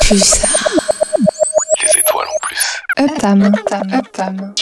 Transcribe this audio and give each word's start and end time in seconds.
Pulsar. 0.00 0.48
Les 1.82 2.00
étoiles 2.00 2.26
en 2.26 2.38
plus. 2.40 2.82
Uptam. 2.98 3.42
Uptam. 3.42 3.82
Uptam. 3.92 4.54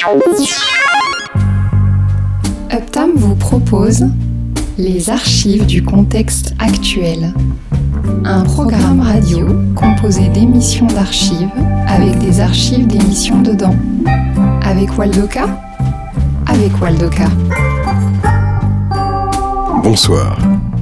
Uptam 2.73 3.13
vous 3.15 3.37
propose 3.37 4.07
les 4.77 5.09
archives 5.11 5.67
du 5.67 5.85
contexte 5.85 6.55
actuel. 6.59 7.33
Un 8.25 8.43
programme 8.43 9.01
radio 9.01 9.47
composé 9.77 10.29
d'émissions 10.29 10.87
d'archives 10.87 11.49
avec 11.87 12.19
des 12.19 12.41
archives 12.41 12.89
d'émissions 12.89 13.43
dedans. 13.43 13.77
Avec 14.63 14.99
Waldoka? 14.99 15.47
Avec 16.47 16.81
Waldoka. 16.81 17.29
Bonsoir. 19.83 20.39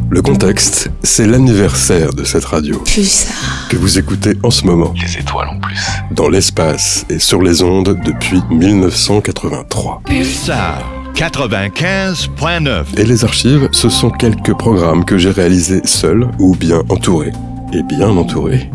Le 0.08 0.22
contexte, 0.22 0.90
c'est 1.02 1.26
l'anniversaire 1.26 2.14
de 2.14 2.24
cette 2.24 2.44
radio 2.46 2.78
Pulsar. 2.78 3.63
Que 3.68 3.76
vous 3.76 3.98
écoutez 3.98 4.34
en 4.42 4.50
ce 4.50 4.64
moment, 4.66 4.92
Les 5.00 5.18
étoiles 5.18 5.48
en 5.48 5.58
plus. 5.58 5.78
dans 6.10 6.28
l'espace 6.28 7.04
et 7.10 7.18
sur 7.18 7.42
les 7.42 7.62
ondes 7.62 7.98
depuis 8.04 8.42
1983. 8.50 10.02
Pulsar 10.06 10.82
95.9. 11.14 12.84
Et 12.98 13.04
les 13.04 13.24
archives, 13.24 13.68
ce 13.72 13.88
sont 13.88 14.10
quelques 14.10 14.54
programmes 14.54 15.04
que 15.04 15.16
j'ai 15.18 15.30
réalisés 15.30 15.80
seul 15.84 16.28
ou 16.38 16.54
bien 16.56 16.82
entouré. 16.88 17.32
Et 17.72 17.82
bien 17.82 18.08
entouré. 18.10 18.70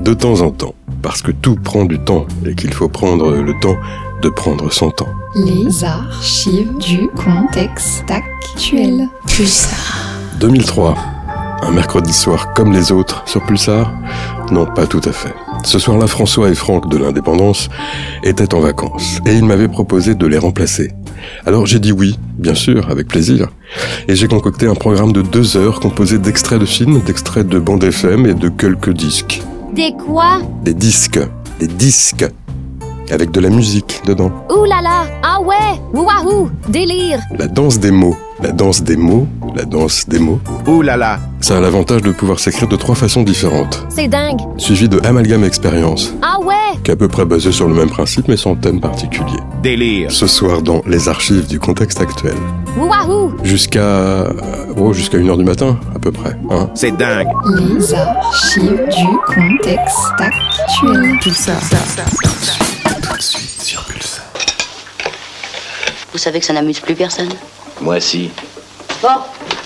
De 0.00 0.14
temps 0.14 0.40
en 0.40 0.50
temps. 0.50 0.74
Parce 1.02 1.20
que 1.22 1.32
tout 1.32 1.56
prend 1.56 1.84
du 1.84 1.98
temps 1.98 2.26
et 2.46 2.54
qu'il 2.54 2.72
faut 2.72 2.88
prendre 2.88 3.32
le 3.36 3.52
temps 3.60 3.76
de 4.22 4.28
prendre 4.28 4.72
son 4.72 4.90
temps. 4.90 5.08
Les 5.34 5.84
archives 5.84 6.72
du 6.78 7.08
contexte 7.08 8.04
actuel. 8.10 9.08
Pulsar. 9.26 10.06
2003. 10.40 10.96
Un 11.62 11.70
mercredi 11.70 12.12
soir 12.12 12.52
comme 12.54 12.72
les 12.72 12.90
autres 12.92 13.22
sur 13.26 13.40
Pulsar 13.44 13.92
Non, 14.50 14.66
pas 14.66 14.86
tout 14.86 15.00
à 15.04 15.12
fait. 15.12 15.32
Ce 15.64 15.78
soir-là, 15.78 16.06
François 16.08 16.48
et 16.50 16.54
Franck 16.54 16.88
de 16.88 16.98
l'Indépendance 16.98 17.68
étaient 18.24 18.52
en 18.54 18.60
vacances 18.60 19.20
et 19.26 19.34
ils 19.34 19.44
m'avaient 19.44 19.68
proposé 19.68 20.14
de 20.16 20.26
les 20.26 20.38
remplacer. 20.38 20.92
Alors 21.46 21.66
j'ai 21.66 21.78
dit 21.78 21.92
oui, 21.92 22.18
bien 22.36 22.54
sûr, 22.54 22.90
avec 22.90 23.06
plaisir. 23.06 23.48
Et 24.08 24.16
j'ai 24.16 24.26
concocté 24.26 24.66
un 24.66 24.74
programme 24.74 25.12
de 25.12 25.22
deux 25.22 25.56
heures 25.56 25.78
composé 25.78 26.18
d'extraits 26.18 26.58
de 26.58 26.66
films, 26.66 27.00
d'extraits 27.00 27.46
de 27.46 27.58
bandes 27.60 27.84
FM 27.84 28.26
et 28.26 28.34
de 28.34 28.48
quelques 28.48 28.92
disques. 28.92 29.40
Des 29.72 29.92
quoi? 29.92 30.40
Des 30.64 30.74
disques, 30.74 31.20
des 31.60 31.68
disques, 31.68 32.26
avec 33.10 33.30
de 33.30 33.40
la 33.40 33.50
musique 33.50 34.00
dedans. 34.04 34.32
Ouh 34.50 34.64
là 34.64 34.80
là 34.82 35.04
Ah 35.22 35.40
ouais 35.40 35.80
Wouahou 35.94 36.50
Délire 36.68 37.20
La 37.38 37.46
danse 37.46 37.78
des 37.78 37.90
mots, 37.92 38.16
la 38.42 38.50
danse 38.50 38.82
des 38.82 38.96
mots, 38.96 39.28
la 39.54 39.64
danse 39.64 40.08
des 40.08 40.18
mots. 40.18 40.40
Ouh 40.66 40.82
là 40.82 40.96
là. 40.96 41.20
Ça 41.40 41.58
a 41.58 41.60
l'avantage 41.60 42.02
de 42.02 42.12
pouvoir 42.12 42.38
s'écrire 42.40 42.68
de 42.68 42.76
trois 42.76 42.94
façons 42.94 43.22
différentes, 43.22 43.86
C'est 43.88 44.08
dingue 44.08 44.40
suivi 44.58 44.88
de 44.88 45.00
Amalgame 45.04 45.44
Expérience, 45.44 46.14
Ah 46.22 46.38
ouais 46.40 46.54
qui 46.84 46.90
est 46.90 46.94
à 46.94 46.96
peu 46.96 47.08
près 47.08 47.24
basé 47.24 47.52
sur 47.52 47.68
le 47.68 47.74
même 47.74 47.90
principe 47.90 48.26
mais 48.28 48.36
sans 48.36 48.56
thème 48.56 48.80
particulier. 48.80 49.38
Délire. 49.62 50.10
Ce 50.10 50.26
soir 50.26 50.62
dans 50.62 50.82
les 50.86 51.08
archives 51.08 51.46
du 51.46 51.60
contexte 51.60 52.00
actuel. 52.00 52.34
Wouahou 52.76 53.34
Jusqu'à 53.44 53.80
euh, 53.80 54.32
oh, 54.76 54.92
jusqu'à 54.92 55.18
1h 55.18 55.36
du 55.38 55.44
matin 55.44 55.78
à 55.94 55.98
peu 55.98 56.10
près. 56.10 56.36
Hein. 56.50 56.68
C'est 56.74 56.96
dingue. 56.96 57.28
Les 57.56 57.94
archives 57.94 58.62
du 58.88 59.06
contexte 59.26 60.12
actuel. 60.18 61.18
Pulsar. 61.20 61.60
Tout 63.02 63.16
de 63.16 63.22
suite 63.22 63.62
sur 63.62 63.84
Pulsar. 63.84 64.24
Vous 66.12 66.18
savez 66.18 66.40
que 66.40 66.46
ça 66.46 66.52
n'amuse 66.52 66.80
plus 66.80 66.94
personne? 66.94 67.28
Moi 67.80 68.00
si. 68.00 68.30
Bon, 69.02 69.08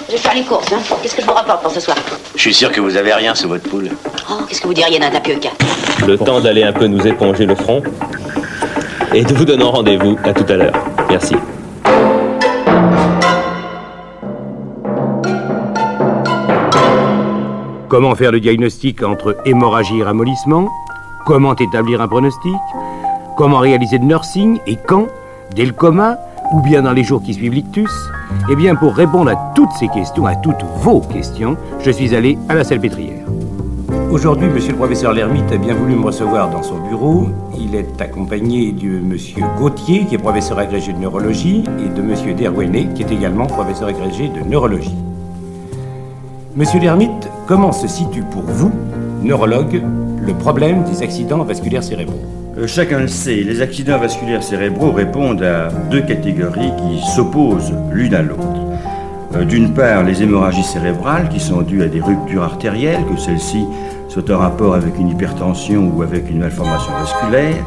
je 0.06 0.12
vais 0.12 0.18
faire 0.18 0.34
les 0.34 0.44
courses, 0.44 0.72
hein. 0.72 0.78
Qu'est-ce 1.02 1.14
que 1.14 1.22
je 1.22 1.26
vous 1.26 1.34
rapporte 1.34 1.62
pour 1.62 1.70
ce 1.70 1.80
soir? 1.80 1.96
Je 2.34 2.40
suis 2.40 2.54
sûr 2.54 2.72
que 2.72 2.80
vous 2.80 2.96
avez 2.96 3.12
rien 3.12 3.34
sous 3.34 3.48
votre 3.48 3.68
poule. 3.68 3.90
Oh, 4.30 4.42
qu'est-ce 4.48 4.60
que 4.60 4.66
vous 4.66 4.74
diriez 4.74 4.98
d'un 4.98 5.10
tapioca 5.10 5.50
le 6.06 6.18
temps 6.18 6.40
d'aller 6.40 6.62
un 6.62 6.72
peu 6.72 6.86
nous 6.86 7.06
éponger 7.06 7.46
le 7.46 7.54
front 7.54 7.82
et 9.12 9.24
de 9.24 9.34
vous 9.34 9.44
donner 9.44 9.64
rendez-vous 9.64 10.16
à 10.24 10.32
tout 10.32 10.44
à 10.48 10.56
l'heure. 10.56 10.74
Merci. 11.08 11.34
Comment 17.88 18.14
faire 18.14 18.32
le 18.32 18.40
diagnostic 18.40 19.02
entre 19.02 19.36
hémorragie 19.46 20.00
et 20.00 20.04
ramollissement? 20.04 20.68
Comment 21.24 21.54
établir 21.54 22.00
un 22.02 22.08
pronostic? 22.08 22.52
Comment 23.36 23.58
réaliser 23.58 23.98
le 23.98 24.04
nursing 24.04 24.60
et 24.66 24.76
quand? 24.76 25.06
Dès 25.54 25.64
le 25.64 25.72
coma? 25.72 26.18
Ou 26.52 26.60
bien 26.60 26.82
dans 26.82 26.92
les 26.92 27.04
jours 27.04 27.22
qui 27.22 27.34
suivent 27.34 27.54
l'ictus 27.54 27.90
Eh 28.50 28.56
bien, 28.56 28.74
pour 28.74 28.94
répondre 28.94 29.30
à 29.30 29.52
toutes 29.54 29.72
ces 29.78 29.88
questions, 29.88 30.26
à 30.26 30.36
toutes 30.36 30.62
vos 30.82 31.00
questions, 31.00 31.56
je 31.80 31.90
suis 31.90 32.14
allé 32.14 32.38
à 32.48 32.54
la 32.54 32.64
salpêtrière. 32.64 33.24
Aujourd'hui, 34.10 34.48
monsieur 34.48 34.72
le 34.72 34.78
professeur 34.78 35.12
Lermite 35.12 35.50
a 35.52 35.56
bien 35.56 35.74
voulu 35.74 35.94
me 35.96 36.04
recevoir 36.04 36.48
dans 36.48 36.62
son 36.62 36.78
bureau. 36.88 37.28
Il 37.58 37.74
est 37.74 38.00
accompagné 38.00 38.72
de 38.72 39.00
monsieur 39.00 39.42
Gauthier, 39.58 40.06
qui 40.06 40.14
est 40.14 40.18
professeur 40.18 40.58
agrégé 40.58 40.92
de 40.92 40.98
neurologie, 40.98 41.64
et 41.84 41.88
de 41.88 42.02
monsieur 42.02 42.32
Derwene, 42.32 42.94
qui 42.94 43.02
est 43.02 43.10
également 43.10 43.46
professeur 43.46 43.88
agrégé 43.88 44.28
de 44.28 44.48
neurologie. 44.48 44.94
Monsieur 46.54 46.80
Lermite, 46.80 47.28
comment 47.46 47.72
se 47.72 47.88
situe 47.88 48.22
pour 48.22 48.42
vous, 48.42 48.70
neurologue, 49.22 49.82
le 50.20 50.34
problème 50.34 50.84
des 50.84 51.02
accidents 51.02 51.42
vasculaires 51.44 51.84
cérébraux? 51.84 52.45
Chacun 52.64 53.00
le 53.00 53.08
sait, 53.08 53.42
les 53.42 53.60
accidents 53.60 53.98
vasculaires 53.98 54.42
cérébraux 54.42 54.90
répondent 54.90 55.42
à 55.42 55.68
deux 55.90 56.00
catégories 56.00 56.72
qui 56.78 57.06
s'opposent 57.14 57.74
l'une 57.92 58.14
à 58.14 58.22
l'autre. 58.22 58.42
Euh, 59.34 59.44
D'une 59.44 59.74
part, 59.74 60.04
les 60.04 60.22
hémorragies 60.22 60.64
cérébrales 60.64 61.28
qui 61.28 61.38
sont 61.38 61.60
dues 61.60 61.82
à 61.82 61.86
des 61.86 62.00
ruptures 62.00 62.42
artérielles, 62.42 63.04
que 63.04 63.20
celles-ci 63.20 63.66
soient 64.08 64.34
en 64.34 64.38
rapport 64.38 64.74
avec 64.74 64.98
une 64.98 65.10
hypertension 65.10 65.92
ou 65.94 66.00
avec 66.00 66.30
une 66.30 66.38
malformation 66.38 66.92
vasculaire, 66.98 67.62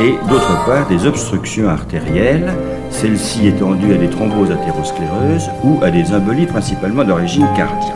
et 0.00 0.14
d'autre 0.30 0.64
part, 0.64 0.88
des 0.88 1.06
obstructions 1.06 1.68
artérielles, 1.68 2.50
celles-ci 2.88 3.46
étant 3.46 3.72
dues 3.72 3.92
à 3.92 3.98
des 3.98 4.08
thromboses 4.08 4.50
athéroscléreuses 4.50 5.50
ou 5.64 5.84
à 5.84 5.90
des 5.90 6.14
embolies 6.14 6.46
principalement 6.46 7.04
d'origine 7.04 7.46
cardiaque. 7.54 7.94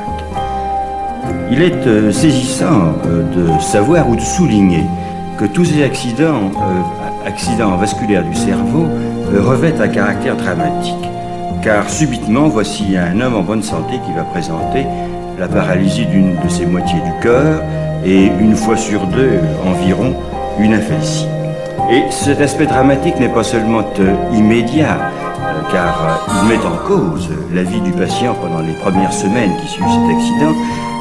Il 1.50 1.62
est 1.62 1.86
euh, 1.86 2.12
saisissant 2.12 2.96
euh, 3.06 3.22
de 3.56 3.62
savoir 3.62 4.08
ou 4.10 4.16
de 4.16 4.20
souligner 4.20 4.84
que 5.38 5.46
tous 5.46 5.64
ces 5.64 5.82
accidents, 5.82 6.50
euh, 6.56 7.28
accidents 7.28 7.76
vasculaires 7.76 8.24
du 8.24 8.34
cerveau, 8.34 8.86
euh, 9.32 9.42
revêtent 9.42 9.80
un 9.80 9.88
caractère 9.88 10.36
dramatique. 10.36 10.94
Car 11.62 11.88
subitement, 11.88 12.48
voici 12.48 12.96
un 12.96 13.20
homme 13.20 13.36
en 13.36 13.42
bonne 13.42 13.62
santé 13.62 13.94
qui 14.06 14.12
va 14.12 14.22
présenter 14.22 14.86
la 15.38 15.48
paralysie 15.48 16.06
d'une 16.06 16.36
de 16.36 16.48
ses 16.48 16.66
moitiés 16.66 17.00
du 17.00 17.22
cœur 17.22 17.62
et 18.04 18.26
une 18.26 18.54
fois 18.54 18.76
sur 18.76 19.06
deux 19.06 19.40
environ 19.64 20.14
une 20.58 20.74
aphasie. 20.74 21.26
Et 21.90 22.02
cet 22.10 22.40
aspect 22.40 22.66
dramatique 22.66 23.18
n'est 23.18 23.28
pas 23.28 23.42
seulement 23.44 23.84
euh, 23.98 24.14
immédiat, 24.32 25.10
car 25.72 26.20
il 26.42 26.48
met 26.48 26.64
en 26.64 26.76
cause 26.86 27.28
la 27.52 27.62
vie 27.62 27.80
du 27.80 27.90
patient 27.92 28.34
pendant 28.34 28.60
les 28.60 28.74
premières 28.74 29.12
semaines 29.12 29.52
qui 29.60 29.68
suivent 29.68 29.86
cet 29.86 30.16
accident, 30.16 30.54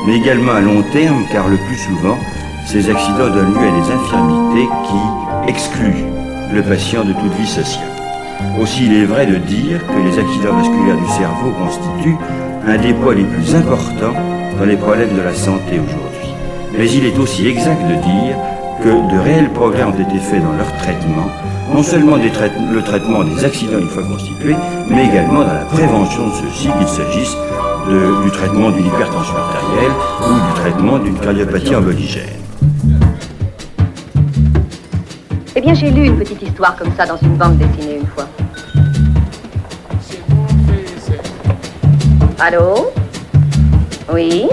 mais 0.08 0.16
également 0.16 0.54
à 0.54 0.62
long 0.62 0.84
terme, 0.92 1.24
car 1.32 1.48
le 1.48 1.58
plus 1.58 1.78
souvent, 1.78 2.18
ces 2.66 2.90
accidents 2.90 3.29
donnent 3.29 3.53
lieu 3.53 3.68
à 3.68 3.72
des 3.72 3.91
infirmités 3.91 4.68
qui 4.88 5.50
excluent 5.50 6.06
le 6.53 6.62
patient 6.62 7.03
de 7.03 7.13
toute 7.13 7.34
vie 7.40 7.47
sociale. 7.47 7.88
Aussi, 8.59 8.85
il 8.85 8.94
est 8.94 9.06
vrai 9.06 9.25
de 9.25 9.35
dire 9.35 9.79
que 9.88 10.00
les 10.00 10.19
accidents 10.19 10.56
vasculaires 10.56 10.97
du 10.97 11.07
cerveau 11.09 11.52
constituent 11.52 12.18
un 12.66 12.78
des 12.78 12.94
poids 12.94 13.16
les 13.16 13.23
plus 13.23 13.56
importants 13.56 14.13
dans 14.57 14.66
les 14.66 14.78
problèmes 14.78 15.16
de 15.16 15.22
la 15.22 15.34
santé 15.34 15.79
aujourd'hui. 15.79 16.29
Mais 16.78 16.90
il 16.90 17.06
est 17.06 17.18
aussi 17.19 17.47
exact 17.47 17.81
de 17.88 17.96
dire 17.96 18.35
que 18.84 19.13
de 19.13 19.19
réels 19.19 19.50
progrès 19.50 19.84
ont 19.84 19.91
été 19.91 20.18
faits 20.19 20.44
dans 20.44 20.53
leur 20.53 20.72
traitement, 20.78 21.29
non 21.73 21.84
seulement 21.84 22.18
le 22.18 22.81
traitement 22.81 23.23
des 23.23 23.46
accidents 23.46 23.79
une 23.79 23.90
fois 23.90 24.03
constitués, 24.03 24.56
mais 24.90 25.06
également 25.06 25.44
dans 25.44 25.53
la 25.53 25.66
prévention 25.66 26.28
de 26.28 26.34
ceux-ci, 26.34 26.69
qu'il 26.78 26.88
s'agisse 26.88 27.35
du 28.23 28.31
traitement 28.31 28.72
d'une 28.72 28.85
hypertension 28.85 29.35
artérielle 29.35 29.91
ou 30.22 30.34
du 30.34 30.62
traitement 30.62 31.00
d'une 31.00 31.19
cardiopathie 31.19 31.75
emboligène. 31.75 32.42
Bien, 35.64 35.74
j'ai 35.74 35.92
lu 35.92 36.06
une 36.06 36.18
petite 36.18 36.42
histoire 36.42 36.76
comme 36.76 36.94
ça 36.96 37.06
dans 37.06 37.18
une 37.18 37.36
bande 37.38 37.58
dessinée 37.58 38.00
une 38.02 38.08
fois. 38.08 38.28
Allô? 42.40 42.92
Oui? 44.12 44.46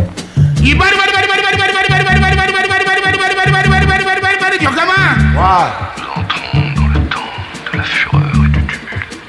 De 7.72 7.78
la 7.78 7.82
fureur 7.82 8.22
et 8.22 8.48
du 8.48 8.62
tumulte. 8.66 9.20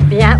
Bien. 0.00 0.36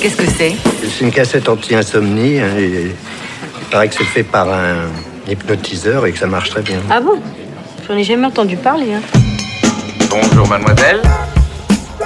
Qu'est-ce 0.00 0.16
que 0.16 0.26
c'est? 0.26 0.54
C'est 0.82 1.00
une 1.04 1.10
cassette 1.10 1.48
anti-insomnie. 1.48 2.40
hein, 2.40 2.56
et 2.58 2.94
paraît 3.72 3.88
que 3.88 3.94
c'est 3.94 4.04
fait 4.04 4.22
par 4.22 4.50
un 4.50 4.90
hypnotiseur 5.26 6.04
et 6.04 6.12
que 6.12 6.18
ça 6.18 6.26
marche 6.26 6.50
très 6.50 6.60
bien. 6.60 6.78
Ah 6.90 7.00
bon? 7.00 7.22
J'en 7.88 7.96
ai 7.96 8.04
jamais 8.04 8.26
entendu 8.26 8.56
parler. 8.58 8.92
Hein. 8.92 9.00
Bonjour 10.10 10.46
mademoiselle. 10.46 11.00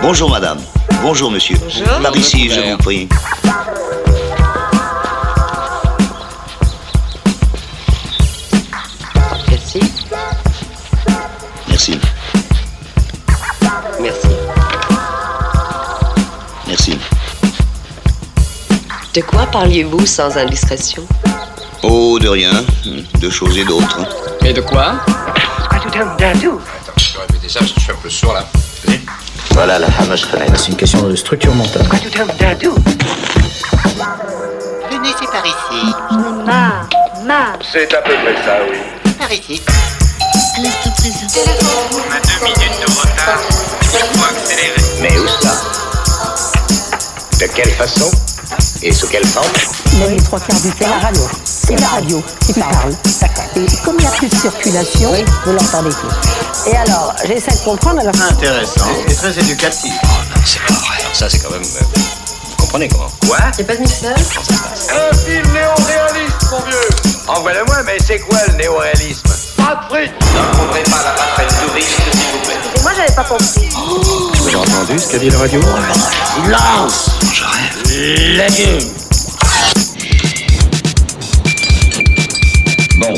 Bonjour 0.00 0.30
madame. 0.30 0.58
Bonjour 1.02 1.28
monsieur. 1.28 1.56
Bonjour. 1.60 2.00
Par 2.00 2.16
ici, 2.16 2.48
je 2.48 2.60
vous 2.60 2.76
prie. 2.78 3.08
Merci. 9.48 9.80
Merci. 11.68 12.00
Merci. 14.00 14.28
Merci. 16.68 16.98
De 19.14 19.20
quoi 19.22 19.46
parliez-vous 19.46 20.06
sans 20.06 20.36
indiscrétion? 20.36 21.02
Oh, 21.88 22.18
de 22.18 22.28
rien. 22.28 22.50
De 23.20 23.30
choses 23.30 23.56
et 23.58 23.64
d'autres. 23.64 24.00
Et 24.44 24.52
de 24.52 24.60
quoi 24.60 24.94
Quoi 25.70 25.78
tout 25.78 25.98
un 25.98 26.16
dindou 26.16 26.60
Je 26.96 27.12
vais 27.12 27.20
répéter 27.20 27.48
ça 27.48 27.60
parce 27.60 27.72
que 27.72 27.78
je 27.78 27.84
suis 27.84 27.92
un 27.92 27.96
peu 28.02 28.10
sourd 28.10 28.32
là. 28.34 28.44
Voilà 29.52 29.78
la 29.78 29.90
fameuse 29.90 30.24
fenêtre. 30.24 30.52
C'est 30.56 30.68
une 30.72 30.76
question 30.76 31.02
de 31.08 31.14
structure 31.14 31.54
mentale. 31.54 31.86
Quoi 31.88 31.98
tout 32.00 32.20
un 32.20 32.26
dindou 32.26 32.74
Venez, 34.90 35.14
c'est 35.18 35.30
par 35.30 35.46
ici. 35.46 35.94
Marre, 36.44 36.88
marre. 37.24 37.58
C'est 37.72 37.94
à 37.94 37.98
peu 38.02 38.14
près 38.14 38.34
ça, 38.44 38.58
oui. 38.68 39.12
Par 39.18 39.32
ici. 39.32 39.62
À 39.68 40.60
l'instant 40.60 40.90
présent. 40.90 41.26
On 41.92 41.98
a 41.98 42.20
deux 42.20 42.44
minutes 42.44 42.80
de 42.80 42.90
retard. 43.00 43.40
Il 43.82 44.18
faut 44.18 44.24
accélérer. 44.24 44.82
Mais 45.02 45.18
où 45.18 45.28
ça? 45.40 45.54
De 47.40 47.46
quelle 47.54 47.70
façon? 47.72 48.10
Et 48.82 48.92
sous 48.92 49.08
quelle 49.08 49.26
forme? 49.26 49.46
Les 50.10 50.16
trois 50.16 50.40
quarts 50.40 50.60
du 50.60 50.70
temps, 50.72 50.88
la 50.90 50.98
radio. 51.06 51.22
C'est 51.66 51.80
la 51.80 51.88
radio 51.88 52.22
qui 52.46 52.52
parle. 52.52 52.92
Et 53.56 53.66
comme 53.84 53.96
il 53.98 54.02
n'y 54.02 54.06
a 54.06 54.10
plus 54.10 54.28
de 54.28 54.34
circulation, 54.36 55.12
vous 55.44 55.52
l'entendez 55.52 55.90
plus. 55.90 56.70
Et 56.70 56.76
alors, 56.76 57.14
j'essaie 57.26 57.52
de 57.52 57.64
comprendre. 57.64 58.00
Alors... 58.00 58.14
Intéressant 58.30 58.86
et 59.08 59.14
très 59.14 59.36
éducatif. 59.38 59.92
Oh 60.04 60.06
non, 60.06 60.42
c'est 60.44 60.60
pas 60.60 60.74
vrai. 60.74 60.96
Alors 61.00 61.14
ça, 61.16 61.28
c'est 61.28 61.38
quand 61.40 61.50
même. 61.50 61.62
euh, 61.62 61.98
vous 62.50 62.56
comprenez 62.56 62.88
comment? 62.88 63.08
Quoi 63.26 63.38
Y'a 63.58 63.64
pas 63.64 63.74
de 63.76 63.80
mixeur? 63.80 64.14
Un 64.16 65.16
film 65.16 65.52
néo-réaliste, 65.52 66.50
mon 66.50 66.60
vieux 66.60 66.88
Envoie-le-moi, 67.28 67.76
mais 67.84 67.96
c'est 68.04 68.20
quoi 68.20 68.38
le 68.48 68.54
néo-réalisme? 68.54 69.28
Pas 69.56 69.80
de 69.90 69.94
fric 69.94 70.12
Ne 70.34 70.58
rencontrez 70.58 70.82
pas 70.84 71.02
la 71.04 71.10
patrouille 71.12 71.68
touriste, 71.68 71.88
s'il 71.88 72.32
vous 72.32 72.44
plaît. 72.44 72.56
Et 72.76 72.82
moi, 72.82 72.92
j'avais 72.96 73.14
pas 73.14 73.24
compris. 73.24 73.68
Vous 74.38 74.46
avez 74.46 74.56
entendu 74.56 74.98
ce 75.00 75.08
qu'a 75.10 75.18
dit 75.18 75.30
la 75.30 75.38
radio? 75.38 75.60
Silence 75.60 77.10
Je 77.32 77.42
rêve. 77.44 78.36
La 78.36 79.05
Bon, 82.98 83.12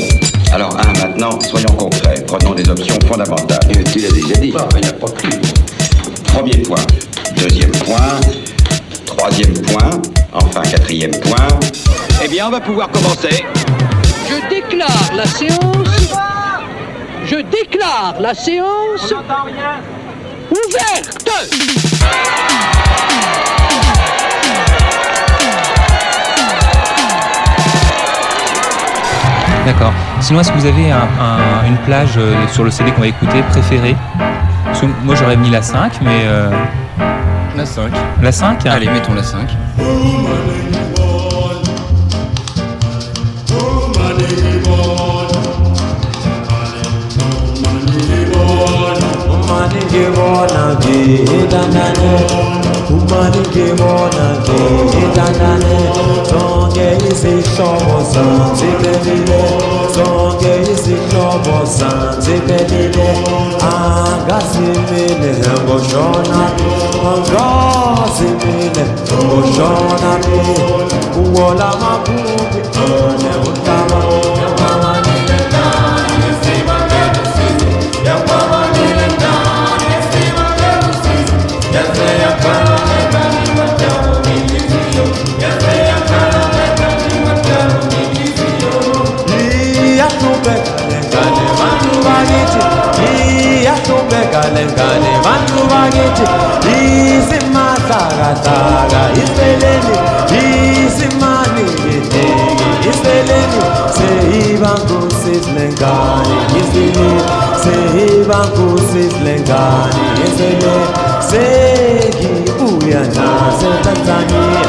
alors, 0.51 0.75
un, 0.77 0.93
maintenant, 0.99 1.39
soyons 1.39 1.73
concrets. 1.77 2.23
Prenons 2.27 2.53
des 2.53 2.69
options 2.69 2.99
fondamentales. 3.07 3.59
Tu 3.91 3.99
l'as 3.99 4.11
déjà 4.11 4.35
dit. 4.35 4.51
Bon, 4.51 4.67
il 4.75 4.81
n'y 4.81 4.87
a 4.87 4.93
pas 4.93 5.07
plus. 5.11 5.29
Premier 6.25 6.57
point. 6.57 6.85
Deuxième 7.37 7.71
point. 7.71 8.19
Troisième 9.05 9.53
point. 9.61 10.01
Enfin, 10.33 10.61
quatrième 10.63 11.11
point. 11.21 11.47
Eh 12.23 12.27
bien, 12.27 12.47
on 12.47 12.51
va 12.51 12.59
pouvoir 12.59 12.89
commencer. 12.91 13.45
Je 14.29 14.49
déclare 14.49 15.11
la 15.15 15.25
séance. 15.25 16.13
Je 17.25 17.37
déclare 17.37 18.15
la 18.19 18.33
séance. 18.33 19.13
Ouverte. 20.51 21.29
D'accord. 29.69 29.93
Sinon, 30.19 30.39
est-ce 30.39 30.51
que 30.51 30.57
vous 30.57 30.65
avez 30.65 30.91
un- 30.91 30.97
un- 30.97 31.67
une 31.67 31.77
plage 31.85 32.17
euh, 32.17 32.33
sur 32.51 32.63
le 32.63 32.71
CD 32.71 32.91
qu'on 32.91 33.01
va 33.01 33.07
écouter 33.07 33.43
préférée? 33.51 33.95
Parce 34.65 34.81
que 34.81 34.87
Moi, 35.03 35.13
j'aurais 35.13 35.37
mis 35.37 35.51
la 35.51 35.61
5, 35.61 35.99
mais... 36.01 36.23
euh, 36.25 36.49
La 37.55 37.65
5. 37.67 37.91
La 38.23 38.31
5 38.31 38.65
Allez, 38.65 38.87
mettons 38.89 39.13
la 39.13 39.21
5. 39.21 39.47
Humanité 52.89 53.65
mon 53.77 54.09
ange 54.27 54.61
Etanane 55.01 55.77
Songe 56.29 56.87
isi 57.11 57.33
shobo 57.55 57.97
san 58.11 58.33
Tepedile 58.57 59.41
Songe 59.93 60.53
isi 60.73 60.95
shobo 61.11 61.55
san 61.65 61.99
Tepedile 62.23 63.09
Angasimile 63.61 65.31
Ngoshonami 65.65 66.67
Angasimile 67.09 68.85
Ngoshonami 69.05 70.37
Uwola 71.19 71.69
mabubi 71.81 72.61
One 72.79 73.29
utama. 73.49 73.99
Uwola 73.99 74.07
mabubi 74.09 74.28
lengane 94.55 95.11
vantu 95.25 95.59
vakithi 95.71 96.25
isimasakasaka 96.79 99.01
isipeleni 99.21 99.95
isimani 100.41 101.63
yeteki 101.91 102.67
isipeleni 102.89 103.61
seyibankusizilengane 103.97 106.35
isini 106.59 107.09
seyibankusizilengane 107.63 110.01
isele 110.25 110.75
sengibuya 111.29 113.01
nasetanzania 113.15 114.65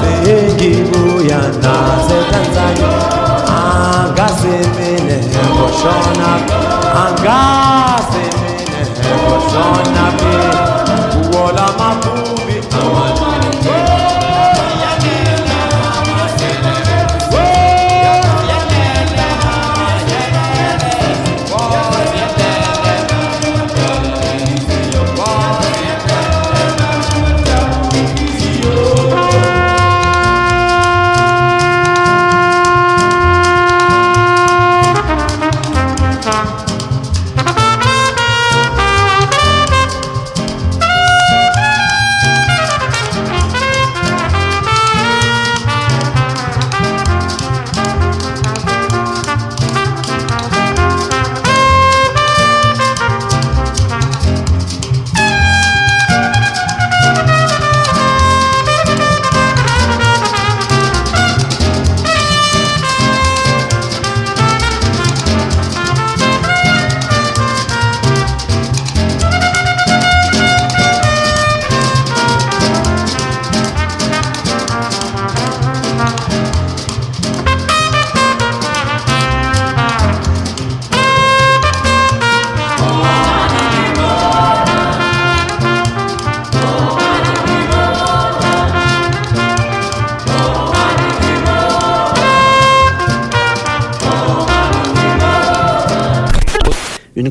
sengibuya 0.00 1.40
nasetanzania 1.62 3.00
angasemine 3.60 5.16
ngoshona 5.54 6.30
angasemine 7.04 8.39
I'm 9.22 10.20
wọ́n 11.32 11.50
la 11.56 11.66
máa 11.78 11.94
bú 12.02 12.12
mi. 12.46 12.56
Àwọn 12.80 13.08
ọmọ. 13.10 13.29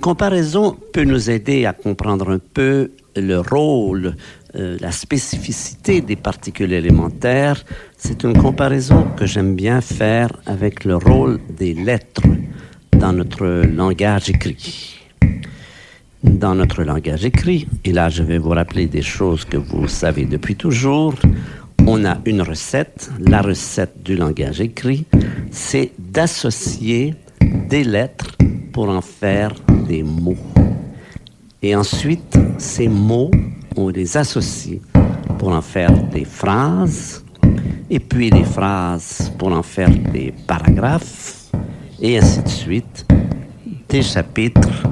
Comparaison 0.09 0.75
peut 0.91 1.03
nous 1.03 1.29
aider 1.29 1.67
à 1.67 1.73
comprendre 1.73 2.31
un 2.31 2.39
peu 2.39 2.89
le 3.15 3.41
rôle, 3.41 4.15
euh, 4.55 4.75
la 4.81 4.91
spécificité 4.91 6.01
des 6.01 6.15
particules 6.15 6.73
élémentaires. 6.73 7.63
C'est 7.95 8.23
une 8.23 8.35
comparaison 8.35 9.05
que 9.15 9.27
j'aime 9.27 9.53
bien 9.53 9.81
faire 9.81 10.31
avec 10.47 10.83
le 10.83 10.95
rôle 10.95 11.39
des 11.55 11.75
lettres 11.75 12.23
dans 12.91 13.13
notre 13.13 13.45
langage 13.67 14.31
écrit. 14.31 14.99
Dans 16.23 16.55
notre 16.55 16.81
langage 16.81 17.23
écrit, 17.23 17.67
et 17.85 17.93
là 17.93 18.09
je 18.09 18.23
vais 18.23 18.39
vous 18.39 18.49
rappeler 18.49 18.87
des 18.87 19.03
choses 19.03 19.45
que 19.45 19.57
vous 19.57 19.87
savez 19.87 20.25
depuis 20.25 20.55
toujours, 20.55 21.13
on 21.85 22.03
a 22.03 22.17
une 22.25 22.41
recette. 22.41 23.11
La 23.19 23.43
recette 23.43 24.01
du 24.01 24.15
langage 24.15 24.59
écrit, 24.59 25.05
c'est 25.51 25.91
d'associer 25.99 27.13
des 27.69 27.83
lettres 27.83 28.35
pour 28.73 28.89
en 28.89 29.01
faire 29.01 29.53
des 29.89 30.03
mots. 30.03 30.37
Et 31.63 31.75
ensuite, 31.75 32.37
ces 32.59 32.87
mots, 32.87 33.31
on 33.75 33.89
les 33.89 34.15
associe 34.15 34.79
pour 35.39 35.49
en 35.49 35.61
faire 35.61 35.91
des 36.09 36.25
phrases, 36.25 37.25
et 37.89 37.99
puis 37.99 38.29
des 38.29 38.43
phrases 38.43 39.31
pour 39.37 39.51
en 39.51 39.63
faire 39.63 39.89
des 39.89 40.31
paragraphes, 40.45 41.51
et 41.99 42.19
ainsi 42.19 42.41
de 42.43 42.49
suite, 42.49 43.05
des 43.89 44.03
chapitres, 44.03 44.83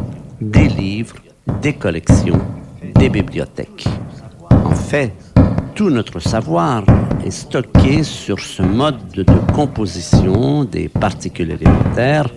des 0.41 0.67
livres, 0.67 1.17
des 1.61 1.73
collections, 1.73 2.41
des 2.95 3.09
bibliothèques. 3.09 3.87
En 4.49 4.75
fait, 4.75 5.13
tout 5.75 5.91
notre 5.91 6.19
savoir 6.19 6.83
est 7.23 7.37
stocké 7.45 8.03
sur 8.03 8.39
ce 8.39 8.63
mode 8.63 8.97
de 9.13 9.23
composition 9.53 10.63
des 10.63 10.89
particules 10.89 11.51
élémentaires, 11.51 12.29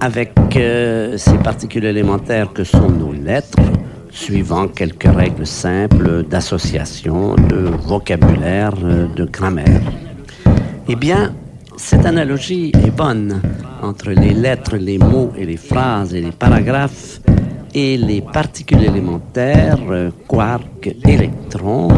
avec 0.00 0.32
euh, 0.56 1.16
ces 1.16 1.38
particules 1.38 1.84
élémentaires 1.84 2.52
que 2.52 2.64
sont 2.64 2.88
nos 2.88 3.12
lettres, 3.12 3.58
suivant 4.10 4.68
quelques 4.68 5.04
règles 5.14 5.46
simples 5.46 6.22
d'association, 6.24 7.36
de 7.36 7.70
vocabulaire, 7.86 8.74
euh, 8.84 9.06
de 9.14 9.24
grammaire. 9.24 9.82
Eh 10.88 10.96
bien, 10.96 11.34
cette 11.76 12.06
analogie 12.06 12.72
est 12.84 12.90
bonne 12.90 13.40
entre 13.82 14.10
les 14.10 14.32
lettres, 14.32 14.76
les 14.76 14.98
mots 14.98 15.32
et 15.36 15.44
les 15.44 15.56
phrases 15.56 16.14
et 16.14 16.20
les 16.20 16.32
paragraphes 16.32 17.20
et 17.74 17.96
les 17.98 18.22
particules 18.22 18.84
élémentaires, 18.84 19.78
euh, 19.90 20.10
quarks, 20.26 20.94
électrons, 21.06 21.88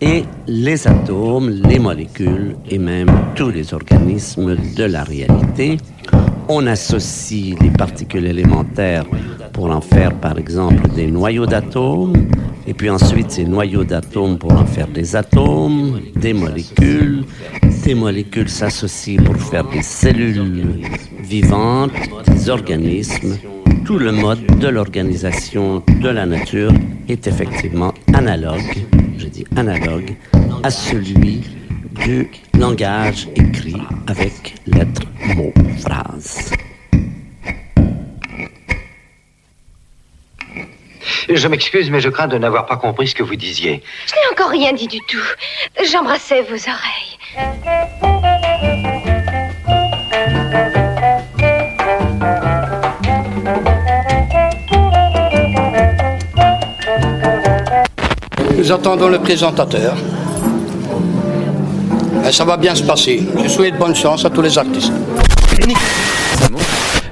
et 0.00 0.24
les 0.46 0.86
atomes, 0.86 1.50
les 1.50 1.78
molécules 1.78 2.56
et 2.70 2.78
même 2.78 3.10
tous 3.34 3.50
les 3.50 3.74
organismes 3.74 4.56
de 4.76 4.84
la 4.84 5.02
réalité. 5.02 5.78
On 6.50 6.66
associe 6.66 7.54
les 7.60 7.70
particules 7.70 8.24
élémentaires 8.24 9.04
pour 9.52 9.70
en 9.70 9.82
faire 9.82 10.14
par 10.14 10.38
exemple 10.38 10.88
des 10.88 11.06
noyaux 11.06 11.44
d'atomes, 11.44 12.28
et 12.66 12.72
puis 12.72 12.88
ensuite 12.88 13.30
ces 13.30 13.44
noyaux 13.44 13.84
d'atomes 13.84 14.38
pour 14.38 14.52
en 14.52 14.64
faire 14.64 14.88
des 14.88 15.14
atomes, 15.14 16.00
des 16.16 16.32
molécules. 16.32 17.24
Ces 17.70 17.94
molécules 17.94 18.48
s'associent 18.48 19.22
pour 19.22 19.36
faire 19.36 19.64
des 19.68 19.82
cellules 19.82 20.80
vivantes, 21.22 21.92
des 22.26 22.48
organismes. 22.48 23.36
Tout 23.84 23.98
le 23.98 24.12
mode 24.12 24.44
de 24.58 24.68
l'organisation 24.68 25.82
de 26.00 26.08
la 26.08 26.24
nature 26.24 26.72
est 27.08 27.26
effectivement 27.26 27.92
analogue, 28.14 28.86
je 29.18 29.26
dis 29.26 29.44
analogue, 29.54 30.16
à 30.62 30.70
celui 30.70 31.42
du 32.04 32.30
langage 32.58 33.28
écrit 33.36 33.76
avec 34.06 34.54
lettres, 34.66 35.02
mots, 35.36 35.52
phrases. 35.80 36.52
Je 41.28 41.48
m'excuse, 41.48 41.90
mais 41.90 42.00
je 42.00 42.08
crains 42.08 42.28
de 42.28 42.38
n'avoir 42.38 42.66
pas 42.66 42.76
compris 42.76 43.08
ce 43.08 43.14
que 43.14 43.22
vous 43.22 43.36
disiez. 43.36 43.82
Je 44.06 44.12
n'ai 44.14 44.32
encore 44.32 44.50
rien 44.50 44.72
dit 44.72 44.88
du 44.88 45.00
tout. 45.00 45.18
J'embrassais 45.90 46.42
vos 46.42 46.54
oreilles. 46.54 47.18
Nous 58.56 58.72
attendons 58.72 59.08
le 59.08 59.18
présentateur. 59.18 59.96
Et 62.28 62.32
ça 62.32 62.44
va 62.44 62.56
bien 62.56 62.74
se 62.74 62.82
passer. 62.82 63.22
Je 63.42 63.48
souhaite 63.48 63.78
bonne 63.78 63.94
chance 63.94 64.24
à 64.24 64.30
tous 64.30 64.42
les 64.42 64.56
artistes. 64.58 64.92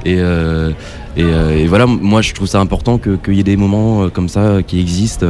Et, 0.05 0.17
euh, 0.19 0.71
et, 1.17 1.23
euh, 1.25 1.57
et 1.59 1.67
voilà, 1.67 1.87
moi 1.87 2.21
je 2.23 2.33
trouve 2.35 2.47
ça 2.47 2.61
important 2.61 2.99
que- 2.99 3.17
qu'il 3.17 3.35
y 3.35 3.41
ait 3.41 3.45
des 3.45 3.57
moments 3.57 4.05
euh, 4.05 4.09
comme 4.09 4.29
ça 4.29 4.59
qui 4.67 4.79
existent 4.79 5.27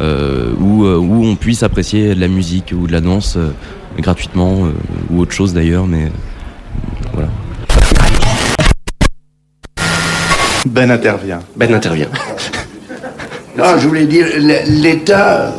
euh, 0.00 0.52
où, 0.60 0.84
où 0.86 1.24
on 1.26 1.34
puisse 1.36 1.62
apprécier 1.62 2.14
de 2.14 2.20
la 2.20 2.28
musique 2.28 2.72
ou 2.74 2.86
de 2.86 2.92
la 2.92 3.00
danse 3.00 3.36
euh, 3.36 3.50
gratuitement 3.98 4.64
euh, 4.66 4.70
ou 5.10 5.20
autre 5.20 5.32
chose 5.32 5.52
d'ailleurs, 5.52 5.86
mais 5.86 6.04
euh, 6.04 6.08
voilà. 7.12 7.28
Ben 10.66 10.90
intervient. 10.90 11.40
Ben 11.56 11.74
intervient. 11.74 12.08
Non, 13.58 13.78
je 13.78 13.88
voulais 13.88 14.04
dire, 14.04 14.26
l'État, 14.66 15.56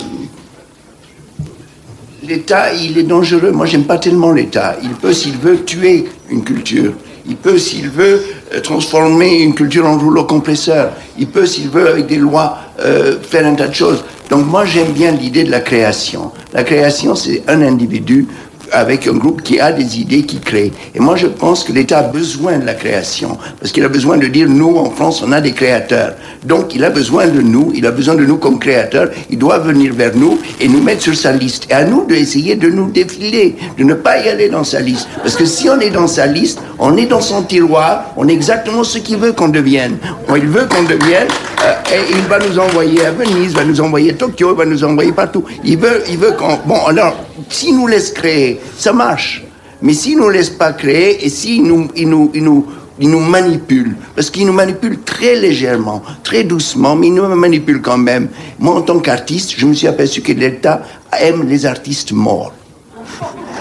l'État, 2.27 2.73
il 2.73 2.97
est 2.97 3.03
dangereux. 3.03 3.51
Moi, 3.51 3.65
j'aime 3.65 3.85
pas 3.85 3.97
tellement 3.97 4.31
l'État. 4.31 4.75
Il 4.83 4.91
peut, 4.91 5.13
s'il 5.13 5.37
veut, 5.37 5.63
tuer 5.63 6.05
une 6.29 6.43
culture. 6.43 6.93
Il 7.25 7.35
peut, 7.35 7.57
s'il 7.57 7.89
veut, 7.89 8.23
euh, 8.53 8.61
transformer 8.61 9.41
une 9.41 9.53
culture 9.53 9.85
en 9.85 9.97
rouleau 9.97 10.25
compresseur. 10.25 10.91
Il 11.17 11.27
peut, 11.27 11.45
s'il 11.45 11.69
veut, 11.69 11.87
avec 11.89 12.07
des 12.07 12.17
lois, 12.17 12.57
euh, 12.79 13.17
faire 13.21 13.45
un 13.45 13.55
tas 13.55 13.67
de 13.67 13.73
choses. 13.73 14.03
Donc, 14.29 14.45
moi, 14.45 14.65
j'aime 14.65 14.91
bien 14.91 15.11
l'idée 15.11 15.43
de 15.43 15.51
la 15.51 15.61
création. 15.61 16.31
La 16.53 16.63
création, 16.63 17.15
c'est 17.15 17.43
un 17.47 17.61
individu 17.61 18.27
avec 18.71 19.07
un 19.07 19.13
groupe 19.13 19.41
qui 19.41 19.59
a 19.59 19.71
des 19.71 19.99
idées, 19.99 20.23
qui 20.23 20.39
crée. 20.39 20.71
Et 20.95 20.99
moi, 20.99 21.15
je 21.15 21.27
pense 21.27 21.63
que 21.63 21.71
l'État 21.71 21.99
a 21.99 22.03
besoin 22.03 22.57
de 22.57 22.65
la 22.65 22.73
création, 22.73 23.37
parce 23.59 23.71
qu'il 23.71 23.83
a 23.83 23.89
besoin 23.89 24.17
de 24.17 24.27
dire, 24.27 24.47
nous, 24.49 24.75
en 24.77 24.89
France, 24.91 25.23
on 25.25 25.31
a 25.31 25.41
des 25.41 25.53
créateurs. 25.53 26.13
Donc, 26.43 26.75
il 26.75 26.83
a 26.83 26.89
besoin 26.89 27.27
de 27.27 27.41
nous, 27.41 27.71
il 27.75 27.85
a 27.85 27.91
besoin 27.91 28.15
de 28.15 28.25
nous 28.25 28.37
comme 28.37 28.59
créateurs, 28.59 29.09
il 29.29 29.37
doit 29.37 29.59
venir 29.59 29.93
vers 29.93 30.15
nous 30.15 30.39
et 30.59 30.67
nous 30.67 30.81
mettre 30.81 31.01
sur 31.01 31.15
sa 31.15 31.31
liste. 31.31 31.67
Et 31.69 31.73
à 31.73 31.85
nous 31.85 32.05
d'essayer 32.05 32.55
de 32.55 32.69
nous 32.69 32.89
défiler, 32.89 33.55
de 33.77 33.83
ne 33.83 33.93
pas 33.93 34.19
y 34.19 34.29
aller 34.29 34.49
dans 34.49 34.63
sa 34.63 34.79
liste. 34.79 35.07
Parce 35.17 35.35
que 35.35 35.45
si 35.45 35.69
on 35.69 35.79
est 35.79 35.89
dans 35.89 36.07
sa 36.07 36.25
liste, 36.25 36.59
on 36.79 36.95
est 36.97 37.05
dans 37.05 37.21
son 37.21 37.43
tiroir, 37.43 38.13
on 38.17 38.27
est 38.27 38.33
exactement 38.33 38.83
ce 38.83 38.99
qu'il 38.99 39.17
veut 39.17 39.33
qu'on 39.33 39.49
devienne. 39.49 39.97
Il 40.35 40.47
veut 40.47 40.65
qu'on 40.65 40.83
devienne, 40.83 41.27
euh, 41.63 41.73
et 41.93 41.99
il 42.11 42.21
va 42.29 42.39
nous 42.39 42.59
envoyer 42.59 43.05
à 43.05 43.11
Venise, 43.11 43.53
va 43.53 43.63
nous 43.63 43.81
envoyer 43.81 44.11
à 44.11 44.13
Tokyo, 44.13 44.55
va 44.55 44.65
nous 44.65 44.83
envoyer 44.83 45.11
partout. 45.11 45.43
Il 45.63 45.77
veut, 45.77 46.03
il 46.09 46.17
veut 46.17 46.31
qu'on... 46.31 46.57
Bon, 46.65 46.85
alors, 46.85 47.15
s'il 47.49 47.75
nous 47.75 47.87
laisse 47.87 48.11
créer, 48.11 48.59
ça 48.77 48.93
marche. 48.93 49.43
Mais 49.81 49.93
s'il 49.93 50.17
nous 50.17 50.29
laisse 50.29 50.49
pas 50.49 50.73
créer, 50.73 51.25
et 51.25 51.29
s'il 51.29 51.63
nous, 51.63 51.87
il 51.95 52.09
nous, 52.09 52.31
il 52.33 52.43
nous, 52.43 52.65
il 52.99 53.09
nous 53.09 53.19
manipule, 53.19 53.95
parce 54.15 54.29
qu'il 54.29 54.47
nous 54.47 54.53
manipule 54.53 54.99
très 55.01 55.35
légèrement, 55.35 56.01
très 56.23 56.43
doucement, 56.43 56.95
mais 56.95 57.07
il 57.07 57.13
nous 57.13 57.27
manipule 57.35 57.81
quand 57.81 57.97
même. 57.97 58.29
Moi, 58.57 58.75
en 58.75 58.81
tant 58.81 58.99
qu'artiste, 58.99 59.53
je 59.55 59.65
me 59.65 59.73
suis 59.73 59.87
aperçu 59.87 60.21
que 60.21 60.31
l'État 60.31 60.81
aime 61.19 61.47
les 61.47 61.65
artistes 61.65 62.11
morts. 62.11 62.53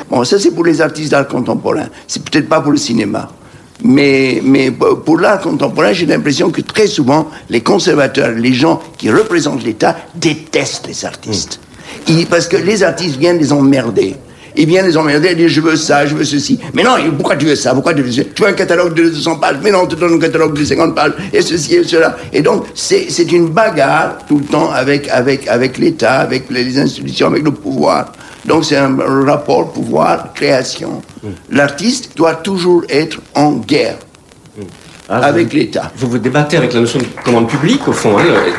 Bon, 0.09 0.25
ça 0.25 0.39
c'est 0.39 0.53
pour 0.53 0.65
les 0.65 0.81
artistes 0.81 1.11
d'art 1.11 1.29
contemporain. 1.29 1.89
C'est 2.07 2.23
peut-être 2.23 2.49
pas 2.49 2.61
pour 2.61 2.73
le 2.73 2.79
cinéma. 2.79 3.29
Mais, 3.83 4.41
mais 4.43 4.71
pour 4.71 5.19
l'art 5.19 5.41
contemporain, 5.41 5.93
j'ai 5.93 6.07
l'impression 6.07 6.51
que 6.51 6.63
très 6.63 6.87
souvent, 6.87 7.29
les 7.51 7.61
conservateurs, 7.61 8.31
les 8.31 8.55
gens 8.55 8.81
qui 8.97 9.11
représentent 9.11 9.65
l'État, 9.65 9.97
détestent 10.15 10.87
les 10.87 11.05
artistes. 11.05 11.61
Ils- 12.09 12.27
parce 12.27 12.47
que 12.49 12.57
les 12.57 12.83
artistes 12.83 13.17
viennent 13.17 13.39
les 13.39 13.53
emmerder. 13.53 14.17
Ils 14.59 14.67
viennent 14.67 14.87
les 14.87 14.97
emmerder 14.97 15.29
et 15.29 15.35
disent 15.35 15.49
je 15.49 15.61
veux 15.61 15.77
ça, 15.77 16.07
je 16.07 16.15
veux 16.15 16.25
ceci. 16.25 16.59
Mais 16.73 16.83
non, 16.83 16.93
pourquoi 17.15 17.37
tu 17.37 17.45
veux 17.45 17.57
ça? 17.57 17.75
Pourquoi 17.75 17.93
tu 17.93 18.01
veux 18.01 18.11
ça 18.11 18.23
Tu 18.35 18.43
veux 18.43 18.49
un 18.49 18.55
catalogue 18.55 18.95
de 18.95 19.11
200 19.11 19.37
pages? 19.37 19.57
Mais 19.63 19.71
non, 19.71 19.81
on 19.83 19.87
te 19.87 19.97
donne 19.97 20.15
un 20.15 20.19
catalogue 20.19 20.59
de 20.59 20.65
50 20.65 20.95
pages 20.95 21.13
et 21.33 21.43
ceci 21.43 21.75
et 21.75 21.85
cela. 21.85 22.17
Et 22.33 22.41
donc, 22.41 22.65
c'est 22.75 23.11
c'est 23.11 23.31
une 23.33 23.49
bagarre 23.49 24.17
tout 24.27 24.39
le 24.39 24.45
temps 24.47 24.71
avec, 24.71 25.09
avec, 25.09 25.47
avec 25.49 25.77
l'État, 25.77 26.21
avec 26.21 26.45
les 26.49 26.79
institutions, 26.79 27.27
avec 27.27 27.43
le 27.45 27.51
pouvoir. 27.51 28.13
Donc, 28.47 28.65
c'est 28.65 28.77
un 28.77 28.97
rapport 29.27 29.73
pouvoir-création. 29.73 31.03
L'artiste 31.51 32.17
doit 32.17 32.37
toujours 32.37 32.83
être 32.89 33.21
en 33.35 33.53
guerre 33.57 33.99
avec 35.11 35.53
l'État. 35.53 35.93
Vous 35.99 36.09
vous 36.09 36.19
débattez 36.19 36.57
avec 36.57 36.73
la 36.73 36.81
notion 36.81 36.99
de 37.01 37.05
commande 37.25 37.49
publique, 37.49 37.87
au 37.89 37.93
fond. 37.93 38.17
Hein, 38.19 38.23
le- 38.25 38.53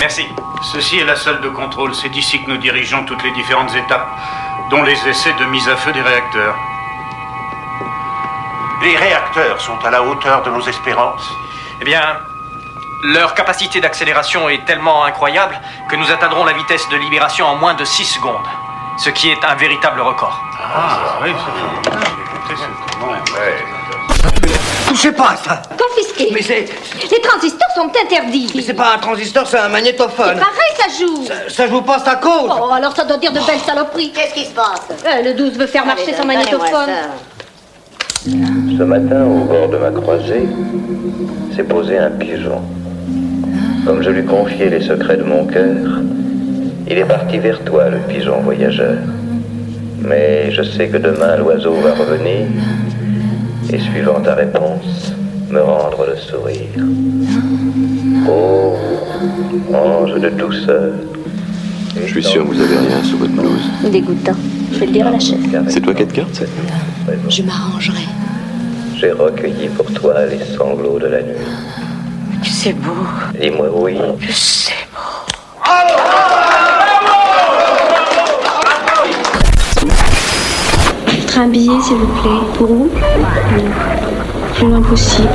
Merci. 0.00 0.22
Ceci 0.62 0.98
est 0.98 1.04
la 1.04 1.16
salle 1.16 1.40
de 1.40 1.48
contrôle. 1.48 1.94
C'est 1.94 2.14
ici 2.16 2.42
que 2.42 2.50
nous 2.50 2.56
dirigeons 2.56 3.04
toutes 3.04 3.22
les 3.22 3.32
différentes 3.32 3.74
étapes, 3.74 4.08
dont 4.70 4.82
les 4.82 5.08
essais 5.08 5.32
de 5.34 5.44
mise 5.46 5.68
à 5.68 5.76
feu 5.76 5.92
des 5.92 6.02
réacteurs. 6.02 6.56
Les 8.82 8.96
réacteurs 8.96 9.60
sont 9.60 9.78
à 9.84 9.90
la 9.90 10.02
hauteur 10.02 10.42
de 10.42 10.50
nos 10.50 10.60
espérances. 10.60 11.30
Eh 11.80 11.84
bien, 11.84 12.18
leur 13.02 13.34
capacité 13.34 13.80
d'accélération 13.80 14.48
est 14.48 14.64
tellement 14.64 15.04
incroyable 15.04 15.60
que 15.88 15.96
nous 15.96 16.10
atteindrons 16.10 16.44
la 16.44 16.52
vitesse 16.52 16.88
de 16.88 16.96
libération 16.96 17.46
en 17.46 17.56
moins 17.56 17.74
de 17.74 17.84
6 17.84 18.04
secondes, 18.04 18.46
ce 18.98 19.10
qui 19.10 19.30
est 19.30 19.44
un 19.44 19.54
véritable 19.54 20.00
record. 20.00 20.42
Ah, 20.60 21.18
oui, 21.22 21.34
Touchez 24.96 25.12
pas 25.12 25.32
à 25.32 25.36
ça 25.36 25.62
Confisqué. 25.76 26.30
Mais 26.32 26.40
c'est. 26.40 26.64
Les 27.10 27.20
transistors 27.20 27.68
sont 27.74 27.90
interdits. 28.02 28.50
Mais 28.54 28.62
c'est 28.62 28.72
pas 28.72 28.94
un 28.94 28.98
transistor, 28.98 29.46
c'est 29.46 29.58
un 29.58 29.68
magnétophone. 29.68 30.38
Pareil, 30.38 30.72
ça 30.78 30.86
joue. 30.98 31.24
Ça 31.50 31.68
joue 31.68 31.82
pas, 31.82 31.98
ça 31.98 32.14
cause. 32.14 32.50
Oh, 32.50 32.70
alors 32.72 32.96
ça 32.96 33.04
doit 33.04 33.18
dire 33.18 33.30
de 33.30 33.40
belles 33.40 33.60
saloperies. 33.66 34.10
Qu'est-ce 34.12 34.32
qui 34.32 34.46
se 34.46 34.52
passe? 34.54 34.88
Euh, 35.04 35.22
le 35.22 35.34
12 35.34 35.58
veut 35.58 35.66
faire 35.66 35.84
marcher 35.84 36.04
Allez, 36.08 36.16
son 36.16 36.24
magnétophone. 36.24 36.90
Ce 38.24 38.82
matin, 38.82 39.24
au 39.26 39.44
bord 39.44 39.68
de 39.68 39.76
ma 39.76 39.90
croisée, 39.90 40.48
s'est 41.54 41.64
posé 41.64 41.98
un 41.98 42.10
pigeon. 42.12 42.62
Comme 43.84 44.00
je 44.02 44.08
lui 44.08 44.24
confiais 44.24 44.70
les 44.70 44.80
secrets 44.80 45.18
de 45.18 45.24
mon 45.24 45.44
cœur, 45.44 46.00
Il 46.88 46.96
est 46.96 47.04
parti 47.04 47.38
vers 47.38 47.62
toi, 47.64 47.90
le 47.90 47.98
pigeon 47.98 48.40
voyageur. 48.40 48.96
Mais 50.00 50.50
je 50.52 50.62
sais 50.62 50.88
que 50.88 50.96
demain 50.96 51.36
l'oiseau 51.36 51.74
va 51.74 51.92
revenir 51.94 52.46
et 53.72 53.78
suivant 53.78 54.20
ta 54.20 54.34
réponse, 54.34 55.12
me 55.50 55.60
rendre 55.60 56.06
le 56.06 56.16
sourire. 56.16 56.84
Oh, 58.28 58.74
ange 59.74 60.14
de 60.20 60.28
douceur. 60.30 60.92
Je 62.00 62.06
suis 62.06 62.22
sûr 62.22 62.44
que 62.44 62.54
vous 62.54 62.60
avez 62.60 62.76
rien 62.76 63.02
sous 63.02 63.16
votre 63.16 63.32
blouse. 63.32 63.62
Dégoûtant. 63.90 64.34
Je 64.72 64.78
vais 64.78 64.86
le 64.86 64.92
dire 64.92 65.06
à 65.06 65.10
la 65.12 65.18
chef. 65.18 65.38
C'est 65.68 65.80
toi 65.80 65.94
qui 65.94 66.02
as 66.02 66.06
de 66.06 66.12
carte 66.12 66.42
Je 67.28 67.42
m'arrangerai. 67.42 68.02
J'ai 68.98 69.12
recueilli 69.12 69.68
pour 69.68 69.90
toi 69.92 70.26
les 70.26 70.44
sanglots 70.56 70.98
de 70.98 71.06
la 71.06 71.22
nuit. 71.22 71.34
Tu 72.42 72.50
sais 72.50 72.72
beau. 72.72 72.92
Dis-moi 73.40 73.68
oui. 73.74 73.96
Je 74.20 74.32
sais 74.32 74.72
Un 81.38 81.48
billet, 81.48 81.80
s'il 81.82 81.96
vous 81.96 82.06
plaît. 82.06 82.30
Pour 82.56 82.70
où. 82.70 82.88
Plus 84.54 84.68
loin 84.68 84.80
possible. 84.80 85.28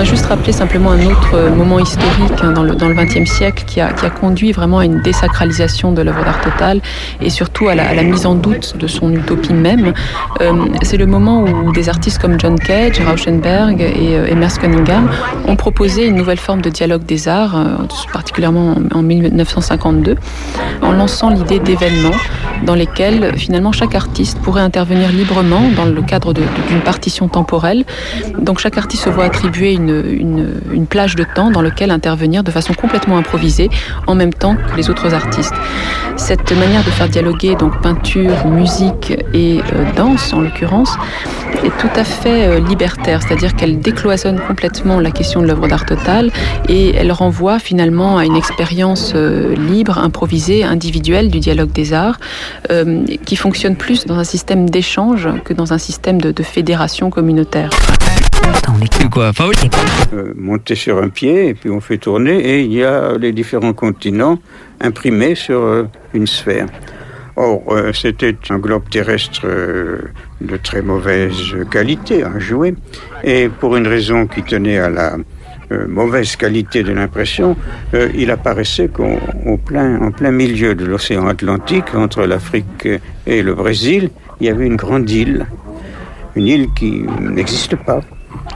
Voudrais 0.00 0.16
juste 0.16 0.28
rappeler 0.30 0.52
simplement 0.52 0.92
un 0.92 1.04
autre 1.04 1.34
euh, 1.34 1.54
moment 1.54 1.78
historique 1.78 2.32
hein, 2.42 2.52
dans 2.52 2.62
le, 2.62 2.94
XXe 2.94 3.30
siècle 3.30 3.64
qui 3.66 3.82
a, 3.82 3.92
conduit 4.08 4.50
vraiment 4.50 4.78
à 4.78 4.86
une 4.86 5.02
désacralisation 5.02 5.92
de 5.92 6.00
l'œuvre 6.00 6.24
d'art 6.24 6.40
totale 6.40 6.80
et 7.20 7.28
surtout 7.28 7.68
à 7.68 7.74
la, 7.74 8.02
mise 8.02 8.24
en 8.24 8.34
doute 8.34 8.78
de 8.78 8.86
son 8.86 9.12
utopie 9.12 9.52
même. 9.52 9.92
Euh, 10.40 10.52
C'est 10.82 10.96
le 10.96 11.04
moment 11.04 11.44
où 11.44 11.72
des 11.72 11.90
artistes 11.90 12.18
comme 12.18 12.40
John 12.40 12.58
Cage, 12.58 12.98
Rauschenberg 13.06 13.82
et 13.82 14.16
euh, 14.16 14.26
Emerson 14.26 14.62
Cunningham 14.62 15.10
ont 15.46 15.56
proposé 15.56 16.06
une 16.06 16.16
nouvelle 16.16 16.38
forme 16.38 16.62
de 16.62 16.70
dialogue 16.70 17.04
des 17.04 17.28
arts, 17.28 17.56
euh, 17.58 17.86
particulièrement 18.10 18.76
en, 18.94 19.00
en 19.00 19.02
1952, 19.02 20.16
en 20.80 20.92
lançant 20.92 21.28
l'idée 21.28 21.58
d'événements 21.58 22.16
dans 22.64 22.74
lesquels 22.74 23.36
finalement 23.36 23.72
chaque 23.72 23.94
artiste 23.94 24.38
pourrait 24.38 24.62
intervenir 24.62 25.10
librement 25.12 25.62
dans 25.76 25.84
le 25.84 26.02
cadre 26.02 26.32
d'une 26.32 26.80
partition 26.84 27.28
temporelle. 27.28 27.84
Donc 28.38 28.58
chaque 28.58 28.78
artiste 28.78 29.04
se 29.04 29.10
voit 29.10 29.24
attribuer 29.24 29.72
une, 29.72 29.89
une, 29.90 30.86
plage 30.88 31.14
de 31.14 31.24
temps 31.24 31.50
dans 31.50 31.62
lequel 31.62 31.90
intervenir 31.90 32.42
de 32.42 32.50
façon 32.50 32.74
complètement 32.74 33.16
improvisée 33.16 33.70
en 34.06 34.14
même 34.14 34.32
temps 34.32 34.56
que 34.56 34.76
les 34.76 34.90
autres 34.90 35.14
artistes. 35.14 35.54
Cette 36.16 36.52
manière 36.52 36.84
de 36.84 36.90
faire 36.90 37.08
dialoguer 37.08 37.54
donc 37.54 37.80
peinture, 37.80 38.46
musique 38.46 39.12
et 39.32 39.58
euh, 39.58 39.84
danse 39.96 40.32
en 40.32 40.40
l'occurrence 40.40 40.92
est 41.64 41.76
tout 41.78 41.90
à 41.94 42.04
fait 42.04 42.46
euh, 42.46 42.60
libertaire, 42.60 43.22
c'est-à-dire 43.22 43.54
qu'elle 43.54 43.80
décloisonne 43.80 44.40
complètement 44.40 45.00
la 45.00 45.10
question 45.10 45.42
de 45.42 45.46
l'œuvre 45.46 45.68
d'art 45.68 45.86
totale 45.86 46.30
et 46.68 46.94
elle 46.94 47.12
renvoie 47.12 47.58
finalement 47.58 48.18
à 48.18 48.24
une 48.24 48.36
expérience 48.36 49.12
euh, 49.14 49.54
libre, 49.54 49.98
improvisée, 49.98 50.64
individuelle 50.64 51.30
du 51.30 51.40
dialogue 51.40 51.72
des 51.72 51.92
arts, 51.92 52.18
qui 53.24 53.36
fonctionne 53.36 53.76
plus 53.76 54.06
dans 54.06 54.18
un 54.18 54.24
système 54.24 54.68
d'échange 54.68 55.28
que 55.44 55.52
dans 55.52 55.72
un 55.72 55.78
système 55.78 56.20
de 56.20 56.42
fédération 56.42 57.10
communautaire. 57.10 57.70
Quoi 59.10 59.32
Euh, 60.14 60.32
Monter 60.36 60.74
sur 60.74 60.98
un 61.02 61.08
pied 61.08 61.48
et 61.48 61.54
puis 61.54 61.70
on 61.70 61.80
fait 61.80 61.98
tourner 61.98 62.38
et 62.38 62.60
il 62.62 62.72
y 62.72 62.84
a 62.84 63.16
les 63.18 63.32
différents 63.32 63.72
continents 63.72 64.38
imprimés 64.80 65.34
sur 65.34 65.60
euh, 65.60 65.84
une 66.14 66.26
sphère. 66.26 66.66
Or, 67.36 67.62
euh, 67.68 67.92
c'était 67.92 68.36
un 68.50 68.58
globe 68.58 68.88
terrestre 68.90 69.42
euh, 69.44 69.98
de 70.40 70.56
très 70.56 70.82
mauvaise 70.82 71.34
qualité 71.70 72.22
à 72.22 72.38
jouer 72.38 72.74
et 73.24 73.48
pour 73.48 73.76
une 73.76 73.86
raison 73.86 74.26
qui 74.26 74.42
tenait 74.42 74.78
à 74.78 74.90
la 74.90 75.16
euh, 75.72 75.86
mauvaise 75.88 76.36
qualité 76.36 76.82
de 76.82 76.92
l'impression, 76.92 77.56
euh, 77.94 78.08
il 78.14 78.30
apparaissait 78.30 78.88
qu'en 78.88 79.18
au 79.46 79.56
plein, 79.56 80.00
en 80.02 80.10
plein 80.10 80.32
milieu 80.32 80.74
de 80.74 80.84
l'océan 80.84 81.28
Atlantique, 81.28 81.94
entre 81.94 82.24
l'Afrique 82.26 82.88
et 83.26 83.42
le 83.42 83.54
Brésil, 83.54 84.10
il 84.40 84.46
y 84.46 84.50
avait 84.50 84.66
une 84.66 84.76
grande 84.76 85.08
île, 85.10 85.46
une 86.34 86.46
île 86.46 86.68
qui 86.74 87.04
n'existe 87.20 87.76
pas. 87.76 88.00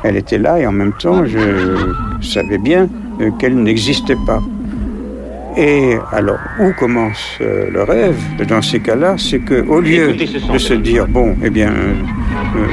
Elle 0.02 0.16
était 0.16 0.38
là 0.38 0.58
et 0.58 0.66
en 0.66 0.72
même 0.72 0.92
temps, 0.92 1.24
je 1.24 1.76
savais 2.20 2.58
bien 2.58 2.88
euh, 3.20 3.30
qu'elle 3.38 3.56
n'existait 3.56 4.16
pas. 4.26 4.40
Et 5.56 5.96
alors, 6.10 6.38
où 6.58 6.72
commence 6.72 7.38
euh, 7.40 7.70
le 7.70 7.84
rêve 7.84 8.18
dans 8.48 8.60
ces 8.60 8.80
cas-là? 8.80 9.14
C'est 9.18 9.38
qu'au 9.38 9.80
lieu 9.80 10.14
de 10.14 10.58
se 10.58 10.74
dire, 10.74 11.06
bon, 11.06 11.36
eh 11.44 11.50
bien, 11.50 11.70
euh, 11.70 12.66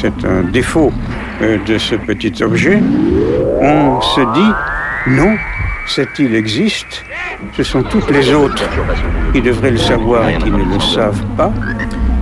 c'est 0.00 0.24
un 0.24 0.42
défaut 0.42 0.92
de 1.40 1.78
ce 1.78 1.94
petit 1.94 2.42
objet, 2.42 2.78
on 3.62 3.98
se 4.02 4.20
dit, 4.34 4.52
non, 5.06 5.34
cette 5.86 6.18
île 6.18 6.34
existe, 6.34 7.04
ce 7.56 7.62
sont 7.62 7.82
toutes 7.82 8.10
les 8.10 8.34
autres 8.34 8.68
qui 9.32 9.40
devraient 9.40 9.70
le 9.70 9.78
savoir 9.78 10.28
et 10.28 10.36
qui 10.36 10.50
ne 10.50 10.58
le 10.58 10.80
savent 10.80 11.24
pas. 11.38 11.52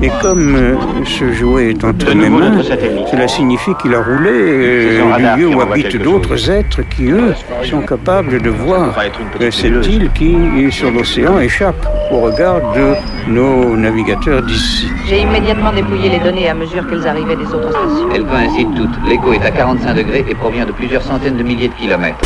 Et 0.00 0.10
comme 0.22 0.54
euh, 0.54 0.76
ce 1.04 1.32
jouet 1.32 1.70
est 1.70 1.84
entre 1.84 2.14
mes 2.14 2.28
mains, 2.28 2.62
cela 3.10 3.26
signifie 3.26 3.72
qu'il 3.82 3.92
a 3.94 4.00
roulé 4.00 4.30
euh, 4.30 5.16
du 5.16 5.40
lieu 5.40 5.48
où 5.48 5.60
habitent 5.60 6.00
d'autres 6.00 6.48
êtres 6.50 6.82
qui, 6.88 7.06
eux, 7.10 7.34
sont 7.64 7.80
capables 7.80 8.40
de 8.40 8.48
voir 8.48 8.96
euh, 9.40 9.50
cette 9.50 9.86
île 9.88 10.08
qui, 10.14 10.36
sur 10.70 10.92
l'océan, 10.92 11.40
échappe 11.40 11.84
au 12.12 12.20
regard 12.20 12.60
de 12.74 12.94
nos 13.28 13.76
navigateurs 13.76 14.42
d'ici. 14.42 14.88
J'ai 15.08 15.22
immédiatement 15.22 15.72
dépouillé 15.72 16.10
les 16.10 16.20
données 16.20 16.48
à 16.48 16.54
mesure 16.54 16.88
qu'elles 16.88 17.06
arrivaient 17.08 17.36
des 17.36 17.46
autres 17.46 17.70
stations. 17.70 18.08
Elles 18.14 18.24
coïncident 18.24 18.70
toutes. 18.76 19.08
L'écho 19.08 19.32
est 19.32 19.44
à 19.44 19.50
45 19.50 19.94
degrés 19.94 20.24
et 20.28 20.34
provient 20.36 20.64
de 20.64 20.72
plusieurs 20.72 21.02
centaines 21.02 21.36
de 21.36 21.42
milliers 21.42 21.68
de 21.68 21.74
kilomètres. 21.74 22.18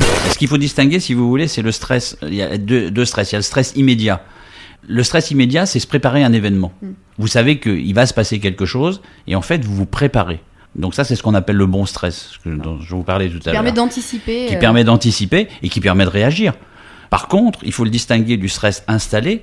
Ce 0.00 0.38
qu'il 0.38 0.48
faut 0.48 0.58
distinguer, 0.58 1.00
si 1.00 1.14
vous 1.14 1.28
voulez, 1.28 1.48
c'est 1.48 1.62
le 1.62 1.72
stress. 1.72 2.16
Il 2.22 2.34
y 2.34 2.42
a 2.42 2.56
deux, 2.58 2.90
deux 2.90 3.04
stress. 3.04 3.30
Il 3.32 3.34
y 3.34 3.36
a 3.36 3.38
le 3.38 3.42
stress 3.42 3.72
immédiat. 3.76 4.22
Le 4.88 5.02
stress 5.02 5.30
immédiat, 5.30 5.66
c'est 5.66 5.78
se 5.80 5.86
préparer 5.86 6.22
à 6.22 6.26
un 6.26 6.32
événement. 6.32 6.72
Mm. 6.82 6.88
Vous 7.18 7.26
savez 7.26 7.58
qu'il 7.60 7.94
va 7.94 8.06
se 8.06 8.14
passer 8.14 8.40
quelque 8.40 8.64
chose 8.66 9.00
et 9.26 9.36
en 9.36 9.42
fait, 9.42 9.64
vous 9.64 9.74
vous 9.74 9.86
préparez. 9.86 10.40
Donc 10.74 10.94
ça, 10.94 11.04
c'est 11.04 11.14
ce 11.16 11.22
qu'on 11.22 11.34
appelle 11.34 11.56
le 11.56 11.66
bon 11.66 11.84
stress, 11.86 12.32
que- 12.42 12.48
dont 12.48 12.80
je 12.80 12.94
vous 12.94 13.02
parlais 13.02 13.28
tout 13.28 13.36
à 13.44 13.46
l'heure. 13.46 13.52
permet 13.52 13.72
d'anticiper. 13.72 14.46
Qui 14.46 14.56
euh, 14.56 14.58
permet 14.58 14.84
d'anticiper 14.84 15.48
et 15.62 15.68
qui 15.68 15.80
permet 15.80 16.04
de 16.04 16.10
réagir. 16.10 16.54
Par 17.10 17.28
contre, 17.28 17.58
il 17.62 17.72
faut 17.72 17.84
le 17.84 17.90
distinguer 17.90 18.38
du 18.38 18.48
stress 18.48 18.82
installé, 18.88 19.42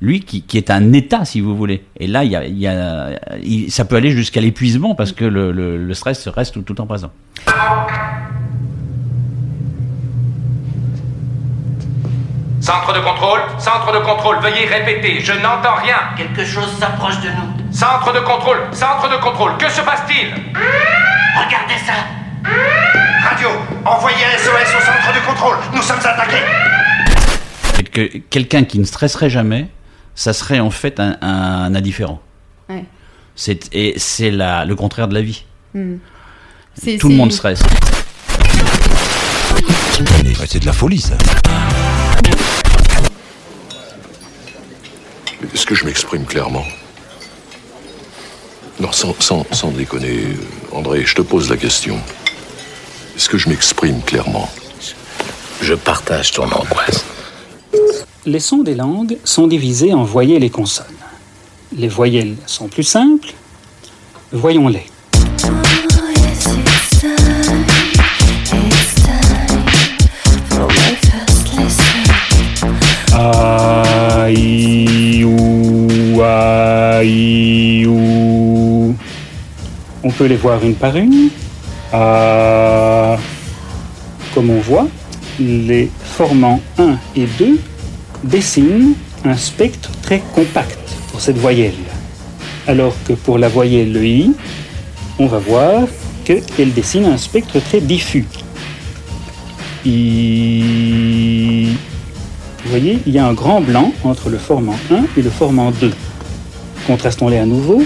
lui 0.00 0.20
qui, 0.20 0.42
qui 0.42 0.56
est 0.56 0.70
un 0.70 0.94
état, 0.94 1.26
si 1.26 1.40
vous 1.42 1.54
voulez. 1.54 1.84
Et 2.00 2.06
là, 2.06 2.24
il 2.24 2.30
y 2.30 2.36
a, 2.36 2.46
il 2.46 2.58
y 2.58 2.66
a- 2.66 3.10
il- 3.44 3.70
ça 3.70 3.84
peut 3.84 3.96
aller 3.96 4.10
jusqu'à 4.12 4.40
l'épuisement 4.40 4.94
parce 4.94 5.12
que 5.12 5.26
le, 5.26 5.52
le- 5.52 5.76
le 5.76 5.94
stress 5.94 6.26
reste 6.28 6.54
tout, 6.54 6.62
tout 6.62 6.72
le 6.72 6.78
temps 6.78 6.86
présent. 6.86 7.12
Centre 12.62 12.92
de 12.94 13.00
contrôle, 13.00 13.40
centre 13.58 13.92
de 13.92 13.98
contrôle, 14.04 14.38
veuillez 14.40 14.66
répéter, 14.66 15.20
je 15.20 15.32
n'entends 15.32 15.74
rien. 15.82 15.96
Quelque 16.16 16.44
chose 16.44 16.68
s'approche 16.78 17.18
de 17.20 17.28
nous. 17.28 17.72
Centre 17.74 18.12
de 18.12 18.20
contrôle, 18.20 18.58
centre 18.72 19.10
de 19.10 19.16
contrôle, 19.20 19.56
que 19.58 19.68
se 19.68 19.80
passe-t-il? 19.80 20.28
Regardez 21.36 21.74
ça. 21.84 21.94
Radio, 23.28 23.48
envoyez 23.84 24.16
un 24.24 24.38
SOS 24.38 24.76
au 24.76 24.80
centre 24.80 25.12
de 25.12 25.26
contrôle. 25.26 25.56
Nous 25.74 25.82
sommes 25.82 25.98
attaqués. 25.98 26.42
Que- 27.92 28.18
Quelqu'un 28.30 28.62
qui 28.64 28.78
ne 28.78 28.84
stresserait 28.84 29.30
jamais, 29.30 29.66
ça 30.14 30.32
serait 30.32 30.60
en 30.60 30.70
fait 30.70 31.00
un, 31.00 31.16
un 31.20 31.74
indifférent. 31.74 32.20
ouais. 32.68 32.84
C'est, 33.34 33.74
et 33.74 33.94
c'est 33.96 34.30
la, 34.30 34.64
le 34.66 34.76
contraire 34.76 35.08
de 35.08 35.14
la 35.14 35.22
vie. 35.22 35.44
Hmm. 35.74 35.96
C'est- 36.74 36.98
Tout 36.98 37.08
le 37.08 37.14
monde 37.16 37.32
stresse. 37.32 37.62
C'est 40.46 40.60
de 40.60 40.66
la 40.66 40.72
folie, 40.72 41.00
ça. 41.00 41.14
Est-ce 45.54 45.66
que 45.66 45.74
je 45.74 45.84
m'exprime 45.84 46.24
clairement 46.24 46.64
Non, 48.80 48.92
sans, 48.92 49.14
sans, 49.20 49.44
sans 49.52 49.70
déconner, 49.70 50.36
André, 50.72 51.04
je 51.04 51.14
te 51.14 51.22
pose 51.22 51.50
la 51.50 51.56
question. 51.56 51.98
Est-ce 53.16 53.28
que 53.28 53.38
je 53.38 53.48
m'exprime 53.48 54.00
clairement 54.02 54.48
Je 55.60 55.74
partage 55.74 56.32
ton 56.32 56.44
angoisse. 56.44 57.04
Les 58.24 58.40
sons 58.40 58.62
des 58.62 58.74
langues 58.74 59.18
sont 59.24 59.46
divisés 59.46 59.92
en 59.92 60.04
voyelles 60.04 60.44
et 60.44 60.50
consonnes. 60.50 60.86
Les 61.76 61.88
voyelles 61.88 62.36
sont 62.46 62.68
plus 62.68 62.84
simples. 62.84 63.32
Voyons-les. 64.30 64.86
On 80.04 80.10
peut 80.10 80.26
les 80.26 80.36
voir 80.36 80.64
une 80.64 80.74
par 80.74 80.96
une. 80.96 81.28
A, 81.92 83.16
comme 84.34 84.50
on 84.50 84.60
voit, 84.60 84.88
les 85.38 85.90
formants 86.02 86.60
1 86.78 86.96
et 87.16 87.26
2 87.38 87.58
dessine 88.24 88.94
un 89.24 89.36
spectre 89.36 89.90
très 90.02 90.20
compact 90.34 90.78
pour 91.10 91.20
cette 91.20 91.38
voyelle. 91.38 91.74
Alors 92.66 92.94
que 93.06 93.12
pour 93.12 93.38
la 93.38 93.48
voyelle 93.48 93.96
I, 93.96 94.32
on 95.18 95.26
va 95.26 95.38
voir 95.38 95.82
qu'elle 96.24 96.72
dessine 96.72 97.04
un 97.06 97.18
spectre 97.18 97.60
très 97.60 97.80
diffus. 97.80 98.26
Vous 99.84 99.90
voyez, 102.70 103.00
il 103.06 103.12
y 103.12 103.18
a 103.18 103.26
un 103.26 103.34
grand 103.34 103.60
blanc 103.60 103.92
entre 104.04 104.30
le 104.30 104.38
formant 104.38 104.76
1 104.90 105.04
et 105.16 105.22
le 105.22 105.30
formant 105.30 105.70
2. 105.72 105.92
Contrastons-les 106.86 107.38
à 107.38 107.46
nouveau. 107.46 107.82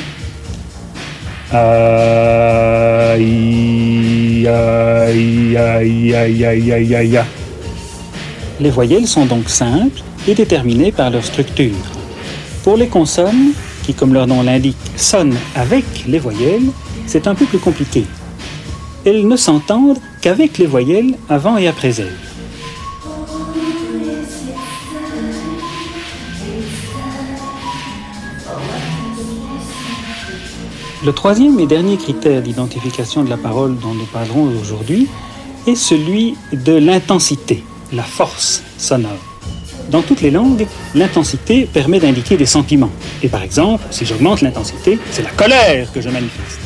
Les 8.61 8.71
voyelles 8.71 9.07
sont 9.07 9.27
donc 9.27 9.49
simples 9.49 10.01
et 10.27 10.35
déterminées 10.35 10.91
par 10.91 11.11
leur 11.11 11.25
structure. 11.25 11.71
Pour 12.65 12.77
les 12.77 12.89
consonnes, 12.89 13.53
qui 13.85 13.95
comme 13.95 14.13
leur 14.13 14.27
nom 14.27 14.43
l'indique 14.43 14.77
sonnent 14.97 15.37
avec 15.55 15.85
les 16.09 16.19
voyelles, 16.19 16.71
c'est 17.07 17.29
un 17.29 17.37
peu 17.37 17.45
plus 17.45 17.61
compliqué. 17.61 18.05
Elles 19.05 19.29
ne 19.29 19.37
s'entendent 19.37 19.99
qu'avec 20.21 20.59
les 20.59 20.67
voyelles 20.67 21.15
avant 21.29 21.59
et 21.59 21.69
après 21.69 22.01
elles. 22.01 22.26
Le 31.07 31.13
troisième 31.13 31.61
et 31.61 31.69
dernier 31.69 31.99
critère 31.99 32.43
d'identification 32.43 33.23
de 33.23 33.31
la 33.31 33.37
parole 33.37 33.79
dont 33.79 33.95
nous 33.95 34.07
parlerons 34.07 34.51
aujourd'hui 34.61 35.07
est 35.69 35.77
celui 35.77 36.35
de 36.53 36.73
l'intensité, 36.73 37.63
la 37.93 38.03
force 38.03 38.65
sonore. 38.77 39.13
Dans 39.89 40.03
toutes 40.03 40.21
les 40.21 40.33
langues, 40.33 40.67
l'intensité 40.97 41.69
permet 41.73 42.01
d'indiquer 42.01 42.37
des 42.37 42.45
sentiments. 42.45 42.91
Et 43.23 43.29
par 43.29 43.45
exemple, 43.45 43.85
si 43.91 44.05
j'augmente 44.05 44.41
l'intensité, 44.41 44.99
c'est 45.13 45.23
la 45.23 45.31
colère 45.31 45.93
que 45.93 46.01
je 46.01 46.09
manifeste. 46.09 46.59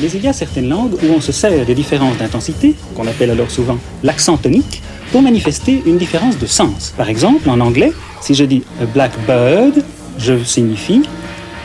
Mais 0.00 0.06
il 0.06 0.22
y 0.22 0.28
a 0.28 0.32
certaines 0.32 0.68
langues 0.68 0.94
où 0.94 1.12
on 1.16 1.20
se 1.20 1.32
sert 1.32 1.66
des 1.66 1.74
différences 1.74 2.16
d'intensité, 2.16 2.76
qu'on 2.94 3.08
appelle 3.08 3.32
alors 3.32 3.50
souvent 3.50 3.78
l'accent 4.04 4.36
tonique, 4.36 4.84
pour 5.10 5.20
manifester 5.20 5.82
une 5.84 5.98
différence 5.98 6.38
de 6.38 6.46
sens. 6.46 6.94
Par 6.96 7.08
exemple, 7.08 7.50
en 7.50 7.58
anglais, 7.58 7.92
si 8.20 8.36
je 8.36 8.44
dis 8.44 8.62
a 8.80 8.84
black 8.84 9.10
bird, 9.26 9.82
je 10.16 10.44
signifie 10.44 11.02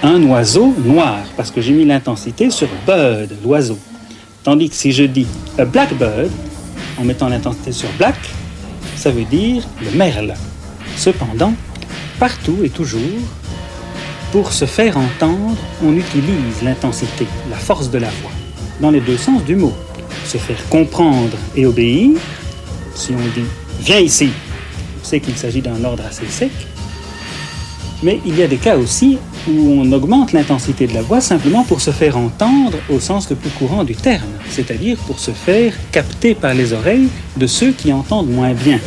un 0.05 0.23
oiseau 0.23 0.73
noir, 0.83 1.19
parce 1.35 1.51
que 1.51 1.61
j'ai 1.61 1.73
mis 1.73 1.85
l'intensité 1.85 2.49
sur 2.49 2.67
bird, 2.85 3.31
l'oiseau. 3.43 3.77
Tandis 4.43 4.69
que 4.69 4.75
si 4.75 4.91
je 4.91 5.03
dis 5.03 5.27
a 5.57 5.65
blackbird, 5.65 6.29
en 6.99 7.03
mettant 7.03 7.27
l'intensité 7.27 7.71
sur 7.71 7.89
black, 7.97 8.15
ça 8.95 9.11
veut 9.11 9.25
dire 9.25 9.63
le 9.83 9.91
merle. 9.97 10.35
Cependant, 10.95 11.53
partout 12.19 12.59
et 12.63 12.69
toujours, 12.69 13.01
pour 14.31 14.53
se 14.53 14.65
faire 14.65 14.97
entendre, 14.97 15.57
on 15.83 15.93
utilise 15.93 16.61
l'intensité, 16.61 17.25
la 17.49 17.57
force 17.57 17.89
de 17.89 17.97
la 17.97 18.09
voix, 18.21 18.31
dans 18.81 18.91
les 18.91 19.01
deux 19.01 19.17
sens 19.17 19.43
du 19.43 19.55
mot. 19.55 19.73
Se 20.25 20.37
faire 20.37 20.69
comprendre 20.69 21.37
et 21.55 21.65
obéir, 21.65 22.11
si 22.93 23.13
on 23.13 23.39
dit 23.39 23.47
viens 23.81 23.99
ici, 23.99 24.29
on 25.01 25.05
sait 25.05 25.19
qu'il 25.19 25.35
s'agit 25.35 25.61
d'un 25.61 25.83
ordre 25.83 26.03
assez 26.07 26.25
sec, 26.27 26.51
mais 28.05 28.21
il 28.23 28.37
y 28.37 28.43
a 28.43 28.47
des 28.47 28.57
cas 28.57 28.77
aussi 28.77 29.17
où 29.49 29.81
on 29.81 29.91
augmente 29.91 30.31
l'intensité 30.31 30.85
de 30.85 30.93
la 30.93 31.01
voix 31.01 31.21
simplement 31.21 31.63
pour 31.63 31.81
se 31.81 31.89
faire 31.89 32.15
entendre 32.17 32.77
au 32.87 32.99
sens 32.99 33.27
le 33.31 33.35
plus 33.35 33.49
courant 33.49 33.83
du 33.83 33.95
terme, 33.95 34.29
c'est-à-dire 34.47 34.95
pour 35.07 35.17
se 35.17 35.31
faire 35.31 35.73
capter 35.91 36.35
par 36.35 36.53
les 36.53 36.71
oreilles 36.71 37.09
de 37.35 37.47
ceux 37.47 37.71
qui 37.71 37.91
entendent 37.91 38.29
moins 38.29 38.53
bien. 38.53 38.79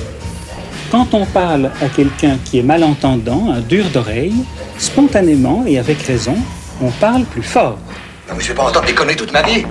Quand 0.92 1.14
on 1.14 1.26
parle 1.26 1.72
à 1.82 1.88
quelqu'un 1.88 2.38
qui 2.44 2.60
est 2.60 2.62
malentendant, 2.62 3.50
un 3.52 3.60
dur 3.60 3.86
d'oreille, 3.92 4.36
spontanément 4.78 5.64
et 5.66 5.80
avec 5.80 6.00
raison, 6.02 6.36
on 6.80 6.90
parle 6.92 7.24
plus 7.24 7.42
fort. 7.42 7.76
Non, 8.28 8.34
mais 8.36 8.42
je 8.42 8.48
vais 8.48 8.54
pas 8.54 8.68
entendre 8.68 8.86
déconner 8.86 9.16
toute 9.16 9.32
ma 9.32 9.42
vie. 9.42 9.64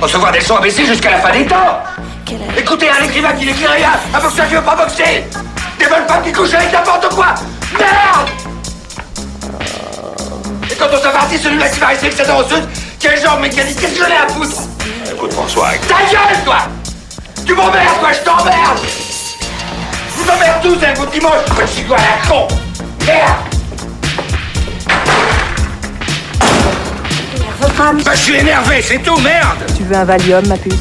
Recevoir 0.00 0.32
des 0.32 0.40
sons 0.40 0.56
abaissés 0.56 0.84
jusqu'à 0.84 1.12
la 1.12 1.18
fin 1.18 1.32
des 1.32 1.46
temps. 1.46 1.78
Écoutez, 2.58 2.88
un 2.90 3.04
écrivain 3.04 3.32
qui 3.34 3.46
n'écrit 3.46 3.66
rien, 3.66 3.90
un 4.12 4.20
boxeur 4.20 4.48
qui 4.48 4.54
veut 4.56 4.62
pas 4.62 4.74
boxer, 4.74 5.24
des 5.78 5.86
bonnes 5.86 6.08
femmes 6.08 6.24
qui 6.24 6.32
couchent 6.32 6.54
avec 6.54 6.72
n'importe 6.72 7.08
quoi. 7.14 7.34
Merde 7.78 8.43
parti, 11.34 11.42
celui-là 11.42 11.68
qui 11.68 11.80
va 11.80 11.86
rester 11.88 12.06
avec 12.06 12.18
sa 12.18 12.24
danseuse, 12.24 12.68
quel 13.00 13.20
genre 13.20 13.36
de 13.36 13.42
mécanique? 13.42 13.78
Qu'est-ce 13.80 13.94
que 13.94 14.04
j'en 14.04 14.10
ai 14.10 14.16
à 14.16 14.28
foutre? 14.28 14.62
Écoute, 15.12 15.32
François, 15.32 15.70
Ta 15.88 15.94
gueule, 16.10 16.44
toi! 16.44 16.58
Tu 17.46 17.54
m'emmerdes, 17.54 18.00
toi, 18.00 18.10
je 18.12 18.20
t'emmerde! 18.20 18.78
Je 20.08 20.22
vous 20.22 20.30
emmerde 20.30 20.62
tous 20.62 20.84
un 20.84 20.94
coup 20.94 21.06
de 21.06 21.12
dimanche, 21.12 21.44
petit 21.56 21.82
quoi, 21.84 21.96
la 21.96 22.28
con! 22.28 22.48
Merde! 23.06 23.30
Bah, 27.76 28.12
je 28.14 28.20
suis 28.20 28.36
énervé, 28.36 28.80
c'est 28.82 28.98
tout, 28.98 29.18
merde! 29.18 29.58
Tu 29.76 29.82
veux 29.82 29.96
un 29.96 30.04
Valium, 30.04 30.46
ma 30.46 30.56
puce? 30.56 30.74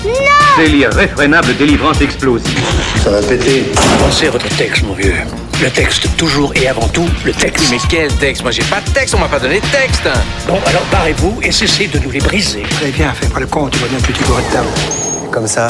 Délire 0.58 0.94
réfrénable, 0.94 1.56
délivrance 1.58 2.00
explosive. 2.02 2.60
Ça 3.04 3.10
va 3.10 3.22
péter. 3.22 3.72
Pensez 4.00 4.28
à 4.28 4.32
votre 4.32 4.48
texte, 4.56 4.84
mon 4.84 4.94
vieux. 4.94 5.16
Le 5.64 5.70
texte, 5.72 6.10
toujours 6.18 6.54
et 6.56 6.68
avant 6.68 6.90
tout, 6.90 7.08
le 7.24 7.32
texte. 7.32 7.72
Mais 7.72 7.78
quel 7.88 8.14
texte? 8.16 8.42
Moi 8.42 8.52
j'ai 8.52 8.64
pas 8.64 8.82
de 8.82 8.90
texte, 8.90 9.16
on 9.16 9.20
m'a 9.20 9.30
pas 9.30 9.40
donné 9.40 9.62
de 9.62 9.66
texte. 9.68 10.10
Bon, 10.46 10.60
alors 10.66 10.84
barrez-vous 10.92 11.40
et 11.42 11.54
cessez 11.54 11.88
de 11.88 12.00
nous 12.00 12.12
les 12.12 12.20
briser. 12.20 12.64
Très 12.64 12.92
bien, 12.92 13.14
fais 13.14 13.28
pas 13.28 13.40
le 13.40 13.48
con, 13.48 13.70
tu 13.70 13.80
vois 13.80 13.88
bien 13.88 13.98
petit 14.00 14.22
bourré 14.26 14.44
de 14.44 14.52
table. 14.52 14.68
Comme 15.32 15.48
ça, 15.48 15.68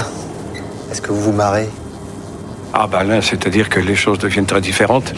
est-ce 0.92 1.00
que 1.00 1.12
vous 1.12 1.22
vous 1.22 1.32
marrez? 1.32 1.70
Ah 2.74 2.88
bah 2.88 3.04
là, 3.04 3.22
c'est-à-dire 3.22 3.70
que 3.70 3.80
les 3.80 3.94
choses 3.94 4.18
deviennent 4.18 4.48
très 4.48 4.62
différentes. 4.62 5.14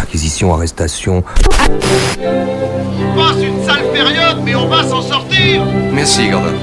Acquisition, 0.00 0.54
arrestation. 0.54 1.22
On 1.68 3.16
passe 3.18 3.42
une 3.42 3.66
sale 3.66 3.84
période, 3.92 4.38
mais 4.42 4.54
on 4.54 4.66
va 4.66 4.82
s'en 4.82 5.02
sortir 5.02 5.62
Merci, 5.92 6.30
Gordon. 6.30 6.54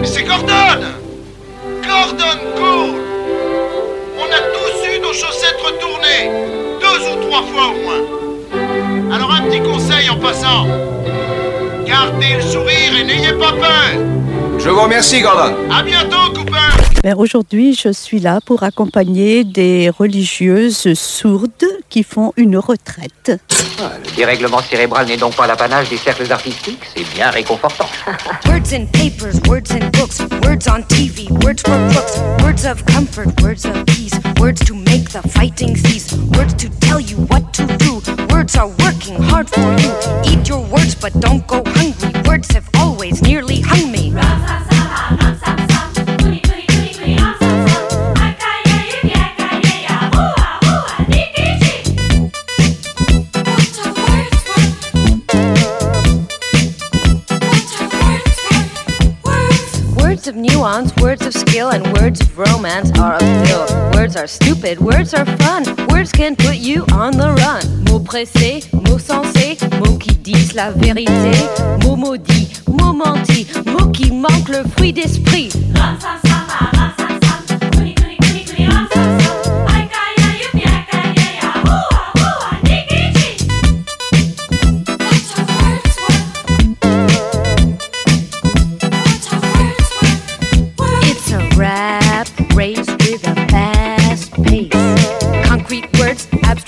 Mais 0.00 0.06
c'est 0.06 0.22
Gordon 0.22 0.96
On 4.18 4.24
a 4.32 4.40
tous 4.54 4.86
eu 4.86 4.98
nos 5.00 5.12
chaussettes 5.12 5.60
retournées, 5.62 6.30
deux 6.80 7.00
ou 7.10 7.28
trois 7.28 7.42
fois 7.42 7.66
au 7.68 7.76
moins. 7.84 9.14
Alors 9.14 9.32
un 9.34 9.42
petit 9.42 9.60
conseil 9.60 10.08
en 10.08 10.16
passant. 10.16 10.66
Gardez 11.86 12.36
le 12.36 12.42
sourire 12.42 12.96
et 12.98 13.04
n'ayez 13.04 13.32
pas 13.34 13.52
peur. 13.52 14.00
Je 14.58 14.68
vous 14.70 14.80
remercie, 14.80 15.20
Gordon. 15.20 15.54
À 15.70 15.82
bientôt, 15.82 16.32
Aujourd'hui, 17.16 17.74
je 17.74 17.92
suis 17.92 18.18
là 18.18 18.40
pour 18.44 18.62
accompagner 18.62 19.44
des 19.44 19.90
religieuses 19.90 20.94
sourdes 20.94 21.50
qui 21.88 22.02
font 22.02 22.32
une 22.36 22.56
retraite. 22.58 23.32
Le 23.78 24.16
dérèglement 24.16 24.60
cérébral 24.60 25.06
n'est 25.06 25.16
donc 25.16 25.36
pas 25.36 25.46
l'apanage 25.46 25.88
des 25.88 25.98
cercles 25.98 26.30
artistiques, 26.32 26.82
c'est 26.94 27.08
bien 27.14 27.30
réconfortant. 27.30 27.86
Words 28.46 28.72
in 28.72 28.86
papers, 28.86 29.40
words 29.48 29.70
in 29.70 29.90
books, 29.90 30.20
words 30.44 30.66
on 30.68 30.82
TV, 30.88 31.28
words 31.44 31.62
for 31.62 31.76
crooks, 31.90 32.18
words 32.42 32.64
of 32.66 32.84
comfort, 32.86 33.28
words 33.42 33.64
of 33.66 33.84
peace, 33.86 34.18
words 34.40 34.64
to 34.64 34.74
make 34.74 35.10
the 35.10 35.22
fighting 35.28 35.76
cease, 35.76 36.12
words 36.36 36.54
to 36.54 36.68
tell 36.80 37.00
you 37.00 37.16
what 37.28 37.52
to 37.52 37.66
do. 37.78 38.00
Words 38.32 38.56
are 38.56 38.68
working 38.68 39.22
hard 39.22 39.48
for 39.48 39.60
you. 39.60 39.92
Eat 40.24 40.48
your 40.48 40.60
words, 40.70 40.94
but 40.94 41.12
don't 41.20 41.46
go 41.46 41.62
hungry. 41.66 42.12
Words 42.26 42.52
have 42.52 42.68
always 42.78 43.22
nearly 43.22 43.60
hung 43.60 43.85
Words 60.26 60.38
of 60.38 60.42
nuance, 60.42 60.96
words 60.96 61.24
of 61.24 61.32
skill, 61.32 61.68
and 61.70 61.86
words 62.00 62.20
of 62.20 62.36
romance 62.36 62.90
are 62.98 63.16
a. 63.20 63.92
Words 63.94 64.16
are 64.16 64.26
stupid, 64.26 64.80
words 64.80 65.14
are 65.14 65.24
fun. 65.24 65.62
Words 65.86 66.10
can 66.10 66.34
put 66.34 66.56
you 66.56 66.84
on 66.92 67.12
the 67.12 67.30
run. 67.30 67.84
Mots 67.84 68.02
pressés, 68.02 68.68
mots 68.72 68.98
sensés, 68.98 69.56
mots 69.78 69.96
qui 69.98 70.16
disent 70.16 70.54
la 70.54 70.72
vérité. 70.72 71.30
Mots 71.84 71.94
maudits, 71.94 72.60
mots 72.66 72.92
mentis, 72.92 73.46
mots 73.66 73.92
qui 73.92 74.10
manquent 74.10 74.48
le 74.48 74.64
fruit 74.64 74.92
d'esprit. 74.92 75.52
It's 75.54 76.95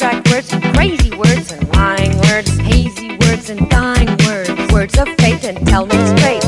abstract 0.09 0.31
words, 0.31 0.77
crazy 0.77 1.11
words, 1.17 1.53
and 1.53 1.69
lying 1.75 2.17
words, 2.19 2.57
hazy 2.59 3.11
words, 3.11 3.51
and 3.51 3.69
dying 3.69 4.09
words. 4.27 4.73
Words 4.73 4.99
of 4.99 5.09
faith 5.19 5.45
and 5.45 5.67
tell 5.67 5.87
me 5.87 6.17
straight. 6.17 6.48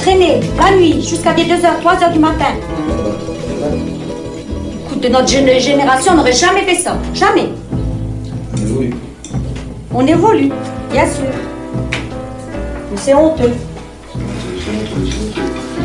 Traîner, 0.00 0.40
la 0.58 0.76
nuit, 0.76 1.02
jusqu'à 1.06 1.32
des 1.32 1.44
2h, 1.44 1.80
3h 1.82 2.12
du 2.12 2.18
matin. 2.18 2.52
Écoute, 4.86 5.08
notre 5.10 5.26
gén- 5.28 5.60
génération 5.60 6.14
n'aurait 6.14 6.32
jamais 6.32 6.62
fait 6.64 6.74
ça. 6.80 6.96
Jamais. 7.14 7.48
On 9.92 10.06
évolue, 10.06 10.50
bien 10.92 11.04
sûr. 11.06 11.26
Mais 12.90 12.96
c'est 12.96 13.14
honteux. 13.14 13.52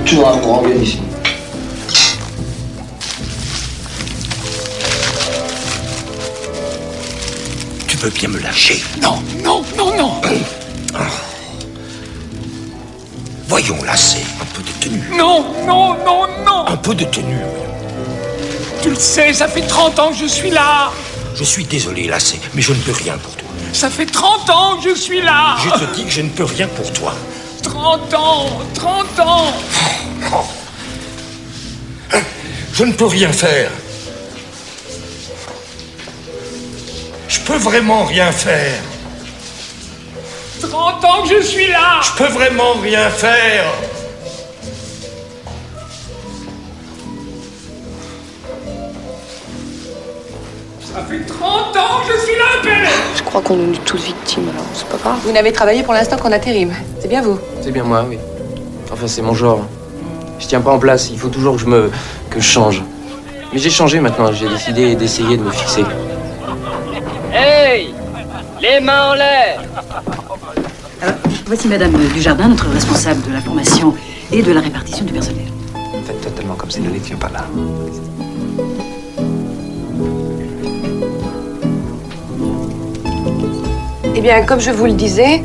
Toujours 0.06 0.28
un 0.30 0.38
grand 0.38 0.62
bien 0.62 0.75
ici. 0.75 0.99
Tu 7.88 7.97
veux 7.97 8.10
bien 8.10 8.30
me 8.30 8.39
lâcher 8.39 8.82
Non, 9.01 9.21
non, 9.43 9.63
non, 9.78 9.95
non 9.97 10.12
Voyons, 13.58 13.82
là, 13.86 13.96
c'est 13.96 14.26
un 14.41 14.46
peu 14.54 14.62
de 14.63 14.70
tenue. 14.82 15.18
Non, 15.18 15.46
non, 15.65 15.96
non, 16.04 16.28
non 16.46 16.68
Un 16.68 16.76
peu 16.76 16.94
de 16.94 17.06
tenue. 17.06 17.39
Tu 18.82 18.89
le 18.89 18.96
sais, 18.98 19.32
ça 19.32 19.48
fait 19.48 19.62
30 19.62 19.98
ans 19.98 20.10
que 20.10 20.18
je 20.18 20.26
suis 20.26 20.50
là 20.50 20.91
Je 21.34 21.46
suis 21.46 21.63
désolé, 21.63 22.08
Lassé, 22.08 22.38
mais 22.54 22.62
je 22.62 22.74
ne 22.74 22.80
peux 22.80 22.91
rien 22.91 23.18
pour 23.18 23.34
toi. 23.34 23.48
Ça 23.72 23.89
fait 23.89 24.08
30 24.08 24.50
ans 24.50 24.76
que 24.84 24.89
je 24.89 25.00
suis 25.00 25.22
là 25.22 25.56
Je 25.63 25.70
te 25.70 25.96
dis 25.96 26.04
que 26.04 26.12
je 26.12 26.22
ne 26.24 26.28
peux 26.28 26.44
rien 26.44 26.68
pour 26.68 26.91
toi. 26.91 27.15
30 27.63 28.13
ans 28.13 28.46
30 28.74 29.20
ans 29.22 29.54
Je 32.74 32.84
ne 32.84 32.91
peux 32.91 33.06
rien 33.06 33.32
faire. 33.32 33.72
Je 37.30 37.39
peux 37.39 37.56
vraiment 37.56 38.04
rien 38.04 38.34
faire. 38.34 38.82
30 40.76 41.06
ans 41.06 41.24
que 41.24 41.30
je 41.30 41.42
suis 41.42 41.68
là 41.68 42.02
Je 42.04 42.12
peux 42.22 42.30
vraiment 42.34 42.74
rien 42.84 43.10
faire. 43.10 43.64
Ça 50.82 51.02
fait 51.10 51.26
30 51.26 51.78
ans 51.78 52.02
que 52.06 52.14
je 52.14 52.26
suis 52.26 52.36
là, 52.36 52.62
Père 52.62 52.90
Je 53.16 53.24
crois 53.24 53.42
qu'on 53.42 53.72
est 53.72 53.86
tous 53.86 54.04
victimes, 54.04 54.50
alors 54.50 54.66
c'est 54.74 54.88
pas 54.90 54.98
grave. 54.98 55.20
Vous 55.24 55.32
n'avez 55.32 55.54
travaillé 55.54 55.82
pour 55.82 55.94
l'instant 55.94 56.18
qu'en 56.18 56.34
intérim. 56.34 56.74
C'est 57.00 57.08
bien 57.08 57.22
vous. 57.22 57.40
C'est 57.62 57.72
bien 57.72 57.84
moi, 57.84 58.06
oui. 58.10 58.18
Enfin, 58.92 59.08
c'est 59.08 59.22
mon 59.22 59.34
genre. 59.34 59.62
Je 60.40 60.48
tiens 60.48 60.60
pas 60.60 60.72
en 60.72 60.80
place, 60.80 61.10
il 61.10 61.18
faut 61.18 61.30
toujours 61.30 61.56
que 61.56 61.62
je 61.62 61.68
me. 61.68 61.90
que 62.30 62.42
je 62.42 62.46
change. 62.46 62.84
Mais 63.54 63.60
j'ai 63.60 63.70
changé 63.70 64.02
maintenant, 64.02 64.34
j'ai 64.34 64.50
décidé 64.50 64.96
d'essayer 64.96 65.38
de 65.38 65.44
me 65.44 65.52
fixer. 65.52 65.86
Hey 67.34 67.94
Les 68.62 68.82
mains 68.82 69.12
en 69.12 69.14
l'air 69.14 69.62
Voici 71.47 71.67
Madame 71.67 71.91
Dujardin, 72.12 72.47
notre 72.47 72.67
responsable 72.69 73.21
de 73.21 73.31
la 73.31 73.39
formation 73.39 73.93
et 74.31 74.41
de 74.41 74.51
la 74.51 74.62
répartition 74.62 75.05
du 75.05 75.13
personnel. 75.13 75.45
Faites 76.03 76.19
totalement 76.21 76.55
comme 76.55 76.71
si 76.71 76.81
nous 76.81 76.89
n'étions 76.89 77.17
pas 77.17 77.29
là. 77.29 77.45
Eh 84.15 84.21
bien, 84.21 84.43
comme 84.43 84.60
je 84.60 84.71
vous 84.71 84.86
le 84.88 84.93
disais, 84.93 85.43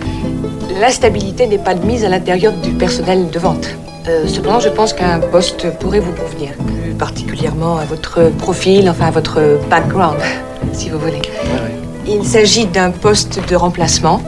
l'instabilité 0.81 1.47
n'est 1.47 1.59
pas 1.59 1.75
de 1.75 1.85
mise 1.85 2.03
à 2.03 2.09
l'intérieur 2.09 2.55
du 2.55 2.71
personnel 2.71 3.29
de 3.29 3.39
vente. 3.39 3.69
Euh, 4.09 4.27
cependant, 4.27 4.61
je 4.61 4.71
pense 4.71 4.95
qu'un 4.95 5.21
poste 5.21 5.71
pourrait 5.81 6.01
vous 6.01 6.13
convenir, 6.13 6.53
plus 6.55 6.95
particulièrement 6.95 7.77
à 7.77 7.85
votre 7.85 8.31
profil, 8.39 8.89
enfin 8.89 9.09
à 9.09 9.11
votre 9.11 9.61
background, 9.69 10.17
si 10.73 10.89
vous 10.89 10.99
voulez. 10.99 11.21
Il 12.09 12.25
s'agit 12.25 12.65
d'un 12.65 12.91
poste 12.91 13.39
de 13.51 13.55
remplacement 13.55 14.23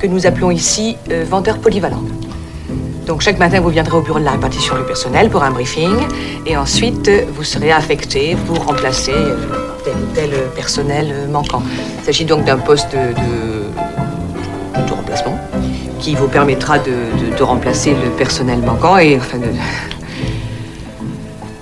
que 0.00 0.06
nous 0.06 0.26
appelons 0.26 0.50
ici 0.50 0.96
euh, 1.10 1.24
vendeur 1.28 1.58
polyvalent. 1.58 2.02
Donc 3.06 3.20
chaque 3.22 3.38
matin, 3.38 3.60
vous 3.60 3.68
viendrez 3.70 3.96
au 3.96 4.00
bureau 4.00 4.18
de 4.18 4.24
la 4.24 4.32
répartition 4.32 4.76
du 4.76 4.82
personnel 4.82 5.28
pour 5.30 5.42
un 5.42 5.50
briefing 5.50 5.90
et 6.46 6.56
ensuite 6.56 7.08
euh, 7.08 7.22
vous 7.34 7.44
serez 7.44 7.70
affecté 7.72 8.36
pour 8.46 8.64
remplacer 8.64 9.12
euh, 9.14 9.36
tel 9.84 9.94
ou 9.94 10.14
tel 10.14 10.30
personnel 10.56 11.14
manquant. 11.30 11.62
Il 12.00 12.04
s'agit 12.04 12.24
donc 12.24 12.44
d'un 12.44 12.56
poste 12.58 12.92
de, 12.92 12.98
de- 14.82 14.90
remplacement 14.92 15.38
qui 16.00 16.14
vous 16.14 16.28
permettra 16.28 16.78
de, 16.78 17.36
de- 17.36 17.42
remplacer 17.42 17.90
le 17.94 18.10
personnel 18.10 18.58
manquant 18.60 18.96
et 18.98 19.16
enfin. 19.18 19.38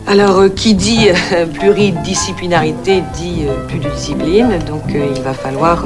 Alors, 0.07 0.38
euh, 0.38 0.48
qui 0.48 0.74
dit 0.74 1.09
pluridisciplinarité 1.55 3.03
dit 3.14 3.42
plus 3.68 3.79
de 3.79 3.88
discipline, 3.90 4.59
donc 4.66 4.83
il 4.88 5.22
va 5.22 5.35
falloir 5.35 5.85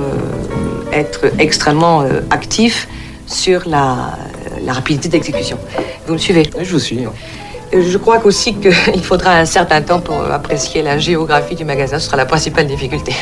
être 0.92 1.26
extrêmement 1.38 2.02
euh, 2.02 2.20
actif 2.30 2.88
sur 3.26 3.62
la, 3.68 4.16
la 4.64 4.72
rapidité 4.72 5.08
d'exécution. 5.08 5.58
Vous 6.06 6.14
me 6.14 6.18
suivez? 6.18 6.48
Je 6.60 6.70
vous 6.72 6.78
suis. 6.78 7.04
Euh, 7.06 7.82
Je 7.82 7.98
crois 7.98 8.20
aussi 8.24 8.54
qu'il 8.54 9.02
faudra 9.10 9.32
un 9.38 9.44
certain 9.46 9.80
temps 9.82 10.00
pour 10.00 10.20
apprécier 10.30 10.82
la 10.82 10.98
géographie 10.98 11.54
du 11.54 11.64
magasin. 11.64 11.98
Ce 11.98 12.06
sera 12.06 12.16
la 12.16 12.26
principale 12.26 12.66
difficulté. 12.66 13.14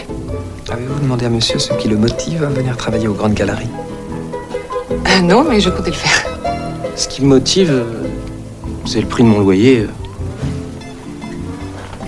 Avez-vous 0.70 1.00
demandé 1.00 1.26
à 1.26 1.28
monsieur 1.30 1.58
ce 1.58 1.72
qui 1.74 1.88
le 1.88 1.96
motive 1.96 2.44
à 2.44 2.48
venir 2.48 2.76
travailler 2.76 3.08
aux 3.08 3.14
grandes 3.14 3.34
galeries? 3.34 3.68
Non, 5.22 5.44
mais 5.48 5.60
je 5.60 5.70
comptais 5.70 5.90
le 5.90 5.96
faire. 5.96 6.24
Ce 6.96 7.06
qui 7.08 7.22
me 7.22 7.28
motive, 7.28 7.70
euh, 7.70 7.84
c'est 8.86 9.00
le 9.00 9.06
prix 9.06 9.22
de 9.22 9.28
mon 9.28 9.40
loyer. 9.40 9.80
euh. 9.80 9.88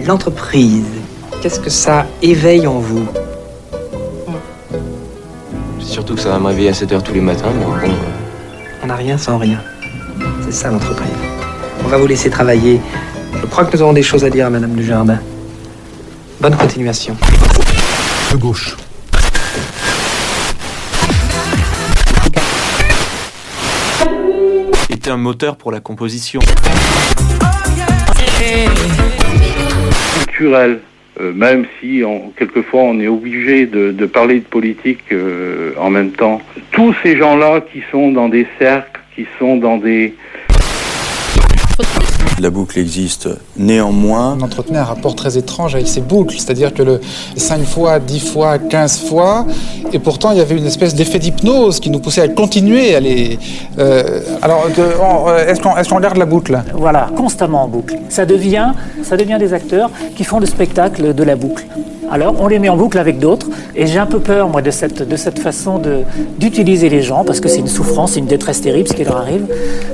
L'entreprise, 0.06 0.84
qu'est-ce 1.40 1.60
que 1.60 1.70
ça 1.70 2.06
éveille 2.22 2.66
en 2.66 2.78
vous? 2.78 3.06
Surtout 6.02 6.16
que 6.16 6.20
ça 6.20 6.30
va 6.30 6.40
me 6.40 6.48
réveiller 6.48 6.70
à 6.70 6.74
7 6.74 6.90
heures 6.90 7.02
tous 7.04 7.14
les 7.14 7.20
matins, 7.20 7.46
mais 7.56 7.64
bon. 7.64 7.94
On 8.82 8.86
n'a 8.88 8.96
rien 8.96 9.16
sans 9.16 9.38
rien. 9.38 9.60
C'est 10.44 10.52
ça 10.52 10.68
l'entreprise. 10.68 11.12
On 11.84 11.86
va 11.86 11.96
vous 11.96 12.08
laisser 12.08 12.28
travailler. 12.28 12.80
Je 13.40 13.46
crois 13.46 13.64
que 13.64 13.76
nous 13.76 13.82
avons 13.84 13.92
des 13.92 14.02
choses 14.02 14.24
à 14.24 14.30
dire 14.30 14.46
à 14.46 14.50
Madame 14.50 14.74
Dujardin. 14.74 15.20
Bonne 16.40 16.56
continuation. 16.56 17.16
De 18.32 18.36
gauche. 18.36 18.76
était 24.90 25.10
un 25.10 25.16
moteur 25.16 25.56
pour 25.56 25.70
la 25.70 25.78
composition. 25.78 26.40
culturel, 30.14 30.80
euh, 31.20 31.32
même 31.32 31.66
si 31.80 32.02
on- 32.06 32.30
quelquefois 32.36 32.82
on 32.82 32.98
est 33.00 33.08
obligé 33.08 33.66
de, 33.66 34.06
parler 34.06 34.40
de 34.40 34.44
politique 34.44 35.04
euh, 35.12 35.72
en 35.78 35.90
même 35.90 36.10
temps. 36.12 36.40
Tous 36.70 36.94
ces 37.02 37.16
gens-là 37.16 37.60
qui 37.72 37.82
sont 37.90 38.10
dans 38.12 38.28
des 38.28 38.46
cercles, 38.58 39.00
qui 39.14 39.26
sont 39.38 39.56
dans 39.56 39.76
des... 39.78 40.14
La 42.42 42.50
boucle 42.50 42.80
existe 42.80 43.28
néanmoins. 43.56 44.36
On 44.36 44.42
entretenait 44.42 44.80
un 44.80 44.84
rapport 44.84 45.14
très 45.14 45.38
étrange 45.38 45.76
avec 45.76 45.86
ces 45.86 46.00
boucles, 46.00 46.34
c'est-à-dire 46.36 46.74
que 46.74 46.82
le 46.82 47.00
5 47.36 47.62
fois, 47.62 48.00
10 48.00 48.18
fois, 48.18 48.58
15 48.58 48.98
fois, 49.02 49.46
et 49.92 50.00
pourtant 50.00 50.32
il 50.32 50.38
y 50.38 50.40
avait 50.40 50.56
une 50.56 50.66
espèce 50.66 50.92
d'effet 50.96 51.20
d'hypnose 51.20 51.78
qui 51.78 51.88
nous 51.88 52.00
poussait 52.00 52.22
à 52.22 52.26
continuer 52.26 52.96
à 52.96 53.00
les... 53.00 53.38
euh, 53.78 54.22
alors, 54.42 54.66
euh, 54.76 55.46
est-ce 55.46 55.60
qu'on 55.60 55.76
est-ce 55.76 55.88
qu'on 55.88 55.98
regarde 55.98 56.16
la 56.16 56.26
boucle? 56.26 56.60
Voilà, 56.74 57.10
constamment 57.16 57.62
en 57.62 57.68
boucle. 57.68 57.96
Ça 58.08 58.26
devient, 58.26 58.72
ça 59.04 59.16
devient 59.16 59.36
des 59.38 59.52
acteurs 59.52 59.92
qui 60.16 60.24
font 60.24 60.40
le 60.40 60.46
spectacle 60.46 61.14
de 61.14 61.22
la 61.22 61.36
boucle. 61.36 61.64
Alors, 62.12 62.34
on 62.40 62.46
les 62.46 62.58
met 62.58 62.68
en 62.68 62.76
boucle 62.76 62.98
avec 62.98 63.18
d'autres, 63.18 63.46
et 63.74 63.86
j'ai 63.86 63.98
un 63.98 64.04
peu 64.06 64.18
peur, 64.20 64.48
moi, 64.48 64.60
de 64.60 64.70
cette, 64.70 65.08
de 65.08 65.16
cette 65.16 65.38
façon 65.38 65.78
de- 65.78 66.00
d'utiliser 66.38 66.90
les 66.90 67.00
gens, 67.00 67.24
parce 67.24 67.40
que 67.40 67.48
c'est 67.48 67.60
une 67.60 67.68
souffrance, 67.68 68.12
c'est 68.12 68.20
une 68.20 68.26
détresse 68.26 68.60
terrible, 68.60 68.86
ce 68.88 68.92
qui 68.92 69.04
leur 69.04 69.16
arrive. 69.16 69.46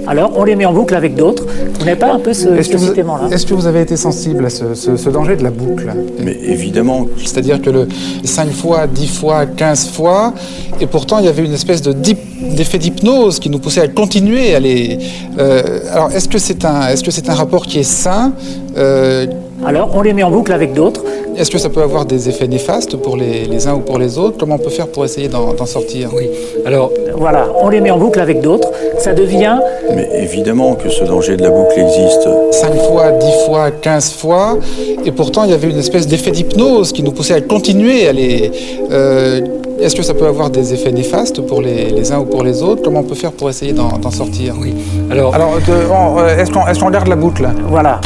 Alors, 0.09 0.33
on 0.37 0.43
les 0.43 0.57
met 0.57 0.65
en 0.67 0.73
boucle 0.73 0.97
avec 0.97 1.15
d'autres. 1.15 1.47
Vous 1.79 1.85
n'avez 1.85 1.97
pas 1.99 2.13
un 2.13 2.19
peu 2.19 2.33
ce, 2.35 2.49
Est-ce 2.49 2.69
ce 2.69 2.73
que, 2.73 2.77
vous, 2.79 2.87
sentiment-là 2.89 3.29
est-ce 3.31 3.47
que 3.47 3.55
vous 3.55 3.67
avez 3.67 3.83
été 3.83 3.97
sensible 3.97 4.45
à 4.47 4.51
ce, 4.51 4.75
ce- 4.75 4.97
ce 4.97 5.11
danger 5.11 5.37
de 5.37 5.45
la 5.45 5.51
boucle? 5.51 5.93
Mais 6.19 6.37
évidemment. 6.45 7.07
C'est-à-dire 7.25 7.63
que 7.63 7.71
le 7.71 7.87
5 8.25 8.51
fois, 8.51 8.89
10 8.89 9.07
fois, 9.07 9.47
15 9.47 9.89
fois, 9.91 10.35
et 10.81 10.87
pourtant 10.89 11.21
il 11.21 11.27
y 11.27 11.29
avait 11.29 11.45
une 11.45 11.55
espèce 11.55 11.83
de 11.83 11.93
dip- 11.93 12.57
d'effet 12.57 12.79
d'hypnose 12.79 13.39
qui 13.39 13.49
nous 13.49 13.59
poussait 13.61 13.81
à 13.83 13.89
continuer 13.89 14.55
à 14.57 14.61
les... 14.61 14.99
euh, 15.39 15.81
alors 15.93 16.11
est-ce 16.13 16.29
que 16.29 16.39
c'est 16.39 16.65
un, 16.65 16.89
est-ce 16.89 17.05
que 17.05 17.11
c'est 17.13 17.29
un 17.31 17.35
rapport 17.35 17.65
qui 17.67 17.79
est 17.79 17.83
sain 17.85 18.33
Euh, 18.77 19.27
Alors, 19.67 19.91
on 19.95 20.03
les 20.03 20.13
met 20.13 20.23
en 20.23 20.31
boucle 20.31 20.53
avec 20.53 20.73
d'autres. 20.73 21.03
Est-ce 21.39 21.53
que 21.53 21.59
ça 21.59 21.69
peut 21.69 21.83
avoir 21.83 22.05
des 22.05 22.29
effets 22.29 22.49
néfastes 22.49 22.97
pour 22.97 23.17
les, 23.17 23.45
les 23.45 23.69
uns 23.69 23.75
ou 23.75 23.79
pour 23.79 23.99
les 23.99 24.19
autres? 24.19 24.37
Comment 24.41 24.57
on 24.57 24.59
peut 24.59 24.71
faire 24.71 24.89
pour 24.89 25.05
essayer 25.05 25.29
d'en, 25.29 25.55
sortir? 25.67 26.11
Oui. 26.13 26.29
Alors, 26.67 26.91
voilà, 27.17 27.47
on 27.63 27.69
les 27.69 27.81
met 27.81 27.93
en 27.93 27.99
boucle 27.99 28.19
avec 28.19 28.41
d'autres. 28.41 28.69
Ça 28.99 29.13
devient 29.13 29.57
Mais 29.95 30.09
évidemment 30.21 30.75
que 30.75 30.89
ce 30.89 31.05
danger 31.05 31.37
de 31.37 31.43
la 31.45 31.51
boucle 31.51 31.79
existe. 31.79 32.29
5 32.51 32.75
fois, 32.89 33.13
10 33.13 33.27
fois, 33.47 33.71
15 33.71 34.11
fois, 34.15 34.59
et 35.05 35.13
pourtant 35.13 35.45
il 35.45 35.51
y 35.51 35.55
avait 35.55 35.71
une 35.71 35.79
espèce 35.79 36.09
d'effet 36.09 36.33
d'hypnose 36.33 36.91
qui 36.93 37.05
nous 37.05 37.13
poussait 37.13 37.35
à 37.35 37.41
continuer 37.41 38.09
à 38.09 38.13
les... 38.13 38.51
euh, 38.91 39.41
est-ce 39.81 39.95
que 39.95 40.03
ça 40.03 40.15
peut 40.15 40.27
avoir 40.27 40.51
des 40.51 40.75
effets 40.75 40.91
néfastes 40.91 41.41
pour 41.43 41.63
les, 41.63 41.91
les 41.91 42.11
uns 42.11 42.19
ou 42.19 42.25
pour 42.25 42.43
les 42.43 42.65
autres? 42.65 42.83
Comment 42.83 42.99
on 43.01 43.05
peut 43.05 43.15
faire 43.15 43.31
pour 43.31 43.49
essayer 43.49 43.73
d'en, 43.73 44.11
sortir? 44.11 44.57
Oui. 44.61 44.75
Alors, 45.09 45.33
Alors 45.37 45.51
on- 45.53 46.19
euh, 46.19 46.37
est-ce, 46.37 46.51
qu'on, 46.51 46.67
est-ce 46.67 46.81
qu'on 46.81 46.87
regarde 46.87 47.07
la 47.07 47.15
boucle? 47.15 47.49
Voilà. 47.69 48.01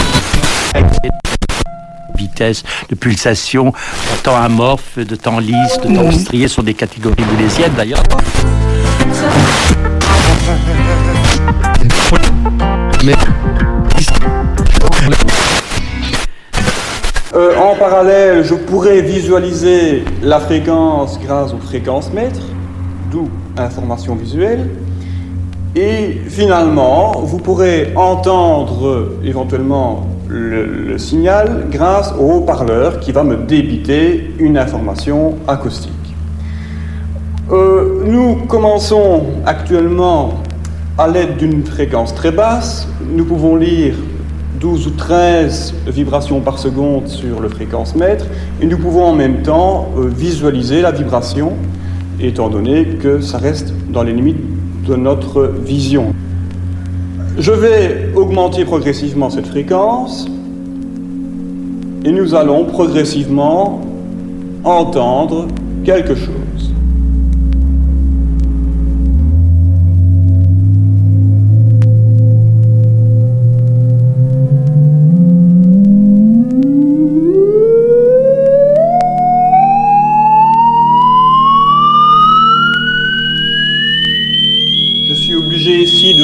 Vitesse 2.16 2.62
de 2.88 2.94
pulsation, 2.94 3.66
de 3.66 4.22
temps 4.22 4.37
amorphe, 4.37 4.98
de 4.98 5.16
temps 5.16 5.38
lisse, 5.38 5.79
de 5.85 5.94
temps 5.94 6.11
strié 6.12 6.48
sont 6.48 6.62
des 6.62 6.75
catégories 6.75 7.25
boulésiennes 7.25 7.72
d'ailleurs. 7.77 8.03
Euh, 17.35 17.57
en 17.57 17.75
parallèle, 17.77 18.44
je 18.44 18.55
pourrais 18.55 19.01
visualiser 19.01 20.05
la 20.22 20.38
fréquence 20.38 21.18
grâce 21.18 21.55
au 21.55 21.59
fréquences 21.59 22.12
mètres, 22.12 22.42
d'où 23.11 23.31
information 23.57 24.14
visuelle. 24.14 24.68
Et 25.75 26.20
finalement, 26.29 27.12
vous 27.22 27.38
pourrez 27.38 27.92
entendre 27.96 29.16
éventuellement 29.25 30.07
le, 30.28 30.98
signal 30.98 31.66
grâce 31.70 32.12
au 32.18 32.32
haut-parleur 32.32 33.00
qui 33.00 33.12
va 33.12 33.24
me 33.24 33.37
débiter 33.37 34.32
une 34.38 34.58
information 34.58 35.37
acoustique. 35.48 35.92
Euh, 37.50 38.04
nous 38.06 38.37
commençons 38.46 39.24
actuellement 39.46 40.35
à 40.98 41.08
l'aide 41.08 41.37
d'une 41.37 41.64
fréquence 41.64 42.14
très 42.14 42.30
basse. 42.30 42.88
Nous 43.14 43.24
pouvons 43.24 43.56
lire 43.56 43.94
12 44.61 44.87
ou 44.87 44.90
13 44.90 45.74
vibrations 45.88 46.40
par 46.40 46.58
seconde 46.58 47.08
sur 47.08 47.40
le 47.40 47.48
fréquence 47.48 47.96
mètre 47.96 48.26
et 48.61 48.66
nous 48.66 48.78
pouvons 48.78 49.04
en 49.04 49.14
même 49.14 49.42
temps 49.42 49.88
euh, 49.96 50.08
visualiser 50.08 50.82
la 50.82 50.92
vibration 50.92 51.54
étant 52.20 52.48
donné 52.48 52.85
que 52.85 53.20
ça 53.20 53.38
reste 53.38 53.74
dans 53.90 54.02
les 54.02 54.12
limites 54.12 54.38
de 54.87 54.94
notre 54.94 55.42
vision. 55.42 56.14
Je 57.38 57.51
vais 57.51 58.11
augmenter 58.14 58.64
progressivement 58.64 59.31
cette 59.31 59.47
fréquence 59.47 60.27
et 62.05 62.12
nous 62.12 62.35
allons 62.35 62.66
progressivement 62.66 63.81
entendre 64.64 65.49
quelque 65.85 66.14
chose. 66.14 66.41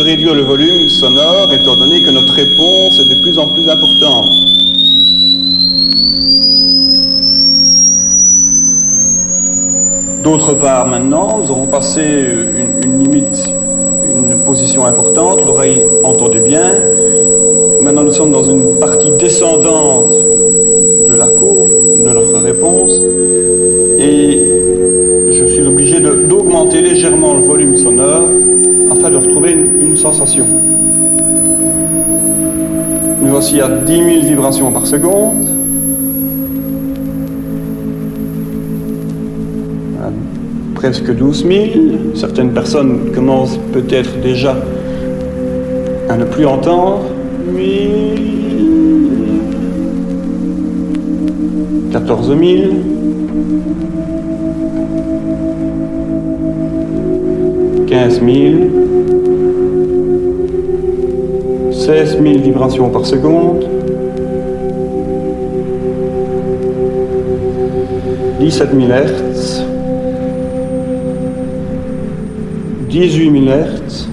Réduire 0.09 0.35
le 0.35 0.41
volume 0.41 0.89
sonore 0.89 1.53
étant 1.53 1.77
donné 1.77 2.03
que 2.03 2.09
notre 2.09 2.33
réponse 2.33 2.99
est 2.99 3.15
de 3.15 3.21
plus 3.21 3.39
en 3.39 3.47
plus 3.49 3.69
importante. 3.69 4.31
D'autre 10.25 10.55
part, 10.55 10.87
maintenant, 10.87 11.41
nous 11.43 11.51
aurons 11.51 11.67
passé 11.67 12.01
une, 12.01 12.91
une 12.91 13.05
limite, 13.05 13.53
une 14.07 14.39
position 14.47 14.87
importante, 14.87 15.45
l'oreille 15.45 15.83
entendait 16.03 16.41
bien. 16.41 16.73
Maintenant, 17.83 18.05
nous 18.05 18.15
sommes 18.15 18.33
dans 18.33 18.45
une 18.45 18.79
partie 18.81 19.11
descendante 19.21 20.11
de 21.07 21.15
la 21.17 21.27
courbe, 21.27 21.69
de 22.03 22.11
notre 22.11 22.39
réponse, 22.39 22.93
et 23.99 24.41
je 25.33 25.45
suis 25.45 25.67
obligé 25.67 26.01
d'augmenter 26.01 26.81
légèrement 26.81 27.35
le 27.35 27.43
volume 27.43 27.77
sonore 27.77 28.38
afin 28.99 29.11
de 29.11 29.17
retrouver 29.17 29.53
une, 29.53 29.91
une 29.91 29.97
sensation. 29.97 30.45
Nous 33.23 33.31
voici 33.31 33.61
à 33.61 33.69
10 33.69 33.93
000 33.93 34.07
vibrations 34.23 34.73
par 34.73 34.87
seconde. 34.87 35.45
À 40.03 40.11
presque 40.75 41.15
12 41.15 41.47
000. 41.47 41.59
Certaines 42.15 42.53
personnes 42.53 43.13
commencent 43.15 43.59
peut-être 43.73 44.21
déjà 44.21 44.57
à 46.09 46.17
ne 46.17 46.25
plus 46.25 46.47
entendre. 46.47 47.03
1000. 47.55 48.19
14 51.93 52.29
000. 52.29 52.39
15 57.89 58.21
000, 58.21 58.29
16 61.73 62.19
000 62.21 62.39
vibrations 62.41 62.91
par 62.91 63.07
seconde, 63.07 63.65
17 68.41 68.75
000 68.75 68.91
Hertz, 68.91 69.65
18 72.91 73.31
000 73.31 73.47
Hertz, 73.47 74.09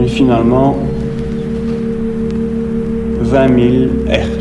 et 0.00 0.06
finalement 0.06 0.76
20 3.20 3.48
000 3.48 3.58
Hertz. 4.08 4.37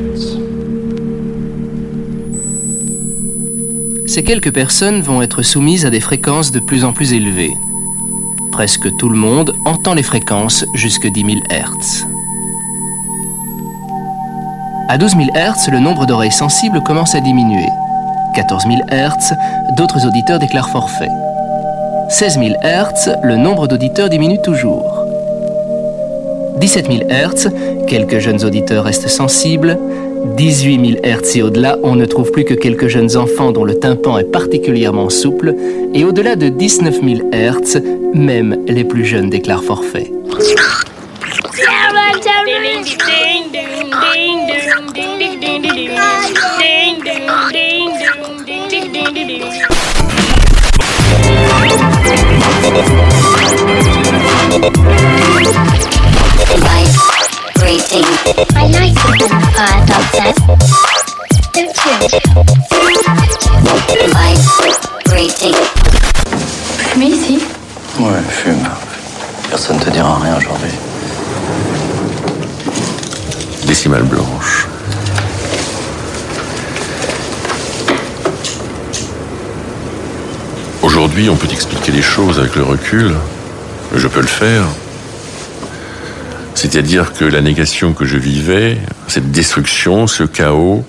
Ces 4.18 4.24
quelques 4.24 4.52
personnes 4.52 5.02
vont 5.02 5.22
être 5.22 5.44
soumises 5.44 5.86
à 5.86 5.92
des 5.92 6.00
fréquences 6.00 6.52
de 6.52 6.60
plus 6.60 6.84
en 6.84 6.92
plus 6.92 7.14
élevées. 7.14 7.54
Presque 8.52 8.90
tout 8.98 9.10
le 9.10 9.16
monde 9.16 9.56
entend 9.64 9.94
les 9.94 10.02
fréquences 10.02 10.66
jusque 10.74 11.06
10 11.06 11.22
000 11.22 11.38
Hz. 11.52 12.08
À 14.90 14.98
12 14.98 15.12
000 15.12 15.24
Hz, 15.36 15.70
le 15.72 15.78
nombre 15.78 16.08
d'oreilles 16.08 16.32
sensibles 16.32 16.82
commence 16.82 17.14
à 17.14 17.20
diminuer. 17.20 17.68
14 18.34 18.64
000 18.64 18.78
Hz, 18.90 19.36
d'autres 19.78 20.08
auditeurs 20.08 20.40
déclarent 20.40 20.72
forfait. 20.72 21.12
16 22.10 22.40
000 22.40 22.50
Hz, 22.64 23.18
le 23.22 23.38
nombre 23.38 23.68
d'auditeurs 23.68 24.10
diminue 24.10 24.42
toujours. 24.42 25.06
17 26.58 26.88
000 26.88 27.00
Hz, 27.08 27.52
quelques 27.86 28.18
jeunes 28.18 28.44
auditeurs 28.44 28.86
restent 28.86 29.10
sensibles. 29.10 29.78
18 30.36 31.02
000 31.02 31.02
Hz 31.04 31.38
et 31.38 31.42
au-delà, 31.42 31.78
on 31.84 31.96
ne 31.96 32.06
trouve 32.06 32.32
plus 32.32 32.44
que 32.44 32.54
quelques 32.54 32.88
jeunes 32.88 33.16
enfants 33.18 33.52
dont 33.52 33.64
le 33.64 33.80
tympan 33.80 34.18
est 34.18 34.32
particulièrement 34.32 35.10
souple. 35.10 35.56
Et 35.94 36.04
au-delà 36.04 36.36
de 36.36 36.50
19 36.50 36.96
000 37.04 37.30
Hz, 37.32 37.82
même 38.14 38.58
les 38.68 38.84
plus 38.84 39.06
jeunes 39.06 39.30
déclarent 39.30 39.64
forfait. 39.64 40.12
Fumez 66.78 67.08
ici 67.08 67.40
Ouais, 68.00 68.22
fume. 68.30 68.68
Personne 69.50 69.80
te 69.80 69.90
dira 69.90 70.20
rien 70.20 70.38
aujourd'hui. 70.38 70.70
Décimale 73.66 74.04
blanche. 74.04 74.68
Aujourd'hui, 80.84 81.30
on 81.30 81.36
peut 81.36 81.48
expliquer 81.52 81.92
les 81.92 82.04
choses 82.04 82.38
avec 82.38 82.56
le 82.56 82.64
recul. 82.64 83.16
Je 83.96 84.08
peux 84.08 84.22
le 84.22 84.28
faire. 84.28 84.66
C'est-à-dire 86.54 87.14
que 87.14 87.26
la 87.26 87.42
négation 87.42 87.94
que 87.94 88.06
je 88.06 88.18
vivais, 88.18 88.78
cette 89.08 89.32
destruction, 89.32 90.08
ce 90.08 90.24
chaos, 90.24 90.86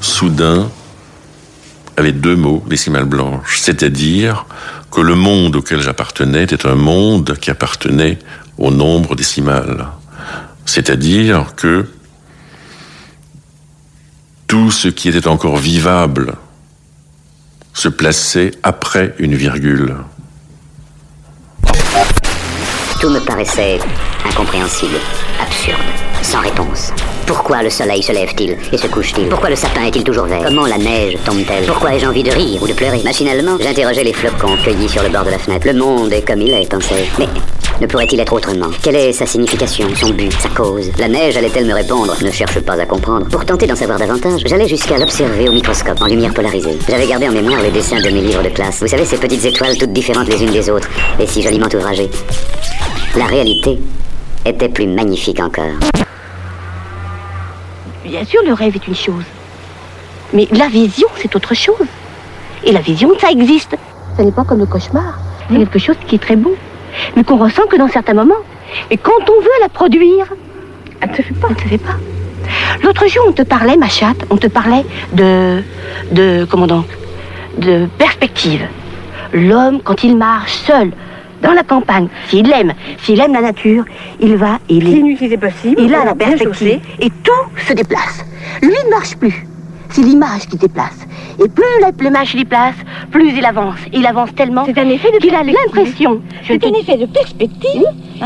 soudain, 0.00 0.68
avait 1.96 2.12
deux 2.12 2.36
mots, 2.36 2.62
décimale 2.66 3.04
blanche. 3.04 3.58
C'est-à-dire 3.60 4.46
que 4.90 5.00
le 5.00 5.14
monde 5.14 5.56
auquel 5.56 5.80
j'appartenais 5.80 6.44
était 6.44 6.66
un 6.66 6.74
monde 6.74 7.36
qui 7.40 7.50
appartenait 7.50 8.18
au 8.58 8.70
nombre 8.70 9.14
décimal. 9.14 9.88
C'est-à-dire 10.66 11.54
que 11.56 11.88
tout 14.46 14.70
ce 14.70 14.88
qui 14.88 15.08
était 15.08 15.28
encore 15.28 15.56
vivable 15.56 16.34
se 17.72 17.88
plaçait 17.88 18.52
après 18.62 19.14
une 19.18 19.34
virgule. 19.34 19.96
Tout 23.00 23.10
me 23.10 23.20
paraissait 23.20 23.78
incompréhensible, 24.24 24.96
absurde, 25.40 25.80
sans 26.22 26.40
réponse. 26.40 26.92
Pourquoi 27.26 27.62
le 27.62 27.70
soleil 27.70 28.02
se 28.02 28.12
lève-t-il 28.12 28.56
et 28.72 28.76
se 28.76 28.86
couche-t-il 28.86 29.28
Pourquoi 29.28 29.48
le 29.48 29.56
sapin 29.56 29.84
est-il 29.84 30.04
toujours 30.04 30.26
vert 30.26 30.42
Comment 30.44 30.66
la 30.66 30.76
neige 30.76 31.16
tombe-t-elle 31.24 31.64
Pourquoi 31.64 31.94
ai-je 31.94 32.06
envie 32.06 32.22
de 32.22 32.30
rire 32.30 32.62
ou 32.62 32.66
de 32.66 32.74
pleurer 32.74 33.00
Machinalement, 33.02 33.56
j'interrogeais 33.58 34.04
les 34.04 34.12
flocons 34.12 34.56
cueillis 34.62 34.88
sur 34.90 35.02
le 35.02 35.08
bord 35.08 35.24
de 35.24 35.30
la 35.30 35.38
fenêtre. 35.38 35.66
Le 35.66 35.72
monde 35.72 36.12
est 36.12 36.20
comme 36.26 36.42
il 36.42 36.52
est, 36.52 36.68
pensais-je. 36.70 37.10
Mais 37.18 37.28
Ne 37.80 37.86
pourrait-il 37.86 38.20
être 38.20 38.32
autrement 38.32 38.68
Quelle 38.82 38.96
est 38.96 39.12
sa 39.12 39.24
signification, 39.24 39.88
son 39.94 40.10
but, 40.10 40.32
sa 40.38 40.50
cause 40.50 40.90
La 40.98 41.08
neige 41.08 41.36
allait-elle 41.38 41.64
me 41.64 41.72
répondre 41.74 42.14
Ne 42.22 42.30
cherche 42.30 42.60
pas 42.60 42.78
à 42.78 42.84
comprendre. 42.84 43.26
Pour 43.30 43.46
tenter 43.46 43.66
d'en 43.66 43.76
savoir 43.76 43.98
davantage, 43.98 44.42
j'allais 44.44 44.68
jusqu'à 44.68 44.98
l'observer 44.98 45.48
au 45.48 45.52
microscope 45.52 46.00
en 46.02 46.06
lumière 46.06 46.34
polarisée. 46.34 46.78
J'avais 46.88 47.06
gardé 47.06 47.28
en 47.28 47.32
mémoire 47.32 47.62
les 47.62 47.70
dessins 47.70 48.00
de 48.00 48.10
mes 48.10 48.20
livres 48.20 48.42
de 48.42 48.50
classe. 48.50 48.80
Vous 48.80 48.88
savez, 48.88 49.06
ces 49.06 49.16
petites 49.16 49.44
étoiles 49.46 49.78
toutes 49.78 49.94
différentes 49.94 50.28
les 50.28 50.42
unes 50.42 50.52
des 50.52 50.68
autres, 50.68 50.88
et 51.18 51.26
si 51.26 51.40
joliment 51.42 51.68
ouvragées. 51.74 52.10
La 53.16 53.24
réalité 53.24 53.78
était 54.44 54.68
plus 54.68 54.86
magnifique 54.86 55.40
encore. 55.40 55.72
Bien 58.04 58.24
sûr, 58.24 58.42
le 58.46 58.52
rêve 58.52 58.76
est 58.76 58.86
une 58.86 58.94
chose. 58.94 59.24
Mais 60.34 60.46
la 60.52 60.68
vision, 60.68 61.08
c'est 61.16 61.34
autre 61.34 61.54
chose. 61.54 61.86
Et 62.62 62.70
la 62.70 62.80
vision, 62.80 63.10
ça 63.18 63.30
existe. 63.30 63.76
Ce 64.16 64.22
n'est 64.22 64.32
pas 64.32 64.44
comme 64.44 64.58
le 64.58 64.66
cauchemar. 64.66 65.18
C'est 65.48 65.56
quelque 65.56 65.78
chose 65.78 65.96
qui 66.06 66.16
est 66.16 66.18
très 66.18 66.36
beau, 66.36 66.54
mais 67.16 67.24
qu'on 67.24 67.38
ressent 67.38 67.66
que 67.66 67.76
dans 67.76 67.88
certains 67.88 68.14
moments. 68.14 68.42
Et 68.90 68.98
quand 68.98 69.28
on 69.28 69.40
veut 69.40 69.58
la 69.60 69.68
produire, 69.68 70.26
elle 71.00 71.10
ne 71.10 71.14
se 71.14 71.22
fait 71.22 71.34
pas. 71.34 71.48
Elle 71.48 71.56
ne 71.56 71.60
se 71.60 71.68
fait 71.68 71.78
pas. 71.78 71.96
L'autre 72.82 73.06
jour, 73.08 73.24
on 73.26 73.32
te 73.32 73.42
parlait, 73.42 73.76
ma 73.76 73.88
chatte, 73.88 74.24
on 74.28 74.36
te 74.36 74.48
parlait 74.48 74.84
de. 75.12 75.62
de. 76.12 76.46
comment 76.50 76.66
donc 76.66 76.86
De 77.56 77.86
perspective. 77.98 78.66
L'homme, 79.32 79.80
quand 79.82 80.04
il 80.04 80.16
marche 80.16 80.52
seul, 80.52 80.92
dans 81.44 81.52
la 81.52 81.62
campagne, 81.62 82.08
s'il 82.28 82.50
aime, 82.50 82.72
s'il 83.02 83.20
aime 83.20 83.34
la 83.34 83.42
nature, 83.42 83.84
il 84.18 84.36
va, 84.36 84.58
il 84.68 84.88
est. 84.88 85.28
c'est 85.28 85.36
possible. 85.36 85.76
Il 85.78 85.94
a 85.94 86.04
la 86.04 86.14
perspective 86.14 86.80
et 87.00 87.10
tout 87.10 87.44
se 87.68 87.74
déplace. 87.74 88.24
Lui 88.62 88.74
ne 88.86 88.90
marche 88.90 89.14
plus. 89.16 89.46
C'est 89.90 90.02
l'image 90.02 90.46
qui 90.48 90.56
déplace. 90.56 91.06
Et 91.38 91.48
plus 91.48 91.64
l'image 92.00 92.32
se 92.32 92.36
déplace, 92.36 92.74
plus 93.10 93.32
il 93.36 93.44
avance. 93.44 93.78
Il 93.92 94.06
avance 94.06 94.34
tellement 94.34 94.64
qu'il 94.64 95.34
a 95.34 95.42
l'impression. 95.42 96.20
C'est 96.46 96.64
un 96.64 96.72
effet 96.72 96.96
de 96.96 97.06
perspective 97.06 97.84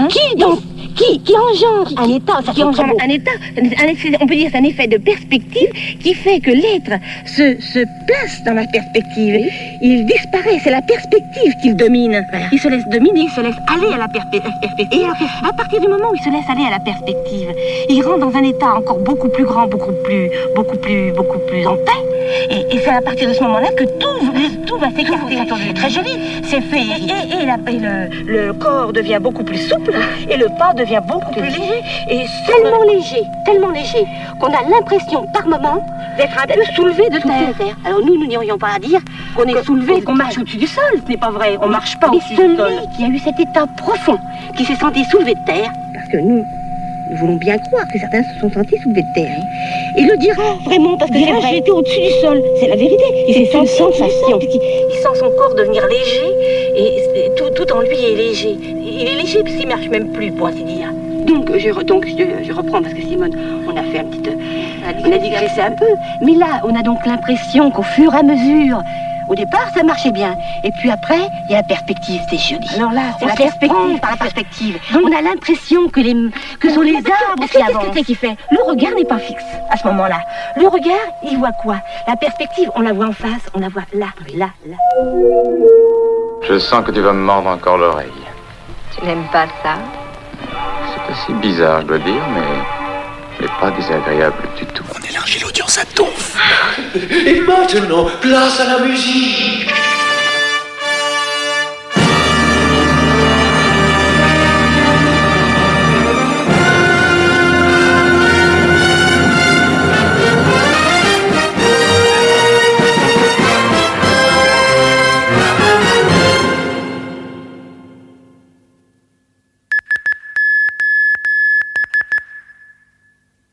qui, 0.09 0.37
donc, 0.37 0.61
qui, 0.99 1.21
qui 1.21 1.35
engendre 1.37 1.93
un 1.97 2.09
état, 2.19 2.39
qui 2.55 2.63
engendre 2.63 2.95
un 3.03 3.09
état, 3.09 3.31
un 3.57 3.89
on 4.21 4.27
peut 4.27 4.35
dire 4.35 4.49
c'est 4.53 4.59
un 4.59 4.65
effet 4.65 4.87
de 4.87 4.99
perspective 4.99 5.71
qui 6.03 6.13
fait 6.15 6.41
que 6.41 6.51
l'être 6.51 6.93
se, 7.27 7.61
se 7.61 7.81
place 8.07 8.43
dans 8.45 8.55
la 8.55 8.67
perspective. 8.67 9.41
Il 9.83 10.05
disparaît, 10.07 10.59
c'est 10.63 10.71
la 10.71 10.83
perspective 10.83 11.53
qu'il 11.63 11.77
domine. 11.77 12.27
Il 12.53 12.59
se 12.59 12.69
laisse 12.69 12.85
dominer, 12.89 13.23
il 13.23 13.31
se 13.31 13.41
laisse 13.41 13.57
aller 13.75 13.93
à 13.95 13.99
la 13.99 14.07
perspe- 14.09 14.43
perspective. 14.61 15.09
Et 15.43 15.47
à 15.49 15.53
partir 15.53 15.81
du 15.81 15.89
moment 15.89 16.11
où 16.11 16.15
il 16.15 16.23
se 16.23 16.31
laisse 16.31 16.49
aller 16.51 16.65
à 16.67 16.71
la 16.71 16.81
perspective, 16.81 17.49
il 17.89 18.03
rentre 18.03 18.19
dans 18.31 18.37
un 18.37 18.43
état 18.43 18.75
encore 18.75 18.99
beaucoup 18.99 19.29
plus 19.29 19.45
grand, 19.45 19.67
beaucoup 19.69 19.93
plus, 20.05 20.29
beaucoup 20.57 20.77
plus, 20.79 21.13
beaucoup 21.13 21.39
plus 21.49 21.67
en 21.67 21.75
paix. 21.77 22.03
Et, 22.51 22.75
et 22.77 22.79
c'est 22.81 22.91
à 22.91 23.01
partir 23.01 23.29
de 23.29 23.35
ce 23.35 23.43
moment-là 23.45 23.69
que 23.73 23.85
tout, 23.85 24.67
tout 24.67 24.77
va 24.79 24.89
s'écarter. 24.91 25.39
C'est 25.67 25.75
très 25.75 25.91
joli. 25.91 26.11
C'est 26.45 26.61
fait. 26.61 26.83
Et, 26.83 27.43
et 27.43 27.47
la- 27.47 27.57
le, 27.69 28.47
le 28.47 28.53
corps 28.55 28.93
devient 28.93 29.19
beaucoup 29.21 29.45
plus 29.45 29.59
souple 29.69 29.93
et 30.31 30.37
le 30.37 30.47
pas 30.59 30.73
devient 30.75 30.88
beaucoup 31.01 31.33
plus 31.33 31.43
léger. 31.43 31.83
Et 32.09 32.25
tellement 32.47 32.83
léger, 32.83 33.23
tellement 33.45 33.71
léger, 33.71 34.07
qu'on 34.41 34.49
a 34.49 34.63
l'impression 34.71 35.27
par 35.33 35.47
moment 35.47 35.85
d'être 36.17 36.39
un 36.39 36.47
peu 36.47 36.65
soulevé 36.75 37.09
de 37.11 37.19
terre. 37.19 37.77
Alors 37.85 38.01
nous, 38.05 38.19
nous 38.19 38.27
n'irions 38.27 38.59
pas 38.59 38.75
à 38.77 38.79
dire 38.79 39.01
qu'on 39.37 39.45
est 39.45 39.63
soulevé, 39.63 40.01
qu'on 40.03 40.15
marche 40.15 40.39
au-dessus 40.39 40.57
du 40.57 40.67
sol. 40.67 40.85
Ce 41.05 41.09
n'est 41.09 41.17
pas 41.17 41.31
vrai. 41.31 41.57
On 41.61 41.69
marche 41.69 41.99
pas 41.99 42.09
au-dessus 42.09 42.35
du 42.35 42.57
sol. 42.57 42.73
qui 42.97 43.05
a 43.05 43.09
eu 43.09 43.19
cet 43.19 43.39
état 43.39 43.67
profond, 43.77 44.19
qui 44.57 44.65
s'est 44.65 44.77
senti 44.77 45.05
soulevé 45.05 45.35
de 45.35 45.45
terre, 45.45 45.71
parce 45.95 46.09
que 46.09 46.17
nous, 46.19 46.45
nous 47.11 47.17
voulons 47.17 47.37
bien 47.37 47.57
croire 47.59 47.87
que 47.93 47.99
certains 47.99 48.23
se 48.23 48.41
sont 48.41 48.51
sentis 48.51 48.77
soulevés 48.83 49.03
de 49.03 49.13
terre. 49.15 49.41
Il 49.97 50.07
le 50.07 50.17
dira 50.19 50.55
vraiment 50.65 50.97
parce 50.97 51.11
que 51.11 51.17
vrai. 51.17 51.55
J'étais 51.55 51.71
au-dessus 51.71 52.01
du 52.01 52.11
sol. 52.21 52.43
C'est 52.61 52.69
la 52.69 52.77
vérité. 52.77 53.03
Il 53.29 53.37
une 53.39 53.47
sensation. 53.47 54.39
Il 54.41 54.97
sent 55.03 55.19
son 55.19 55.31
corps 55.31 55.55
devenir 55.55 55.87
léger 55.87 56.35
et 56.77 57.28
lui 57.81 58.05
est 58.05 58.17
léger. 58.17 58.57
Il 58.61 59.07
est 59.09 59.23
léger 59.23 59.43
puisqu'il 59.43 59.69
marche 59.69 59.89
même 59.89 60.13
plus, 60.13 60.33
pour 60.33 60.49
ainsi 60.49 60.65
dire. 60.65 60.91
Donc, 61.27 61.51
je, 61.57 61.71
donc 61.83 62.07
je, 62.07 62.45
je 62.45 62.53
reprends 62.53 62.83
parce 62.83 62.95
que 62.95 63.03
Simone, 63.03 63.37
on 63.67 63.77
a 63.77 63.83
fait 63.83 63.99
un 63.99 64.05
petit, 64.05 64.31
euh, 64.31 64.93
on 65.05 65.13
a 65.13 65.19
digressé 65.19 65.61
un 65.61 65.73
peu. 65.73 65.89
Mais 66.23 66.35
là, 66.35 66.61
on 66.65 66.75
a 66.75 66.83
donc 66.83 67.05
l'impression 67.05 67.71
qu'au 67.71 67.83
fur 67.83 68.15
et 68.15 68.19
à 68.19 68.23
mesure, 68.23 68.83
au 69.29 69.35
départ, 69.35 69.69
ça 69.75 69.83
marchait 69.83 70.11
bien. 70.11 70.35
Et 70.65 70.71
puis 70.73 70.91
après, 70.91 71.19
il 71.49 71.53
y 71.53 71.55
a 71.55 71.59
la 71.59 71.63
perspective, 71.63 72.23
c'est 72.31 72.39
joli. 72.39 72.67
Alors 72.77 72.93
là, 72.93 73.03
c'est 73.19 73.27
la 73.27 73.35
perspective 73.35 74.01
par 74.01 74.13
la 74.13 74.17
perspective. 74.17 74.79
on 74.95 75.13
a 75.15 75.21
l'impression 75.21 75.89
que, 75.89 76.01
les, 76.01 76.15
que 76.61 76.71
sont 76.71 76.81
les 76.81 76.97
arbres 76.97 77.47
qui 77.51 77.61
avancent. 77.61 77.95
Qu'est-ce 77.95 78.07
qui 78.07 78.15
fait? 78.15 78.37
Le 78.51 78.63
regard 78.67 78.95
n'est 78.95 79.05
pas 79.05 79.19
fixe 79.19 79.45
à 79.71 79.77
ce 79.77 79.87
moment-là. 79.89 80.21
Le 80.57 80.67
regard, 80.69 80.95
il 81.31 81.37
voit 81.37 81.53
quoi? 81.53 81.77
La 82.07 82.17
perspective, 82.17 82.71
on 82.75 82.81
la 82.81 82.95
voit 82.95 83.07
en 83.07 83.13
face, 83.13 83.43
on 83.55 83.61
la 83.61 83.69
voit 83.69 83.83
là, 83.93 84.07
là, 84.35 84.49
là. 84.67 84.77
Je 86.49 86.59
sens 86.59 86.83
que 86.83 86.91
tu 86.91 87.01
vas 87.01 87.13
me 87.13 87.23
mordre 87.23 87.51
encore 87.51 87.77
l'oreille. 87.77 88.09
Tu 88.97 89.05
n'aimes 89.05 89.27
pas 89.31 89.47
ça? 89.63 89.75
C'est 90.41 91.13
assez 91.13 91.33
bizarre, 91.35 91.83
je 91.83 91.87
dois 91.89 91.99
dire, 91.99 92.23
mais, 92.35 93.41
mais 93.41 93.49
pas 93.61 93.71
désagréable 93.71 94.37
du 94.57 94.65
tout. 94.65 94.83
On 94.97 95.11
élargit 95.11 95.41
l'audience 95.41 95.77
à 95.77 95.85
donf. 95.95 96.37
Et 97.27 97.41
maintenant, 97.43 98.07
place 98.23 98.61
à 98.61 98.65
la 98.65 98.79
musique. 98.79 99.69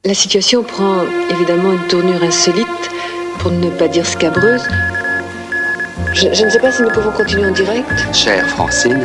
La 0.05 0.13
situation 0.13 0.61
prend 0.61 1.01
évidemment 1.31 1.73
une 1.73 1.87
tournure 1.87 2.21
insolite, 2.21 2.67
pour 3.39 3.49
ne 3.49 3.71
pas 3.71 3.87
dire 3.87 4.05
scabreuse. 4.05 4.61
Je, 6.13 6.31
je 6.31 6.45
ne 6.45 6.49
sais 6.51 6.59
pas 6.59 6.71
si 6.71 6.83
nous 6.83 6.91
pouvons 6.91 7.09
continuer 7.09 7.47
en 7.47 7.51
direct. 7.51 7.89
Chère 8.13 8.47
Francine, 8.49 9.03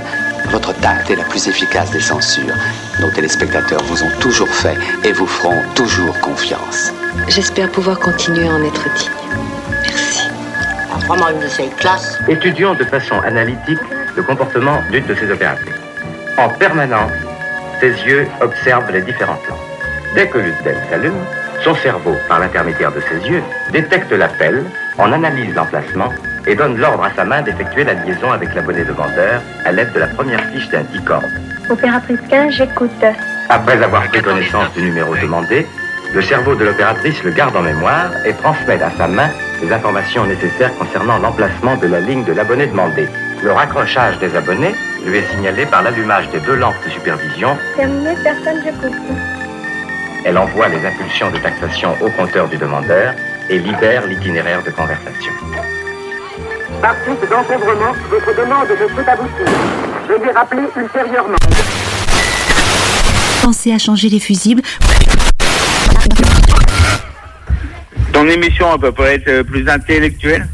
votre 0.50 0.74
tact 0.80 1.10
est 1.10 1.16
la 1.16 1.24
plus 1.24 1.48
efficace 1.48 1.90
des 1.90 2.00
censures. 2.00 2.54
Nos 3.00 3.10
téléspectateurs 3.12 3.82
vous 3.84 4.02
ont 4.02 4.10
toujours 4.20 4.50
fait 4.50 4.76
et 5.02 5.12
vous 5.12 5.26
feront 5.26 5.62
toujours 5.74 6.18
confiance. 6.20 6.92
J'espère 7.28 7.70
pouvoir 7.70 7.98
continuer 7.98 8.46
à 8.46 8.52
en 8.52 8.62
être 8.62 8.84
digne. 8.94 9.10
Vraiment 11.06 11.30
une 11.30 11.40
de 11.40 11.48
ces 11.48 11.68
classes. 11.78 12.18
Étudions 12.28 12.74
de 12.74 12.84
façon 12.84 13.18
analytique 13.20 13.80
le 14.16 14.22
comportement 14.22 14.82
d'une 14.90 15.06
de 15.06 15.14
ces 15.14 15.30
opératrices. 15.30 15.72
En 16.36 16.50
permanence, 16.50 17.12
ses 17.80 17.92
yeux 18.04 18.28
observent 18.42 18.92
les 18.92 19.00
différentes 19.00 19.48
lampes. 19.48 19.69
Dès 20.14 20.26
que 20.26 20.38
l'une 20.38 20.54
d'elles 20.64 20.82
s'allume, 20.90 21.24
son 21.62 21.74
cerveau, 21.76 22.16
par 22.28 22.40
l'intermédiaire 22.40 22.90
de 22.92 23.00
ses 23.00 23.28
yeux, 23.28 23.42
détecte 23.70 24.10
l'appel, 24.12 24.64
en 24.98 25.12
analyse 25.12 25.54
l'emplacement 25.54 26.12
et 26.46 26.54
donne 26.54 26.78
l'ordre 26.78 27.04
à 27.04 27.10
sa 27.14 27.24
main 27.24 27.42
d'effectuer 27.42 27.84
la 27.84 27.94
liaison 27.94 28.32
avec 28.32 28.54
l'abonné 28.54 28.82
demandeur 28.84 29.40
à 29.64 29.72
l'aide 29.72 29.92
de 29.92 30.00
la 30.00 30.06
première 30.08 30.42
fiche 30.50 30.68
d'un 30.70 30.82
10 30.82 31.04
cordes. 31.04 31.30
Opératrice 31.68 32.20
15, 32.28 32.54
j'écoute. 32.54 33.04
Après 33.48 33.82
avoir 33.82 34.08
pris 34.08 34.20
connaissance 34.22 34.72
du 34.72 34.82
numéro 34.82 35.14
demandé, 35.16 35.66
le 36.12 36.22
cerveau 36.22 36.56
de 36.56 36.64
l'opératrice 36.64 37.22
le 37.22 37.30
garde 37.30 37.54
en 37.54 37.62
mémoire 37.62 38.10
et 38.26 38.32
transmet 38.32 38.82
à 38.82 38.90
sa 38.98 39.06
main 39.06 39.28
les 39.62 39.72
informations 39.72 40.26
nécessaires 40.26 40.74
concernant 40.76 41.18
l'emplacement 41.18 41.76
de 41.76 41.86
la 41.86 42.00
ligne 42.00 42.24
de 42.24 42.32
l'abonné 42.32 42.66
demandé. 42.66 43.08
Le 43.42 43.52
raccrochage 43.52 44.18
des 44.18 44.34
abonnés 44.34 44.74
lui 45.06 45.18
est 45.18 45.30
signalé 45.30 45.66
par 45.66 45.82
l'allumage 45.82 46.28
des 46.30 46.40
deux 46.40 46.56
lampes 46.56 46.74
de 46.84 46.90
supervision. 46.90 47.56
Terminé, 47.76 48.14
personne, 48.24 48.60
j'écoute. 48.64 48.98
Elle 50.24 50.36
envoie 50.36 50.68
les 50.68 50.84
impulsions 50.84 51.30
de 51.30 51.38
taxation 51.38 51.96
au 52.02 52.10
compteur 52.10 52.48
du 52.48 52.58
demandeur 52.58 53.14
et 53.48 53.58
libère 53.58 54.06
l'itinéraire 54.06 54.62
de 54.62 54.70
conversation. 54.70 55.32
Par 56.82 56.94
suite 57.04 57.20
d'encombrement, 57.30 57.92
votre 58.10 58.36
demande 58.36 58.68
ne 58.68 58.86
peut 58.94 59.10
aboutir. 59.10 59.46
Veuillez 60.08 60.30
rappeler 60.32 60.62
ultérieurement. 60.76 61.36
Pensez 63.42 63.72
à 63.72 63.78
changer 63.78 64.10
les 64.10 64.20
fusibles. 64.20 64.62
Ton 68.12 68.28
émission, 68.28 68.66
elle 68.74 68.80
peut 68.80 68.92
pas 68.92 69.12
être 69.12 69.42
plus 69.42 69.66
intellectuelle 69.68 70.46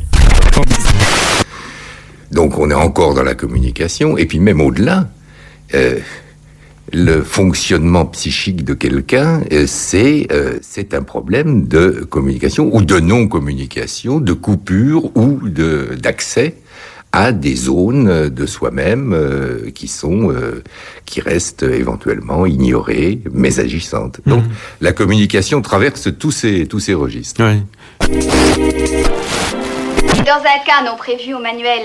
Donc 2.31 2.59
on 2.59 2.71
est 2.71 2.75
encore 2.75 3.15
dans 3.15 3.25
la 3.25 3.35
communication, 3.35 4.17
et 4.17 4.27
puis 4.27 4.39
même 4.39 4.61
au-delà, 4.61 5.09
euh, 5.75 5.99
le 6.93 7.23
fonctionnement 7.23 8.07
psychique 8.07 8.65
de 8.65 8.75
quelqu'un, 8.75 9.43
euh, 9.53 9.65
c'est 9.67 10.29
euh, 10.33 10.59
c'est 10.63 10.95
un 10.95 11.03
problème 11.03 11.67
de 11.67 12.07
communication 12.09 12.71
ou 12.75 12.83
de 12.83 13.01
non-communication, 13.01 14.21
de 14.21 14.33
coupure 14.33 15.17
ou 15.17 15.41
de 15.49 15.97
d'accès 16.01 16.57
à 17.13 17.33
des 17.33 17.57
zones 17.57 18.29
de 18.29 18.47
soi-même 18.47 19.13
euh, 19.15 19.71
qui 19.71 19.89
sont 19.89 20.31
euh, 20.31 20.63
qui 21.07 21.21
restent 21.21 21.63
éventuellement 21.63 22.45
ignorées, 22.45 23.21
mais 23.33 23.59
agissantes. 23.59 24.21
Donc 24.27 24.45
la 24.81 24.93
communication 24.93 25.63
traverse 25.63 26.09
tous 26.19 26.31
ces 26.31 26.67
tous 26.67 26.81
ces 26.81 26.95
registres. 26.95 27.43
Dans 30.27 30.43
un 30.43 30.59
cas 30.67 30.83
non 30.85 30.97
prévu 30.99 31.33
au 31.35 31.39
manuel, 31.41 31.83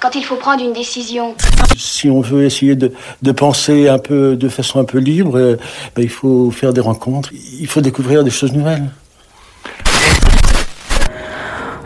quand 0.00 0.14
il 0.14 0.24
faut 0.24 0.36
prendre 0.36 0.62
une 0.62 0.72
décision. 0.72 1.34
Si 1.76 2.08
on 2.08 2.20
veut 2.20 2.44
essayer 2.44 2.74
de, 2.74 2.92
de 3.22 3.32
penser 3.32 3.88
un 3.88 3.98
peu 3.98 4.34
de 4.34 4.48
façon 4.48 4.80
un 4.80 4.84
peu 4.84 4.98
libre, 4.98 5.38
euh, 5.38 5.56
ben, 5.94 6.02
il 6.02 6.08
faut 6.08 6.50
faire 6.50 6.72
des 6.72 6.80
rencontres, 6.80 7.30
il 7.32 7.66
faut 7.66 7.80
découvrir 7.80 8.24
des 8.24 8.30
choses 8.30 8.52
nouvelles. 8.52 8.90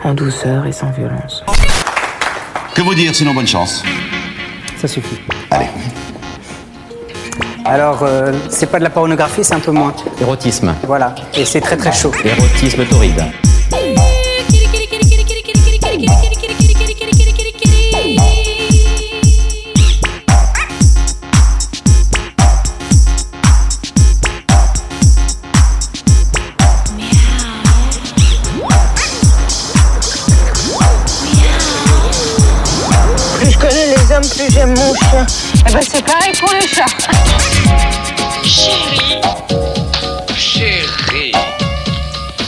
En 0.03 0.13
douceur 0.13 0.65
et 0.65 0.71
sans 0.71 0.91
violence. 0.91 1.43
Que 2.73 2.81
vous 2.81 2.93
dire 2.93 3.13
sinon 3.13 3.33
bonne 3.33 3.47
chance 3.47 3.83
Ça 4.77 4.87
suffit. 4.87 5.17
Allez. 5.51 5.67
Alors, 7.65 8.03
euh, 8.03 8.31
c'est 8.49 8.69
pas 8.69 8.77
de 8.77 8.83
la 8.83 8.91
pornographie, 8.91 9.43
c'est 9.43 9.55
un 9.55 9.59
peu 9.59 9.71
moins. 9.71 9.93
Érotisme. 10.21 10.75
Voilà, 10.85 11.15
et 11.33 11.45
c'est 11.45 11.61
très 11.61 11.77
très 11.77 11.91
chaud. 11.91 12.11
Érotisme 12.23 12.85
torride. 12.85 13.23
Plus 33.35 33.51
je 33.51 33.57
connais 33.57 33.87
les 33.87 34.11
hommes, 34.11 34.27
plus 34.29 34.49
j'aime 34.53 34.73
mon 34.77 34.95
chien. 34.95 35.25
Eh 35.67 35.71
ben 35.71 35.81
c'est 35.81 36.05
pareil 36.05 36.33
pour 36.39 36.51
les 36.53 36.67
chats. 36.67 36.85
Chérie. 38.43 39.21
Chérie. 40.37 41.31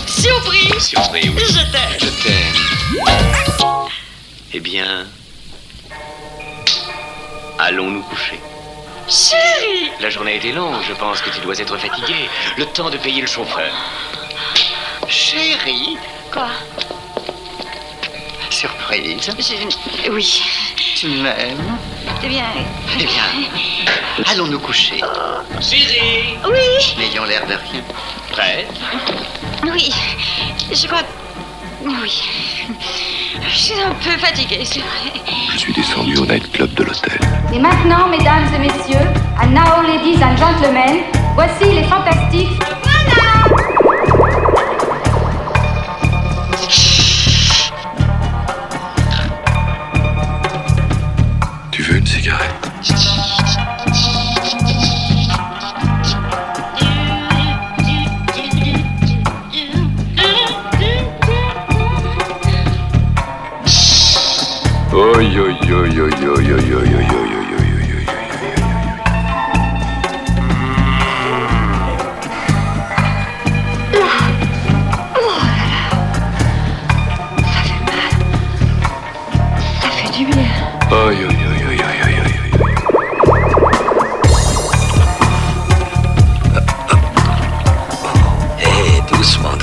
Surprise. 0.08 0.80
Surprise, 0.80 1.32
oui. 1.36 1.44
Je 1.46 1.72
t'aime. 1.72 1.98
Je 2.00 2.06
t'aime. 2.24 3.06
Eh 4.54 4.60
bien. 4.60 5.06
Allons 7.60 7.92
nous 7.92 8.04
coucher. 8.04 8.40
Chérie. 9.10 9.92
La 10.00 10.10
journée 10.10 10.34
a 10.34 10.36
été 10.36 10.52
longue, 10.52 10.76
je 10.88 10.94
pense 10.94 11.22
que 11.22 11.30
tu 11.32 11.40
dois 11.42 11.58
être 11.60 11.78
fatigué. 11.78 12.30
Le 12.58 12.66
temps 12.66 12.90
de 12.90 12.98
payer 12.98 13.22
le 13.22 13.28
chauffeur. 13.28 13.72
Chérie. 15.10 15.98
Quoi? 16.32 16.48
Surprise. 18.62 19.30
Je- 19.38 20.10
Oui. 20.12 20.42
Tu 20.96 21.08
m'aimes 21.10 21.78
Eh 22.24 22.28
bien. 22.28 22.44
Eh 23.00 23.04
bien, 23.06 23.24
allons 24.32 24.48
nous 24.48 24.60
coucher. 24.60 25.00
Chérie. 25.62 26.40
Oui. 26.44 26.96
N'ayons 26.98 27.26
l'air 27.26 27.46
de 27.46 27.54
rien. 27.54 27.84
Prête? 28.32 28.68
Oui. 29.72 29.94
Je 30.72 30.88
crois. 30.88 31.04
Oui. 31.86 32.24
Je 33.48 33.56
suis 33.60 33.80
un 33.80 33.92
peu 34.04 34.18
fatiguée, 34.18 34.66
c'est 34.66 34.80
vrai. 34.80 35.22
Je 35.54 35.58
suis 35.60 35.74
descendu 35.74 36.18
au 36.18 36.26
nightclub 36.26 36.74
de 36.74 36.84
l'hôtel. 36.84 37.20
Et 37.54 37.60
maintenant, 37.60 38.08
mesdames 38.08 38.50
et 38.56 38.60
messieurs, 38.60 39.08
and 39.40 39.52
now 39.54 39.84
ladies 39.84 40.18
and 40.24 40.36
gentlemen, 40.36 41.04
voici 41.36 41.66
les 41.76 41.84
fantastiques. 41.84 42.60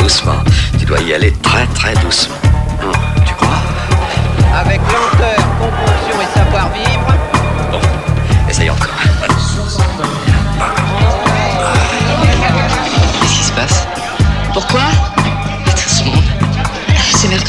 Doucement. 0.05 0.37
Tu 0.79 0.85
dois 0.85 1.01
y 1.01 1.15
aller 1.15 1.33
très, 1.43 1.67
très 1.69 1.95
doucement. 2.03 2.44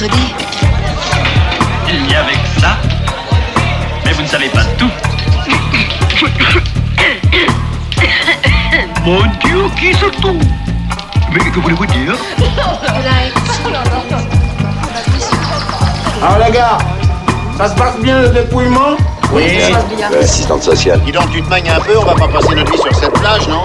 Mercredi. 0.02 0.34
Il 1.88 2.12
y 2.12 2.16
avait 2.16 2.34
que 2.34 2.60
ça. 2.62 2.76
Mais 4.04 4.12
vous 4.14 4.22
ne 4.24 4.28
savez 4.28 4.50
pas 4.50 4.64
tout. 4.78 4.90
Mon 9.06 9.22
Dieu, 9.44 9.64
qui 9.80 9.94
se 9.94 10.06
tout 10.22 10.38
Mais 11.32 11.40
que 11.40 11.60
voulez-vous 11.60 11.86
dire? 11.86 12.14
Alors 16.22 16.40
les 16.46 16.52
gars, 16.52 16.78
ça 17.58 17.70
se 17.70 17.76
passe 17.76 17.98
bien 18.02 18.22
le 18.22 18.30
dépouillement? 18.30 18.98
L'assistante 20.12 20.64
sociale. 20.64 21.00
Dis 21.06 21.12
donc, 21.12 21.30
tu 21.32 21.42
te 21.42 21.50
magnes 21.50 21.70
un 21.70 21.80
peu, 21.80 21.98
on 21.98 22.04
va 22.06 22.14
pas 22.16 22.28
passer 22.28 22.56
notre 22.56 22.72
vie 22.72 22.78
sur 22.78 22.94
cette 22.96 23.14
plage, 23.14 23.48
non? 23.48 23.64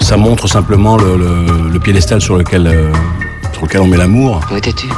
Ça 0.00 0.16
montre 0.16 0.46
simplement 0.48 0.96
le, 0.96 1.16
le- 1.16 1.68
le 1.70 1.80
piédestal 1.80 2.20
sur 2.20 2.36
lequel, 2.36 2.66
euh, 2.66 2.92
sur 3.52 3.62
lequel 3.62 3.80
on 3.82 3.86
met 3.86 3.96
l'amour. 3.96 4.40
Où 4.50 4.56
étais-tu? 4.56 4.88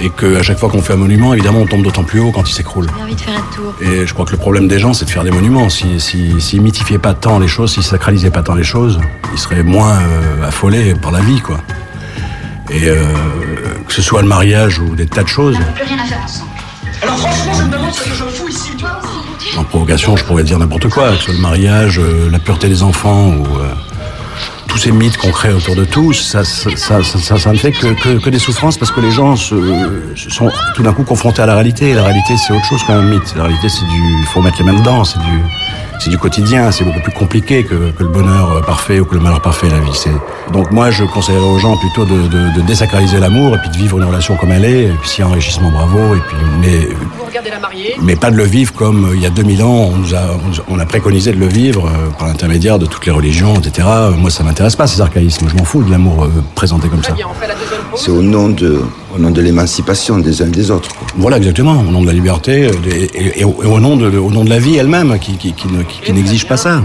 Et 0.00 0.10
qu'à 0.10 0.42
chaque 0.42 0.58
fois 0.58 0.68
qu'on 0.68 0.82
fait 0.82 0.92
un 0.92 0.96
monument, 0.96 1.32
évidemment, 1.34 1.60
on 1.60 1.66
tombe 1.66 1.82
d'autant 1.82 2.04
plus 2.04 2.20
haut 2.20 2.30
quand 2.30 2.48
il 2.48 2.52
s'écroule. 2.52 2.86
J'ai 2.96 3.02
envie 3.02 3.14
de 3.14 3.20
faire 3.20 3.34
un 3.34 3.54
tour. 3.54 3.74
Et 3.80 4.06
je 4.06 4.12
crois 4.12 4.26
que 4.26 4.32
le 4.32 4.36
problème 4.38 4.68
des 4.68 4.78
gens, 4.78 4.92
c'est 4.92 5.04
de 5.04 5.10
faire 5.10 5.24
des 5.24 5.30
monuments. 5.30 5.68
S'ils 5.68 6.00
si, 6.00 6.40
s'ils 6.40 6.60
mythifiaient 6.60 6.98
pas 6.98 7.14
tant 7.14 7.38
les 7.38 7.48
choses, 7.48 7.72
s'ils 7.72 7.82
sacralisaient 7.82 8.30
pas 8.30 8.42
tant 8.42 8.54
les 8.54 8.64
choses, 8.64 9.00
ils 9.32 9.38
seraient 9.38 9.62
moins 9.62 9.98
euh, 9.98 10.46
affolés 10.46 10.94
par 10.94 11.12
la 11.12 11.20
vie, 11.20 11.40
quoi. 11.40 11.58
Et 12.70 12.88
euh, 12.88 13.04
que 13.86 13.92
ce 13.92 14.02
soit 14.02 14.22
le 14.22 14.28
mariage 14.28 14.78
ou 14.80 14.94
des 14.94 15.06
tas 15.06 15.22
de 15.22 15.28
choses. 15.28 15.56
Plus 15.74 15.84
rien 15.84 16.02
à 16.02 16.06
faire 16.06 16.20
ensemble. 16.24 16.50
Alors 17.02 17.16
franchement, 17.18 17.52
je 17.54 17.62
me 17.62 17.72
demande 17.72 17.92
ce 17.92 18.02
que 18.04 18.10
je 18.10 18.24
fous 18.24 18.48
ici, 18.48 18.70
tu 18.76 18.84
vois. 18.84 19.00
En 19.56 19.64
provocation, 19.64 20.16
je 20.16 20.24
pourrais 20.24 20.42
dire 20.42 20.58
n'importe 20.58 20.88
quoi, 20.88 21.10
que 21.10 21.16
ce 21.16 21.22
soit 21.24 21.34
le 21.34 21.40
mariage, 21.40 21.98
euh, 21.98 22.30
la 22.30 22.38
pureté 22.38 22.68
des 22.68 22.82
enfants 22.82 23.28
ou 23.28 23.46
euh, 23.58 23.72
tous 24.76 24.82
ces 24.82 24.92
mythes 24.92 25.16
qu'on 25.16 25.30
crée 25.30 25.54
autour 25.54 25.74
de 25.74 25.86
tout, 25.86 26.12
ça, 26.12 26.44
ça, 26.44 26.98
ne 26.98 27.56
fait 27.56 27.72
que, 27.72 28.28
des 28.28 28.38
souffrances 28.38 28.76
parce 28.76 28.90
que 28.90 29.00
les 29.00 29.10
gens 29.10 29.34
se, 29.34 29.54
sont 30.28 30.50
tout 30.74 30.82
d'un 30.82 30.92
coup 30.92 31.02
confrontés 31.02 31.40
à 31.40 31.46
la 31.46 31.54
réalité. 31.54 31.94
La 31.94 32.02
réalité, 32.02 32.36
c'est 32.36 32.52
autre 32.52 32.66
chose 32.66 32.82
qu'un 32.84 33.00
mythe. 33.00 33.34
La 33.36 33.44
réalité, 33.44 33.70
c'est 33.70 33.86
du, 33.86 34.18
il 34.20 34.26
faut 34.26 34.42
mettre 34.42 34.58
les 34.58 34.64
mains 34.64 34.78
dedans, 34.78 35.02
c'est 35.02 35.18
du, 35.18 35.42
c'est 36.00 36.10
du 36.10 36.18
quotidien, 36.18 36.70
c'est 36.70 36.84
beaucoup 36.84 37.00
plus 37.00 37.12
compliqué 37.12 37.64
que, 37.64 37.90
que 37.90 38.02
le 38.02 38.08
bonheur 38.08 38.52
euh, 38.52 38.60
parfait 38.60 39.00
ou 39.00 39.04
que 39.04 39.14
le 39.14 39.20
malheur 39.20 39.40
parfait, 39.40 39.68
la 39.68 39.80
vie. 39.80 39.90
C'est... 39.94 40.10
Donc 40.52 40.70
moi, 40.70 40.90
je 40.90 41.04
conseillerais 41.04 41.44
aux 41.44 41.58
gens 41.58 41.76
plutôt 41.76 42.04
de, 42.04 42.22
de, 42.28 42.56
de 42.56 42.60
désacraliser 42.66 43.18
l'amour 43.18 43.54
et 43.54 43.58
puis 43.58 43.70
de 43.70 43.76
vivre 43.76 43.98
une 43.98 44.04
relation 44.04 44.36
comme 44.36 44.52
elle 44.52 44.64
est, 44.64 44.84
et 44.84 44.92
puis 45.00 45.08
s'il 45.08 45.20
y 45.24 45.26
a 45.26 45.28
enrichissement, 45.30 45.70
bravo, 45.70 46.14
et 46.14 46.20
puis, 46.20 46.36
mais 46.60 46.88
Vous 47.18 47.24
regardez 47.26 47.50
la 47.50 47.58
mariée 47.58 47.94
mais 48.02 48.16
pas 48.16 48.30
de 48.30 48.36
le 48.36 48.44
vivre 48.44 48.72
comme 48.72 49.06
euh, 49.10 49.16
il 49.16 49.22
y 49.22 49.26
a 49.26 49.30
2000 49.30 49.62
ans, 49.62 49.90
on, 49.92 49.96
nous 49.96 50.14
a, 50.14 50.18
on 50.18 50.52
a- 50.52 50.64
on 50.76 50.78
a 50.78 50.86
préconisé 50.86 51.32
de 51.32 51.38
le 51.38 51.46
vivre 51.48 51.86
euh, 51.86 52.10
par 52.18 52.28
l'intermédiaire 52.28 52.78
de 52.78 52.86
toutes 52.86 53.06
les 53.06 53.12
religions, 53.12 53.54
etc. 53.54 53.86
Moi, 54.16 54.30
ça 54.30 54.42
m'intéresse 54.44 54.76
pas, 54.76 54.86
ces 54.86 55.00
archaïsmes. 55.00 55.48
Je 55.48 55.54
m'en 55.56 55.64
fous 55.64 55.82
de 55.82 55.90
l'amour 55.90 56.24
euh, 56.24 56.28
présenté 56.54 56.88
comme 56.88 57.02
ça. 57.02 57.12
C'est 57.96 58.10
au 58.10 58.22
nom 58.22 58.48
de, 58.48 58.80
au 59.16 59.18
nom 59.18 59.30
de 59.30 59.40
l'émancipation 59.40 60.18
des 60.18 60.42
uns 60.42 60.46
et 60.46 60.50
des 60.50 60.70
autres. 60.70 60.88
quoi. 60.94 61.06
Voilà, 61.16 61.38
exactement, 61.38 61.72
au 61.80 61.90
nom 61.90 62.02
de 62.02 62.06
la 62.06 62.12
liberté 62.12 62.66
euh, 62.66 62.72
et, 63.14 63.40
et 63.40 63.44
au, 63.44 63.56
et 63.62 63.66
au 63.66 63.80
nom 63.80 63.96
de, 63.96 64.16
au 64.18 64.30
nom 64.30 64.44
de 64.44 64.50
la 64.50 64.58
vie 64.58 64.76
elle-même, 64.76 65.18
qui, 65.18 65.36
qui, 65.36 65.52
qui 65.52 65.68
ne- 65.68 65.82
qui- 65.82 66.00
qui 66.00 66.12
n'exige 66.12 66.46
pas 66.46 66.56
ça. 66.56 66.82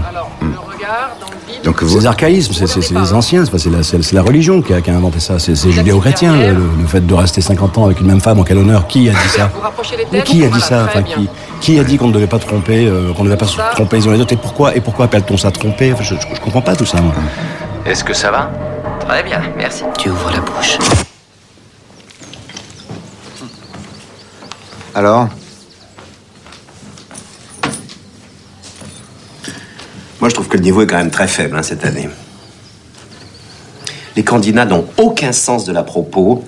Donc 1.64 1.76
C'est 1.86 1.94
les 2.00 2.06
archaïsmes, 2.06 2.52
c'est, 2.54 2.66
c'est- 2.66 2.80
c'est 2.82 2.94
les 2.98 3.12
anciens, 3.12 3.44
c'est, 3.44 3.56
c'est 3.58 3.70
la, 3.70 3.82
c'est- 3.84 4.02
c'est 4.02 4.16
la 4.16 4.22
religion 4.22 4.62
qui 4.62 4.72
a, 4.74 4.80
qui 4.80 4.90
a 4.90 4.96
inventé 4.96 5.20
ça. 5.20 5.38
C'est, 5.38 5.54
c'est 5.54 5.70
judéo-chrétien, 5.70 6.34
le, 6.34 6.54
le- 6.54 6.60
le 6.80 6.86
fait 6.88 7.06
de 7.06 7.14
rester 7.14 7.40
50 7.40 7.78
ans 7.78 7.84
avec 7.84 8.00
une 8.00 8.06
même 8.08 8.20
femme, 8.20 8.40
en 8.40 8.42
quel 8.42 8.58
honneur? 8.58 8.88
Qui 8.88 9.08
a 9.08 9.12
dit 9.12 9.28
ça? 9.28 9.48
Mais 10.12 10.22
qui 10.22 10.44
a 10.44 10.48
dit 10.48 10.60
ça? 10.60 10.86
enfin, 10.88 11.02
qui, 11.02 11.28
qui 11.60 11.78
a 11.78 11.84
dit 11.84 11.98
qu'on 11.98 12.08
ne 12.08 12.12
devait 12.12 12.26
pas 12.26 12.40
tromper, 12.40 12.86
euh, 12.86 13.12
qu'on 13.12 13.22
ne 13.22 13.28
devait 13.28 13.38
pas 13.38 13.46
se 13.46 13.58
tromper 13.74 13.98
les 13.98 14.08
uns 14.08 14.12
les 14.14 14.20
autres? 14.20 14.32
Et 14.32 14.36
pourquoi, 14.36 14.74
et 14.74 14.80
pourquoi 14.80 15.04
appelle-t-on 15.04 15.36
ça 15.36 15.50
tromper? 15.52 15.92
Enfin, 15.92 16.02
je, 16.02 16.14
je, 16.16 16.34
je 16.34 16.40
comprends 16.40 16.62
pas 16.62 16.74
tout 16.74 16.86
ça. 16.86 17.00
moi. 17.00 17.12
Est-ce 17.86 18.02
que 18.02 18.12
ça 18.14 18.30
va? 18.32 18.50
Très 19.06 19.22
bien, 19.22 19.40
merci. 19.56 19.84
Tu 19.98 20.10
ouvres 20.10 20.30
la 20.32 20.40
bouche. 20.40 20.78
Alors 24.94 25.28
Moi, 30.22 30.28
je 30.28 30.34
trouve 30.34 30.46
que 30.46 30.56
le 30.56 30.62
niveau 30.62 30.82
est 30.82 30.86
quand 30.86 30.98
même 30.98 31.10
très 31.10 31.26
faible 31.26 31.56
hein, 31.56 31.64
cette 31.64 31.84
année. 31.84 32.08
Les 34.14 34.22
candidats 34.22 34.64
n'ont 34.64 34.86
aucun 34.96 35.32
sens 35.32 35.64
de 35.64 35.72
la 35.72 35.82
propos, 35.82 36.44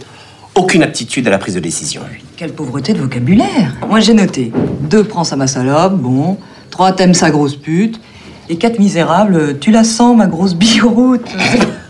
aucune 0.54 0.84
aptitude 0.84 1.26
à 1.26 1.30
la 1.30 1.38
prise 1.38 1.56
de 1.56 1.60
décision. 1.60 2.02
Quelle 2.36 2.52
pauvreté 2.52 2.92
de 2.92 3.00
vocabulaire 3.00 3.74
Moi 3.88 3.98
j'ai 3.98 4.14
noté 4.14 4.52
2, 4.82 5.02
prends 5.02 5.24
ça 5.24 5.34
ma 5.34 5.48
salope, 5.48 5.94
bon. 5.94 6.38
3, 6.70 6.92
t'aimes 6.92 7.14
sa 7.14 7.30
grosse 7.30 7.56
pute. 7.56 8.00
Et 8.48 8.58
4, 8.58 8.78
misérable, 8.78 9.58
tu 9.58 9.72
la 9.72 9.82
sens 9.82 10.16
ma 10.16 10.28
grosse 10.28 10.54
biroute. 10.54 11.28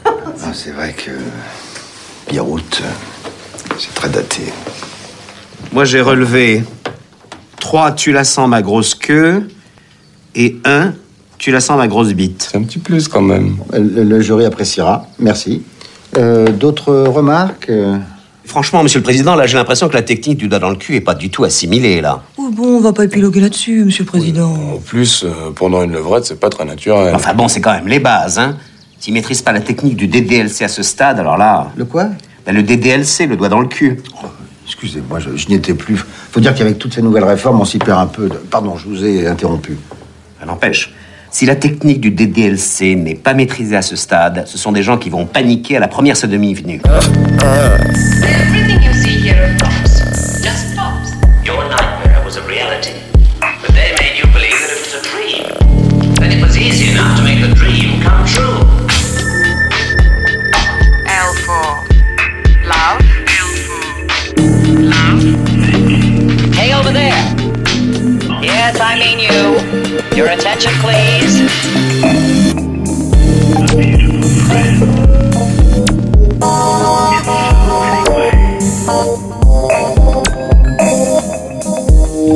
Ah, 0.07 0.53
c'est 0.55 0.71
vrai 0.71 0.95
que. 0.95 1.11
Biroute, 2.31 2.83
euh, 2.83 3.75
c'est 3.79 3.95
très 3.95 4.09
daté. 4.09 4.45
Moi, 5.75 5.85
j'ai 5.85 6.01
relevé 6.01 6.63
3, 7.59 7.93
tu 7.93 8.13
la 8.13 8.23
sens 8.23 8.49
ma 8.49 8.63
grosse 8.63 8.95
queue. 8.95 9.49
Et 10.37 10.57
1, 10.65 10.93
tu 11.37 11.51
la 11.51 11.59
sens 11.59 11.77
ma 11.77 11.89
grosse 11.89 12.13
bite. 12.13 12.49
C'est 12.49 12.57
un 12.59 12.63
petit 12.63 12.79
plus 12.79 13.09
quand 13.09 13.21
même. 13.21 13.57
Le, 13.73 14.05
le 14.05 14.21
jury 14.21 14.45
appréciera. 14.45 15.09
Merci. 15.19 15.63
Euh, 16.17 16.47
D'autres 16.47 16.95
remarques 16.95 17.71
euh 17.71 17.99
Franchement, 18.47 18.83
monsieur 18.85 19.01
le 19.01 19.03
président, 19.05 19.35
là, 19.35 19.47
j'ai 19.47 19.57
l'impression 19.57 19.89
que 19.89 19.95
la 19.95 20.03
technique 20.03 20.37
du 20.37 20.49
doigt 20.49 20.59
dans 20.59 20.69
le 20.71 20.77
cul 20.77 20.95
est 20.95 21.01
pas 21.01 21.15
du 21.15 21.31
tout 21.31 21.45
assimilée, 21.45 22.03
là. 22.03 22.23
Oh 22.37 22.51
bon, 22.53 22.77
on 22.77 22.81
va 22.81 22.93
pas 22.93 23.05
épiloguer 23.05 23.41
là-dessus, 23.41 23.85
monsieur 23.87 24.05
le 24.05 24.09
président. 24.09 24.53
En 24.75 24.79
plus, 24.79 25.25
euh, 25.25 25.51
pendant 25.57 25.83
une 25.83 25.93
levrette, 25.93 26.27
c'est 26.27 26.39
pas 26.39 26.51
très 26.51 26.67
naturel. 26.67 27.15
Enfin 27.15 27.33
bon, 27.33 27.49
c'est 27.49 27.63
quand 27.63 27.73
même 27.73 27.89
les 27.89 28.01
bases, 28.01 28.39
hein. 28.39 28.59
S'ils 29.01 29.15
maîtrisent 29.15 29.41
pas 29.43 29.53
la 29.53 29.61
technique 29.61 29.97
du 29.97 30.07
DDLC 30.09 30.63
à 30.63 30.69
ce 30.69 30.83
stade, 30.83 31.19
alors 31.19 31.39
là. 31.39 31.73
Le 31.75 31.87
quoi? 31.87 32.11
Ben, 32.47 32.55
Le 32.55 32.63
DDLC, 32.63 33.27
le 33.27 33.37
doigt 33.37 33.49
dans 33.49 33.61
le 33.61 33.67
cul. 33.67 34.03
Excusez-moi, 34.67 35.19
je, 35.21 35.37
je 35.37 35.49
n'y 35.49 35.55
étais 35.55 35.75
plus. 35.75 35.97
Faut 35.97 36.41
dire 36.41 36.55
qu'avec 36.55 36.79
toutes 36.79 36.95
ces 36.95 37.03
nouvelles 37.03 37.25
réformes, 37.25 37.61
on 37.61 37.65
s'y 37.65 37.79
perd 37.79 37.99
un 38.01 38.07
peu. 38.07 38.29
de- 38.29 38.35
Pardon, 38.37 38.77
je 38.77 38.87
vous 38.89 39.05
ai 39.05 39.27
interrompu. 39.27 39.77
Ça 40.41 40.47
n'empêche. 40.47 40.95
Si 41.31 41.47
la 41.47 41.57
technique 41.57 42.01
du 42.01 42.11
DDLC 42.13 42.95
n'est 42.97 43.15
pas 43.17 43.35
maîtrisée 43.35 43.77
à 43.77 43.83
ce 43.83 43.97
stade, 43.97 44.45
ce 44.47 44.57
sont 44.57 44.71
des 44.73 44.83
gens 44.83 44.97
qui 44.99 45.11
vont 45.11 45.27
paniquer 45.27 45.77
à 45.77 45.81
la 45.81 45.89
première 45.89 46.17
sodomie 46.17 46.55
venue. 46.55 46.81
Everything 46.87 48.55
you 48.55 48.64
Mean 69.17 69.31
you. 69.31 70.17
Your 70.17 70.29
attention, 70.29 70.73
please. 70.81 71.39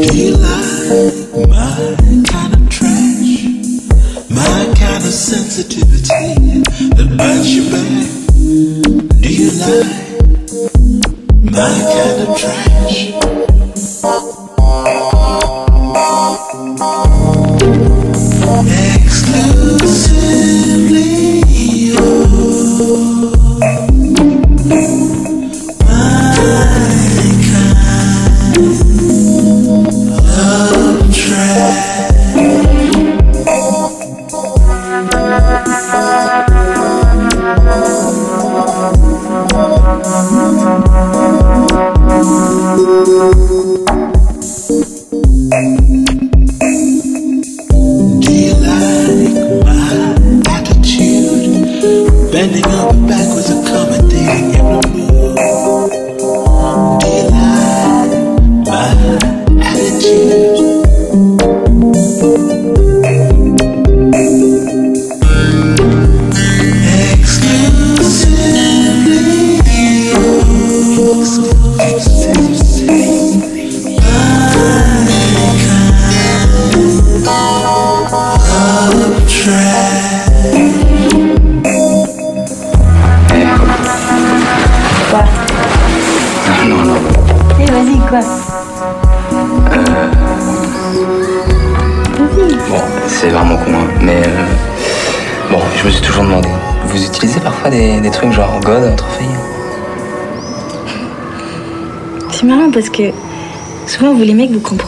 Do 0.07 0.17
you 0.17 0.37
like 0.37 1.49
my 1.49 1.97
kind 2.29 2.55
of 2.55 2.69
trash? 2.71 3.31
My 4.31 4.75
kind 4.79 5.05
of 5.05 5.13
sensitivity 5.13 6.39
you 7.49 7.71
back? 7.71 8.07
Do 9.21 9.29
you 9.33 9.51
like 9.51 9.89
my 11.43 11.69
kind 11.93 12.29
of 12.29 12.39
trash? 12.39 13.28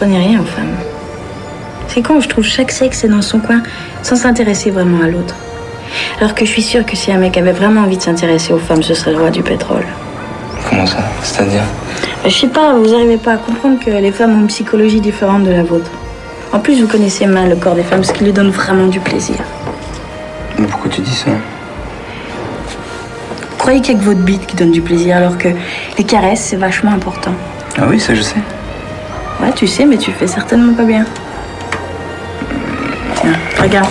Comprenez 0.01 0.27
rien 0.29 0.41
aux 0.41 0.45
femmes. 0.45 0.77
C'est 1.89 2.01
quand 2.01 2.21
je 2.21 2.29
trouve 2.29 2.45
chaque 2.45 2.71
sexe 2.71 3.05
est 3.05 3.09
dans 3.09 3.21
son 3.21 3.39
coin 3.39 3.63
sans 4.03 4.17
s'intéresser 4.17 4.71
vraiment 4.71 5.05
à 5.05 5.09
l'autre. 5.09 5.35
Alors 6.19 6.35
que 6.35 6.47
je 6.47 6.51
suis 6.51 6.63
sûre 6.63 6.87
que 6.87 6.97
si 6.97 7.13
un 7.13 7.19
mec 7.19 7.37
avait 7.37 7.53
vraiment 7.53 7.83
envie 7.83 7.99
de 7.99 8.03
s'intéresser 8.03 8.55
aux 8.55 8.59
femmes, 8.59 8.83
ce 8.83 8.95
serait 8.95 9.11
le 9.11 9.19
roi 9.19 9.29
du 9.29 9.43
pétrole. 9.43 9.85
Comment 10.71 10.87
ça 10.87 11.01
C'est-à-dire? 11.23 11.65
Je 12.25 12.31
sais 12.31 12.47
pas, 12.47 12.73
vous 12.75 12.95
arrivez 12.95 13.19
pas 13.19 13.33
à 13.33 13.37
comprendre 13.37 13.79
que 13.79 13.91
les 13.91 14.11
femmes 14.11 14.39
ont 14.39 14.41
une 14.41 14.47
psychologie 14.47 15.01
différente 15.01 15.45
de 15.45 15.51
la 15.51 15.65
vôtre. 15.65 15.91
En 16.53 16.61
plus, 16.61 16.81
vous 16.81 16.89
connaissez 16.89 17.27
mal 17.27 17.51
le 17.51 17.57
corps 17.57 17.75
des 17.75 17.83
femmes, 17.83 18.03
ce 18.03 18.13
qui 18.13 18.25
lui 18.25 18.33
donne 18.33 18.51
vraiment 18.51 18.87
du 18.87 19.01
plaisir. 19.01 19.37
Mais 20.59 20.67
pourquoi 20.67 20.91
tu 20.91 21.03
dis 21.03 21.15
ça? 21.15 21.31
Vous 23.51 23.57
croyez 23.59 23.83
qu'il 23.83 23.97
y 23.97 23.99
a 23.99 24.01
que 24.01 24.07
votre 24.07 24.21
bite 24.21 24.47
qui 24.47 24.57
donne 24.57 24.73
du 24.73 24.81
plaisir, 24.81 25.19
alors 25.19 25.37
que 25.37 25.49
les 25.99 26.05
caresses, 26.05 26.41
c'est 26.41 26.57
vachement 26.57 26.93
important. 26.93 27.33
Ah 27.79 27.85
oui, 27.87 28.01
ça 28.01 28.15
je 28.15 28.23
sais. 28.23 28.41
Ouais, 29.43 29.53
tu 29.55 29.67
sais, 29.67 29.85
mais 29.87 29.97
tu 29.97 30.13
fais 30.13 30.27
certainement 30.27 30.75
pas 30.75 30.85
bien. 30.85 31.05
Tiens, 33.17 33.33
regarde. 33.61 33.89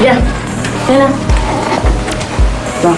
Viens, 0.00 0.18
viens 0.88 0.98
là. 0.98 1.06
Bon, 2.82 2.94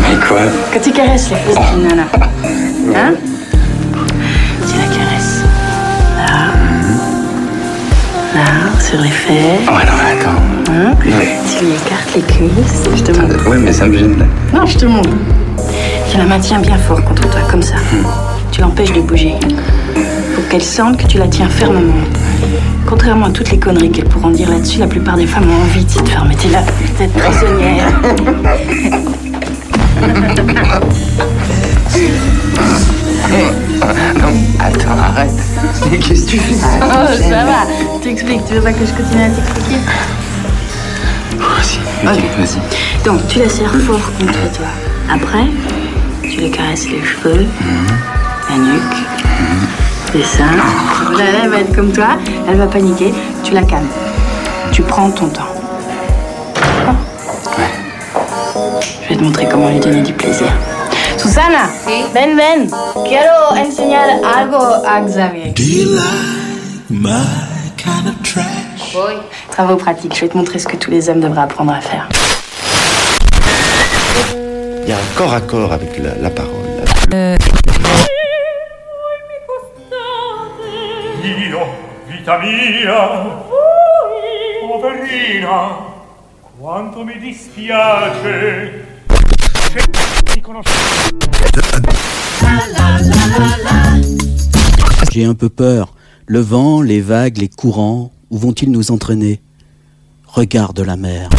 Mais 0.00 0.26
quoi? 0.26 0.40
Quand 0.72 0.80
tu 0.80 0.90
caresses 0.90 1.30
les 1.30 1.36
fesses 1.36 1.56
d'une 1.72 1.86
nana, 1.88 2.02
hein? 2.96 3.14
Tu 4.66 4.76
la 4.76 4.86
caresses. 4.96 5.42
Là. 6.16 6.34
Là, 8.34 8.80
sur 8.80 9.00
les 9.00 9.08
fesses. 9.10 9.68
Ouais, 9.68 9.84
non, 9.86 9.92
mais 9.96 10.20
attends. 10.20 10.72
Hein? 10.72 10.94
Ouais. 11.04 11.38
Tu 11.46 11.64
lui 11.64 11.72
écartes 11.74 12.14
les 12.16 12.22
cuisses. 12.22 12.82
Je 12.96 13.02
te 13.04 13.12
montre. 13.18 13.48
Ouais, 13.48 13.58
mais 13.58 13.72
ça 13.72 13.86
me 13.86 13.96
gêne 13.96 14.18
là. 14.18 14.24
Non, 14.52 14.66
je 14.66 14.78
te 14.78 14.86
montre. 14.86 15.10
Tu 16.10 16.16
la 16.18 16.24
maintiens 16.24 16.58
bien 16.58 16.76
fort 16.76 17.02
contre 17.04 17.28
toi, 17.28 17.40
comme 17.48 17.62
ça. 17.62 17.76
Tu 18.58 18.62
l'empêches 18.62 18.92
de 18.92 19.00
bouger. 19.00 19.36
Faut 20.34 20.42
qu'elle 20.50 20.64
sente 20.64 20.96
que 20.96 21.06
tu 21.06 21.16
la 21.16 21.28
tiens 21.28 21.48
fermement. 21.48 22.02
Contrairement 22.88 23.26
à 23.26 23.30
toutes 23.30 23.52
les 23.52 23.58
conneries 23.60 23.92
qu'elles 23.92 24.08
pourront 24.08 24.30
dire 24.30 24.50
là-dessus, 24.50 24.80
la 24.80 24.88
plupart 24.88 25.14
des 25.16 25.28
femmes 25.28 25.48
ont 25.48 25.62
envie 25.62 25.84
de 25.84 25.92
te 25.92 26.08
faire 26.08 26.24
mettre 26.24 26.42
la 26.50 26.62
tête 26.98 27.12
prisonnière. 27.12 27.92
Non, 34.20 34.34
attends, 34.58 34.98
arrête. 34.98 35.30
Mais 35.92 35.98
qu'est-ce 35.98 36.24
que 36.26 36.30
tu 36.32 36.38
fais 36.38 36.54
Oh, 36.82 37.06
ça 37.16 37.44
va. 37.44 37.64
Je 37.94 38.02
t'explique. 38.02 38.44
Tu 38.44 38.54
veux 38.54 38.60
pas 38.60 38.72
que 38.72 38.84
je 38.84 38.92
continue 38.92 39.22
à 39.22 39.28
t'expliquer 39.28 39.78
Vas-y, 41.38 42.20
vas-y. 42.40 43.04
Donc, 43.04 43.20
tu 43.28 43.38
la 43.38 43.48
serres 43.48 43.76
fort 43.86 44.10
contre 44.18 44.52
toi. 44.52 44.66
Après, 45.14 45.46
tu 46.22 46.40
lui 46.40 46.50
caresses 46.50 46.88
les 46.88 47.04
cheveux, 47.04 47.46
la 48.50 48.56
nuque, 48.56 48.96
les 50.14 50.24
seins. 50.24 50.56
Là, 51.16 51.24
elle 51.42 51.50
va 51.50 51.60
être 51.60 51.74
comme 51.74 51.92
toi. 51.92 52.18
Elle 52.48 52.56
va 52.56 52.66
paniquer. 52.66 53.12
Tu 53.42 53.52
la 53.52 53.62
calmes. 53.62 53.88
Tu 54.72 54.82
prends 54.82 55.10
ton 55.10 55.28
temps. 55.28 55.48
Je 59.02 59.08
vais 59.08 59.16
te 59.16 59.22
montrer 59.22 59.48
comment 59.50 59.68
lui 59.68 59.80
donner 59.80 60.02
du 60.02 60.12
plaisir. 60.12 60.48
Susana, 61.16 61.68
ven, 62.14 62.36
ven. 62.36 62.70
Quiero 63.04 63.54
enseñar 63.56 64.08
algo 64.36 64.58
a 64.86 65.00
Xavier. 65.00 65.52
Do 65.54 65.62
you 65.62 65.96
like 65.96 66.90
my 66.90 67.08
kind 67.76 68.08
of 68.08 68.22
trash? 68.22 68.96
Travaux 69.50 69.76
pratiques, 69.76 70.14
je 70.14 70.20
vais 70.22 70.28
te 70.28 70.36
montrer 70.36 70.58
ce 70.58 70.68
que 70.68 70.76
tous 70.76 70.90
les 70.90 71.08
hommes 71.08 71.20
devraient 71.20 71.42
apprendre 71.42 71.72
à 71.72 71.80
faire. 71.80 72.08
Il 74.84 74.90
y 74.90 74.92
a 74.92 74.96
un 74.96 75.16
corps 75.16 75.34
à 75.34 75.40
corps 75.40 75.72
avec 75.72 75.98
la, 75.98 76.14
la 76.20 76.30
parole. 76.30 76.47
Vita 82.28 82.38
mia, 82.38 83.40
poverina, 84.60 85.78
quanto 86.58 87.04
mi 87.04 87.18
dispiace. 87.18 88.84
J'ai 95.10 95.24
un 95.24 95.34
peu 95.34 95.48
peur. 95.48 95.94
Le 96.26 96.40
vent, 96.40 96.82
les 96.82 97.00
vagues, 97.00 97.38
les 97.38 97.48
courants, 97.48 98.12
où 98.30 98.36
vont-ils 98.36 98.70
nous 98.70 98.90
entraîner? 98.90 99.40
Regarde 100.26 100.80
la 100.80 100.96
mer. 100.96 101.30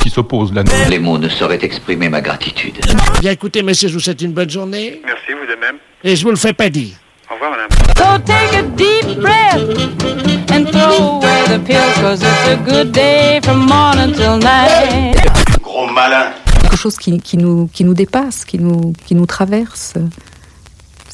Qui 0.00 0.08
s'oppose 0.08 0.54
la 0.54 0.62
Les 0.88 0.98
mots 0.98 1.18
ne 1.18 1.28
sauraient 1.28 1.62
exprimer 1.62 2.08
ma 2.08 2.22
gratitude. 2.22 2.78
Bien 3.20 3.32
écoutez, 3.32 3.62
messieurs, 3.62 3.88
je 3.88 3.94
vous 3.94 4.00
souhaite 4.00 4.22
une 4.22 4.32
bonne 4.32 4.48
journée. 4.48 5.02
Merci, 5.04 5.32
vous 5.32 5.46
de 5.46 5.60
même. 5.60 5.76
Et 6.02 6.16
je 6.16 6.24
vous 6.24 6.30
le 6.30 6.36
fais 6.36 6.54
pas 6.54 6.70
dire. 6.70 6.96
Au 7.30 7.34
revoir, 7.34 7.50
madame. 7.50 7.85
So 8.06 8.18
take 8.18 8.52
a 8.54 8.62
deep 8.76 9.20
breath 9.20 10.52
and 10.52 10.68
throw 10.70 11.18
away 11.18 11.42
the 11.48 11.58
pills, 11.66 11.94
cause 12.00 12.22
it's 12.22 12.48
a 12.48 12.56
good 12.64 12.92
day 12.92 13.40
from 13.42 13.66
morning 13.66 14.12
till 14.14 14.38
night. 14.38 15.16
Gros 15.62 15.90
malin. 15.92 16.32
quelque 16.62 16.76
chose 16.76 16.96
qui, 16.96 17.18
qui 17.20 17.36
nous, 17.36 17.68
qui 17.72 17.82
nous 17.84 17.94
dépasse, 17.94 18.44
qui 18.44 18.58
nous, 18.58 18.92
qui 19.06 19.14
nous 19.14 19.26
traverse. 19.26 19.94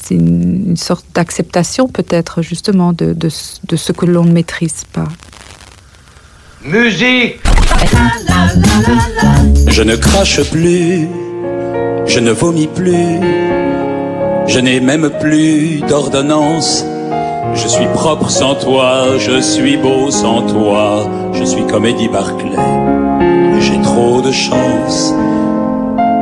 C'est 0.01 0.15
une, 0.15 0.69
une 0.69 0.77
sorte 0.77 1.05
d'acceptation 1.15 1.87
peut-être 1.87 2.41
justement 2.41 2.93
de, 2.93 3.13
de, 3.13 3.29
ce- 3.29 3.59
de 3.67 3.75
ce 3.75 3.91
que 3.91 4.05
l'on 4.05 4.25
ne 4.25 4.31
maîtrise 4.31 4.83
pas. 4.93 5.07
Musique 6.63 7.39
Je 9.67 9.81
ne 9.83 9.95
crache 9.95 10.41
plus, 10.51 11.07
je 12.07 12.19
ne 12.19 12.31
vomis 12.31 12.67
plus, 12.67 13.19
je 14.47 14.59
n'ai 14.59 14.79
même 14.79 15.09
plus 15.19 15.81
d'ordonnance. 15.87 16.85
Je 17.55 17.67
suis 17.67 17.85
propre 17.93 18.29
sans 18.29 18.55
toi, 18.55 19.17
je 19.19 19.39
suis 19.41 19.77
beau 19.77 20.09
sans 20.09 20.41
toi, 20.41 21.05
je 21.33 21.43
suis 21.43 21.65
comme 21.67 21.85
Eddie 21.85 22.07
Barclay. 22.07 22.57
J'ai 23.59 23.79
trop 23.81 24.21
de 24.21 24.31
chance, 24.31 25.13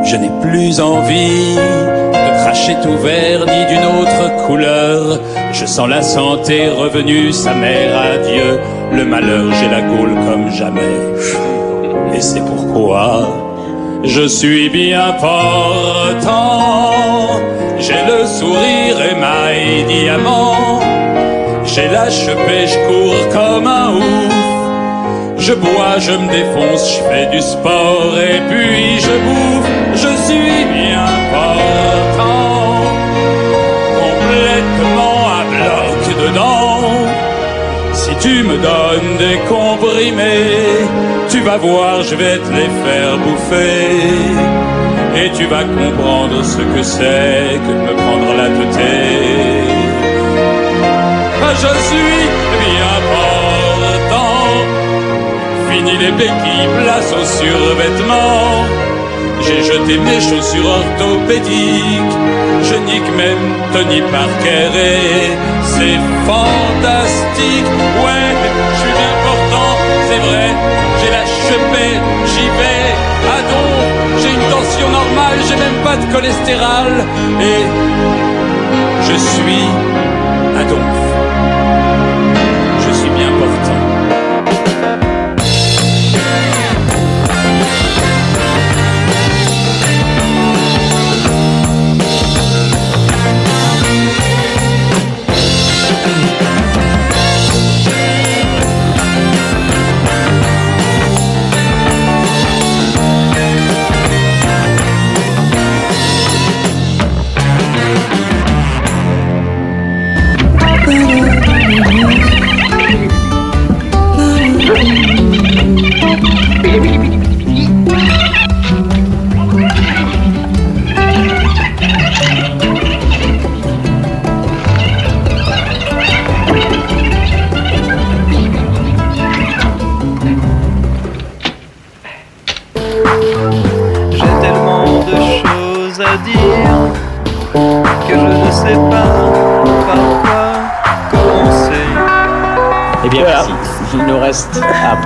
je 0.04 0.16
n'ai 0.18 0.32
plus 0.42 0.80
envie 0.82 1.56
de 1.56 2.44
cracher 2.44 2.76
tout 2.84 2.98
vert 2.98 3.46
ni 3.46 3.66
d'une 3.70 3.86
autre 4.02 4.46
couleur. 4.46 5.20
Je 5.54 5.66
sens 5.66 5.88
la 5.88 6.02
santé 6.02 6.68
revenue, 6.70 7.32
sa 7.32 7.54
mère, 7.54 7.98
adieu. 7.98 8.60
Le 8.94 9.06
malheur, 9.06 9.46
j'ai 9.54 9.70
la 9.70 9.82
gaule 9.82 10.16
comme 10.28 10.52
jamais. 10.52 10.98
Et 12.14 12.20
c'est 12.20 12.42
pourquoi 12.42 13.30
je 14.04 14.28
suis 14.28 14.70
bien 14.70 15.14
portant. 15.20 16.82
J'ai 17.82 18.04
le 18.06 18.28
sourire 18.28 18.98
émail 19.12 19.86
diamant. 19.88 20.80
J'ai 21.66 21.88
la 21.88 22.12
chepée, 22.12 22.68
je 22.68 22.78
cours 22.88 23.30
comme 23.34 23.66
un 23.66 23.90
ouf. 23.96 24.34
Je 25.40 25.54
bois, 25.54 25.98
je 25.98 26.12
me 26.12 26.30
défonce, 26.30 26.84
je 26.94 27.02
fais 27.10 27.26
du 27.32 27.42
sport 27.42 28.14
et 28.20 28.40
puis 28.50 29.00
je 29.00 29.16
bouffe. 29.26 29.72
Je 29.96 30.12
suis 30.28 30.64
bien 30.78 31.06
portant. 31.34 32.84
Complètement 34.04 35.20
à 35.38 35.42
bloc 35.54 36.02
dedans. 36.24 36.82
Si 37.94 38.14
tu 38.18 38.44
me 38.44 38.58
donnes 38.58 39.18
des 39.18 39.40
comprimés, 39.50 40.86
tu 41.30 41.40
vas 41.40 41.58
voir, 41.58 42.04
je 42.04 42.14
vais 42.14 42.38
te 42.38 42.52
les 42.54 42.70
faire 42.84 43.18
bouffer. 43.18 45.01
Et 45.14 45.30
tu 45.38 45.46
vas 45.46 45.64
comprendre 45.64 46.44
ce 46.44 46.62
que 46.74 46.82
c'est 46.84 47.60
que 47.66 47.72
de 47.72 47.82
me 47.88 47.94
prendre 48.04 48.34
la 48.38 48.48
tête. 48.48 49.72
Ah, 51.44 51.54
Je 51.54 51.72
suis 51.88 52.24
bien 52.66 52.96
portant. 53.12 54.48
Fini 55.70 55.98
les 55.98 56.12
béquilles, 56.12 56.70
place 56.82 57.14
aux 57.20 57.26
survêtements. 57.26 58.64
J'ai 59.42 59.64
jeté 59.64 59.98
mes 59.98 60.22
chaussures 60.22 60.70
orthopédiques. 60.80 62.18
Je 62.64 62.76
nique 62.76 63.12
même 63.18 63.46
Tony 63.74 64.02
Parker 64.02 64.70
et 64.78 65.32
c'est 65.64 66.00
fantastique. 66.26 67.72
Ouais, 68.04 68.32
je 68.74 68.80
suis 68.80 68.94
bien 69.02 69.14
portant, 69.26 69.74
c'est 70.08 70.22
vrai. 70.30 70.48
J'ai 71.00 71.12
la 71.12 71.26
chepée, 71.26 72.00
j'y 72.28 72.48
vais. 72.60 73.11
Tension 74.52 74.90
normale, 74.90 75.40
j'ai 75.48 75.56
même 75.56 75.80
pas 75.84 75.96
de 75.96 76.06
cholestérol. 76.12 76.94
Et 77.40 77.62
je 79.08 79.18
suis 79.18 79.66
Donf. 80.70 81.11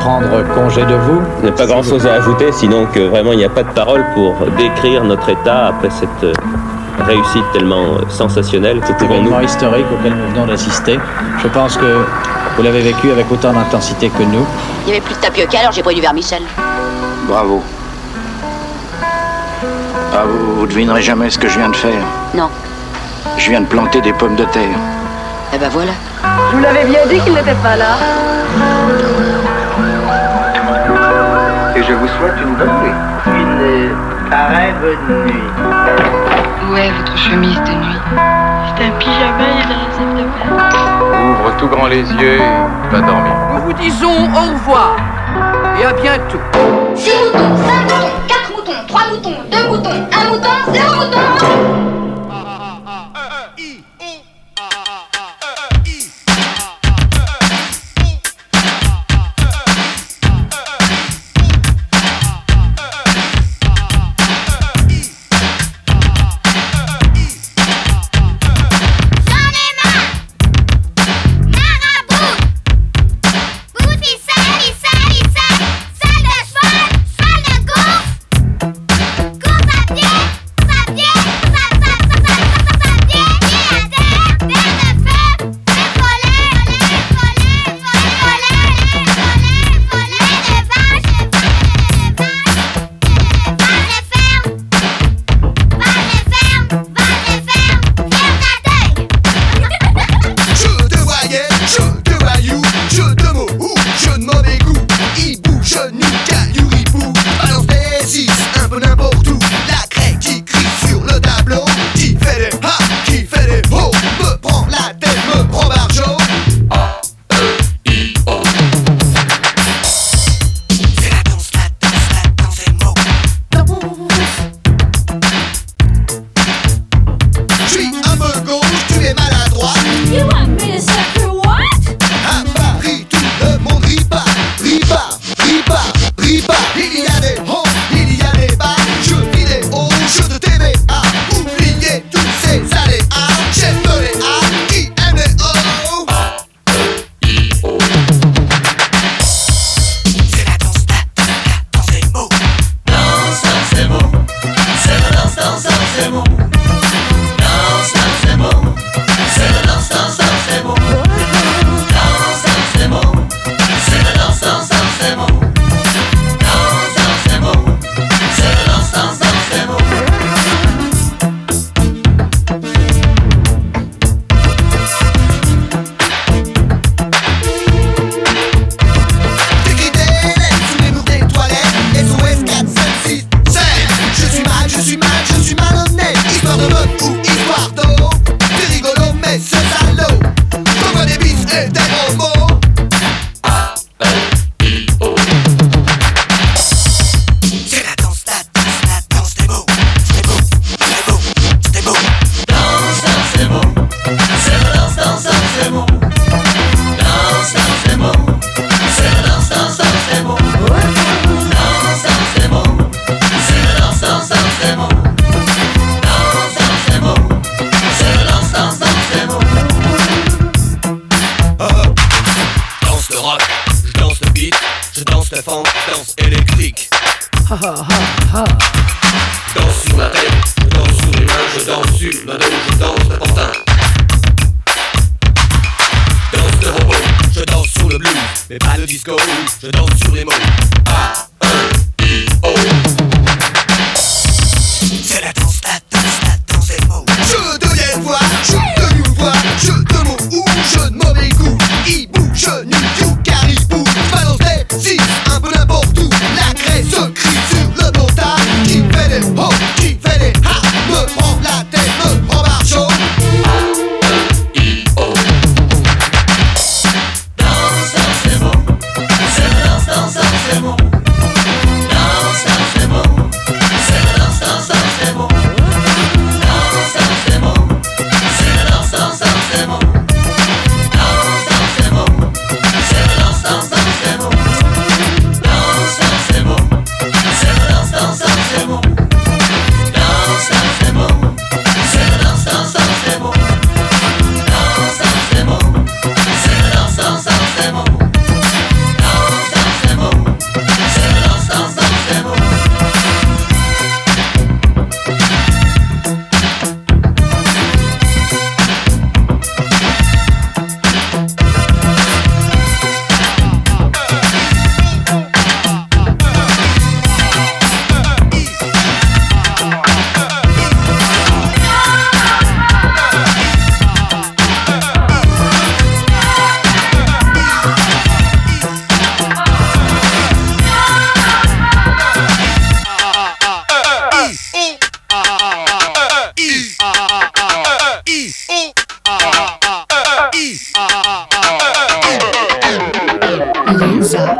Prendre 0.05 0.43
congé 0.53 0.85
de 0.85 0.93
vous. 0.93 1.19
Il 1.39 1.45
n'y 1.45 1.49
a 1.49 1.51
pas 1.51 1.65
grand 1.65 1.81
chose 1.81 2.05
à 2.05 2.13
ajouter, 2.13 2.51
sinon 2.51 2.85
que 2.85 2.99
vraiment 2.99 3.31
il 3.31 3.39
n'y 3.39 3.43
a 3.43 3.49
pas 3.49 3.63
de 3.63 3.71
parole 3.71 4.05
pour 4.13 4.35
décrire 4.55 5.03
notre 5.03 5.29
état 5.29 5.65
après 5.65 5.89
cette 5.89 6.23
euh, 6.23 6.33
réussite 7.07 7.43
tellement 7.53 7.85
euh, 7.85 8.07
sensationnelle. 8.07 8.81
Cet 8.85 9.01
événement 9.01 9.39
historique 9.39 9.87
auquel 9.91 10.13
nous 10.13 10.27
venons 10.31 10.45
d'assister. 10.45 10.99
Je 11.41 11.47
pense 11.47 11.75
que 11.75 12.05
vous 12.55 12.63
l'avez 12.63 12.81
vécu 12.81 13.11
avec 13.11 13.31
autant 13.31 13.51
d'intensité 13.53 14.09
que 14.09 14.21
nous. 14.21 14.45
Il 14.83 14.85
n'y 14.85 14.91
avait 14.91 15.01
plus 15.01 15.15
de 15.15 15.21
tapioca, 15.21 15.57
alors 15.59 15.71
j'ai 15.71 15.81
pris 15.81 15.95
du 15.95 16.01
vermicelle. 16.01 16.43
Bravo. 17.27 17.63
Ah, 20.13 20.23
vous, 20.27 20.59
vous 20.59 20.67
devinerez 20.67 21.01
jamais 21.01 21.31
ce 21.31 21.39
que 21.39 21.47
je 21.47 21.57
viens 21.57 21.69
de 21.69 21.75
faire. 21.75 22.03
Non. 22.35 22.49
Je 23.37 23.49
viens 23.49 23.61
de 23.61 23.65
planter 23.65 24.01
des 24.01 24.13
pommes 24.13 24.35
de 24.35 24.45
terre. 24.45 24.77
Eh 25.51 25.57
ben 25.57 25.69
voilà. 25.69 25.93
Je 26.51 26.57
vous 26.57 26.61
l'avais 26.61 26.85
bien 26.85 26.99
dit 27.09 27.19
qu'il 27.21 27.33
n'était 27.33 27.55
pas 27.63 27.75
là. 27.75 27.97
Je 31.87 31.93
vous 31.93 32.07
souhaite 32.07 32.33
une 32.41 32.55
bonne 32.55 32.67
nuit. 32.81 32.91
Une 33.27 33.89
très 34.29 34.73
bonne 34.81 35.25
nuit. 35.25 35.43
Où 36.67 36.77
est 36.77 36.89
votre 36.89 37.15
chemise 37.15 37.61
de 37.61 37.71
nuit 37.71 37.99
C'est 38.75 38.85
un 38.85 38.91
pyjama 38.97 39.45
et 39.51 39.65
de 39.67 39.73
la 39.73 39.91
salle 39.95 40.15
de 40.15 40.23
bain. 40.23 41.29
Ouvre 41.29 41.55
tout 41.57 41.67
grand 41.67 41.85
les 41.85 42.11
yeux 42.13 42.39
et 42.39 42.91
va 42.91 43.01
dormir. 43.01 43.33
Nous 43.53 43.61
vous 43.61 43.73
disons 43.73 44.23
au 44.33 44.53
revoir 44.53 44.95
et 45.79 45.85
à 45.85 45.93
bientôt. 45.93 46.39
6 46.95 47.11
moutons, 47.25 47.55
5 47.55 47.83
moutons, 47.83 48.11
4 48.27 48.51
moutons, 48.55 48.87
3 48.87 49.01
moutons, 49.11 49.37
2 49.51 49.67
moutons, 49.69 49.89
1 49.89 50.29
mouton, 50.29 50.49
0 50.73 50.95
mouton 50.95 52.04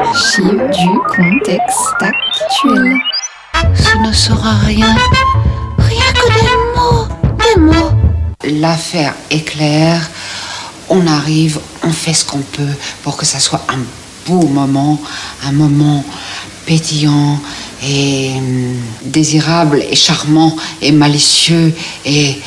Les 0.06 0.12
archives 0.12 0.70
du 0.72 0.90
contexte 1.08 1.96
actuel. 2.00 2.96
Ce 3.74 3.98
ne 3.98 4.14
sera 4.14 4.54
rien. 4.60 4.96
Rien 5.78 6.14
que 6.14 6.28
des 6.34 6.56
mots. 6.76 7.08
Des 7.40 7.60
mots. 7.60 7.92
L'affaire 8.62 9.16
est 9.32 9.42
claire. 9.42 10.10
On 10.90 11.08
arrive, 11.08 11.60
on 11.84 11.92
fait 11.92 12.14
ce 12.14 12.24
qu'on 12.24 12.40
peut 12.40 12.76
pour 13.04 13.18
que 13.18 13.26
ça 13.26 13.40
soit 13.40 13.66
un 13.70 13.80
beau 14.28 14.48
moment, 14.48 15.02
un 15.44 15.52
moment 15.52 16.04
pétillant 16.66 17.40
et 17.84 18.34
hum, 18.38 18.76
désirable 19.06 19.84
et 19.90 19.96
charmant 19.96 20.56
et 20.82 20.92
malicieux 20.92 21.74
et 22.06 22.40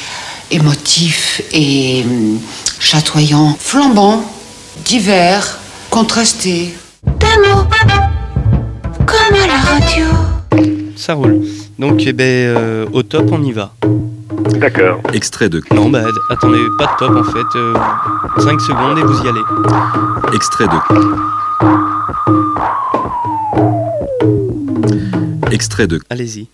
émotif 0.51 1.43
et 1.53 2.05
hum, 2.05 2.39
chatoyant, 2.79 3.57
flambant, 3.59 4.23
divers, 4.85 5.59
contrasté. 5.91 6.75
Comme 9.07 9.37
à 9.37 9.47
la 9.47 9.57
radio. 9.57 10.07
Ça 10.97 11.15
roule. 11.15 11.41
Donc, 11.79 12.03
eh 12.07 12.13
ben, 12.13 12.25
euh, 12.25 12.87
au 12.93 13.03
top, 13.03 13.31
on 13.33 13.43
y 13.43 13.53
va. 13.53 13.73
D'accord. 14.57 15.01
Extrait 15.13 15.49
de. 15.49 15.63
Non, 15.75 15.89
bah, 15.89 16.05
attendez, 16.31 16.59
pas 16.79 16.87
de 16.87 16.97
top 16.99 17.17
en 17.17 17.25
fait. 17.25 17.47
5 18.43 18.61
secondes 18.61 18.99
et 18.99 19.03
vous 19.03 19.25
y 19.25 19.29
allez. 19.29 19.43
Extrait 20.35 20.67
de. 20.67 20.75
Extrait 25.53 25.87
de. 25.87 26.01
Allez-y. 26.11 26.49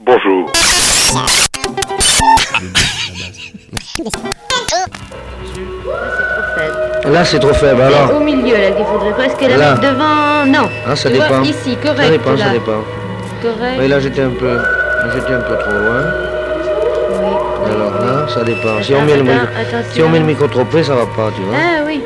Bonjour. 0.00 0.52
Là, 7.12 7.24
c'est 7.24 7.38
trop 7.38 7.52
faible, 7.52 7.82
alors. 7.82 8.16
Au 8.16 8.20
milieu, 8.20 8.56
là, 8.56 8.70
qu'il 8.70 8.86
faudrait 8.86 9.12
presque 9.12 9.40
mettre 9.42 9.80
devant. 9.80 10.46
Non. 10.46 10.68
Ah, 10.88 10.96
ça 10.96 11.10
Tu 11.10 11.16
vois, 11.16 11.28
dépend. 11.28 11.42
ici, 11.42 11.76
correct. 11.76 12.02
Ça 12.04 12.10
dépend, 12.10 12.32
là. 12.32 12.44
ça 12.46 12.50
dépend. 12.50 12.80
Correct. 13.42 13.76
Oui, 13.78 13.88
là, 13.88 14.00
j'étais 14.00 14.22
un 14.22 14.30
peu, 14.30 14.58
j'étais 15.12 15.34
un 15.34 15.40
peu 15.40 15.56
trop 15.58 15.72
loin. 15.72 16.02
Alors 17.66 17.92
là, 18.04 18.26
ça 18.28 18.42
dépend. 18.44 18.82
Si 18.82 18.94
on, 18.94 19.02
met 19.02 19.16
le, 19.16 19.22
micro- 19.24 19.46
si 19.90 20.02
on 20.02 20.08
met 20.08 20.18
le 20.20 20.24
micro 20.24 20.46
trop 20.48 20.64
près, 20.64 20.82
ça 20.82 20.94
va 20.94 21.06
pas, 21.06 21.30
tu 21.36 21.42
vois. 21.42 21.54
Ah 21.56 21.82
oui. 21.86 22.02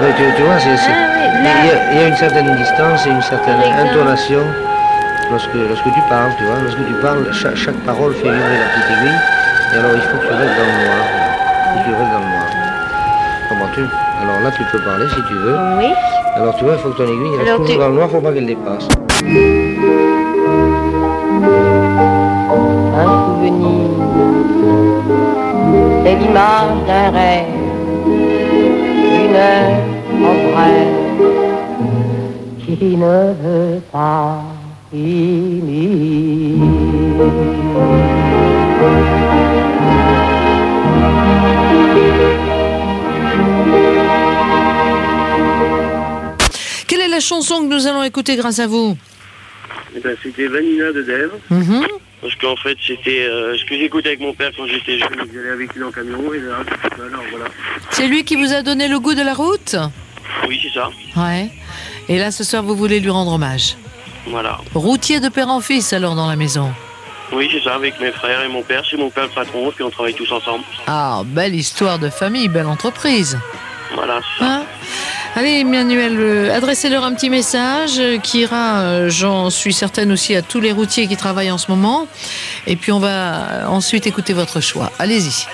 Oui, 0.00 0.08
tu, 0.16 0.22
tu 0.36 0.42
vois, 0.42 0.58
c'est, 0.58 0.68
Ah 0.70 1.08
oui, 1.16 1.70
il, 1.92 2.00
y 2.00 2.04
a, 2.04 2.08
une 2.08 2.16
certaine 2.16 2.54
distance 2.56 3.06
et 3.06 3.10
une 3.10 3.22
certaine 3.22 3.56
intonation 3.86 4.40
lorsque, 5.30 5.54
lorsque 5.54 5.84
tu 5.84 6.00
parles, 6.08 6.32
tu 6.36 6.44
vois. 6.44 6.56
Lorsque 6.62 6.86
tu 6.86 6.94
parles, 7.00 7.26
chaque, 7.32 7.56
chaque 7.56 7.80
parole 7.86 8.12
fait 8.14 8.28
vibrer 8.28 8.58
la 8.58 8.68
petite 8.74 8.98
aiguille. 8.98 9.18
Et 9.74 9.78
alors, 9.78 9.92
il 9.94 10.00
faut 10.02 10.16
que 10.18 10.26
tu 10.26 10.32
restes 10.32 10.56
dans 10.58 10.68
le 10.68 10.76
noir. 10.84 11.04
Il 11.08 11.72
faut 11.72 11.78
que 11.78 11.84
tu 11.84 11.90
restes 11.96 12.12
dans 12.12 12.18
le 12.20 12.30
noir. 12.32 12.46
Comprends-tu 13.48 14.11
Alors 14.22 14.40
là, 14.42 14.50
tu 14.56 14.62
peux 14.70 14.78
parler 14.84 15.06
si 15.08 15.22
tu 15.28 15.34
veux. 15.34 15.56
Oui. 15.78 15.86
Alors 16.36 16.54
tu 16.56 16.64
vois, 16.64 16.74
il 16.74 16.78
faut 16.78 16.90
que 16.90 16.96
ton 16.96 17.04
aiguille 17.04 17.36
reste 17.36 17.50
toujours 17.56 17.66
tu- 17.66 17.76
dans 17.78 17.88
le 17.88 17.94
noir, 17.94 18.08
faut 18.10 18.20
pas 18.20 18.32
qu'elle 18.32 18.46
dépasse. 18.46 18.88
Un 22.94 23.06
souvenir, 23.26 23.88
c'est 26.04 26.14
l'image 26.16 26.78
d'un 26.86 27.10
rêve, 27.10 27.46
une 29.26 29.34
heure 29.36 29.78
en 30.14 30.34
bref 30.52 30.88
qui 32.78 32.96
ne 32.96 33.32
veut 33.42 33.80
pas 33.90 34.38
Quelle 46.92 47.00
est 47.00 47.08
la 47.08 47.20
chanson 47.20 47.60
que 47.60 47.74
nous 47.74 47.86
allons 47.86 48.02
écouter 48.02 48.36
grâce 48.36 48.58
à 48.58 48.66
vous 48.66 48.98
Eh 49.96 50.00
ben, 50.00 50.14
c'était 50.22 50.46
Vanilla 50.46 50.92
de 50.92 51.00
Dev. 51.00 51.30
Mhm. 51.48 51.86
Parce 52.20 52.34
qu'en 52.34 52.54
fait, 52.54 52.76
c'était 52.86 53.22
euh, 53.22 53.56
ce 53.56 53.64
que 53.64 53.78
j'écoutais 53.78 54.08
avec 54.08 54.20
mon 54.20 54.34
père 54.34 54.50
quand 54.54 54.66
j'étais 54.66 54.98
jeune. 54.98 55.08
J'allais 55.32 55.52
avec 55.52 55.74
lui 55.74 55.84
en 55.84 55.90
camion 55.90 56.34
et 56.34 56.40
là, 56.40 56.58
alors 56.98 57.24
voilà. 57.30 57.46
C'est 57.92 58.06
lui 58.08 58.24
qui 58.24 58.36
vous 58.36 58.52
a 58.52 58.60
donné 58.60 58.88
le 58.88 59.00
goût 59.00 59.14
de 59.14 59.22
la 59.22 59.32
route 59.32 59.74
Oui, 60.46 60.60
c'est 60.62 60.78
ça. 60.78 60.90
Ouais. 61.16 61.48
Et 62.10 62.18
là, 62.18 62.30
ce 62.30 62.44
soir, 62.44 62.62
vous 62.62 62.76
voulez 62.76 63.00
lui 63.00 63.08
rendre 63.08 63.32
hommage. 63.32 63.74
Voilà. 64.26 64.58
Routier 64.74 65.18
de 65.18 65.30
père 65.30 65.48
en 65.48 65.62
fils, 65.62 65.94
alors, 65.94 66.14
dans 66.14 66.28
la 66.28 66.36
maison. 66.36 66.74
Oui, 67.32 67.48
c'est 67.50 67.62
ça, 67.62 67.76
avec 67.76 67.98
mes 68.00 68.12
frères 68.12 68.42
et 68.42 68.48
mon 68.48 68.62
père. 68.62 68.84
C'est 68.90 68.98
mon 68.98 69.08
père 69.08 69.24
le 69.24 69.30
patron, 69.30 69.72
puis 69.74 69.82
on 69.82 69.88
travaille 69.88 70.12
tous 70.12 70.30
ensemble. 70.30 70.64
Ah, 70.86 71.22
belle 71.24 71.54
histoire 71.54 71.98
de 71.98 72.10
famille, 72.10 72.48
belle 72.48 72.66
entreprise. 72.66 73.38
Voilà, 73.94 74.20
c'est 74.20 74.44
ça. 74.44 74.50
Hein 74.50 74.66
Allez, 75.34 75.60
Emmanuel, 75.60 76.18
euh, 76.20 76.54
adressez-leur 76.54 77.04
un 77.04 77.14
petit 77.14 77.30
message 77.30 77.98
euh, 77.98 78.18
qui 78.18 78.40
ira, 78.40 78.80
euh, 78.80 79.08
j'en 79.08 79.48
suis 79.48 79.72
certaine 79.72 80.12
aussi, 80.12 80.36
à 80.36 80.42
tous 80.42 80.60
les 80.60 80.72
routiers 80.72 81.06
qui 81.06 81.16
travaillent 81.16 81.50
en 81.50 81.56
ce 81.56 81.70
moment. 81.70 82.06
Et 82.66 82.76
puis 82.76 82.92
on 82.92 82.98
va 82.98 83.70
ensuite 83.70 84.06
écouter 84.06 84.34
votre 84.34 84.60
choix. 84.60 84.92
Allez-y. 84.98 85.46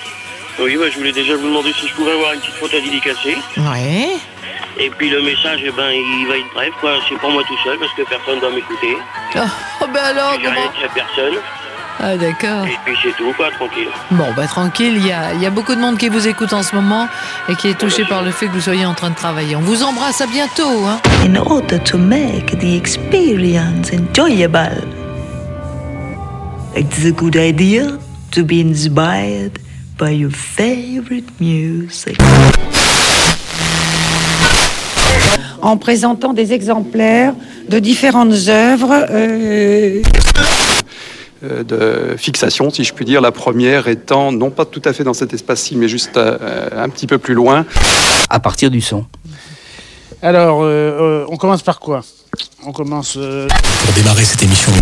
Oui, 0.58 0.76
bah, 0.76 0.86
je 0.90 0.98
voulais 0.98 1.12
déjà 1.12 1.36
vous 1.36 1.46
demander 1.46 1.72
si 1.72 1.86
je 1.86 1.94
pouvais 1.94 2.10
avoir 2.10 2.32
une 2.32 2.40
petite 2.40 2.54
faute 2.54 2.74
à 2.74 2.80
dédicacer. 2.80 3.36
Ouais. 3.56 4.08
Et 4.80 4.90
puis 4.90 5.10
le 5.10 5.22
message, 5.22 5.60
eh 5.64 5.70
ben, 5.70 5.90
il 5.92 6.26
va 6.28 6.38
être 6.38 6.52
bref, 6.54 6.72
quoi. 6.80 6.94
C'est 7.08 7.16
pour 7.16 7.30
moi 7.30 7.44
tout 7.46 7.58
seul, 7.62 7.78
parce 7.78 7.92
que 7.94 8.02
personne 8.02 8.34
ne 8.36 8.40
doit 8.40 8.50
m'écouter. 8.50 8.96
Oh, 9.36 9.40
oh, 9.82 9.86
ben 9.94 10.02
alors, 10.02 10.32
rien 10.32 10.40
comment 10.42 10.72
dit 10.76 10.84
à 10.84 10.88
personne. 10.88 11.34
Ah, 12.00 12.16
d'accord. 12.16 12.64
Et 12.66 12.76
puis 12.84 12.94
c'est 13.02 13.16
tout, 13.16 13.32
quoi, 13.36 13.50
tranquille. 13.50 13.88
Bon, 14.12 14.26
bah 14.36 14.46
tranquille, 14.46 14.94
il 14.96 15.06
y 15.06 15.10
a, 15.12 15.32
il 15.34 15.42
y 15.42 15.46
a 15.46 15.50
beaucoup 15.50 15.74
de 15.74 15.80
monde 15.80 15.98
qui 15.98 16.08
vous 16.08 16.28
écoute 16.28 16.52
en 16.52 16.62
ce 16.62 16.74
moment 16.74 17.08
et 17.48 17.56
qui 17.56 17.68
est 17.68 17.78
touché 17.78 18.04
par 18.04 18.22
le 18.22 18.30
fait 18.30 18.46
que 18.46 18.52
vous 18.52 18.60
soyez 18.60 18.86
en 18.86 18.94
train 18.94 19.10
de 19.10 19.16
travailler. 19.16 19.56
On 19.56 19.60
vous 19.60 19.82
embrasse 19.82 20.20
à 20.20 20.26
bientôt. 20.26 20.86
Hein. 20.86 21.00
In 21.24 21.36
order 21.36 21.78
to 21.80 21.98
make 21.98 22.56
the 22.58 22.76
experience 22.76 23.90
enjoyable, 23.92 24.84
it's 26.76 27.04
a 27.04 27.10
good 27.10 27.34
idea 27.36 27.98
to 28.30 28.44
be 28.44 28.60
inspired 28.60 29.58
by 29.98 30.10
your 30.12 30.30
favorite 30.30 31.28
music. 31.40 32.16
en 35.60 35.76
présentant 35.76 36.32
des 36.32 36.52
exemplaires 36.52 37.34
de 37.68 37.80
différentes 37.80 38.46
œuvres. 38.48 39.06
euh, 39.10 40.00
de 41.42 42.14
fixation, 42.16 42.70
si 42.70 42.84
je 42.84 42.92
puis 42.92 43.04
dire. 43.04 43.20
La 43.20 43.32
première 43.32 43.88
étant, 43.88 44.32
non 44.32 44.50
pas 44.50 44.64
tout 44.64 44.82
à 44.84 44.92
fait 44.92 45.04
dans 45.04 45.14
cet 45.14 45.32
espace-ci, 45.34 45.76
mais 45.76 45.88
juste 45.88 46.16
euh, 46.16 46.68
un 46.76 46.88
petit 46.88 47.06
peu 47.06 47.18
plus 47.18 47.34
loin. 47.34 47.64
À 48.30 48.40
partir 48.40 48.70
du 48.70 48.80
son. 48.80 49.06
Alors, 50.20 50.62
euh, 50.62 50.66
euh, 50.66 51.24
on 51.28 51.36
commence 51.36 51.62
par 51.62 51.78
quoi? 51.78 52.02
On 52.66 52.72
commence. 52.72 53.14
euh, 53.16 53.46
Pour 53.84 53.94
démarrer 53.94 54.24
cette 54.24 54.42
émission. 54.42 54.72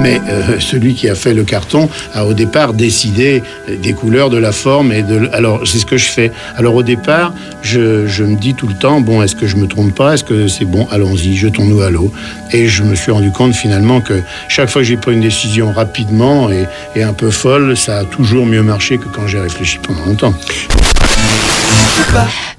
Mais 0.00 0.20
euh, 0.28 0.60
celui 0.60 0.94
qui 0.94 1.08
a 1.08 1.14
fait 1.14 1.34
le 1.34 1.42
carton 1.42 1.88
a 2.14 2.24
au 2.24 2.32
départ 2.32 2.72
décidé 2.72 3.42
des 3.82 3.92
couleurs, 3.92 4.30
de 4.30 4.38
la 4.38 4.52
forme 4.52 4.92
et 4.92 5.02
de. 5.02 5.28
Alors 5.32 5.66
c'est 5.66 5.78
ce 5.78 5.86
que 5.86 5.96
je 5.96 6.06
fais. 6.06 6.30
Alors 6.56 6.76
au 6.76 6.82
départ, 6.82 7.32
je, 7.62 8.06
je 8.06 8.22
me 8.22 8.36
dis 8.36 8.54
tout 8.54 8.68
le 8.68 8.74
temps 8.74 9.00
bon, 9.00 9.22
est-ce 9.22 9.34
que 9.34 9.46
je 9.46 9.56
me 9.56 9.66
trompe 9.66 9.94
pas? 9.94 10.14
Est-ce 10.14 10.24
que 10.24 10.46
c'est 10.46 10.64
bon? 10.64 10.86
Allons-y, 10.90 11.36
jetons-nous 11.36 11.82
à 11.82 11.90
l'eau. 11.90 12.12
Et 12.52 12.68
je 12.68 12.84
me 12.84 12.94
suis 12.94 13.10
rendu 13.10 13.32
compte 13.32 13.54
finalement 13.54 14.00
que 14.00 14.22
chaque 14.48 14.68
fois 14.70 14.82
que 14.82 14.86
j'ai 14.88 14.96
pris 14.96 15.14
une 15.14 15.20
décision 15.20 15.72
rapidement 15.72 16.50
et, 16.50 16.66
et 16.94 17.02
un 17.02 17.12
peu 17.12 17.30
folle, 17.30 17.76
ça 17.76 17.98
a 17.98 18.04
toujours 18.04 18.46
mieux 18.46 18.62
marché 18.62 18.98
que 18.98 19.08
quand 19.08 19.26
j'ai 19.26 19.40
réfléchi 19.40 19.78
pendant 19.82 20.04
longtemps. 20.06 20.34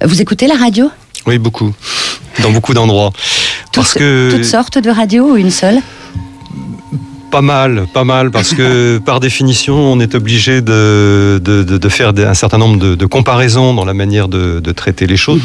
Vous 0.04 0.22
écoutez 0.22 0.48
la 0.48 0.56
radio? 0.56 0.92
Oui, 1.26 1.38
beaucoup. 1.38 1.74
Dans 2.44 2.52
beaucoup 2.52 2.74
d'endroits. 2.74 3.12
Parce 3.74 3.94
que. 3.94 4.30
Toutes 4.32 4.46
sortes 4.46 4.78
de 4.78 4.90
radios 4.90 5.32
ou 5.32 5.38
une 5.38 5.52
seule? 5.52 5.80
Pas 7.32 7.42
mal, 7.42 7.86
pas 7.94 8.04
mal, 8.04 8.32
parce 8.32 8.54
que 8.54 8.98
par 9.06 9.20
définition, 9.20 9.76
on 9.76 10.00
est 10.00 10.16
obligé 10.16 10.62
de, 10.62 11.40
de, 11.44 11.64
de- 11.64 11.78
de 11.78 11.90
faire 11.90 12.12
un 12.18 12.34
certain 12.34 12.58
nombre 12.58 12.96
de, 12.96 13.06
comparaisons 13.06 13.74
dans 13.74 13.86
la 13.86 13.94
manière 13.94 14.28
de, 14.28 14.60
traiter 14.72 15.08
les 15.08 15.18
choses. 15.18 15.42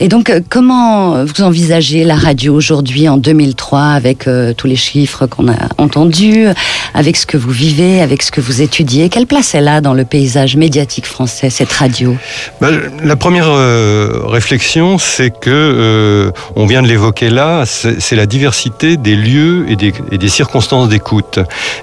Et 0.00 0.08
donc, 0.08 0.30
euh, 0.30 0.40
comment 0.48 1.24
vous 1.24 1.42
envisagez 1.42 2.04
la 2.04 2.16
radio 2.16 2.54
aujourd'hui, 2.54 3.08
en 3.08 3.16
2003, 3.16 3.80
avec 3.82 4.26
euh, 4.26 4.52
tous 4.56 4.66
les 4.66 4.76
chiffres 4.76 5.26
qu'on 5.26 5.48
a 5.48 5.56
entendus, 5.78 6.46
avec 6.94 7.16
ce 7.16 7.26
que 7.26 7.36
vous 7.36 7.50
vivez, 7.50 8.00
avec 8.00 8.22
ce 8.22 8.30
que 8.30 8.40
vous 8.40 8.62
étudiez? 8.62 9.08
Quelle 9.08 9.26
place 9.26 9.54
elle 9.54 9.68
a 9.68 9.80
dans 9.80 9.94
le 9.94 10.04
paysage 10.04 10.56
médiatique 10.56 11.06
français, 11.06 11.50
cette 11.50 11.72
radio? 11.72 12.16
Ben, 12.60 12.80
la 13.02 13.16
première 13.16 13.48
euh, 13.48 14.20
réflexion, 14.26 14.98
c'est 14.98 15.30
que, 15.30 15.50
euh, 15.50 16.30
on 16.56 16.66
vient 16.66 16.82
de 16.82 16.88
l'évoquer 16.88 17.30
là, 17.30 17.64
c'est 17.66 18.00
c'est 18.00 18.16
la 18.16 18.26
diversité 18.26 18.96
des 18.96 19.16
lieux 19.16 19.66
et 19.68 19.76
des, 19.76 19.92
et 20.12 20.18
des 20.18 20.28
circonstances 20.28 20.88
d'écoute. 20.88 21.09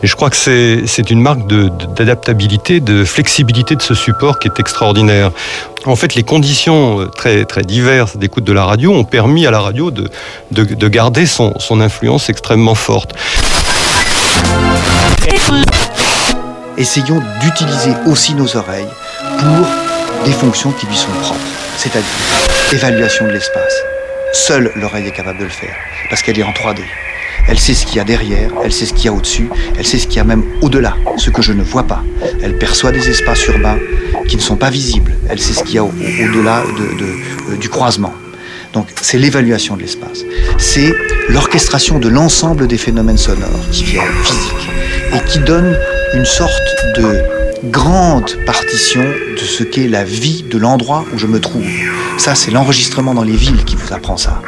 Et 0.04 0.08
je 0.08 0.16
crois 0.16 0.30
que 0.30 0.36
c'est 0.36 1.10
une 1.10 1.22
marque 1.22 1.48
d'adaptabilité, 1.48 2.80
de, 2.80 3.04
flexibilité 3.04 3.76
de 3.76 3.82
ce 3.82 3.94
support 3.94 4.40
qui 4.40 4.48
est 4.48 4.60
extraordinaire. 4.60 5.32
En 5.86 5.96
fait, 5.96 6.16
les 6.16 6.24
conditions 6.24 7.02
euh, 7.02 7.06
très, 7.06 7.46
très 7.46 7.62
diverses 7.62 8.18
d'écoute 8.18 8.44
de 8.44 8.54
la 8.54 8.66
radio 8.66 8.94
ont 8.94 9.06
permis 9.06 9.46
à 9.48 9.52
la 9.52 9.60
radio 9.60 9.92
de, 9.92 10.10
de, 10.52 10.64
de 10.64 10.88
garder 10.88 11.26
son 11.26 11.82
influence 11.82 12.30
extrêmement 12.30 12.76
forte. 12.76 13.14
Essayons 16.78 17.22
d'utiliser 17.42 17.94
aussi 18.06 18.34
nos 18.34 18.56
oreilles 18.56 18.88
pour 19.40 20.26
des 20.26 20.32
fonctions 20.32 20.72
qui 20.72 20.86
lui 20.86 20.96
sont 20.96 21.12
propres, 21.22 21.40
c'est-à-dire 21.78 22.08
évaluation 22.72 23.26
de 23.26 23.32
l'espace. 23.32 23.97
Seule 24.34 24.72
l'oreille 24.76 25.08
est 25.08 25.12
capable 25.12 25.40
de 25.40 25.44
le 25.46 25.50
faire, 25.50 25.76
parce 26.10 26.22
qu'elle 26.22 26.38
est 26.40 26.44
en 26.44 26.52
3D. 26.52 26.82
Elle 27.50 27.60
sait 27.60 27.74
ce 27.74 27.86
qu'il 27.86 27.98
y 27.98 28.00
a 28.00 28.04
derrière, 28.04 28.52
elle 28.64 28.74
sait 28.74 28.86
ce 28.86 28.94
qu'il 28.94 29.06
y 29.06 29.08
a 29.08 29.14
au-dessus, 29.14 29.50
elle 29.78 29.86
sait 29.88 29.98
ce 29.98 30.08
qu'il 30.08 30.18
y 30.18 30.20
a 30.20 30.24
même 30.26 30.44
au-delà, 30.62 30.96
ce 31.18 31.30
que 31.30 31.42
je 31.42 31.54
ne 31.54 31.64
vois 31.64 31.84
pas. 31.84 32.04
Elle 32.44 32.58
perçoit 32.58 32.92
des 32.92 33.10
espaces 33.10 33.46
urbains 33.48 33.78
qui 34.28 34.36
ne 34.36 34.42
sont 34.42 34.58
pas 34.58 34.70
visibles. 34.70 35.14
Elle 35.30 35.40
sait 35.40 35.54
ce 35.54 35.64
qu'il 35.64 35.76
y 35.76 35.78
a 35.78 35.84
au- 35.84 35.88
au- 35.88 35.92
au-delà 36.30 36.64
de- 36.64 36.98
de- 37.00 37.54
euh, 37.54 37.58
du 37.58 37.70
croisement. 37.70 38.14
Donc 38.74 38.88
c'est 39.02 39.18
l'évaluation 39.18 39.78
de 39.78 39.82
l'espace. 39.82 40.24
C'est 40.58 40.94
l'orchestration 41.30 42.00
de 42.00 42.10
l'ensemble 42.10 42.68
des 42.68 42.78
phénomènes 42.78 43.18
sonores 43.18 43.66
qui 43.72 43.86
viennent 43.86 44.04
physiques 44.24 44.70
et 45.16 45.20
qui 45.30 45.40
donnent 45.40 45.78
une 46.14 46.26
sorte 46.26 46.76
de 46.98 47.22
grande 47.64 48.38
partition 48.46 49.04
de 49.04 49.38
ce 49.44 49.64
qu'est 49.64 49.88
la 49.88 50.04
vie 50.04 50.44
de 50.50 50.58
l'endroit 50.58 51.06
où 51.14 51.18
je 51.18 51.28
me 51.28 51.40
trouve. 51.40 51.66
Ça, 52.18 52.36
c'est 52.36 52.52
l'enregistrement 52.52 53.14
dans 53.14 53.24
les 53.24 53.36
villes 53.36 53.64
qui 53.66 53.76
vous 53.76 53.94
apprend 53.94 54.18
ça. 54.18 54.42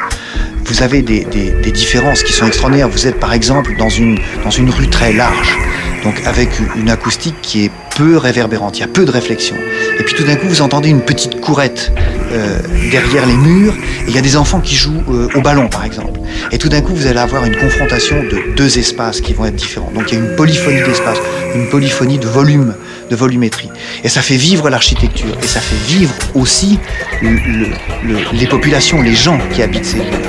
Vous 0.64 0.82
avez 0.82 1.02
des, 1.02 1.24
des- 1.24 1.72
différences 1.72 2.22
qui 2.22 2.32
sont 2.32 2.46
extraordinaires. 2.46 2.88
Vous 2.88 3.06
êtes 3.06 3.18
par 3.18 3.32
exemple 3.32 3.74
dans 3.78 3.88
une, 3.88 4.18
dans 4.44 4.50
une 4.50 4.70
rue 4.70 4.88
très 4.88 5.12
large, 5.12 5.56
donc 6.04 6.20
avec 6.26 6.48
une 6.76 6.90
acoustique 6.90 7.34
qui 7.42 7.64
est 7.64 7.70
peu 7.96 8.16
réverbérante, 8.16 8.78
il 8.78 8.80
y 8.80 8.84
a 8.84 8.88
peu 8.88 9.04
de 9.04 9.10
réflexion. 9.10 9.56
Et 9.98 10.02
puis 10.04 10.14
tout 10.14 10.22
d'un 10.24 10.36
coup, 10.36 10.46
vous 10.48 10.62
entendez 10.62 10.88
une 10.88 11.00
petite 11.02 11.40
courette 11.40 11.92
euh, 12.32 12.58
derrière 12.90 13.26
les 13.26 13.34
murs, 13.36 13.74
et 13.74 14.08
il 14.10 14.14
y 14.14 14.18
a 14.18 14.20
des 14.20 14.36
enfants 14.36 14.60
qui 14.60 14.74
jouent 14.76 15.02
euh, 15.10 15.28
au 15.34 15.40
ballon 15.40 15.68
par 15.68 15.84
exemple. 15.84 16.20
Et 16.52 16.58
tout 16.58 16.68
d'un 16.68 16.80
coup, 16.82 16.94
vous 16.94 17.06
allez 17.06 17.18
avoir 17.18 17.44
une 17.44 17.56
confrontation 17.56 18.22
de 18.22 18.54
deux 18.56 18.78
espaces 18.78 19.20
qui 19.20 19.32
vont 19.32 19.46
être 19.46 19.56
différents. 19.56 19.90
Donc 19.94 20.12
il 20.12 20.18
y 20.18 20.20
a 20.20 20.24
une 20.24 20.36
polyphonie 20.36 20.82
d'espace, 20.82 21.18
une 21.54 21.68
polyphonie 21.68 22.18
de 22.18 22.26
volume, 22.28 22.74
de 23.10 23.16
volumétrie. 23.16 23.68
Et 24.04 24.08
ça 24.08 24.22
fait 24.22 24.36
vivre 24.36 24.70
l'architecture, 24.70 25.36
et 25.42 25.46
ça 25.46 25.60
fait 25.60 25.92
vivre 25.92 26.14
aussi 26.34 26.78
le- 27.22 27.30
le- 27.30 27.68
le- 28.04 28.18
les 28.32 28.46
populations, 28.46 29.02
les 29.02 29.14
gens 29.14 29.38
qui 29.52 29.62
habitent 29.62 29.84
ces 29.84 29.98
lieux-là. 29.98 30.28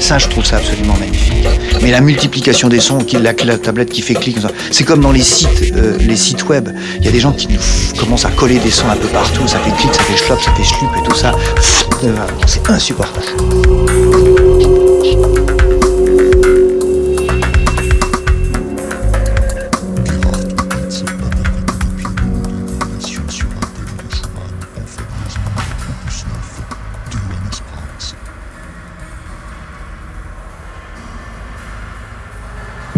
Ça, 0.00 0.18
je 0.18 0.28
trouve 0.28 0.44
ça 0.44 0.56
absolument 0.56 0.96
magnifique. 0.98 1.32
Mais 1.82 1.90
la 1.90 2.00
multiplication 2.00 2.68
des 2.68 2.80
sons, 2.80 2.98
la, 3.12 3.32
la 3.44 3.58
tablette 3.58 3.90
qui 3.90 4.02
fait 4.02 4.14
clic, 4.14 4.36
c'est 4.70 4.84
comme 4.84 5.00
dans 5.00 5.12
les 5.12 5.22
sites, 5.22 5.72
euh, 5.76 5.96
les 6.00 6.16
sites 6.16 6.46
web. 6.48 6.68
Il 6.98 7.04
y 7.04 7.08
a 7.08 7.12
des 7.12 7.20
gens 7.20 7.32
qui 7.32 7.48
commencent 7.98 8.24
à 8.24 8.30
coller 8.30 8.58
des 8.58 8.70
sons 8.70 8.88
un 8.90 8.96
peu 8.96 9.08
partout. 9.08 9.46
Ça 9.46 9.58
fait 9.58 9.70
clic, 9.76 9.94
ça 9.94 10.02
fait 10.02 10.16
schlop, 10.16 10.40
ça 10.40 10.52
fait 10.54 10.64
schlup 10.64 10.90
et 10.98 11.08
tout 11.08 11.14
ça. 11.16 11.32
Euh, 12.04 12.16
C'est 12.46 12.68
insupportable. 12.70 13.24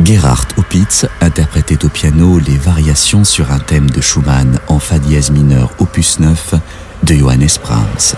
Gerhard 0.06 0.46
Opitz 0.56 1.04
interprétait 1.20 1.84
au 1.84 1.88
piano 1.88 2.38
les 2.38 2.56
variations 2.56 3.24
sur 3.24 3.50
un 3.50 3.58
thème 3.58 3.90
de 3.90 4.00
Schumann 4.00 4.60
en 4.68 4.78
fa 4.78 5.00
dièse 5.00 5.32
mineur 5.32 5.68
opus 5.80 6.20
9 6.20 6.54
de 7.02 7.14
Johannes 7.14 7.48
Brahms. 7.60 8.14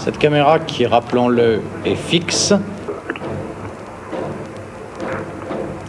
Cette 0.00 0.18
caméra 0.18 0.58
qui, 0.58 0.86
rappelons-le, 0.86 1.60
est 1.84 1.94
fixe. 1.94 2.52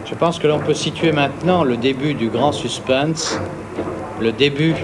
Je 0.08 0.14
pense 0.14 0.38
que 0.38 0.46
l'on 0.46 0.60
peut 0.60 0.74
situer 0.74 1.10
maintenant 1.10 1.64
le 1.64 1.76
début 1.76 2.14
du 2.14 2.28
grand 2.28 2.52
suspense, 2.52 3.36
le 4.20 4.32
début 4.32 4.74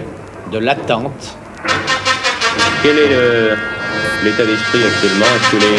de 0.52 0.58
l'attente. 0.58 1.36
Quel 2.82 2.98
est 2.98 3.56
l'état 4.22 4.44
d'esprit 4.44 4.84
actuellement? 4.84 5.26
Est-ce 5.26 5.50
que 5.50 5.56
les... 5.56 5.76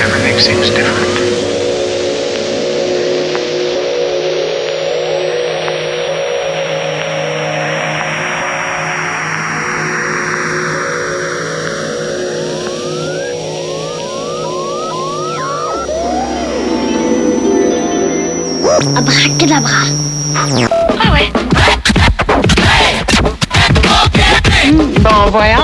Everything 0.00 0.38
seems 0.38 0.70
different. 0.74 1.03
Abracadabra. 18.96 19.70
Ah 20.36 21.12
ouais. 21.12 21.32
Bon 25.02 25.30
voyage. 25.30 25.63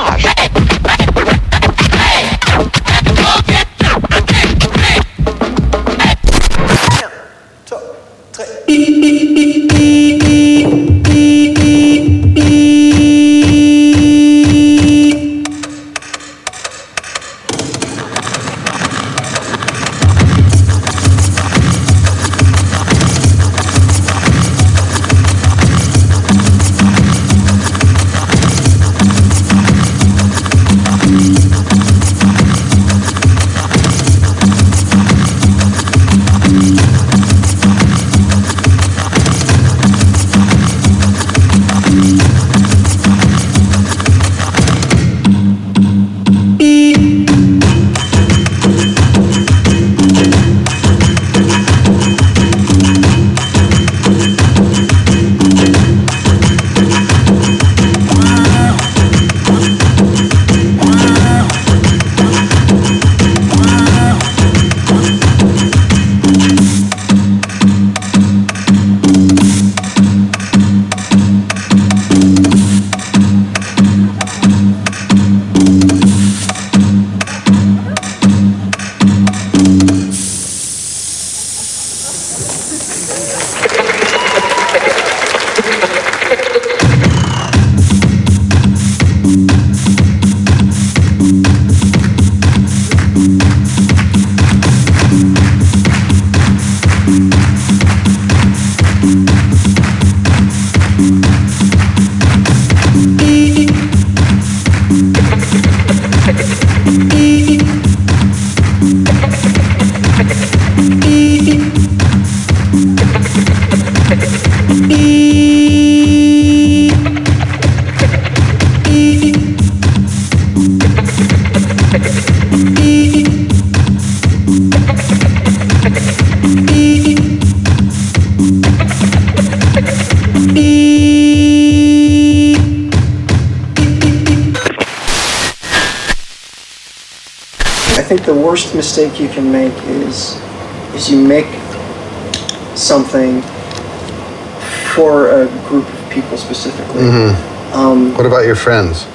Friends? 148.61 149.07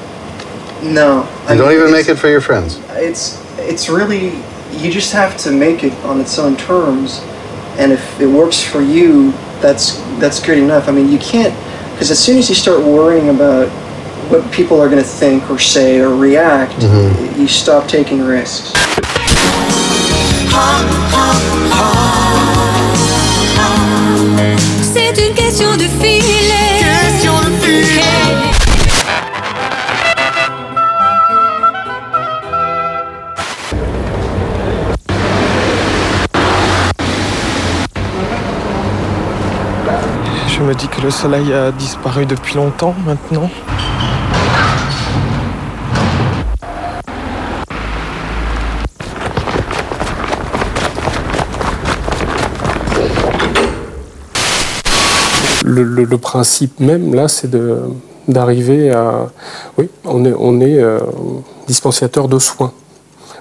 no, 0.83 1.27
You 1.49 1.57
don't 1.57 1.71
even 1.71 1.91
make 1.91 2.09
it 2.09 2.15
for 2.15 2.27
your 2.27 2.41
friends. 2.41 2.79
It's 2.91 3.41
it's 3.59 3.89
really 3.89 4.33
you 4.71 4.91
just 4.91 5.13
have 5.13 5.37
to 5.37 5.51
make 5.51 5.83
it 5.83 5.93
on 6.03 6.19
its 6.19 6.37
own 6.37 6.57
terms, 6.57 7.21
and 7.77 7.91
if 7.91 8.19
it 8.19 8.27
works 8.27 8.61
for 8.61 8.81
you, 8.81 9.31
that's 9.61 9.97
that's 10.19 10.39
good 10.39 10.57
enough. 10.57 10.87
I 10.87 10.91
mean, 10.91 11.09
you 11.09 11.19
can't 11.19 11.53
because 11.93 12.11
as 12.11 12.19
soon 12.19 12.37
as 12.37 12.49
you 12.49 12.55
start 12.55 12.83
worrying 12.83 13.29
about 13.29 13.69
what 14.29 14.51
people 14.51 14.81
are 14.81 14.89
going 14.89 15.01
to 15.01 15.07
think 15.07 15.49
or 15.49 15.59
say 15.59 15.99
or 15.99 16.15
react, 16.15 16.73
mm-hmm. 16.73 17.39
you 17.39 17.47
stop 17.47 17.87
taking 17.87 18.21
risks. 18.21 18.73
C'est 24.93 25.17
une 25.21 25.33
question 25.35 25.75
de 25.77 25.87
filet. 26.01 26.14
Me 40.65 40.73
dis 40.73 40.87
que 40.87 40.99
le 41.01 41.11
soleil 41.11 41.53
a 41.53 41.71
disparu 41.71 42.25
depuis 42.25 42.55
longtemps 42.55 42.95
maintenant. 43.05 43.49
Le, 55.63 56.17
principe 56.17 56.79
même, 56.79 57.13
là, 57.13 57.27
c'est 57.27 57.51
d'arriver 58.27 58.91
à... 58.91 59.27
Oui, 59.77 59.89
on 60.05 60.25
est, 60.25 60.33
on 60.37 60.61
est 60.61 60.79
euh, 60.79 60.99
dispensateur 61.67 62.27
de 62.27 62.39
soins. 62.39 62.71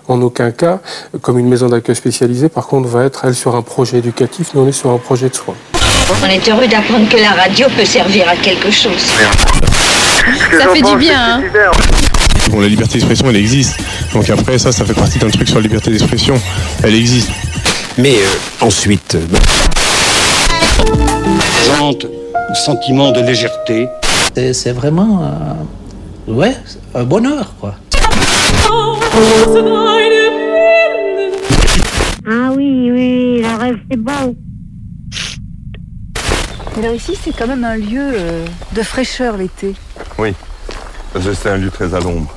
En 0.09 0.21
aucun 0.21 0.51
cas, 0.51 0.81
comme 1.23 1.39
une 1.39 1.49
maison 1.49 1.69
d'accueil 1.69 1.97
spécialisée, 1.97 2.49
par 2.49 2.67
contre, 2.67 2.89
va 2.89 3.05
être, 3.05 3.25
elle, 3.25 3.35
sur 3.35 3.55
un 3.55 3.63
projet 3.63 3.99
éducatif, 3.99 4.53
nous, 4.55 4.63
on 4.63 4.67
est 4.67 4.73
sur 4.73 4.91
un 4.91 4.99
projet 4.99 5.29
de 5.29 5.35
soins. 5.35 5.55
On 6.11 6.29
est 6.29 6.49
heureux 6.49 6.67
d'apprendre 6.67 7.09
que 7.09 7.17
la 7.17 7.31
radio 7.31 7.67
peut 7.77 7.85
servir 7.85 8.29
à 8.29 8.37
quelque 8.37 8.71
chose. 8.71 9.13
Ça 10.59 10.69
fait 10.73 10.83
du 10.83 10.97
bien, 10.97 11.19
hein 11.19 11.43
Bon, 12.51 12.61
la 12.61 12.69
liberté 12.69 12.95
d'expression, 12.95 13.31
elle 13.31 13.37
existe. 13.37 13.79
Donc 14.13 14.29
après, 14.29 14.59
ça, 14.59 14.71
ça 14.71 14.85
fait 14.85 14.93
partie 14.95 15.19
d'un 15.19 15.31
truc 15.31 15.49
sur 15.49 15.57
la 15.57 15.63
liberté 15.63 15.91
d'expression. 15.91 16.41
Elle 16.83 16.95
existe. 16.95 17.31
Mais 17.97 18.17
euh, 18.17 18.65
ensuite, 18.67 19.15
euh, 19.15 19.25
présente 21.65 22.07
un 22.51 22.55
sentiment 22.55 23.13
de 23.13 23.21
légèreté. 23.21 23.89
C'est 24.35 24.73
vraiment 24.73 25.23
euh, 25.23 26.33
ouais, 26.33 26.55
un 26.95 27.05
bonheur, 27.05 27.55
quoi. 27.61 27.77
Ah 32.27 32.51
oui, 32.55 32.91
oui, 32.91 33.43
le 33.43 33.59
rêve 33.61 33.79
c'est 33.91 33.97
beau. 33.97 34.35
Alors 36.77 36.95
ici, 36.95 37.17
c'est 37.23 37.33
quand 37.37 37.47
même 37.47 37.65
un 37.65 37.77
lieu 37.77 38.01
euh, 38.15 38.47
de 38.73 38.83
fraîcheur 38.83 39.37
l'été, 39.37 39.75
Oui, 40.19 40.35
parce 41.13 41.25
que 41.25 41.35
c'est 41.35 41.51
un 41.51 41.57
lieu 41.57 41.71
très 41.71 41.95
à 41.95 42.01
l'ombre. 42.01 42.35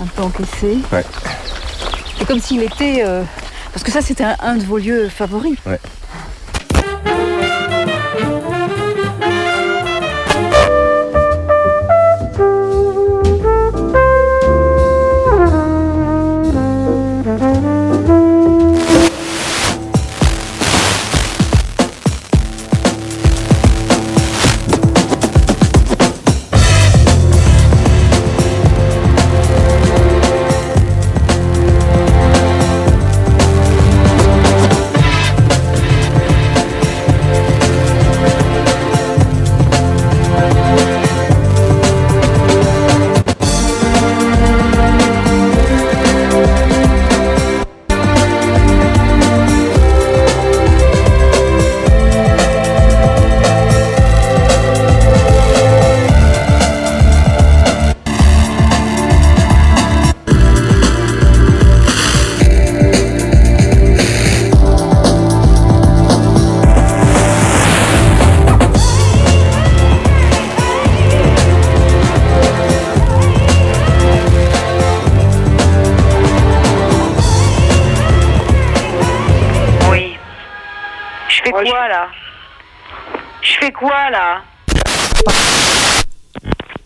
un 0.00 0.06
peu 0.06 0.22
encaissé. 0.22 0.78
Ouais. 0.92 1.04
C'est 2.18 2.24
comme 2.26 2.40
s'il 2.40 2.62
était... 2.62 3.02
euh, 3.04 3.22
Parce 3.72 3.82
que 3.82 3.90
ça, 3.90 4.00
c'était 4.00 4.24
un, 4.24 4.36
un 4.40 4.56
de 4.56 4.64
vos 4.64 4.78
lieux 4.78 5.08
favoris. 5.08 5.56
Ouais. 5.66 5.80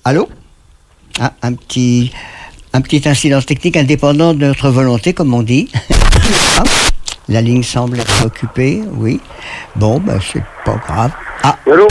Allô 0.05 0.29
ah, 1.20 1.33
un 1.43 1.53
petit 1.53 2.11
un 2.73 2.81
petit 2.81 3.09
incident 3.09 3.41
technique 3.41 3.77
indépendant 3.77 4.35
de 4.35 4.47
notre 4.47 4.70
volonté, 4.70 5.12
comme 5.12 5.33
on 5.35 5.43
dit. 5.43 5.70
Ah, 6.59 6.65
la 7.29 7.41
ligne 7.41 7.62
semble 7.62 7.99
être 7.99 8.27
occupée, 8.27 8.83
oui. 8.97 9.20
Bon, 9.77 9.99
ben 9.99 10.19
c'est 10.20 10.43
pas 10.65 10.77
grave. 10.87 11.12
Ah. 11.43 11.57
Allô 11.66 11.89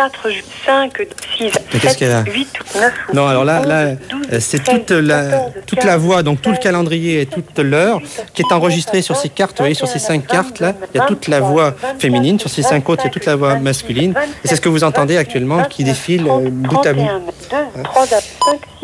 4, 0.00 0.28
5, 0.64 1.08
6, 1.36 1.52
Mais 1.74 1.78
qu'est-ce 1.78 1.98
qu'elle 1.98 2.12
a 2.12 2.22
8, 2.22 2.48
9. 2.74 2.92
Non, 3.12 3.26
alors 3.26 3.44
là, 3.44 3.66
là 3.66 3.96
euh, 4.32 4.38
c'est 4.40 4.64
toute 4.64 4.90
la, 4.90 5.50
toute 5.66 5.84
la 5.84 5.98
voix, 5.98 6.22
donc 6.22 6.40
tout 6.40 6.50
le 6.50 6.56
calendrier 6.56 7.20
et 7.20 7.26
toute 7.26 7.58
l'heure 7.58 8.00
qui 8.32 8.40
est 8.40 8.52
enregistrée 8.52 9.02
sur 9.02 9.16
ces 9.16 9.28
cartes. 9.28 9.58
Vous 9.58 9.64
voyez, 9.64 9.74
sur 9.74 9.88
ces 9.88 9.98
cinq 9.98 10.26
cartes-là, 10.26 10.74
il 10.94 10.98
y 10.98 11.00
a 11.02 11.06
toute 11.06 11.28
la 11.28 11.40
voix 11.40 11.74
féminine. 11.98 12.38
Sur 12.38 12.48
ces 12.48 12.62
cinq 12.62 12.88
autres, 12.88 13.02
il 13.04 13.08
y 13.08 13.10
a 13.10 13.12
toute 13.12 13.26
la 13.26 13.36
voix 13.36 13.56
masculine. 13.56 14.14
Et 14.42 14.48
c'est 14.48 14.56
ce 14.56 14.62
que 14.62 14.70
vous 14.70 14.84
entendez 14.84 15.18
actuellement 15.18 15.64
qui 15.64 15.84
défile 15.84 16.26
euh, 16.26 16.48
bout 16.50 16.86
à 16.86 16.94
bout. 16.94 17.06
2, 17.50 17.82
3, 17.82 18.06
5, 18.06 18.20
6, 18.20 18.30
7, 18.50 18.79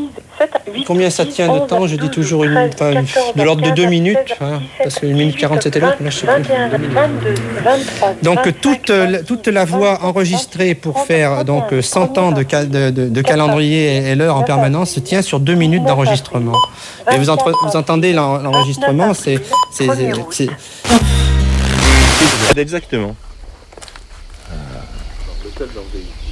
8. 0.72 0.84
Combien 0.84 1.10
ça 1.10 1.24
tient 1.24 1.52
de 1.52 1.60
temps 1.60 1.86
Je 1.86 1.96
dis 1.96 2.10
toujours 2.10 2.44
une, 2.44 2.56
enfin, 2.56 2.92
de 3.36 3.42
l'ordre 3.42 3.62
de 3.62 3.70
deux 3.70 3.86
minutes, 3.86 4.18
hein, 4.40 4.60
parce 4.82 4.96
que 4.96 5.06
1 5.06 5.10
minute 5.14 5.36
40 5.36 5.62
c'était 5.62 5.80
l'autre, 5.80 5.96
mais 6.00 6.06
là 6.06 6.10
je 6.10 6.16
sais 6.18 6.26
plus. 6.26 6.42
21, 6.42 6.68
22, 6.68 7.34
23. 7.64 8.14
Donc 8.22 8.60
toute, 8.60 8.88
la- 8.90 9.22
toute 9.22 9.46
la 9.46 9.64
voix 9.64 10.04
enregistrée 10.04 10.74
pour 10.74 11.04
faire 11.06 11.44
donc 11.44 11.64
100 11.80 12.18
ans 12.18 12.32
de, 12.32 12.42
de, 12.42 12.90
de- 12.90 13.08
de 13.08 13.22
calendrier 13.22 14.08
et, 14.08 14.14
l'heure 14.14 14.36
en 14.36 14.42
permanence 14.42 14.90
se 14.90 15.00
tient 15.00 15.22
sur 15.22 15.40
deux 15.40 15.54
minutes 15.54 15.84
d'enregistrement. 15.84 16.56
Et 17.12 17.18
vous, 17.18 17.30
entre- 17.30 17.52
vous 17.62 17.76
entendez 17.76 18.12
l'en- 18.12 18.38
l'enregistrement, 18.38 19.12
c'est... 19.14 19.38
Exactement. 22.56 23.14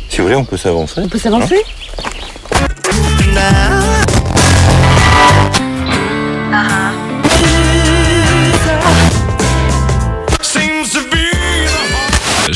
Si 0.09 0.19
vous 0.19 0.24
voulez, 0.24 0.36
on 0.36 0.44
peut 0.44 0.56
s'avancer. 0.56 1.01
On 1.02 1.09
peut 1.09 1.19
s'avancer 1.19 1.62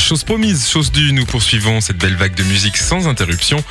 Chose 0.09 0.23
promise, 0.23 0.67
chose 0.67 0.91
due, 0.91 1.13
nous 1.13 1.23
poursuivons 1.23 1.81
cette 1.81 1.97
belle 1.97 2.15
vague 2.15 2.33
de 2.33 2.41
musique 2.41 2.77
sans 2.77 3.07
interruption. 3.07 3.63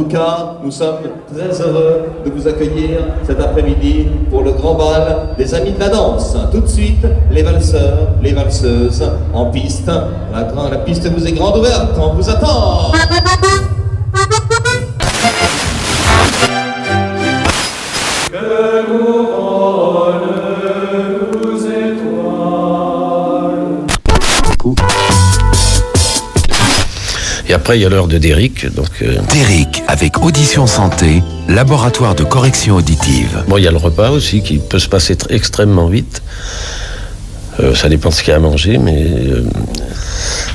Tout 0.00 0.08
cas, 0.08 0.56
nous 0.62 0.70
sommes 0.70 0.96
très 1.30 1.60
heureux 1.60 2.06
de 2.24 2.30
vous 2.30 2.48
accueillir 2.48 3.00
cet 3.22 3.38
après-midi 3.38 4.06
pour 4.30 4.42
le 4.42 4.52
grand 4.52 4.74
bal 4.74 5.34
des 5.36 5.54
Amis 5.54 5.72
de 5.72 5.80
la 5.80 5.90
danse. 5.90 6.36
Tout 6.50 6.60
de 6.60 6.66
suite, 6.66 7.06
les 7.30 7.42
valseurs, 7.42 8.08
les 8.22 8.32
valseuses 8.32 9.04
en 9.34 9.46
piste. 9.46 9.90
La, 10.32 10.78
piste 10.78 11.06
vous 11.06 11.26
est 11.26 11.32
grande 11.32 11.58
ouverte. 11.58 11.90
On 12.00 12.14
vous 12.14 12.30
attend. 12.30 12.92
Après, 27.60 27.78
il 27.78 27.82
y 27.82 27.84
a 27.84 27.90
l'heure 27.90 28.08
de 28.08 28.16
Derrick. 28.16 28.72
Donc, 28.74 28.88
euh, 29.02 29.18
Derrick 29.34 29.82
avec 29.86 30.24
Audition 30.24 30.66
Santé, 30.66 31.22
laboratoire 31.46 32.14
de 32.14 32.24
correction 32.24 32.76
auditive. 32.76 33.44
Bon, 33.48 33.58
il 33.58 33.64
y 33.64 33.68
a 33.68 33.70
le 33.70 33.76
repas 33.76 34.08
aussi 34.08 34.40
qui 34.42 34.56
peut 34.56 34.78
se 34.78 34.88
passer 34.88 35.12
tr- 35.14 35.26
extrêmement 35.28 35.86
vite. 35.88 36.22
Euh, 37.60 37.74
ça 37.74 37.90
dépend 37.90 38.08
de 38.08 38.14
ce 38.14 38.22
qu'il 38.22 38.30
y 38.30 38.32
a 38.32 38.36
à 38.36 38.40
manger, 38.40 38.78
mais. 38.78 39.04
euh, 39.06 39.44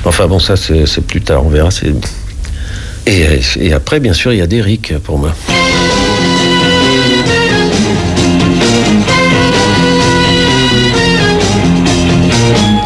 enfin, 0.04 0.26
bon, 0.26 0.40
ça, 0.40 0.56
c'est 0.56 1.00
plus 1.06 1.20
tard, 1.22 1.46
on 1.46 1.48
verra. 1.48 1.68
et 3.06 3.72
après, 3.72 4.00
bien 4.00 4.12
sûr, 4.12 4.32
il 4.32 4.38
y 4.40 4.42
a 4.42 4.48
Derrick 4.48 4.98
pour 4.98 5.16
moi. 5.18 5.32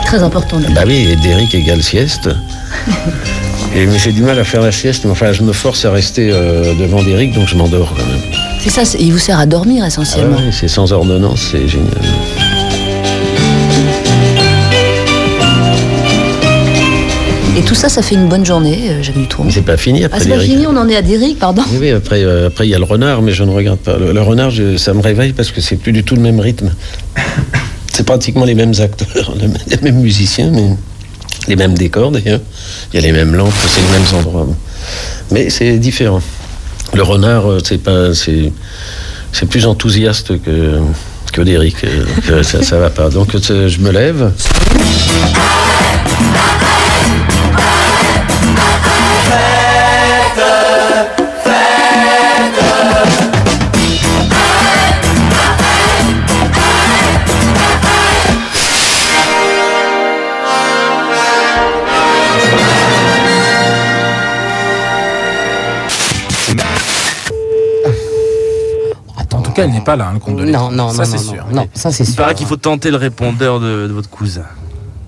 Très 0.07 0.23
important. 0.23 0.59
Bah 0.75 0.83
oui, 0.87 1.09
et 1.13 1.17
Derrick 1.17 1.55
égale 1.55 1.83
sieste. 1.83 2.29
Et, 3.75 3.87
mais 3.87 3.99
j'ai 3.99 4.13
du 4.13 4.23
mal 4.23 4.39
à 4.39 4.45
faire 4.45 4.63
la 4.63 4.73
sieste, 4.73 5.05
mais 5.05 5.13
enfin, 5.13 5.33
je 5.33 5.43
me 5.43 5.53
force 5.53 5.85
à 5.85 5.93
rester 5.93 6.31
euh, 6.33 6.75
devant 6.75 7.03
Derrick, 7.05 7.33
donc 7.33 7.47
je 7.49 7.55
m'endors 7.55 7.95
quand 7.97 8.05
même. 8.05 8.21
C'est 8.61 8.71
ça, 8.71 8.83
il 8.99 9.13
vous 9.13 9.19
sert 9.19 9.39
à 9.39 9.47
dormir 9.47 9.83
Ah 9.85 9.89
essentiellement. 9.89 10.37
ouais, 10.37 10.51
c'est 10.53 10.69
sans 10.69 10.93
ordonnance, 10.93 11.41
c'est 11.53 11.69
génial. 11.69 11.87
Et 17.59 17.63
tout 17.63 17.75
ça, 17.75 17.89
ça 17.89 18.01
fait 18.01 18.15
une 18.15 18.29
bonne 18.29 18.47
journée, 18.47 18.79
euh, 18.91 19.03
Jacques 19.03 19.19
Dutronc. 19.19 19.47
C'est 19.51 19.65
pas 19.65 19.77
fini 19.77 20.03
Ah, 20.03 20.07
après 20.07 20.21
c'est 20.21 20.29
pas 20.31 20.39
fini, 20.41 20.67
on 20.67 20.77
en 20.77 20.89
est 20.89 20.97
à 20.97 21.03
Derrick, 21.03 21.39
pardon. 21.39 21.63
Oui, 21.73 21.79
oui, 21.81 21.91
après, 21.91 22.23
euh, 22.23 22.47
après 22.47 22.67
il 22.67 22.71
y 22.71 22.75
a 22.75 22.79
le 22.79 22.85
renard, 22.85 23.23
mais 23.23 23.33
je 23.33 23.45
ne 23.45 23.51
regarde 23.51 23.79
pas. 23.79 23.99
Le, 23.99 24.13
le 24.13 24.23
renard, 24.23 24.51
je- 24.51 24.77
ça 24.77 24.95
me 24.95 25.01
réveille 25.03 25.33
parce 25.33 25.51
que 25.51 25.61
c'est 25.61 25.77
plus 25.77 25.93
du 25.93 26.03
tout 26.05 26.15
le 26.15 26.23
même 26.23 26.41
rythme. 26.41 26.71
C'est 27.93 28.07
pratiquement 28.07 28.45
les 28.45 28.55
mêmes 28.55 28.73
acteurs, 28.81 29.35
les 29.71 29.77
mêmes 29.83 30.01
musiciens, 30.01 30.51
mais 30.53 30.71
les 31.49 31.57
mêmes 31.57 31.75
décors 31.77 32.11
d'ailleurs. 32.13 32.41
Il 32.93 33.01
y 33.01 33.03
a 33.03 33.07
les 33.07 33.13
mêmes 33.13 33.35
lampes, 33.35 33.53
c'est 33.69 33.81
les 33.81 33.99
mêmes 33.99 34.19
endroits. 34.19 34.47
Mais 35.31 35.49
c'est 35.51 35.79
différent. 35.79 36.21
Le 36.95 37.03
renard, 37.03 37.49
euh, 37.49 37.59
c'est 37.63 37.79
pas, 37.79 38.15
c'est, 38.15 38.53
plus 39.49 39.67
enthousiaste 39.67 40.43
que 40.43 40.51
euh, 40.51 40.81
que 41.33 42.43
ça, 42.43 42.63
ça 42.63 42.79
va 42.79 42.91
pas. 42.91 43.09
Donc 43.09 43.35
euh, 43.35 43.69
je 43.69 43.79
me 43.79 43.93
lève. 43.93 44.33
Cas, 69.61 69.69
elle 69.69 69.73
n'est 69.75 69.81
pas 69.85 69.97
là, 69.97 70.07
hein, 70.09 70.15
le 70.15 70.19
compte 70.21 70.37
de 70.37 70.45
Non, 70.45 70.71
non, 70.71 70.91
ça 70.91 71.05
non, 71.05 71.09
c'est 71.11 71.25
non, 71.25 71.33
sûr. 71.33 71.45
non, 71.53 71.69
ça 71.75 71.91
c'est 71.93 72.05
Il 72.05 72.07
sûr. 72.09 72.17
paraît 72.17 72.35
qu'il 72.35 72.47
faut 72.47 72.57
tenter 72.57 72.91
le 72.91 72.97
répondeur 72.97 73.61
de, 73.61 73.87
de 73.87 73.93
votre 73.93 74.11
cousin. 74.11 74.43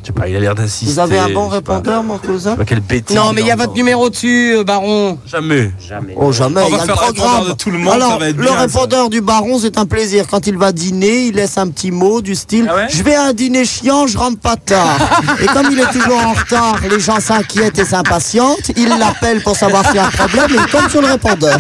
Je 0.04 0.08
sais 0.08 0.12
pas, 0.14 0.26
il 0.26 0.34
a 0.34 0.40
l'air 0.40 0.56
d'assister. 0.56 0.86
Vous 0.92 0.98
avez 0.98 1.16
un 1.16 1.28
bon 1.28 1.48
je 1.48 1.54
sais 1.54 1.60
pas. 1.62 1.74
répondeur, 1.76 2.02
mon 2.02 2.18
cousin 2.18 2.50
Je 2.50 2.54
sais 2.54 2.56
pas 2.56 2.64
quelle 2.64 2.80
bêtise. 2.80 3.14
Non, 3.14 3.32
mais 3.32 3.42
il 3.42 3.46
y 3.46 3.52
a 3.52 3.54
votre 3.54 3.72
numéro 3.74 4.10
dessus, 4.10 4.56
euh, 4.56 4.64
Baron. 4.64 5.16
Jamais. 5.30 5.70
Jamais. 5.78 6.14
Oh, 6.16 6.32
jamais. 6.32 6.60
On 6.60 6.66
il 6.66 6.72
y 6.74 6.76
va 6.76 6.82
a 6.82 6.86
faire 6.86 6.96
le 7.06 7.12
programme. 7.14 7.48
de 7.50 7.52
tout 7.52 7.70
le 7.70 7.78
monde, 7.78 7.94
Alors, 7.94 8.10
ça 8.14 8.18
va 8.18 8.28
être 8.30 8.36
le 8.36 8.42
bien, 8.42 8.52
ça. 8.52 8.60
répondeur 8.62 9.10
du 9.10 9.20
Baron, 9.20 9.60
c'est 9.60 9.78
un 9.78 9.86
plaisir. 9.86 10.24
Quand 10.28 10.44
il 10.48 10.58
va 10.58 10.72
dîner, 10.72 11.26
il 11.26 11.36
laisse 11.36 11.56
un 11.56 11.68
petit 11.68 11.92
mot 11.92 12.20
du 12.20 12.34
style 12.34 12.68
Ah 12.68 12.88
Je 12.90 13.00
vais 13.04 13.14
à 13.14 13.26
un 13.26 13.32
dîner 13.32 13.64
chiant, 13.64 14.08
je 14.08 14.18
rentre 14.18 14.40
pas 14.40 14.56
tard. 14.56 14.98
Et 15.40 15.46
comme 15.46 15.68
il 15.70 15.78
est 15.78 15.92
toujours 15.92 16.18
en 16.18 16.32
retard, 16.32 16.80
les 16.90 16.98
gens 16.98 17.20
s'inquiètent 17.20 17.78
et 17.78 17.84
s'impatientent. 17.84 18.72
Il 18.76 18.88
l'appelle 18.88 19.40
pour 19.44 19.54
savoir 19.56 19.86
s'il 19.86 19.94
y 19.94 19.98
a 20.00 20.06
un 20.06 20.10
problème 20.10 20.50
et 20.50 20.54
il 20.58 20.66
tombe 20.66 20.90
sur 20.90 21.00
le 21.00 21.06
répondeur. 21.12 21.58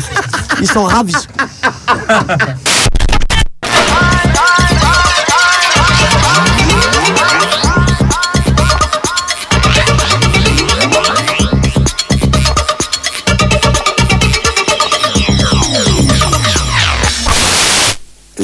Ils 0.60 0.68
sont 0.68 0.82
ravis. 0.82 1.14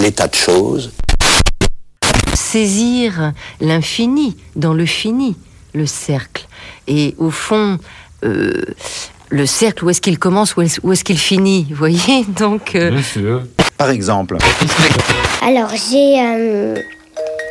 L'état 0.09 0.27
de 0.27 0.35
choses. 0.35 0.91
saisir 2.33 3.33
l'infini 3.61 4.39
dans 4.57 4.73
le 4.73 4.87
fini, 4.87 5.37
le 5.75 5.85
cercle. 5.85 6.47
Et 6.87 7.15
au 7.19 7.31
fond, 7.31 7.79
euh, 8.25 8.65
le 9.29 9.45
cercle, 9.45 9.85
où 9.85 9.91
est-ce 9.91 10.01
qu'il 10.01 10.19
commence, 10.19 10.57
où 10.57 10.63
est-ce 10.63 10.81
où 10.83 10.93
est-ce 10.95 11.05
qu'il 11.05 11.19
finit, 11.19 11.67
vous 11.69 11.77
voyez? 11.77 12.25
Donc, 12.29 12.75
euh, 12.75 12.99
Par 13.77 13.91
exemple. 13.91 14.39
Alors, 15.43 15.73
j'ai 15.91 16.19
euh, 16.23 16.75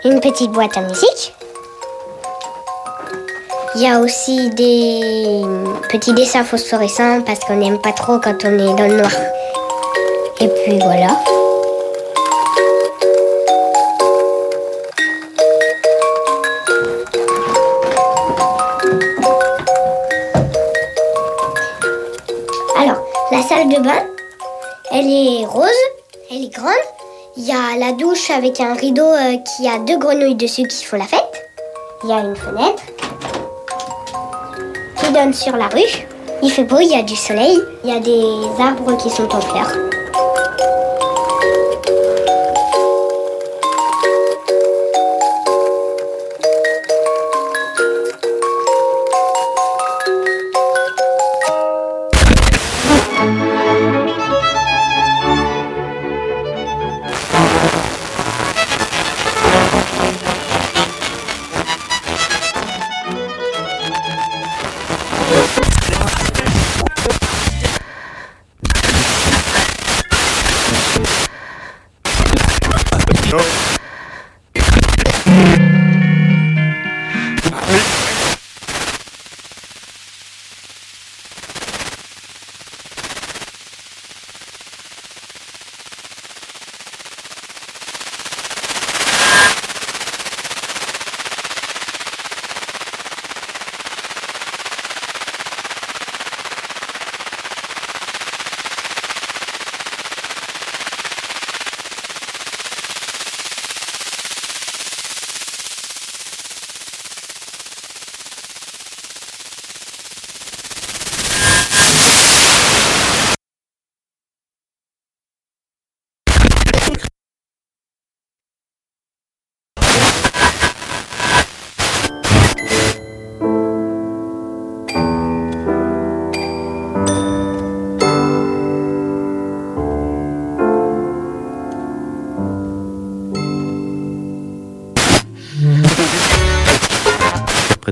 une 0.04 0.20
petite 0.20 0.50
boîte 0.50 0.76
à 0.78 0.82
musique. 0.82 1.36
Il 3.76 3.84
y 3.84 3.88
a 3.88 4.00
aussi 4.00 4.50
des 4.50 5.44
petits 5.92 6.14
dessins 6.16 6.44
phosphorescents 6.44 7.22
parce 7.22 7.42
qu'on 7.42 7.58
n'aime 7.58 7.80
pas 7.80 7.94
trop 7.94 8.18
quand 8.18 8.44
on 8.46 8.54
est 8.54 8.76
dans 8.76 8.88
le 8.88 8.98
noir. 8.98 9.12
Et 10.42 10.48
puis 10.48 10.80
voilà. 10.80 11.20
De 23.66 23.82
bain. 23.82 24.06
Elle 24.92 25.08
est 25.08 25.46
rose, 25.46 25.68
elle 26.30 26.44
est 26.44 26.54
grande. 26.54 26.74
Il 27.38 27.46
y 27.46 27.52
a 27.52 27.78
la 27.78 27.92
douche 27.94 28.30
avec 28.30 28.60
un 28.60 28.74
rideau 28.74 29.04
euh, 29.04 29.38
qui 29.38 29.68
a 29.68 29.80
deux 29.80 29.98
grenouilles 29.98 30.36
dessus 30.36 30.68
qui 30.68 30.86
font 30.86 30.98
la 30.98 31.06
fête. 31.06 31.50
Il 32.04 32.10
y 32.10 32.14
a 32.14 32.20
une 32.20 32.36
fenêtre 32.36 32.84
qui 35.00 35.12
donne 35.12 35.34
sur 35.34 35.58
la 35.58 35.68
rue. 35.68 36.06
Il 36.44 36.52
fait 36.52 36.64
beau, 36.64 36.80
il 36.80 36.90
y 36.90 36.96
a 36.96 37.02
du 37.02 37.16
soleil, 37.16 37.60
il 37.84 37.90
y 37.90 37.96
a 37.96 38.00
des 38.00 38.62
arbres 38.62 38.96
qui 38.98 39.10
sont 39.10 39.28
en 39.34 39.42
fleurs. 39.42 39.97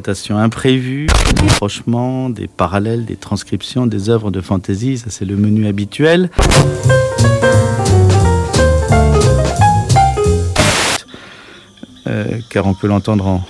Interprétation 0.06 0.38
imprévue, 0.38 1.08
des 1.08 1.48
rapprochements, 1.48 2.30
des 2.30 2.48
parallèles, 2.48 3.06
des 3.06 3.16
transcriptions, 3.16 3.88
des 3.88 4.12
œuvres 4.12 4.30
de 4.30 4.40
fantaisie, 4.40 5.00
ça 5.00 5.08
c'est 5.10 5.26
le 5.26 5.36
menu 5.36 5.66
habituel. 5.66 6.30
Euh, 12.06 12.38
car 12.52 12.68
on 12.68 12.76
peut 12.76 12.86
l'entendre 12.86 13.26
en, 13.26 13.44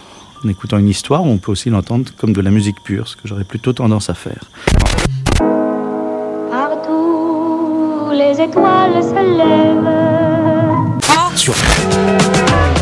en 0.44 0.48
écoutant 0.48 0.78
une 0.78 0.88
histoire, 0.88 1.24
ou 1.26 1.28
on 1.28 1.40
peut 1.40 1.52
aussi 1.52 1.70
l'entendre 1.70 2.06
comme 2.18 2.32
de 2.32 2.40
la 2.40 2.52
musique 2.52 2.82
pure, 2.86 3.10
ce 3.10 3.18
que 3.18 3.28
j'aurais 3.28 3.44
plutôt 3.44 3.74
tendance 3.74 4.10
à 4.10 4.14
faire. 4.14 4.46
Partout, 6.50 8.12
les 8.14 8.42
étoiles 8.42 9.04
se 9.04 9.14
lèvent. 9.38 10.06
Musique, 11.34 12.75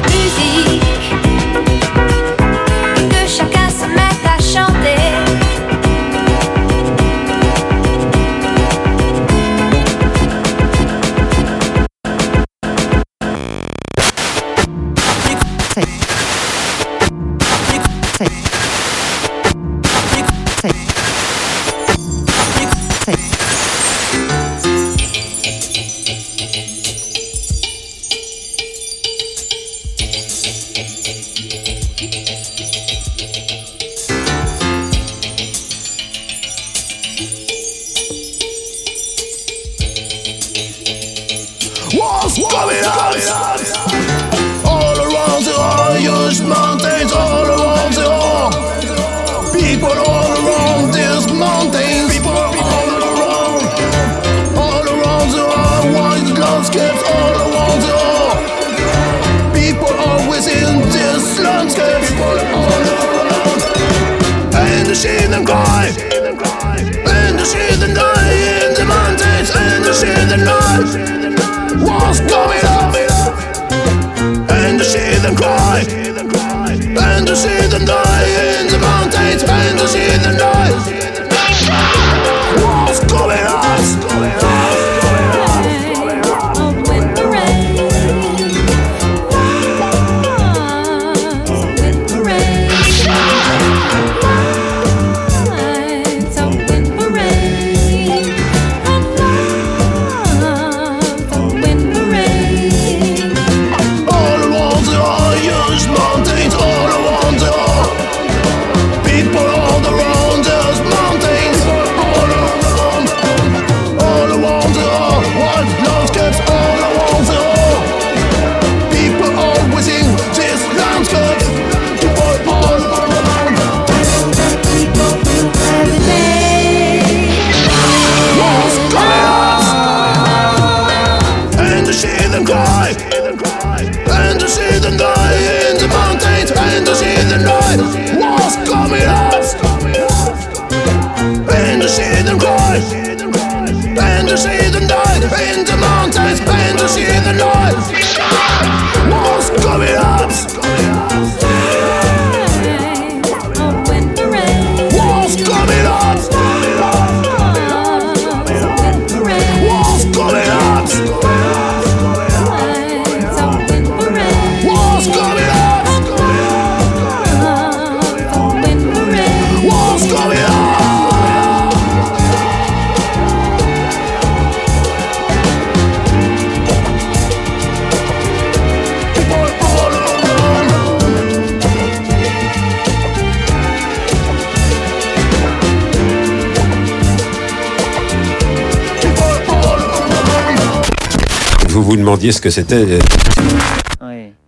c'était. 192.53 192.99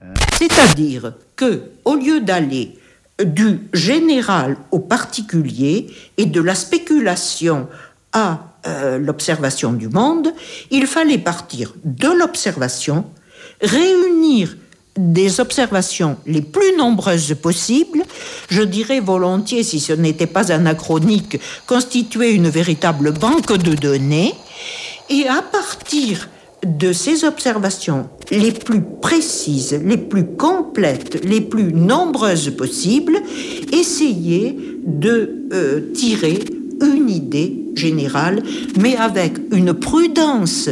euh, 0.03 0.13
C'est-à-dire 0.37 1.13
que, 1.35 1.63
au 1.85 1.95
lieu 1.95 2.21
d'aller 2.21 2.77
du 3.23 3.61
général 3.73 4.57
au 4.71 4.79
particulier 4.79 5.87
et 6.17 6.27
de 6.27 6.39
la 6.39 6.53
spéculation 6.53 7.67
à 8.13 8.53
euh, 8.67 8.99
l'observation 8.99 9.73
du 9.73 9.87
monde, 9.89 10.33
il 10.69 10.85
fallait 10.85 11.17
partir 11.17 11.73
de 11.83 12.09
l'observation, 12.09 13.05
réunir 13.61 14.55
des 14.97 15.39
observations 15.39 16.17
les 16.27 16.41
plus 16.41 16.77
nombreuses 16.77 17.35
possibles, 17.41 18.03
je 18.49 18.61
dirais 18.61 18.99
volontiers, 18.99 19.63
si 19.63 19.79
ce 19.79 19.93
n'était 19.93 20.27
pas 20.27 20.51
anachronique, 20.51 21.39
constituer 21.65 22.31
une 22.31 22.49
véritable 22.49 23.13
banque 23.13 23.57
de 23.57 23.73
données, 23.73 24.33
et 25.09 25.27
à 25.27 25.41
partir 25.41 26.29
de 26.77 26.93
ces 26.93 27.23
observations 27.23 28.09
les 28.31 28.51
plus 28.51 28.81
précises, 29.01 29.79
les 29.83 29.97
plus 29.97 30.25
complètes, 30.25 31.23
les 31.23 31.41
plus 31.41 31.73
nombreuses 31.73 32.55
possibles, 32.55 33.17
essayer 33.71 34.57
de 34.85 35.47
euh, 35.53 35.81
tirer 35.93 36.39
une 36.81 37.09
idée 37.09 37.65
générale, 37.75 38.43
mais 38.79 38.95
avec 38.95 39.33
une 39.51 39.73
prudence 39.73 40.69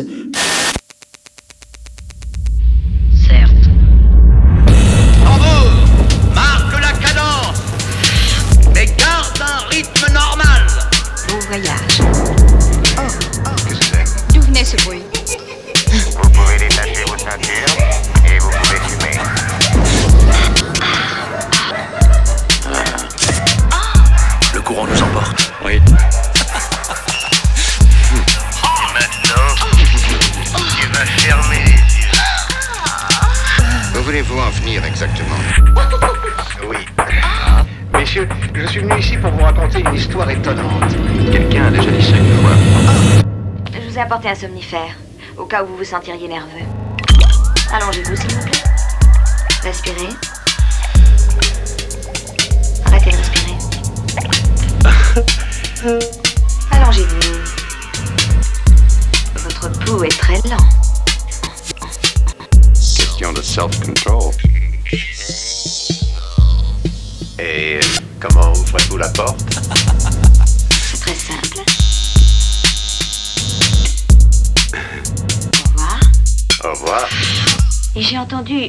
où 45.62 45.68
vous 45.68 45.78
vous 45.78 45.84
sentiriez 45.84 46.28
nerveux. 46.28 46.83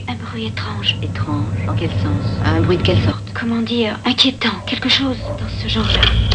Un 0.08 0.14
bruit 0.14 0.46
étrange. 0.46 0.96
Étrange? 1.02 1.68
En 1.68 1.74
quel 1.74 1.90
sens? 1.90 2.38
Un 2.44 2.60
bruit 2.60 2.76
de 2.76 2.82
quelle 2.82 3.00
sorte? 3.02 3.22
Comment 3.38 3.62
dire 3.62 3.98
Inquiétant. 4.04 4.54
Quelque 4.66 4.88
chose 4.88 5.16
dans 5.38 5.48
ce 5.62 5.68
genre-là. 5.68 6.33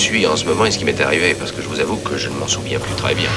Suis 0.00 0.26
en 0.26 0.34
ce 0.34 0.46
moment 0.46 0.64
et 0.64 0.70
ce 0.70 0.78
qui 0.78 0.86
m'est 0.86 1.00
arrivé 1.00 1.34
Parce 1.34 1.52
que 1.52 1.60
je 1.60 1.68
vous 1.68 1.78
avoue 1.78 1.96
que 1.96 2.16
je 2.16 2.30
ne 2.30 2.34
m'en 2.34 2.48
souviens 2.48 2.78
plus 2.78 2.94
très 2.94 3.14
bien. 3.14 3.28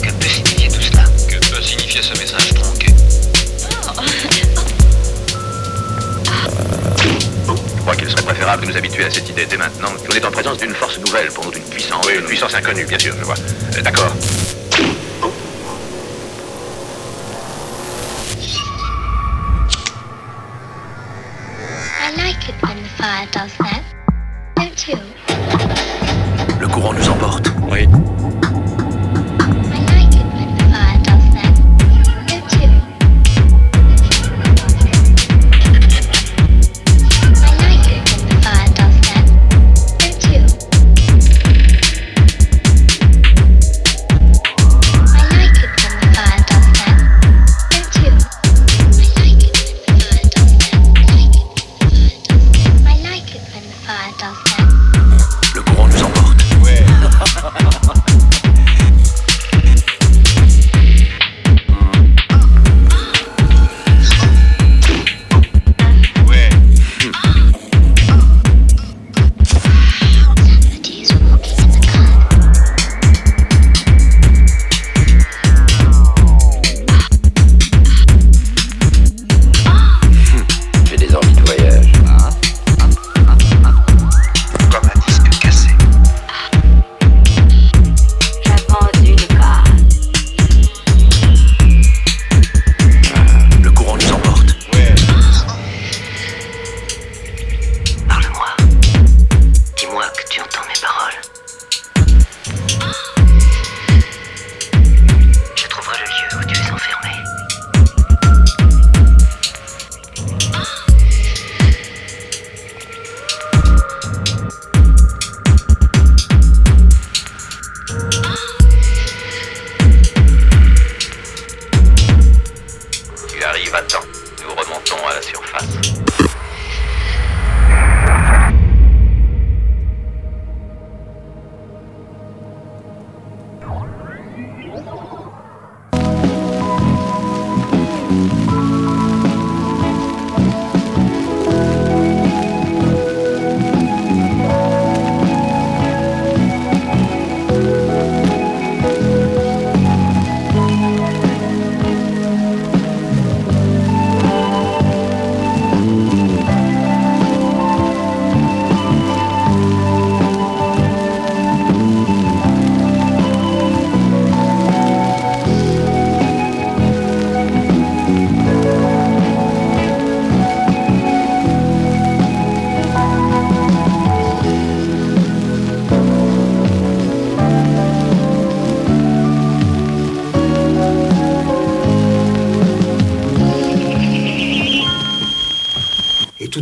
Que 0.00 0.10
peut 0.12 0.28
signifier 0.28 0.68
tout 0.68 0.80
cela 0.80 1.04
Que 1.28 1.38
peut 1.50 1.60
signifier 1.60 2.02
ce 2.02 2.18
message 2.20 2.54
tronqué 2.54 2.86
Je 7.76 7.80
crois 7.80 7.96
qu'il 7.96 8.08
serait 8.10 8.22
préférable 8.22 8.64
de 8.64 8.70
nous 8.70 8.76
habituer 8.76 9.04
à 9.04 9.10
cette 9.10 9.28
idée 9.28 9.46
dès 9.46 9.56
maintenant 9.56 9.88
qu'on 10.06 10.14
est 10.14 10.24
en 10.24 10.30
présence 10.30 10.58
d'une 10.58 10.74
force 10.74 10.98
nouvelle 11.00 11.28
pour 11.28 11.46
nous, 11.46 11.50
d'une 11.50 11.64
puissance. 11.64 12.06
Une 12.08 12.24
puissance 12.24 12.54
inconnue, 12.54 12.84
bien 12.84 12.98
sûr, 12.98 13.14
je 13.18 13.24
vois. 13.24 13.34
Euh, 13.76 13.82
D'accord. 13.82 14.12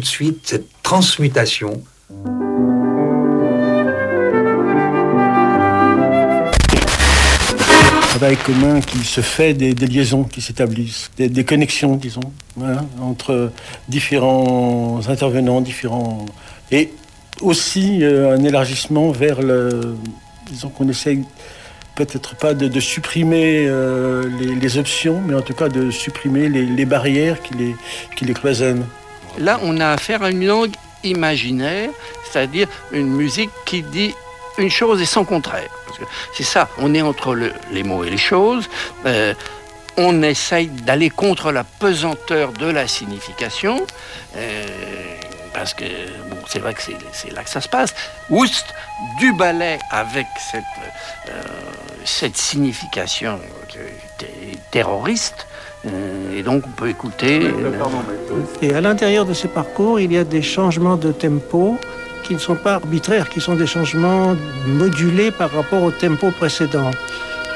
De 0.04 0.38
cette 0.42 0.66
transmutation. 0.82 1.82
travail 8.16 8.36
commun 8.36 8.80
qui 8.80 8.98
se 8.98 9.20
fait, 9.20 9.54
des, 9.54 9.74
liaisons 9.74 10.22
qui 10.22 10.40
s'établissent, 10.40 11.10
des, 11.16 11.44
connexions, 11.44 11.96
disons, 11.96 12.32
voilà, 12.54 12.84
entre 13.00 13.50
différents 13.88 15.00
intervenants, 15.08 15.60
différents. 15.60 16.24
Et 16.70 16.92
aussi 17.40 18.04
euh, 18.04 18.36
un 18.36 18.44
élargissement 18.44 19.10
vers 19.10 19.42
le. 19.42 19.96
Disons 20.46 20.68
qu'on 20.68 20.88
essaye 20.88 21.24
peut-être 21.96 22.36
pas 22.36 22.54
de, 22.54 22.80
supprimer 22.80 23.66
euh, 23.66 24.28
les, 24.38 24.54
les 24.54 24.78
options, 24.78 25.20
mais 25.20 25.34
en 25.34 25.42
tout 25.42 25.54
cas 25.54 25.68
de 25.68 25.90
supprimer 25.90 26.48
les, 26.48 26.66
les 26.66 26.84
barrières 26.84 27.42
qui 27.42 27.54
les, 27.54 27.74
qui 28.14 28.24
les 28.26 28.34
cloisonnent. 28.34 28.86
Là, 29.38 29.58
on 29.62 29.80
a 29.80 29.88
affaire 29.90 30.22
à 30.22 30.30
une 30.30 30.46
langue 30.46 30.72
imaginaire, 31.02 31.90
c'est-à-dire 32.30 32.68
une 32.92 33.08
musique 33.08 33.50
qui 33.64 33.82
dit 33.82 34.14
une 34.58 34.70
chose 34.70 35.00
et 35.02 35.06
son 35.06 35.24
contraire. 35.24 35.68
C'est 36.36 36.44
ça, 36.44 36.68
on 36.78 36.94
est 36.94 37.02
entre 37.02 37.34
le- 37.34 37.52
les 37.70 37.82
mots 37.84 38.04
et 38.04 38.10
les 38.10 38.16
choses. 38.18 38.68
Euh, 39.06 39.34
on 39.96 40.22
essaye 40.22 40.66
d'aller 40.68 41.08
contre 41.10 41.52
la 41.52 41.62
pesanteur 41.64 42.52
de 42.52 42.66
la 42.66 42.86
signification. 42.88 43.86
euh, 44.36 44.66
parce 45.52 45.72
que 45.72 45.84
c'est 46.48 46.58
vrai 46.58 46.74
que 46.74 46.82
c'est 47.12 47.30
là 47.32 47.44
que 47.44 47.50
ça 47.50 47.60
se 47.60 47.68
passe. 47.68 47.94
Oust, 48.28 48.66
du 49.20 49.32
ballet 49.34 49.78
avec 49.92 50.26
cette, 50.50 50.64
euh, 51.28 52.28
signification 52.34 53.38
terroriste. 54.72 55.46
et 56.36 56.42
donc 56.42 56.64
on 56.66 56.70
peut 56.70 56.88
écouter. 56.88 57.40
Et 58.62 58.74
à 58.74 58.80
l'intérieur 58.80 59.24
de 59.24 59.34
ce 59.34 59.46
parcours, 59.46 60.00
il 60.00 60.12
y 60.12 60.18
a 60.18 60.24
des 60.24 60.42
changements 60.42 60.96
de 60.96 61.12
tempo 61.12 61.78
qui 62.22 62.34
ne 62.34 62.38
sont 62.38 62.56
pas 62.56 62.74
arbitraires, 62.74 63.28
qui 63.28 63.40
sont 63.40 63.54
des 63.54 63.66
changements 63.66 64.36
modulés 64.66 65.30
par 65.30 65.50
rapport 65.50 65.82
au 65.82 65.90
tempo 65.90 66.30
précédent. 66.30 66.90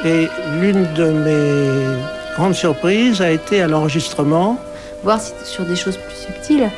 Et 0.05 0.29
l'une 0.61 0.93
de 0.95 1.05
mes 1.11 2.03
grandes 2.37 2.55
surprises 2.55 3.21
a 3.21 3.31
été 3.31 3.63
à 3.63 3.67
l'enregistrement. 3.67 4.61
voir 5.03 5.21
sur 5.45 5.65
des 5.65 5.77
choses 5.77 5.97
plus 5.97 6.15
subtiles, 6.15 6.71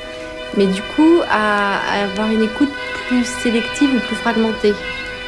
mais 0.57 0.67
du 0.67 0.83
coup 0.95 1.21
à, 1.31 1.79
avoir 2.05 2.31
une 2.31 2.43
écoute 2.43 2.71
plus 3.09 3.25
sélective 3.25 3.91
ou 3.95 4.01
plus 4.01 4.17
fragmentée. 4.17 4.75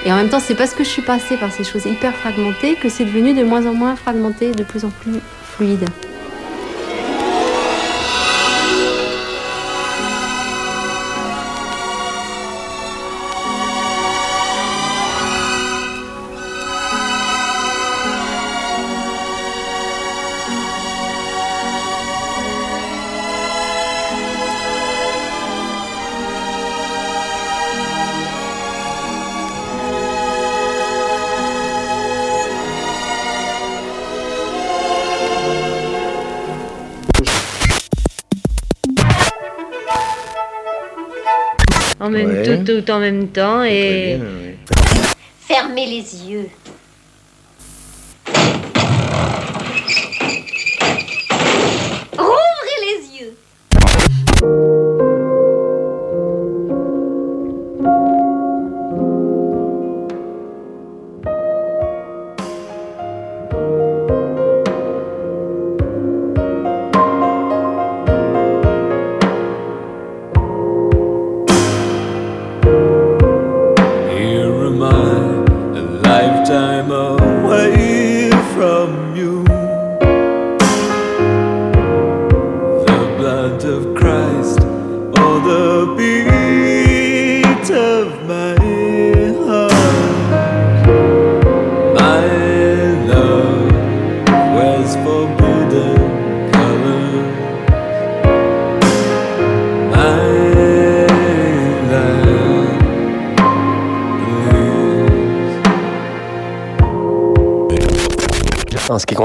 Et 0.05 0.13
en 0.13 0.17
même 0.17 0.29
temps, 0.29 0.41
c'est 0.41 0.55
parce 0.55 0.75
que 0.75 0.85
je 0.85 0.89
suis 0.89 1.03
passée 1.03 1.37
par 1.37 1.53
ces 1.53 1.65
choses 1.65 1.87
hyper 1.87 2.15
fragmentées 2.15 2.75
que 2.75 2.89
c'est 2.89 3.05
devenu 3.05 3.35
de 3.35 3.45
moins 3.45 3.67
en 3.67 3.75
moins 3.75 3.95
fragmenté, 3.95 4.53
de 4.53 4.65
plus 4.65 4.85
en 4.85 4.91
plus 4.91 5.21
fluide. 5.45 5.89
En 42.03 42.11
même 42.11 42.27
Ouais. 42.31 42.43
tout, 42.65 42.65
tout 42.83 42.91
en 42.91 42.99
même 42.99 43.29
temps 43.29 43.63
et. 43.63 44.19
Fermez 45.47 45.87
les 45.87 46.29
yeux. 46.29 46.49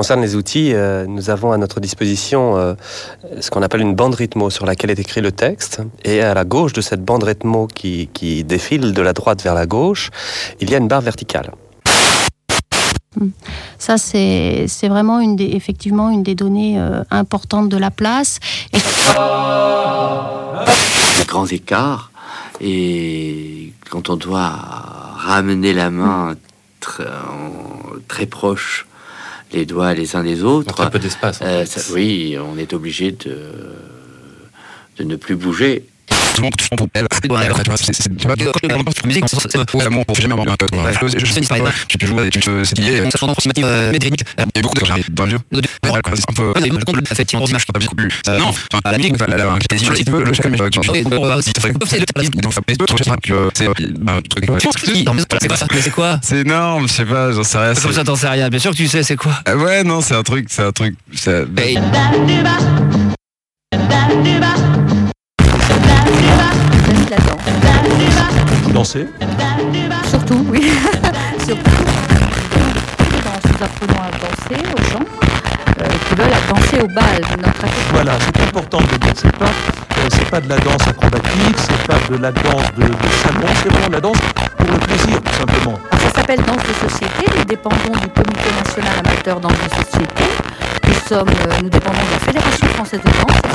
Concerne 0.07 0.21
les 0.21 0.35
outils, 0.37 0.71
euh, 0.73 1.05
nous 1.05 1.29
avons 1.29 1.51
à 1.51 1.57
notre 1.57 1.81
disposition 1.81 2.55
euh, 2.57 2.75
ce 3.41 3.51
qu'on 3.51 3.61
appelle 3.61 3.81
une 3.81 3.93
bande 3.93 4.15
rythmo 4.15 4.49
sur 4.49 4.65
laquelle 4.65 4.89
est 4.89 4.99
écrit 4.99 5.19
le 5.19 5.33
texte. 5.33 5.81
Et 6.05 6.21
à 6.21 6.33
la 6.33 6.45
gauche 6.45 6.71
de 6.71 6.79
cette 6.79 7.03
bande 7.03 7.23
rythmo 7.25 7.67
qui, 7.67 8.09
qui 8.13 8.45
défile 8.45 8.93
de 8.93 9.01
la 9.01 9.11
droite 9.11 9.43
vers 9.43 9.53
la 9.53 9.65
gauche, 9.65 10.09
il 10.61 10.69
y 10.71 10.75
a 10.75 10.77
une 10.77 10.87
barre 10.87 11.01
verticale. 11.01 11.51
Ça, 13.79 13.97
c'est 13.97 14.65
c'est 14.69 14.87
vraiment 14.87 15.19
une 15.19 15.35
des, 15.35 15.49
effectivement 15.59 16.09
une 16.09 16.23
des 16.23 16.35
données 16.35 16.79
euh, 16.79 17.03
importantes 17.11 17.67
de 17.67 17.75
la 17.77 17.91
place. 17.91 18.39
Et- 18.71 18.77
des 21.19 21.25
grands 21.27 21.47
écarts 21.47 22.11
et 22.61 23.73
quand 23.89 24.09
on 24.09 24.15
doit 24.15 24.51
ramener 25.17 25.73
la 25.73 25.89
main 25.89 26.35
tr- 26.81 27.01
en- 27.05 27.99
très 28.07 28.25
proche 28.25 28.86
les 29.53 29.65
doigts 29.65 29.93
les 29.93 30.15
uns 30.15 30.23
des 30.23 30.43
autres, 30.43 30.73
très 30.73 30.89
peu 30.89 30.99
d'espace, 30.99 31.39
euh, 31.41 31.65
oui, 31.93 32.37
on 32.39 32.57
est 32.57 32.73
obligé 32.73 33.11
de, 33.11 33.37
de 34.97 35.03
ne 35.03 35.15
plus 35.15 35.35
bouger. 35.35 35.85
C'est- 39.51 39.65
quoi. 39.65 39.81
Euh. 43.63 43.91
Euh, 48.27 48.33
euh, 48.33 48.37
euh, 53.83 53.87
bah, 53.99 54.07
énorme, 56.41 56.87
je 56.87 56.93
sais 56.93 57.05
pas, 57.05 57.31
j'en 57.31 57.43
sais 57.43 57.57
rien. 57.57 57.73
Comme 57.73 57.93
ça, 57.93 58.03
t'en 58.03 58.15
sais 58.15 58.27
rien. 58.29 58.49
Bien 58.49 58.59
sûr 58.59 58.71
que 58.71 58.77
tu 58.77 58.87
sais, 58.87 59.03
c'est 59.03 59.15
quoi 59.15 59.33
Euh, 59.49 59.55
Ouais, 59.57 59.83
non, 59.83 60.01
c'est 60.01 60.15
un 60.15 60.23
truc, 60.23 60.45
c'est 60.49 60.63
un 60.63 60.71
truc. 60.71 60.95
C'est- 65.67 65.75
Danser 68.73 69.07
Surtout, 70.09 70.45
oui. 70.51 70.61
Surtout. 71.45 71.85
Nous 73.43 73.65
apprenons 73.65 74.01
à 74.01 74.09
danser 74.11 74.63
au 74.77 74.81
chant, 74.91 75.05
euh, 75.81 75.85
qui 76.07 76.15
veulent 76.15 76.33
à 76.33 76.41
danser 76.53 76.79
au 76.81 76.87
bal. 76.87 77.21
Notre. 77.37 77.65
Voilà, 77.91 78.13
c'est 78.19 78.41
important 78.43 78.79
de 78.79 78.97
dire. 78.97 79.13
C'est 79.15 79.35
pas, 79.37 79.45
euh, 79.45 80.09
c'est 80.11 80.29
pas 80.29 80.41
de 80.41 80.49
la 80.49 80.57
danse 80.57 80.87
acrobatique, 80.87 81.57
c'est 81.57 81.87
pas 81.87 81.97
de 82.09 82.17
la 82.21 82.31
danse 82.31 82.65
de, 82.77 82.83
de 82.83 83.09
salon, 83.23 83.47
c'est 83.63 83.69
vraiment 83.71 83.87
de 83.87 83.93
la 83.93 84.01
danse 84.01 84.17
pour 84.57 84.67
le 84.71 84.77
plaisir, 84.79 85.21
tout 85.23 85.33
simplement. 85.33 85.79
Alors, 85.91 86.03
ça 86.03 86.09
s'appelle 86.21 86.41
Danse 86.45 86.63
de 86.67 86.73
société. 86.89 87.25
Nous 87.37 87.45
dépendons 87.45 87.93
du 88.01 88.07
Comité 88.09 88.49
national 88.63 88.93
amateur 89.05 89.39
Danse 89.39 89.53
de 89.53 89.69
société. 89.85 90.23
Euh, 91.09 91.23
nous 91.63 91.69
dépendons 91.69 91.99
de 91.99 92.11
la 92.11 92.19
Fédération 92.19 92.67
française 92.67 92.99
de 92.99 93.05
danse. 93.05 93.47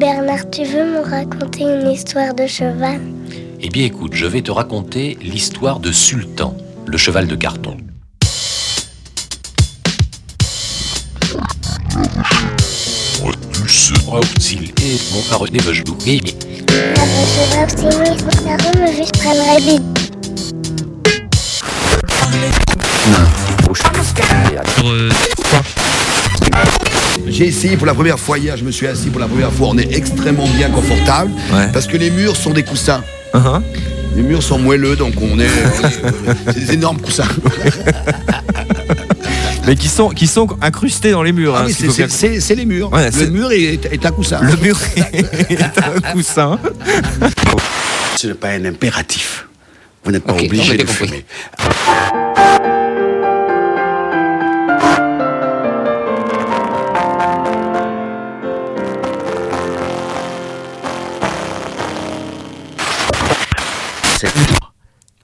Bernard, 0.00 0.48
tu 0.50 0.64
veux 0.64 0.86
me 0.86 1.00
raconter 1.00 1.64
une 1.64 1.90
histoire 1.90 2.32
de 2.32 2.46
cheval? 2.46 3.02
Eh 3.60 3.68
bien 3.68 3.84
écoute, 3.84 4.14
je 4.14 4.24
vais 4.24 4.40
te 4.40 4.50
raconter 4.50 5.18
l'histoire 5.20 5.78
de 5.78 5.92
Sultan, 5.92 6.56
le 6.86 6.96
cheval 6.96 7.26
de 7.26 7.36
carton. 7.36 7.76
J'ai 27.40 27.46
essayé 27.46 27.76
pour 27.78 27.86
la 27.86 27.94
première 27.94 28.20
fois 28.20 28.36
hier, 28.36 28.54
je 28.58 28.64
me 28.64 28.70
suis 28.70 28.86
assis 28.86 29.08
pour 29.08 29.18
la 29.18 29.26
première 29.26 29.50
fois, 29.50 29.68
on 29.68 29.78
est 29.78 29.96
extrêmement 29.96 30.46
bien 30.46 30.68
confortable, 30.68 31.30
parce 31.72 31.86
que 31.86 31.96
les 31.96 32.10
murs 32.10 32.36
sont 32.36 32.50
des 32.50 32.64
coussins. 32.64 33.02
Uh-huh. 33.32 33.62
Les 34.14 34.20
murs 34.20 34.42
sont 34.42 34.58
moelleux, 34.58 34.94
donc 34.94 35.14
on 35.22 35.38
est... 35.38 35.46
euh, 35.46 36.10
c'est 36.48 36.66
des 36.66 36.74
énormes 36.74 37.00
coussins. 37.00 37.24
Mais 39.66 39.74
qui 39.74 39.88
sont, 39.88 40.10
qui 40.10 40.26
sont 40.26 40.48
incrustés 40.60 41.12
dans 41.12 41.22
les 41.22 41.32
murs. 41.32 41.54
Ah 41.56 41.64
hein, 41.66 41.70
c'est- 41.70 42.54
les 42.56 42.66
murs. 42.66 42.92
Ouais, 42.92 43.10
le 43.10 43.30
mur 43.30 43.50
est, 43.52 43.86
est 43.90 44.04
un 44.04 44.10
coussin. 44.10 44.40
Le 44.42 44.56
mur 44.56 44.78
est 45.48 45.62
un 45.78 46.12
coussin. 46.12 46.58
Ce 48.16 48.26
n'est 48.26 48.34
pas 48.34 48.48
un 48.48 48.66
impératif. 48.66 49.46
Vous 50.04 50.12
n'êtes 50.12 50.24
pas 50.24 50.34
obligé 50.34 50.76
de 50.76 50.84
compris. 50.84 51.24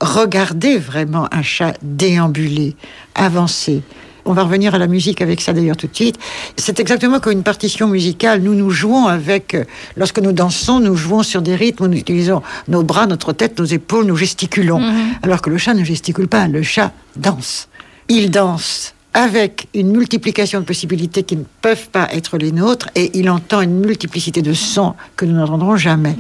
Regardez 0.01 0.77
vraiment 0.77 1.27
un 1.32 1.43
chat 1.43 1.74
déambuler, 1.82 2.77
avancer. 3.14 3.82
On 4.27 4.32
va 4.32 4.43
revenir 4.43 4.74
à 4.74 4.78
la 4.78 4.89
musique 4.89 5.23
avec 5.23 5.40
ça 5.40 5.52
d'ailleurs 5.52 5.77
tout 5.77 5.86
de 5.86 5.94
suite. 5.94 6.18
C'est 6.56 6.81
exactement 6.81 7.20
comme 7.20 7.32
une 7.32 7.44
partition 7.44 7.86
musicale. 7.86 8.43
Nous 8.43 8.55
nous 8.55 8.70
jouons 8.70 9.06
avec, 9.06 9.55
euh, 9.55 9.64
lorsque 9.97 10.18
nous 10.18 10.32
dansons, 10.32 10.81
nous 10.81 10.97
jouons 10.97 11.23
sur 11.23 11.43
des 11.43 11.55
rythmes, 11.55 11.86
nous 11.86 11.97
utilisons 11.97 12.43
nos 12.66 12.82
bras, 12.82 13.06
notre 13.06 13.32
tête, 13.32 13.59
nos 13.59 13.64
épaules, 13.64 14.05
nous 14.05 14.16
gesticulons. 14.16 14.82
Alors 15.23 15.40
que 15.43 15.48
le 15.48 15.59
chat 15.59 15.74
ne 15.74 15.85
gesticule 15.85 16.27
pas, 16.27 16.48
le 16.48 16.62
chat 16.62 16.93
danse. 17.14 17.68
Il 18.09 18.32
danse 18.32 18.95
avec 19.16 19.66
une 19.72 19.93
multiplication 19.97 20.60
de 20.60 20.66
possibilités 20.66 21.22
qui 21.22 21.36
ne 21.36 21.44
peuvent 21.62 21.88
pas 21.88 22.06
être 22.12 22.36
les 22.36 22.52
nôtres 22.52 22.90
et 22.94 23.18
il 23.18 23.30
entend 23.30 23.62
une 23.62 23.80
multiplicité 23.80 24.43
de 24.43 24.52
sons 24.52 24.93
que 25.16 25.24
nous 25.24 25.32
n'entendrons 25.32 25.76
jamais. 25.76 26.14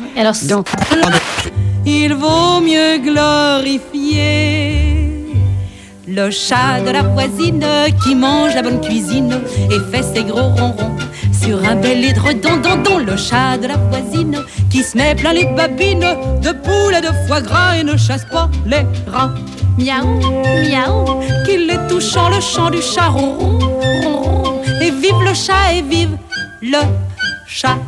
Donc, 0.48 0.66
Il 1.84 2.14
vaut 2.14 2.60
mieux 2.62 2.96
glorifier 2.98 4.95
le 6.08 6.30
chat 6.30 6.80
de 6.86 6.90
la 6.90 7.02
voisine 7.02 7.64
qui 8.04 8.14
mange 8.14 8.54
la 8.54 8.62
bonne 8.62 8.80
cuisine 8.80 9.40
et 9.70 9.80
fait 9.90 10.02
ses 10.02 10.24
gros 10.24 10.48
ronrons 10.50 10.96
sur 11.32 11.62
un 11.64 11.76
bel 11.76 12.04
édredon, 12.04 12.56
don, 12.84 12.98
le 12.98 13.16
chat 13.16 13.58
de 13.58 13.68
la 13.68 13.76
voisine 13.76 14.38
qui 14.70 14.82
se 14.82 14.96
met 14.96 15.14
plein 15.14 15.32
les 15.32 15.44
babines 15.44 16.16
de 16.42 16.52
poules 16.52 16.94
et 16.96 17.00
de 17.00 17.12
foie 17.26 17.40
gras 17.40 17.76
et 17.76 17.84
ne 17.84 17.96
chasse 17.96 18.24
pas 18.24 18.48
les 18.66 18.86
rats. 19.06 19.34
Miaou, 19.78 20.20
miaou, 20.70 21.20
qu'il 21.44 21.68
est 21.70 21.86
touchant 21.88 22.30
le 22.30 22.40
chant 22.40 22.70
du 22.70 22.80
chat, 22.80 23.12
et 24.80 24.90
vive 24.90 25.22
le 25.22 25.34
chat 25.34 25.74
et 25.74 25.82
vive 25.82 26.16
le 26.62 26.78
chat. 27.46 27.78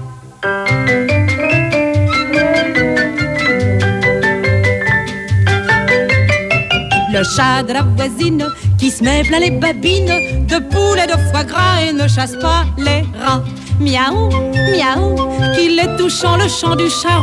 Le 7.18 7.24
chat 7.24 7.64
de 7.64 7.72
la 7.72 7.82
voisine 7.82 8.46
qui 8.78 8.92
se 8.92 9.02
met 9.02 9.24
plein 9.24 9.40
les 9.40 9.50
babines 9.50 10.46
de 10.46 10.58
poules 10.60 11.00
et 11.02 11.06
de 11.08 11.18
foie 11.32 11.42
gras 11.42 11.82
et 11.82 11.92
ne 11.92 12.06
chasse 12.06 12.36
pas 12.36 12.64
les 12.76 13.02
rats. 13.20 13.42
Miaou, 13.80 14.28
miaou, 14.54 15.16
qu'il 15.56 15.80
est 15.80 15.96
touchant 15.96 16.36
le 16.36 16.46
chant 16.46 16.76
du 16.76 16.88
chat, 16.88 17.18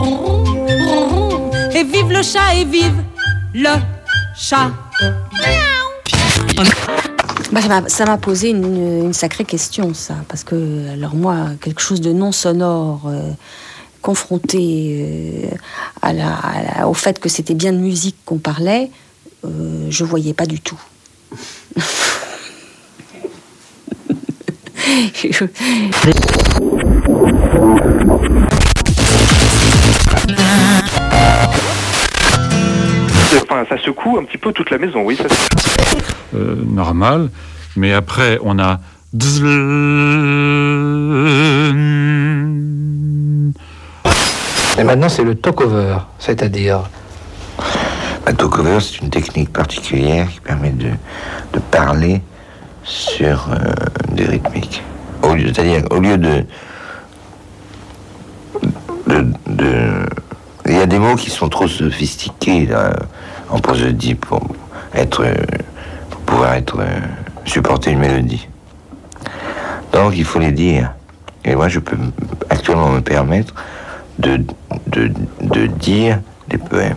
et 1.73 1.85
vive 1.85 2.09
le 2.09 2.21
chat 2.23 2.55
et 2.57 2.65
vive 2.65 3.01
le 3.53 3.69
chat. 4.35 4.69
Bah, 7.53 7.61
ça 7.87 8.05
m'a- 8.05 8.17
posé 8.17 8.49
une, 8.49 9.13
sacrée 9.13 9.45
question, 9.45 9.93
ça. 9.93 10.15
Parce 10.27 10.43
que, 10.43 10.91
alors 10.91 11.15
moi, 11.15 11.51
quelque 11.61 11.81
chose 11.81 12.01
de 12.01 12.11
non 12.11 12.33
sonore, 12.33 13.03
euh, 13.07 13.31
confronté 14.01 15.49
euh, 16.03 16.83
au 16.85 16.93
fait 16.93 17.17
que 17.17 17.29
c'était 17.29 17.55
bien 17.55 17.71
de 17.71 17.77
musique 17.77 18.17
qu'on 18.25 18.39
parlait, 18.39 18.91
euh, 19.45 19.87
je 19.89 20.03
voyais 20.03 20.33
pas 20.33 20.45
du 20.45 20.59
tout. 20.59 20.79
Enfin, 33.47 33.65
ça 33.69 33.77
secoue 33.83 34.17
un 34.17 34.23
petit 34.23 34.37
peu 34.37 34.51
toute 34.53 34.69
la 34.69 34.77
maison, 34.77 35.03
oui. 35.03 35.17
Ça... 35.17 35.25
euh, 36.35 36.55
normal, 36.65 37.29
mais 37.75 37.93
après 37.93 38.37
on 38.43 38.59
a 38.59 38.79
Et 44.77 44.83
maintenant, 44.83 45.07
c'est 45.07 45.23
le 45.23 45.35
talk-over, 45.35 45.99
c'est-à-dire 46.19 46.89
Un 48.27 48.33
talk-over, 48.33 48.79
c'est 48.79 49.01
une 49.01 49.11
technique 49.11 49.53
particulière 49.53 50.27
qui 50.29 50.39
permet 50.39 50.71
de, 50.71 50.89
de 51.53 51.59
parler 51.59 52.21
sur 52.83 53.49
euh, 53.51 53.57
des 54.13 54.25
rythmiques. 54.25 54.83
C'est-à-dire, 55.21 55.83
au 55.91 55.99
lieu 55.99 56.17
de, 56.17 56.45
de, 59.07 60.05
Il 60.65 60.75
y 60.75 60.79
a 60.79 60.85
des 60.85 60.99
mots 60.99 61.15
qui 61.15 61.29
sont 61.29 61.49
trop 61.49 61.67
sophistiqués 61.67 62.67
en 63.49 63.59
prosodie 63.59 64.15
pour, 64.15 64.41
être, 64.93 65.25
pour 66.09 66.21
pouvoir 66.21 66.53
être, 66.53 66.79
euh, 66.79 66.99
supporter 67.45 67.91
une 67.91 67.99
mélodie. 67.99 68.47
Donc, 69.93 70.13
il 70.15 70.25
faut 70.25 70.39
les 70.39 70.51
dire. 70.51 70.93
Et 71.43 71.55
moi, 71.55 71.67
je 71.69 71.79
peux 71.79 71.97
actuellement 72.49 72.89
me 72.89 73.01
permettre 73.01 73.53
de, 74.17 74.43
de, 74.87 75.11
de 75.41 75.67
dire 75.67 76.19
des 76.47 76.57
poèmes 76.57 76.95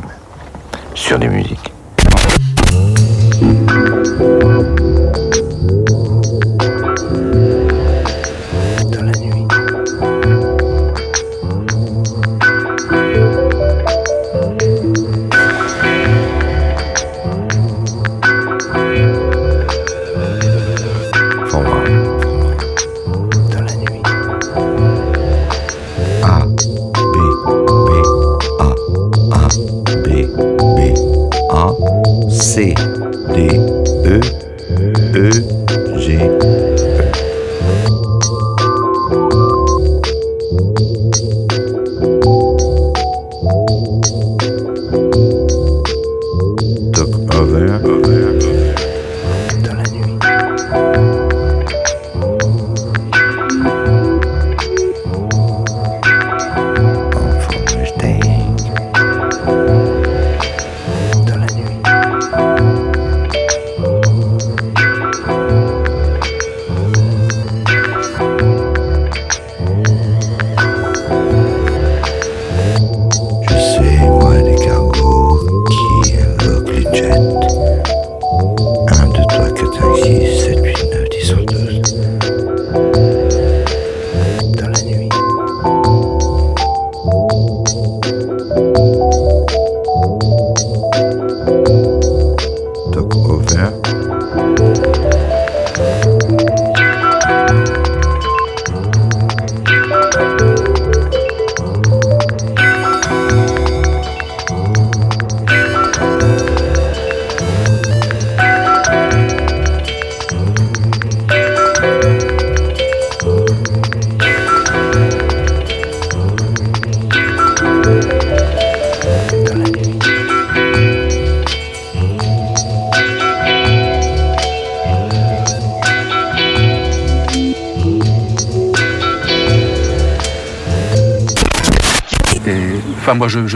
sur 0.99 1.19
des 1.19 1.29
musiques. 1.29 1.78
Sí. 32.59 32.88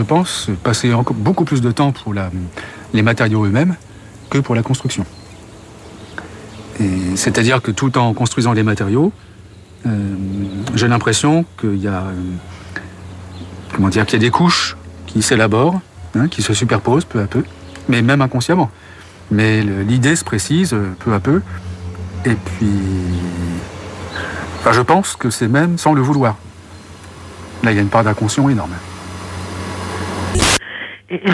Je, 0.02 0.06
pense, 0.08 0.50
passer 0.64 0.92
encore 0.92 1.14
beaucoup 1.14 1.44
plus 1.44 1.60
de 1.60 1.70
temps 1.70 1.92
pour 1.92 2.12
la, 2.12 2.30
les 2.92 3.02
matériaux 3.02 3.44
eux-mêmes 3.44 3.76
que 4.30 4.38
pour 4.38 4.54
la 4.54 4.62
construction. 4.62 5.06
C'est-à-dire 7.14 7.62
que 7.62 7.70
tout 7.70 7.96
en 7.98 8.12
construisant 8.12 8.52
les 8.52 8.64
matériaux, 8.64 9.12
euh, 9.86 10.14
j'ai 10.74 10.88
l'impression 10.88 11.44
qu'il 11.60 11.76
y 11.76 11.86
a, 11.86 12.02
euh, 12.02 12.14
comment 13.72 13.88
dire, 13.88 14.04
qu'il 14.04 14.14
y 14.14 14.22
a 14.22 14.26
des 14.26 14.30
couches 14.30 14.76
qui 15.06 15.22
s'élaborent, 15.22 15.80
hein, 16.16 16.26
qui 16.26 16.42
se 16.42 16.54
superposent 16.54 17.04
peu 17.04 17.20
à 17.20 17.26
peu, 17.26 17.44
mais 17.88 18.02
même 18.02 18.22
inconsciemment. 18.22 18.70
Mais 19.30 19.62
l'idée 19.62 20.16
se 20.16 20.24
précise 20.24 20.72
euh, 20.72 20.92
peu 20.98 21.14
à 21.14 21.20
peu, 21.20 21.42
et 22.24 22.34
puis, 22.34 22.72
enfin, 24.58 24.72
je 24.72 24.80
pense 24.80 25.14
que 25.14 25.30
c'est 25.30 25.48
même 25.48 25.78
sans 25.78 25.92
le 25.92 26.02
vouloir. 26.02 26.36
Là, 27.62 27.70
il 27.70 27.76
y 27.76 27.78
a 27.78 27.82
une 27.82 27.88
part 27.88 28.02
d'inconscient 28.02 28.48
énorme. 28.48 28.72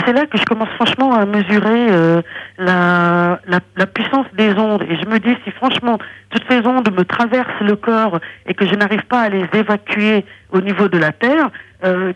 C'est 0.05 0.13
là 0.13 0.25
que 0.25 0.37
je 0.37 0.45
commence 0.45 0.69
franchement 0.75 1.13
à 1.13 1.25
mesurer 1.25 1.87
euh, 1.91 2.21
la, 2.57 3.39
la, 3.47 3.59
la 3.75 3.85
puissance 3.87 4.27
des 4.33 4.53
ondes. 4.53 4.83
Et 4.83 4.95
je 4.95 5.05
me 5.09 5.19
dis, 5.19 5.35
si 5.43 5.51
franchement 5.51 5.97
toutes 6.29 6.43
ces 6.49 6.65
ondes 6.65 6.89
me 6.95 7.03
traversent 7.03 7.61
le 7.61 7.75
corps 7.75 8.19
et 8.45 8.53
que 8.53 8.65
je 8.67 8.75
n'arrive 8.75 9.03
pas 9.05 9.21
à 9.21 9.29
les 9.29 9.45
évacuer 9.53 10.25
au 10.51 10.61
niveau 10.61 10.87
de 10.87 10.97
la 10.97 11.11
Terre, 11.11 11.49
euh, 11.83 12.13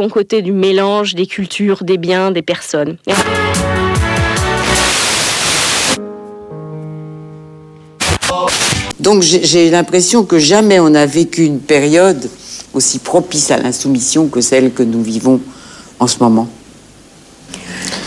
bons 0.00 0.08
côtés 0.08 0.40
du 0.40 0.52
mélange 0.52 1.14
des 1.14 1.26
cultures, 1.26 1.84
des 1.84 1.98
biens, 1.98 2.30
des 2.30 2.40
personnes. 2.40 2.96
Donc 8.98 9.22
j'ai 9.22 9.68
l'impression 9.68 10.24
que 10.24 10.38
jamais 10.38 10.80
on 10.80 10.88
n'a 10.88 11.04
vécu 11.04 11.44
une 11.44 11.60
période 11.60 12.30
aussi 12.72 12.98
propice 12.98 13.50
à 13.50 13.58
l'insoumission 13.58 14.28
que 14.28 14.40
celle 14.40 14.72
que 14.72 14.82
nous 14.82 15.02
vivons 15.02 15.38
en 15.98 16.06
ce 16.06 16.18
moment. 16.20 16.48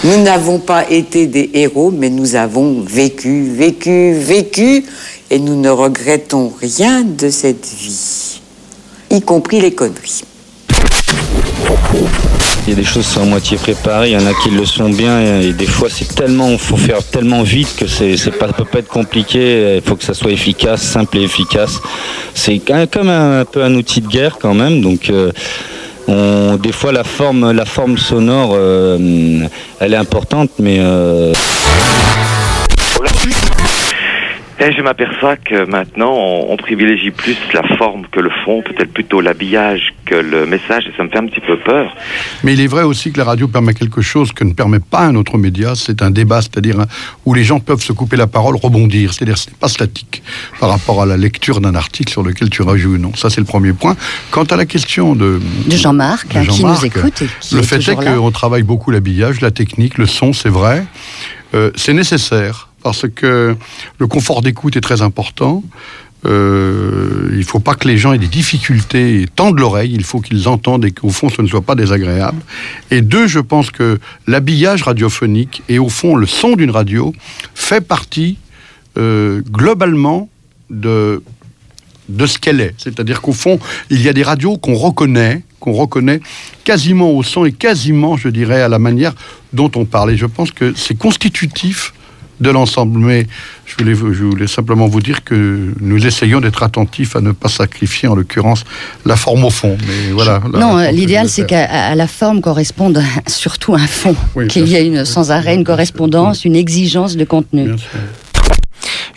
Nous 0.03 0.20
n'avons 0.24 0.57
pas 0.57 0.90
été 0.90 1.28
des 1.28 1.52
héros, 1.53 1.91
mais 1.91 2.10
nous 2.10 2.34
avons 2.36 2.82
vécu, 2.82 3.44
vécu, 3.44 4.14
vécu, 4.14 4.84
et 5.30 5.38
nous 5.38 5.61
ne 5.61 5.70
regrettons 5.70 6.52
rien 6.60 7.03
de 7.03 7.30
cette 7.30 7.68
vie, 7.68 8.41
y 9.11 9.22
compris 9.22 9.61
les 9.61 9.76
conneries. 9.76 10.24
Il 12.66 12.70
y 12.70 12.74
a 12.74 12.76
des 12.76 12.84
choses 12.84 13.06
qui 13.06 13.14
sont 13.14 13.24
à 13.24 13.26
moitié 13.26 13.58
préparées, 13.58 14.12
il 14.12 14.14
y 14.14 14.18
en 14.18 14.26
a 14.26 14.34
qui 14.41 14.50
le 14.50 14.66
sont 14.66 14.90
bien, 14.90 15.41
et 15.41 15.52
des 15.52 15.66
fois 15.66 15.90
c'est 15.90 16.16
tellement, 16.16 16.50
il 16.50 16.58
faut 16.58 16.78
faire 16.78 17.04
tellement 17.04 17.44
vite 17.44 17.76
que 17.78 17.88
c'est, 17.88 18.16
c'est 18.16 18.32
pas, 18.32 18.48
peut 18.48 18.64
pas 18.64 18.80
être 18.80 18.88
compliqué. 18.88 19.76
Il 19.76 19.82
faut 19.82 19.95
que 19.95 20.04
ça 20.04 20.14
soit 20.14 20.32
efficace, 20.32 20.82
simple 20.82 21.18
et 21.18 21.24
efficace. 21.24 21.82
C'est 22.34 22.62
comme 22.91 23.10
un, 23.10 23.41
un 23.41 23.45
peu 23.45 23.64
un 23.64 23.76
outil 23.76 24.02
de 24.02 24.08
guerre 24.08 24.38
quand 24.40 24.54
même. 24.54 24.82
Donc, 24.82 25.12
euh, 26.10 26.58
des 26.58 26.72
fois 26.72 26.91
la 26.91 27.04
forme, 27.04 27.52
la 27.52 27.66
forme 27.66 27.98
sonore, 27.98 28.54
euh, 28.56 29.48
elle 29.80 29.94
est 29.94 29.98
importante, 29.98 30.52
mais 30.60 30.78
euh, 30.80 31.34
Et 34.65 34.72
je 34.72 34.81
m'aperçois 34.81 35.35
que 35.35 35.65
maintenant, 35.65 36.14
on, 36.14 36.53
on 36.53 36.57
privilégie 36.57 37.11
plus 37.11 37.35
la 37.53 37.64
forme 37.76 38.03
que 38.10 38.22
le 38.22 38.30
fond, 38.45 38.61
peut-être 38.61 38.94
plutôt 38.94 39.19
l'habillage 39.19 39.94
que 40.06 40.15
le 40.15 40.45
message, 40.45 40.85
et 40.88 40.94
ça 40.95 41.03
me 41.03 41.10
fait 41.10 41.18
un 41.18 41.26
petit 41.26 41.41
peu 41.41 41.57
peur. 41.57 41.94
Mais 42.44 42.53
il 42.53 42.61
est 42.61 42.68
vrai 42.68 42.84
aussi 42.84 43.11
que 43.11 43.18
la 43.18 43.26
radio 43.26 43.49
permet 43.49 43.73
quelque 43.73 44.02
chose 44.02 44.31
que 44.31 44.45
ne 44.45 44.53
permet 44.53 44.80
pas 44.80 45.02
un 45.02 45.15
autre 45.15 45.38
média, 45.38 45.73
c'est 45.76 46.02
un 46.02 46.11
débat, 46.11 46.41
c'est-à-dire 46.41 46.80
un- 46.80 46.88
où 47.26 47.34
les 47.34 47.44
gens 47.44 47.60
peuvent 47.60 47.81
se 47.81 47.91
couper 47.91 48.15
la 48.15 48.27
parole, 48.27 48.56
rebondir, 48.56 49.14
c'est-à-dire 49.14 49.38
c'est 49.38 49.53
pas 49.56 49.68
statique 49.68 50.23
par 50.61 50.69
rapport 50.69 51.02
à 51.02 51.06
la 51.06 51.18
lecture 51.18 51.60
d'un 51.60 51.76
article 51.76 52.11
sur 52.11 52.23
lequel 52.23 52.49
tu 52.49 52.61
réagis 52.61 52.85
ou 52.85 52.98
non. 52.98 53.14
Ça 53.15 53.30
c'est 53.30 53.41
le 53.41 53.48
premier 53.48 53.73
point. 53.73 53.98
Quant 54.31 54.44
à 54.45 54.56
la 54.56 54.65
question 54.65 55.14
de, 55.14 55.41
De 55.68 55.76
Jean-Marc, 55.76 56.34
de 56.34 56.40
hein, 56.40 56.45
qui 56.45 56.64
nous 56.64 56.85
écoute 56.85 57.22
et 57.22 57.27
qui 57.41 57.56
le 57.56 57.61
est 57.61 57.64
fait 57.65 57.90
est 57.91 57.95
qu'on 57.95 58.31
travaille 58.31 58.64
beaucoup 58.64 58.91
l'habillage, 58.91 59.41
la 59.41 59.52
technique, 59.52 59.98
le 59.98 60.06
son, 60.06 60.31
c'est 60.31 60.49
vrai. 60.49 60.85
Euh, 61.53 61.69
c'est 61.76 61.94
nécessaire 61.94 62.69
parce 62.84 63.07
que 63.07 63.55
le 63.97 64.07
confort 64.07 64.41
d'écoute 64.41 64.76
est 64.76 64.81
très 64.81 65.01
important. 65.01 65.64
Euh, 66.26 67.30
il 67.31 67.39
ne 67.39 67.43
faut 67.43 67.60
pas 67.60 67.76
que 67.76 67.88
les 67.88 67.97
gens 67.97 68.14
aient 68.14 68.18
des 68.18 68.27
difficultés 68.27 69.22
et 69.22 69.27
tendent 69.27 69.60
l'oreille, 69.60 69.91
il 69.93 70.05
faut 70.05 70.22
qu'ils 70.22 70.47
entendent 70.47 70.85
et 70.85 70.91
qu'au 70.91 71.10
fond 71.10 71.30
ce 71.30 71.41
ne 71.41 71.47
soit 71.47 71.61
pas 71.61 71.76
désagréable. 71.76 72.41
Et 72.91 73.01
deux, 73.01 73.27
je 73.27 73.39
pense 73.39 73.72
que 73.72 73.99
l'habillage 74.27 74.84
radiophonique 74.84 75.64
et 75.68 75.80
au 75.80 75.89
fond 75.89 76.15
le 76.15 76.26
son 76.26 76.55
d'une 76.55 76.72
radio 76.72 77.14
fait 77.55 77.81
partie 77.81 78.38
euh, 78.97 79.41
globalement 79.49 80.30
de, 80.69 81.22
de 82.07 82.26
ce 82.26 82.38
qu'elle 82.38 82.61
est. 82.61 82.73
C'est-à-dire 82.77 83.22
qu'au 83.22 83.34
fond, 83.34 83.60
il 83.89 84.01
y 84.01 84.07
a 84.07 84.14
des 84.14 84.23
radios 84.23 84.57
qu'on 84.57 84.76
reconnaît, 84.76 85.41
qu'on 85.60 85.73
reconnaît 85.73 86.22
quasiment 86.64 87.11
au 87.11 87.23
son 87.23 87.43
et 87.43 87.51
quasiment, 87.51 88.15
je 88.15 88.30
dirais, 88.30 88.61
à 88.61 88.69
la 88.69 88.80
manière 88.80 89.14
dont 89.51 89.72
on 89.76 89.84
parle. 89.84 90.11
Et 90.11 90.18
je 90.18 90.26
pense 90.26 90.51
que 90.51 90.73
c'est 90.76 90.97
constitutif 90.97 91.93
de 92.44 92.52
l'ensemble. 92.52 92.99
Mais 92.99 93.26
je 93.65 93.76
voulais, 93.78 93.94
vous- 93.94 94.14
je 94.14 94.24
voulais 94.24 94.45
simplement 94.48 94.88
vous 94.88 95.02
dire 95.02 95.24
que 95.24 95.74
nous 95.80 96.06
essayons 96.06 96.40
d'être 96.41 96.61
attentifs 96.61 97.15
à 97.15 97.22
ne 97.22 97.32
pas 97.32 97.49
sacrifier, 97.49 98.07
en 98.07 98.15
l'occurrence, 98.15 98.64
la 99.06 99.15
forme 99.15 99.45
au 99.45 99.49
fond. 99.49 99.76
Mais 99.88 100.11
voilà. 100.11 100.41
Non, 100.53 100.78
l'idéal, 100.91 101.28
c'est 101.30 101.45
qu'à 101.48 101.95
la 101.95 102.07
forme 102.07 102.41
corresponde 102.41 103.02
surtout 103.28 103.74
un 103.74 103.88
fond, 103.88 104.15
Oui, 104.36 104.48
qu'il 104.48 104.68
y 104.68 104.76
ait 104.76 104.86
une, 104.86 105.06
sans 105.06 105.32
arrêt 105.32 105.56
une 105.56 105.64
correspondance, 105.64 106.45
une 106.45 106.56
exigence 106.56 107.18
de 107.18 107.26
contenu. 107.26 107.72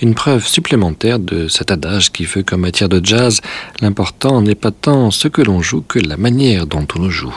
Une 0.02 0.14
preuve 0.14 0.46
supplémentaire 0.46 1.18
de 1.18 1.48
cet 1.48 1.70
adage 1.70 2.12
qui 2.12 2.24
veut 2.26 2.42
qu'en 2.42 2.58
matière 2.58 2.88
de 2.88 3.00
jazz, 3.02 3.40
l'important 3.80 4.42
n'est 4.42 4.54
pas 4.54 4.70
tant 4.70 5.10
ce 5.10 5.26
que 5.26 5.40
l'on 5.42 5.62
joue 5.62 5.80
que 5.80 5.98
la 5.98 6.16
manière 6.18 6.66
dont 6.66 6.86
on 6.96 7.02
le 7.02 7.08
joue. 7.10 7.34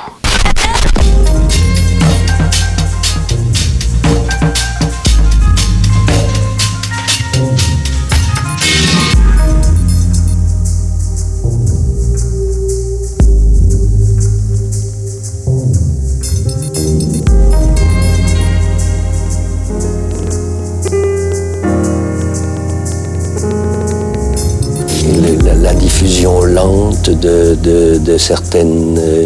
La, 25.61 25.73
diffusion 25.73 26.43
lente 26.43 27.09
de, 27.09 28.17
certaines 28.17 28.97
euh, 28.97 29.25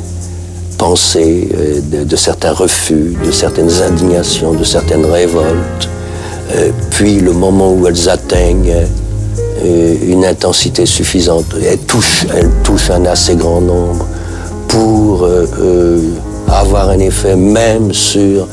pensées, 0.77 1.49
euh, 1.53 2.05
de, 2.05 2.15
certains 2.15 2.53
refus, 2.53 3.15
de 3.25 3.31
certaines 3.31 3.71
indignations, 3.81 4.53
de 4.53 4.63
certaines 4.63 5.05
révoltes, 5.05 5.89
euh, 6.55 6.71
puis 6.91 7.19
le 7.19 7.31
moment 7.33 7.73
où 7.73 7.87
elles 7.87 8.09
atteignent 8.09 8.75
une 10.05 10.25
intensité 10.25 10.85
suffisante, 10.85 11.45
elles 11.63 11.79
touchent, 11.79 12.25
un 12.89 13.05
assez 13.05 13.35
grand 13.35 13.61
nombre 13.61 14.05
pour 14.67 15.25
avoir 16.49 16.89
un 16.89 16.99
effet 16.99 17.37
même 17.37 17.93
sur 17.93 18.45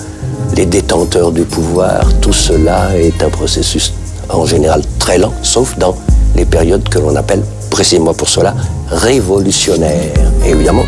les 0.57 0.67
détenteurs 0.67 1.33
du 1.33 1.43
pouvoir. 1.43 2.07
Tout 2.21 2.33
cela 2.33 2.97
est 2.97 3.21
un 3.25 3.29
processus 3.29 3.93
en 4.29 4.47
général 4.47 4.83
très 5.01 5.19
lent, 5.19 5.33
sauf 5.43 5.77
dans 5.79 5.97
les 6.41 6.47
périodes 6.47 6.89
que 6.89 6.99
l'on 6.99 7.15
appelle, 7.17 7.43
précisez-moi 7.69 8.15
pour 8.15 8.31
cela, 8.31 8.55
révolutionnaires. 8.89 10.33
Et 10.45 10.51
évidemment, 10.51 10.87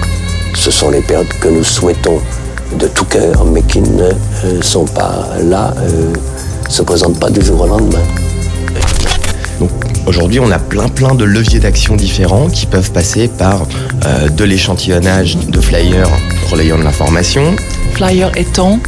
ce 0.55 0.71
sont 0.71 0.89
les 0.89 1.03
périodes 1.03 1.33
que 1.43 1.49
nous 1.49 1.63
souhaitons 1.63 2.21
de 2.79 2.87
tout 2.87 3.05
cœur, 3.05 3.45
mais 3.45 3.61
qui 3.61 3.83
ne 3.83 4.05
euh, 4.05 4.63
sont 4.63 4.87
pas 4.87 5.29
là, 5.43 5.75
euh, 5.77 6.11
se 6.71 6.81
présentent 6.81 7.21
pas 7.21 7.29
du 7.29 7.43
jour 7.43 7.61
au 7.61 7.67
lendemain. 7.67 8.01
Aujourd'hui, 10.07 10.41
on 10.41 10.51
a 10.51 10.59
plein 10.59 10.89
plein 10.89 11.15
de 11.15 11.25
leviers 11.25 11.61
d'action 11.61 11.97
différents 11.97 12.49
qui 12.49 12.65
peuvent 12.65 12.91
passer 12.91 13.29
par 13.29 13.67
euh, 14.07 14.31
de 14.31 14.45
l'échantillonnage 14.45 15.37
de 15.37 15.61
flyers 15.61 16.09
relayant 16.51 16.79
de 16.79 16.83
l'information. 16.83 17.45
Flyer 17.93 18.31
étant 18.37 18.79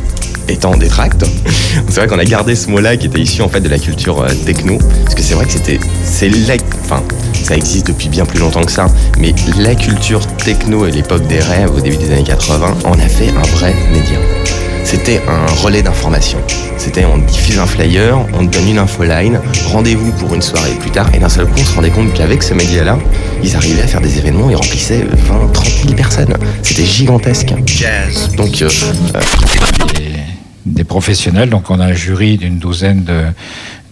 Étant 0.49 0.77
des 0.77 0.89
tracts. 0.89 1.25
C'est 1.89 2.01
vrai 2.01 2.07
qu'on 2.07 2.19
a 2.19 2.25
gardé 2.25 2.55
ce 2.55 2.69
mot-là 2.69 2.97
qui 2.97 3.07
était 3.07 3.21
issu 3.21 3.43
en 3.43 3.49
fait 3.49 3.61
de 3.61 3.69
la 3.69 3.79
culture 3.79 4.23
euh, 4.23 4.29
techno, 4.45 4.79
parce 5.03 5.15
que 5.15 5.23
c'est 5.23 5.35
vrai 5.35 5.47
que 5.47 5.53
c'était, 5.53 5.81
c'est 6.05 6.29
la, 6.29 6.55
enfin, 6.83 7.03
ça 7.43 7.57
existe 7.57 7.89
depuis 7.89 8.09
bien 8.09 8.25
plus 8.25 8.39
longtemps 8.39 8.63
que 8.63 8.73
ça, 8.73 8.87
mais 9.19 9.35
la 9.59 9.75
culture 9.75 10.27
techno 10.39 10.87
et 10.87 10.91
l'époque 10.91 11.27
des 11.27 11.41
rêves 11.41 11.71
au 11.75 11.81
début 11.81 11.97
des 11.97 12.13
années 12.13 12.25
80 12.25 12.75
en 12.85 12.93
a 12.93 13.09
fait 13.09 13.29
un 13.29 13.57
vrai 13.57 13.75
média. 13.93 14.19
c'était 14.85 15.21
un 15.29 15.47
relais 15.63 15.83
d'information. 15.83 16.39
C'était 16.77 17.05
on 17.05 17.19
diffuse 17.19 17.59
un 17.59 17.67
flyer, 17.67 18.19
on 18.35 18.45
donne 18.45 18.69
une 18.69 18.79
infoline, 18.79 19.41
rendez-vous 19.73 20.13
pour 20.13 20.35
une 20.35 20.43
soirée 20.43 20.73
plus 20.81 20.91
tard, 20.91 21.09
et 21.15 21.19
d'un 21.19 21.29
seul 21.29 21.47
coup 21.47 21.59
on 21.61 21.65
se 21.65 21.75
rendait 21.75 21.91
compte 21.91 22.13
qu'avec 22.15 22.43
ce 22.43 22.55
média-là, 22.55 22.99
ils 23.43 23.57
arrivaient 23.57 23.83
à 23.83 23.87
faire 23.87 24.01
des 24.01 24.19
événements, 24.19 24.51
ils 24.51 24.57
remplissaient 24.57 25.05
20, 25.29 25.53
30 25.53 25.67
000 25.85 25.95
personnes. 25.95 26.35
C'était 26.63 26.85
gigantesque. 26.85 27.55
Donc, 28.37 28.63
euh, 28.63 28.69
euh, 29.15 29.21
des 30.67 30.85
professionnels. 30.85 31.51
Donc 31.51 31.71
on 31.71 31.81
a 31.81 31.87
un 31.87 31.93
jury 31.95 32.37
d'une 32.39 32.59
douzaine 32.59 33.05
de, 33.05 33.23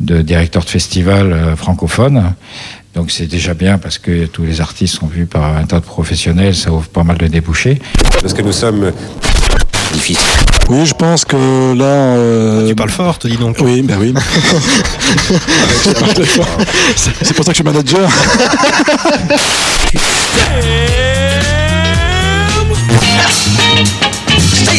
de 0.00 0.22
directeurs 0.22 0.64
de 0.64 0.70
festivals 0.70 1.32
euh, 1.32 1.56
francophones. 1.56 2.34
Donc 2.94 3.10
c'est 3.10 3.26
déjà 3.26 3.54
bien 3.54 3.78
parce 3.78 3.98
que 3.98 4.26
tous 4.26 4.42
les 4.44 4.60
artistes 4.60 4.96
sont 4.96 5.06
vus 5.06 5.26
par 5.26 5.56
un 5.56 5.64
tas 5.64 5.80
de 5.80 5.84
professionnels, 5.84 6.54
ça 6.54 6.70
ouvre 6.72 6.88
pas 6.88 7.04
mal 7.04 7.16
de 7.18 7.26
débouchés. 7.26 7.80
Parce 8.20 8.34
que 8.34 8.42
nous 8.42 8.52
sommes 8.52 8.92
difficiles. 9.94 10.18
Oui, 10.68 10.86
je 10.86 10.94
pense 10.94 11.24
que 11.24 11.74
là. 11.74 11.84
euh, 11.84 12.68
tu 12.68 12.74
parles 12.74 12.90
fort, 12.90 13.18
te 13.18 13.28
dis 13.28 13.36
donc. 13.36 13.56
Oui, 13.60 13.82
ben 13.82 13.96
oui. 14.00 14.14
C'est- 16.94 17.10
C'est 17.22 17.34
pour 17.34 17.44
ça 17.44 17.52
que 17.52 17.56
je 17.58 17.62
suis 17.62 17.64
manager. 17.64 18.08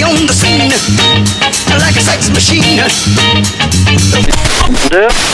On 0.06 0.26
the 0.28 0.32
scene 0.34 0.70
like 1.80 1.96
a 1.98 2.02
sex 2.02 2.30
machine. 2.30 2.64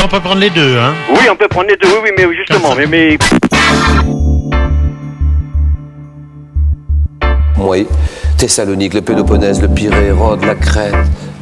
On 0.03 0.07
peut 0.07 0.19
prendre 0.19 0.39
les 0.39 0.49
deux, 0.49 0.77
hein 0.77 0.93
Oui, 1.11 1.21
on 1.31 1.35
peut 1.35 1.47
prendre 1.47 1.67
les 1.69 1.77
deux, 1.77 1.87
oui, 1.87 1.99
oui, 2.05 2.09
mais 2.17 2.25
justement, 2.35 2.75
mais, 2.75 2.85
mais 2.87 3.17
Oui. 7.59 7.87
Thessalonique, 8.37 8.93
le 8.93 9.01
Péloponnèse, 9.01 9.61
le 9.61 9.67
Pirée, 9.67 10.11
Rhodes, 10.11 10.43
la 10.45 10.55
Crète, 10.55 10.93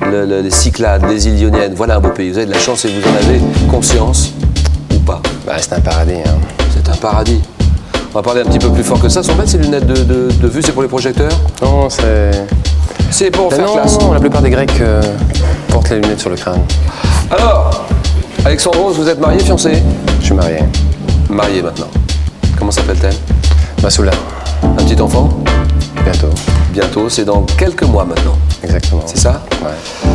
le- 0.02 0.26
le- 0.26 0.42
les 0.42 0.50
Cyclades, 0.52 1.06
les 1.08 1.28
îles 1.28 1.40
Ioniennes. 1.40 1.74
Voilà 1.76 1.98
un 1.98 2.00
beau 2.00 2.10
pays. 2.10 2.32
Vous 2.32 2.38
avez 2.38 2.48
de 2.48 2.52
la 2.54 2.60
chance 2.60 2.86
et 2.86 2.90
vous 2.90 3.08
en 3.08 3.16
avez 3.16 3.40
conscience 3.70 4.34
ou 4.94 5.00
pas? 5.00 5.22
Bah, 5.46 5.54
c'est 5.60 5.74
un 5.74 5.80
paradis. 5.80 6.14
hein. 6.26 6.38
C'est 6.74 6.90
un 6.90 6.96
paradis. 6.96 7.40
On 8.12 8.16
va 8.16 8.24
parler 8.24 8.42
un 8.42 8.46
petit 8.46 8.58
peu 8.58 8.72
plus 8.72 8.84
fort 8.84 9.00
que 9.00 9.10
ça. 9.10 9.22
Sont 9.22 9.36
belles 9.36 9.48
ces 9.48 9.60
lunettes 9.60 9.86
de, 9.86 10.04
de- 10.04 10.32
de 10.32 10.48
vue, 10.48 10.62
c'est 10.64 10.72
pour 10.72 10.82
les 10.82 10.88
projecteurs? 10.88 11.32
Non, 11.62 11.88
c'est. 11.90 12.32
C'est 13.10 13.32
pour 13.32 13.50
Ben 13.50 13.58
faire 13.58 13.66
non, 13.68 13.74
classe. 13.74 14.00
non, 14.00 14.14
la 14.14 14.20
plupart 14.20 14.42
des 14.42 14.50
Grecs 14.50 14.70
euh, 14.82 15.02
portent 15.70 15.90
les 15.90 16.00
lunettes 16.00 16.20
sur 16.20 16.30
le 16.30 16.36
crâne. 16.36 16.62
Alors, 17.32 17.86
Alexandros, 18.46 18.92
vous 18.94 19.08
êtes 19.10 19.20
marié, 19.20 19.40
fiancé? 19.40 19.82
Je 20.20 20.26
suis 20.26 20.34
marié. 20.36 20.60
Marié 21.30 21.62
maintenant. 21.62 21.88
Comment 22.58 22.72
s'appelle-t-elle? 22.72 23.16
Masoula. 23.82 24.12
Un 24.64 24.84
petit 24.84 25.00
enfant? 25.02 25.30
Bientôt. 26.04 26.30
Bientôt, 26.72 27.10
c'est 27.10 27.26
dans 27.26 27.42
quelques 27.58 27.84
mois 27.84 28.06
maintenant. 28.06 28.38
Exactement. 28.64 29.02
C'est 29.06 29.18
ça? 29.20 29.42
Ouais. 29.64 30.08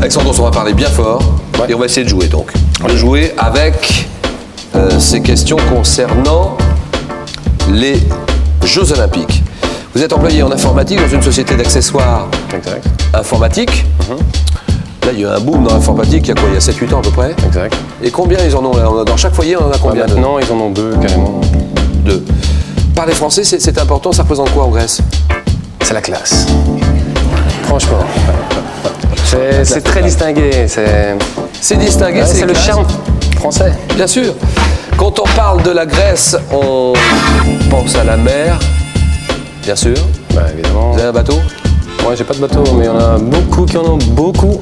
Alexandros, 0.00 0.38
on 0.40 0.44
va 0.44 0.50
parler 0.50 0.72
bien 0.74 0.88
fort 0.88 1.22
et 1.68 1.74
on 1.74 1.78
va 1.78 1.86
essayer 1.86 2.04
de 2.04 2.10
jouer 2.10 2.26
donc. 2.26 2.52
De 2.88 2.96
jouer 2.96 3.32
avec 3.38 4.08
euh, 4.74 4.98
ces 4.98 5.20
questions 5.20 5.56
concernant 5.72 6.56
les 7.70 8.00
Jeux 8.64 8.92
Olympiques. 8.92 9.39
Vous 10.00 10.06
êtes 10.06 10.14
employé 10.14 10.42
en 10.42 10.50
informatique 10.50 10.98
dans 10.98 11.08
une 11.10 11.20
société 11.20 11.54
d'accessoires 11.56 12.26
Exact. 12.56 12.82
informatiques. 13.12 13.84
Là, 14.08 15.12
il 15.12 15.20
y 15.20 15.26
a 15.26 15.28
eu 15.28 15.30
un 15.30 15.40
boom 15.40 15.62
dans 15.62 15.74
l'informatique 15.74 16.22
il 16.24 16.28
y 16.28 16.30
a 16.30 16.34
quoi 16.36 16.48
Il 16.48 16.54
y 16.54 16.56
a 16.56 16.58
7-8 16.58 16.94
ans 16.94 17.00
à 17.00 17.02
peu 17.02 17.10
près 17.10 17.34
Exact. 17.46 17.76
Et 18.02 18.10
combien 18.10 18.38
ils 18.42 18.56
en 18.56 18.64
ont 18.64 18.74
là 18.74 19.04
Dans 19.04 19.18
chaque 19.18 19.34
foyer, 19.34 19.58
on 19.58 19.66
en 19.66 19.70
a 19.70 19.76
combien 19.76 20.06
de- 20.06 20.14
Maintenant, 20.14 20.38
ils 20.38 20.50
en 20.50 20.56
ont 20.56 20.70
deux 20.70 20.94
carrément. 21.02 21.42
Deux. 22.02 22.24
Parler 22.94 23.12
français, 23.12 23.44
c'est 23.44 23.78
important, 23.78 24.10
ça 24.10 24.22
représente 24.22 24.50
quoi 24.54 24.64
en 24.64 24.68
Grèce? 24.68 25.02
C'est 25.82 25.92
la 25.92 26.00
classe. 26.00 26.46
Franchement. 27.64 27.98
C'est 29.64 29.84
très 29.84 30.00
distingué. 30.00 30.66
C'est 30.66 31.76
distingué, 31.76 32.20
Ouais, 32.20 32.26
c'est 32.26 32.46
le 32.46 32.54
charme 32.54 32.86
français. 33.36 33.74
Bien 33.96 34.06
sûr. 34.06 34.32
Quand 34.96 35.20
on 35.20 35.24
parle 35.36 35.62
de 35.62 35.70
la 35.72 35.84
Grèce, 35.84 36.38
on 36.50 36.94
pense 37.68 37.94
à 37.96 38.04
la 38.04 38.16
mer, 38.16 38.58
bien 39.62 39.76
sûr. 39.76 39.94
Bah, 40.34 40.42
évidemment. 40.52 40.92
Vous 40.92 40.98
avez 40.98 41.08
un 41.08 41.12
bateau? 41.12 41.34
Moi, 42.02 42.14
j'ai 42.14 42.24
pas 42.24 42.34
de 42.34 42.40
bateau, 42.40 42.64
mais 42.74 42.84
il 42.84 42.86
y 42.86 42.88
en 42.88 42.98
a 42.98 43.18
beaucoup 43.18 43.66
qui 43.66 43.76
en 43.76 43.84
ont 43.84 43.98
beaucoup. 44.12 44.60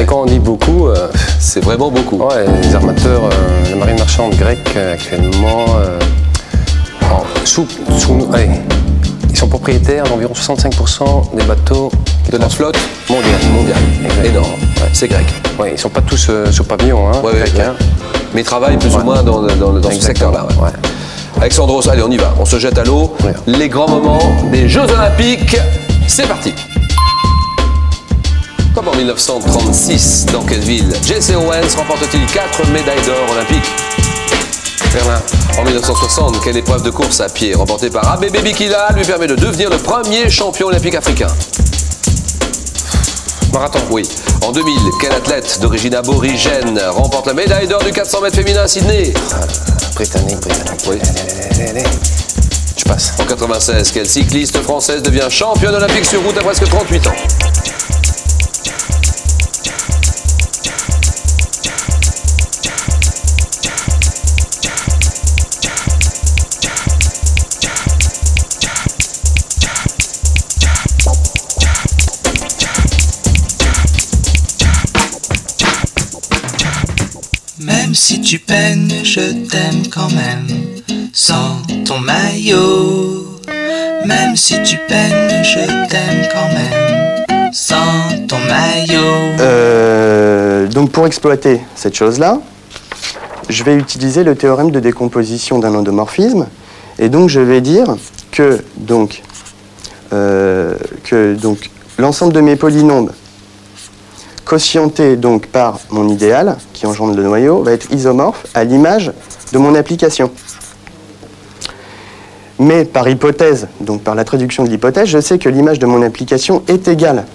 Et 0.00 0.04
quand 0.04 0.22
on 0.22 0.26
dit 0.26 0.38
beaucoup, 0.38 0.88
euh, 0.88 1.08
C'est 1.38 1.62
vraiment 1.62 1.90
beaucoup. 1.90 2.16
ouais, 2.18 2.44
les 2.62 2.74
armateurs, 2.74 3.22
euh, 3.24 3.70
la 3.70 3.76
marine 3.76 3.98
marchande 3.98 4.34
grecque 4.36 4.72
euh, 4.76 4.94
actuellement, 4.94 5.66
euh, 5.80 5.98
en- 7.02 7.24
sous, 7.44 7.66
sous- 7.98 8.28
allez, 8.32 8.50
ils 9.30 9.36
sont 9.36 9.48
propriétaires 9.48 10.04
d'environ 10.04 10.34
65% 10.34 11.30
des 11.36 11.44
bateaux 11.44 11.90
De 12.30 12.38
la 12.38 12.48
flotte 12.48 12.78
mondiale. 13.08 13.40
mondiale. 13.52 13.78
Énorme. 14.24 14.46
C'est 14.92 15.08
grec. 15.08 15.26
Ouais, 15.58 15.72
ils 15.74 15.78
sont 15.78 15.88
pas 15.90 16.00
tous 16.02 16.30
sur 16.50 16.64
pavillon, 16.64 17.08
hein, 17.08 17.18
Ouais, 17.24 17.32
ouais. 17.32 17.60
hein. 17.60 17.74
Mais 18.34 18.42
ils 18.42 18.44
travaillent 18.44 18.76
plus 18.78 18.94
ou 18.94 19.00
moins 19.00 19.22
dans, 19.22 19.42
dans- 19.42 19.72
dans 19.72 19.90
ce 19.90 20.00
secteur-là. 20.00 20.46
Alexandros, 21.40 21.88
allez, 21.88 22.02
on 22.02 22.10
y 22.10 22.16
va. 22.16 22.34
On 22.40 22.44
se 22.44 22.58
jette 22.58 22.78
à 22.78 22.84
l'eau. 22.84 23.14
Ouais. 23.22 23.32
Les 23.46 23.68
grands 23.68 23.88
moments 23.88 24.18
des 24.50 24.68
Jeux 24.68 24.82
Olympiques. 24.82 25.56
C'est 26.08 26.26
parti. 26.26 26.52
Comme 28.74 28.88
en 28.88 28.94
1936, 28.94 30.26
dans 30.32 30.42
quelle 30.42 30.60
ville 30.60 30.92
Jesse 31.06 31.30
Owens 31.30 31.76
remporte-t-il 31.76 32.26
4 32.26 32.66
médailles 32.70 33.04
d'or 33.06 33.16
olympiques 33.32 33.70
Berlin. 34.92 35.20
En 35.58 35.64
1960, 35.64 36.40
quelle 36.42 36.56
épreuve 36.56 36.82
de 36.82 36.90
course 36.90 37.20
à 37.20 37.28
pied 37.28 37.54
remportée 37.54 37.90
par 37.90 38.10
Abebe 38.12 38.42
Bikila 38.42 38.88
lui 38.96 39.04
permet 39.04 39.26
de 39.26 39.34
devenir 39.36 39.70
le 39.70 39.76
premier 39.76 40.30
champion 40.30 40.68
olympique 40.68 40.94
africain 40.94 41.28
Marathon, 43.58 43.80
oui. 43.90 44.08
En 44.46 44.52
2000, 44.52 44.72
quel 45.00 45.10
athlète 45.10 45.58
d'origine 45.60 45.92
aborigène 45.92 46.80
remporte 46.90 47.26
la 47.26 47.34
médaille 47.34 47.66
d'or 47.66 47.82
du 47.82 47.90
400 47.90 48.20
mètres 48.20 48.36
féminin 48.36 48.62
à 48.62 48.68
Sydney? 48.68 49.12
Britannique, 49.96 50.38
britannique. 50.38 50.80
Oui. 50.86 50.98
Je 52.76 52.84
passe. 52.84 53.14
En 53.18 53.24
96, 53.24 53.90
quelle 53.90 54.08
cycliste 54.08 54.62
française 54.62 55.02
devient 55.02 55.26
championne 55.28 55.74
olympique 55.74 56.04
sur 56.04 56.22
route 56.22 56.38
à 56.38 56.42
presque 56.42 56.68
38 56.68 57.06
ans? 57.08 57.47
Même 77.88 77.94
si 77.94 78.20
tu 78.20 78.38
peines, 78.38 78.92
je 79.02 79.32
t'aime 79.48 79.88
quand 79.90 80.10
même. 80.10 80.46
Sans 81.14 81.56
ton 81.86 81.98
maillot. 82.00 83.24
Même 84.04 84.36
si 84.36 84.62
tu 84.62 84.76
peines, 84.86 85.42
je 85.42 85.88
t'aime 85.88 86.28
quand 86.30 86.48
même. 86.48 87.50
Sans 87.50 88.26
ton 88.26 88.36
maillot. 88.40 89.40
Euh, 89.40 90.66
donc 90.66 90.90
pour 90.90 91.06
exploiter 91.06 91.62
cette 91.76 91.94
chose-là, 91.94 92.38
je 93.48 93.64
vais 93.64 93.76
utiliser 93.76 94.22
le 94.22 94.34
théorème 94.34 94.70
de 94.70 94.80
décomposition 94.80 95.58
d'un 95.58 95.74
endomorphisme. 95.74 96.46
Et 96.98 97.08
donc 97.08 97.30
je 97.30 97.40
vais 97.40 97.62
dire 97.62 97.96
que 98.32 98.62
donc, 98.76 99.22
euh, 100.12 100.76
que 101.04 101.32
donc 101.36 101.70
l'ensemble 101.96 102.34
de 102.34 102.42
mes 102.42 102.56
polynômes 102.56 103.12
quotientés 104.48 105.16
donc 105.16 105.46
par 105.46 105.78
mon 105.90 106.08
idéal, 106.08 106.56
qui 106.72 106.86
engendre 106.86 107.14
le 107.14 107.22
noyau, 107.22 107.62
va 107.62 107.72
être 107.72 107.92
isomorphe 107.92 108.46
à 108.54 108.64
l'image 108.64 109.12
de 109.52 109.58
mon 109.58 109.74
application. 109.74 110.30
Mais 112.58 112.84
par 112.86 113.08
hypothèse, 113.08 113.68
donc 113.80 114.02
par 114.02 114.14
la 114.14 114.24
traduction 114.24 114.64
de 114.64 114.70
l'hypothèse, 114.70 115.06
je 115.08 115.20
sais 115.20 115.38
que 115.38 115.48
l'image 115.50 115.78
de 115.78 115.86
mon 115.86 116.02
application 116.02 116.62
est 116.66 116.88
égale 116.88 117.26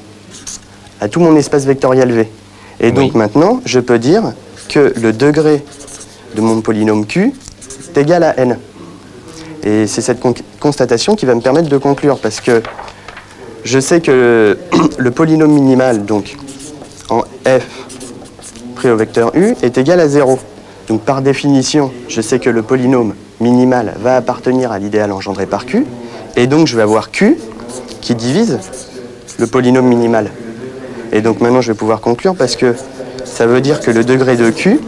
à 0.99 1.07
tout 1.07 1.19
mon 1.19 1.35
espace 1.35 1.65
vectoriel 1.65 2.11
V. 2.11 2.30
Et 2.80 2.91
donc 2.91 3.14
maintenant, 3.14 3.61
je 3.64 3.80
peux 3.80 3.99
dire 3.99 4.34
que 4.68 4.91
le 4.99 5.14
degré 5.14 5.64
de 6.35 6.41
mon 6.41 6.61
polynôme 6.61 7.06
Q 7.06 7.31
est 7.95 7.98
égal 8.02 8.23
à 8.23 8.38
n. 8.40 8.57
Et 9.64 9.85
c'est 9.85 10.02
cette 10.02 10.19
con- 10.19 10.34
constatation 10.60 11.15
qui 11.15 11.26
va 11.27 11.35
me 11.35 11.41
permettre 11.41 11.69
de 11.69 11.77
conclure, 11.77 12.18
parce 12.18 12.41
que 12.41 12.64
je 13.64 13.80
sais 13.80 14.02
que 14.02 14.57
le, 14.72 14.90
le 14.98 15.11
polynôme 15.11 15.52
minimal, 15.53 16.06
donc 16.06 16.35
en 17.09 17.21
f 17.45 17.67
pris 18.75 18.89
au 18.89 18.97
vecteur 18.97 19.31
u, 19.35 19.55
est 19.61 19.77
égal 19.77 19.99
à 19.99 20.07
0. 20.07 20.39
Donc 20.88 21.01
par 21.01 21.21
définition, 21.21 21.91
je 22.07 22.21
sais 22.21 22.39
que 22.39 22.49
le 22.49 22.61
polynôme 22.61 23.13
minimal 23.39 23.93
va 24.01 24.15
appartenir 24.15 24.71
à 24.71 24.80
l'idéal 24.80 25.11
engendré 25.11 25.45
par 25.45 25.65
q, 25.65 25.85
et 26.35 26.47
donc 26.47 26.67
je 26.67 26.75
vais 26.75 26.81
avoir 26.81 27.11
q 27.11 27.38
qui 28.01 28.15
divise 28.15 28.59
le 29.38 29.47
polynôme 29.47 29.88
minimal. 29.88 30.30
Et 31.11 31.21
donc 31.21 31.41
maintenant 31.41 31.61
je 31.61 31.71
vais 31.71 31.77
pouvoir 31.77 32.01
conclure 32.01 32.35
parce 32.35 32.55
que 32.55 32.75
ça 33.25 33.45
veut 33.45 33.61
dire 33.61 33.80
que 33.80 33.91
le 33.91 34.03
degré 34.03 34.35
de 34.35 34.49
q 34.49 34.80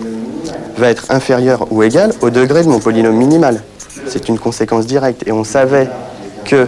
va 0.77 0.89
être 0.89 1.05
inférieur 1.09 1.67
ou 1.71 1.83
égal 1.83 2.11
au 2.21 2.29
degré 2.29 2.63
de 2.63 2.69
mon 2.69 2.79
polynôme 2.79 3.15
minimal. 3.15 3.61
C'est 4.07 4.27
une 4.29 4.37
conséquence 4.37 4.85
directe. 4.85 5.23
Et 5.25 5.31
on 5.31 5.43
savait 5.43 5.89
que 6.43 6.67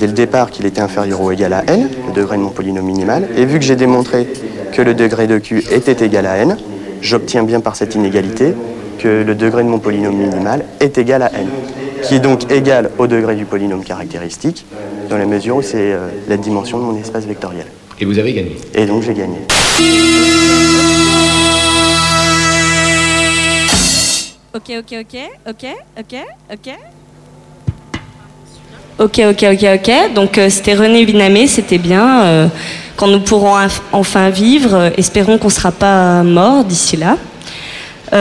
dès 0.00 0.06
le 0.06 0.14
départ 0.14 0.50
qu'il 0.50 0.64
était 0.64 0.80
inférieur 0.80 1.20
ou 1.20 1.30
égal 1.30 1.52
à 1.52 1.62
n, 1.68 1.88
le 2.08 2.12
degré 2.14 2.38
de 2.38 2.42
mon 2.42 2.48
polynôme 2.48 2.86
minimal, 2.86 3.28
et 3.36 3.44
vu 3.44 3.58
que 3.58 3.64
j'ai 3.64 3.76
démontré 3.76 4.26
que 4.72 4.80
le 4.80 4.94
degré 4.94 5.26
de 5.26 5.38
q 5.38 5.62
était 5.70 6.04
égal 6.04 6.24
à 6.24 6.38
n, 6.38 6.56
j'obtiens 7.02 7.44
bien 7.44 7.60
par 7.60 7.76
cette 7.76 7.94
inégalité 7.94 8.54
que 8.98 9.22
le 9.22 9.34
degré 9.34 9.62
de 9.62 9.68
mon 9.68 9.78
polynôme 9.78 10.16
minimal 10.16 10.64
est 10.80 10.96
égal 10.96 11.22
à 11.22 11.30
n, 11.38 11.46
qui 12.02 12.14
est 12.14 12.20
donc 12.20 12.50
égal 12.50 12.90
au 12.96 13.06
degré 13.06 13.36
du 13.36 13.44
polynôme 13.44 13.84
caractéristique, 13.84 14.64
dans 15.10 15.18
la 15.18 15.26
mesure 15.26 15.56
où 15.56 15.62
c'est 15.62 15.92
euh, 15.92 16.08
la 16.28 16.38
dimension 16.38 16.78
de 16.78 16.84
mon 16.84 16.96
espace 16.98 17.26
vectoriel. 17.26 17.66
Et 18.00 18.06
vous 18.06 18.18
avez 18.18 18.32
gagné. 18.32 18.56
Et 18.74 18.86
donc 18.86 19.02
j'ai 19.02 19.12
gagné. 19.12 19.36
Ok, 24.54 24.72
ok, 24.78 24.94
ok, 25.00 25.16
ok, 25.46 25.66
ok, 25.98 26.16
ok. 26.52 26.74
Ok, 29.00 29.18
ok, 29.30 29.44
ok, 29.54 29.64
ok. 29.76 30.14
Donc 30.14 30.36
euh, 30.36 30.50
c'était 30.50 30.74
René 30.74 31.06
Vinamé, 31.06 31.46
c'était 31.46 31.78
bien. 31.78 32.22
Euh, 32.22 32.48
quand 32.96 33.06
nous 33.06 33.20
pourrons 33.20 33.56
enfin 33.92 34.28
vivre, 34.28 34.74
euh, 34.74 34.90
espérons 34.98 35.38
qu'on 35.38 35.48
ne 35.48 35.52
sera 35.52 35.72
pas 35.72 36.22
mort 36.22 36.64
d'ici 36.64 36.98
là. 36.98 37.16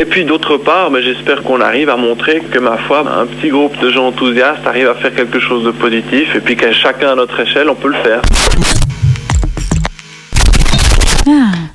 Et 0.00 0.04
puis 0.06 0.24
d'autre 0.24 0.56
part, 0.56 0.90
ben, 0.90 1.02
j'espère 1.02 1.42
qu'on 1.42 1.60
arrive 1.60 1.90
à 1.90 1.96
montrer 1.96 2.40
que 2.40 2.58
ma 2.58 2.78
foi, 2.78 3.00
un 3.00 3.26
petit 3.26 3.50
groupe 3.50 3.78
de 3.80 3.90
gens 3.90 4.06
enthousiastes 4.06 4.66
arrive 4.66 4.88
à 4.88 4.94
faire 4.94 5.14
quelque 5.14 5.40
chose 5.40 5.62
de 5.62 5.72
positif 5.72 6.34
et 6.34 6.40
puis 6.40 6.56
qu'à 6.56 6.72
chacun 6.72 7.12
à 7.12 7.14
notre 7.16 7.38
échelle, 7.38 7.68
on 7.68 7.74
peut 7.74 7.88
le 7.88 8.02
faire. 8.02 8.22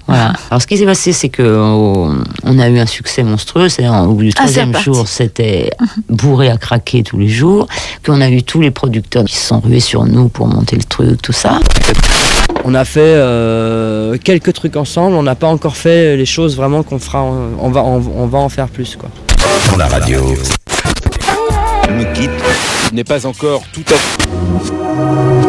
Voilà. 0.07 0.33
Alors 0.49 0.61
ce 0.61 0.67
qui 0.67 0.77
s'est 0.77 0.85
passé, 0.85 1.13
c'est 1.13 1.29
que 1.29 1.41
euh, 1.41 1.61
on 2.43 2.59
a 2.59 2.69
eu 2.69 2.79
un 2.79 2.85
succès 2.85 3.23
monstrueux. 3.23 3.69
C'est 3.69 3.87
au 3.87 4.13
bout 4.13 4.23
du 4.23 4.29
Ah, 4.35 4.39
troisième 4.41 4.75
jour, 4.77 5.07
c'était 5.07 5.71
bourré 6.09 6.49
à 6.49 6.57
craquer 6.57 7.03
tous 7.03 7.17
les 7.17 7.27
jours. 7.29 7.67
Qu'on 8.05 8.21
a 8.21 8.29
eu 8.29 8.43
tous 8.43 8.61
les 8.61 8.71
producteurs 8.71 9.25
qui 9.25 9.35
se 9.35 9.47
sont 9.47 9.59
rués 9.59 9.79
sur 9.79 10.05
nous 10.05 10.29
pour 10.29 10.47
monter 10.47 10.75
le 10.75 10.83
truc, 10.83 11.21
tout 11.21 11.31
ça. 11.33 11.59
On 12.63 12.75
a 12.75 12.85
fait 12.85 12.99
euh, 13.01 14.17
quelques 14.23 14.53
trucs 14.53 14.75
ensemble, 14.75 15.15
on 15.15 15.23
n'a 15.23 15.35
pas 15.35 15.47
encore 15.47 15.75
fait 15.75 16.15
les 16.15 16.25
choses 16.27 16.55
vraiment 16.55 16.83
qu'on 16.83 16.99
fera, 16.99 17.21
en- 17.23 17.35
on 17.59 17.69
va, 17.71 17.81
on, 17.83 18.03
on 18.17 18.27
va 18.27 18.37
en 18.39 18.49
faire 18.49 18.67
plus 18.67 18.95
quoi. 18.95 19.09
Pour 19.67 19.77
la 19.77 19.87
radio. 19.87 20.35
nous 21.97 22.05
quitte. 22.13 22.29
N'est 22.93 23.03
pas 23.03 23.25
encore 23.25 23.63
tout 23.73 23.83
à 23.89 23.93
fait. 23.95 25.40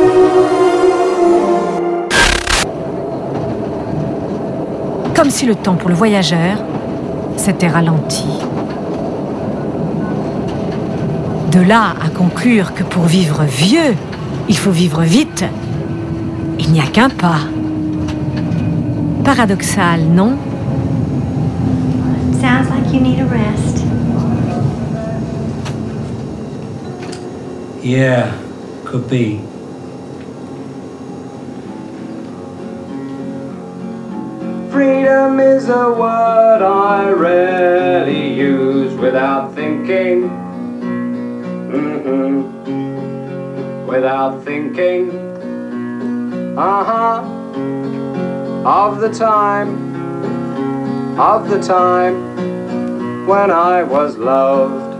Comme 5.22 5.30
si 5.30 5.46
le 5.46 5.54
temps 5.54 5.76
pour 5.76 5.88
le 5.88 5.94
voyageur 5.94 6.58
s'était 7.36 7.68
ralenti. 7.68 8.26
De 11.52 11.60
là 11.60 11.94
à 12.04 12.08
conclure 12.08 12.74
que 12.74 12.82
pour 12.82 13.04
vivre 13.04 13.44
vieux, 13.44 13.94
il 14.48 14.56
faut 14.58 14.72
vivre 14.72 15.02
vite, 15.02 15.44
il 16.58 16.72
n'y 16.72 16.80
a 16.80 16.86
qu'un 16.86 17.08
pas. 17.08 17.38
Paradoxal, 19.22 20.00
non? 20.12 20.36
Sounds 22.40 22.68
like 22.68 22.92
you 22.92 22.98
need 23.00 23.20
a 23.20 23.26
rest. 23.26 23.84
Yeah, 27.84 28.26
could 28.84 29.08
be. 29.08 29.38
Freedom 34.72 35.38
is 35.38 35.68
a 35.68 35.90
word 35.92 36.62
I 36.62 37.10
rarely 37.10 38.32
use 38.32 38.94
without 38.98 39.54
thinking. 39.54 40.30
Mhm. 41.70 42.34
Without 43.86 44.42
thinking. 44.44 45.10
Uh 46.56 46.84
huh. 46.90 47.22
Of 48.64 49.00
the 49.00 49.10
time. 49.12 49.70
Of 51.20 51.50
the 51.50 51.60
time 51.60 52.16
when 53.26 53.50
I 53.50 53.82
was 53.82 54.16
loved. 54.16 54.90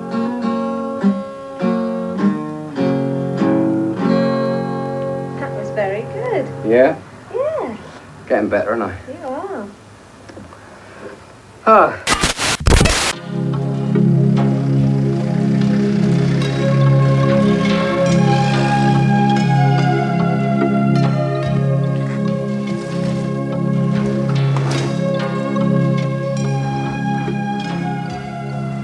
That 5.40 5.50
was 5.58 5.70
very 5.70 6.02
good. 6.12 6.46
Yeah? 6.66 6.96
Yeah, 7.34 7.76
Getting 8.28 8.48
better, 8.48 8.76
now. 8.76 8.92
you 9.08 9.14
are. 9.18 9.21
Ah. 11.64 11.92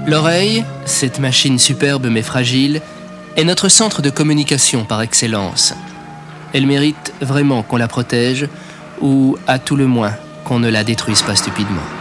L'oreille, 0.07 0.63
cette 0.85 1.19
machine 1.19 1.59
superbe 1.59 2.07
mais 2.09 2.21
fragile, 2.21 2.81
est 3.35 3.43
notre 3.43 3.67
centre 3.67 4.01
de 4.01 4.09
communication 4.09 4.85
par 4.85 5.01
excellence. 5.01 5.73
Elle 6.53 6.65
mérite 6.65 7.13
vraiment 7.19 7.61
qu'on 7.61 7.75
la 7.75 7.89
protège, 7.89 8.47
ou 9.01 9.37
à 9.47 9.59
tout 9.59 9.75
le 9.75 9.85
moins 9.85 10.13
qu'on 10.45 10.59
ne 10.59 10.69
la 10.69 10.85
détruise 10.85 11.21
pas 11.21 11.35
stupidement. 11.35 11.98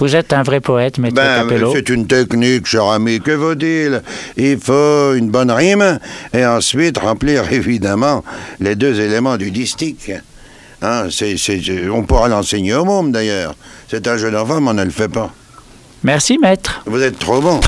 Vous 0.00 0.16
êtes 0.16 0.32
un 0.32 0.42
vrai 0.42 0.60
poète, 0.60 0.98
maître 0.98 1.14
Ben, 1.14 1.42
Capello. 1.44 1.72
c'est 1.74 1.88
une 1.88 2.06
technique, 2.06 2.66
cher 2.66 2.84
ami. 2.84 3.20
Que 3.20 3.30
vaut-il 3.30 4.02
Il 4.36 4.58
faut 4.58 5.14
une 5.14 5.30
bonne 5.30 5.50
rime 5.50 5.98
et 6.32 6.44
ensuite 6.44 6.98
remplir 6.98 7.44
évidemment 7.52 8.24
les 8.60 8.74
deux 8.74 9.00
éléments 9.00 9.36
du 9.36 9.50
distique. 9.50 10.10
Hein, 10.82 11.04
c'est- 11.10 11.36
c'est- 11.38 11.88
on 11.90 12.02
pourra 12.02 12.28
l'enseigner 12.28 12.74
au 12.74 12.84
môme 12.84 13.12
d'ailleurs. 13.12 13.54
C'est 13.88 14.06
un 14.08 14.16
jeune 14.16 14.36
enfant, 14.36 14.60
mais 14.60 14.70
on 14.70 14.74
ne 14.74 14.84
le 14.84 14.90
fait 14.90 15.08
pas. 15.08 15.30
Merci, 16.02 16.38
maître. 16.38 16.82
Vous 16.86 17.00
êtes 17.02 17.18
trop 17.18 17.40
bon. 17.40 17.60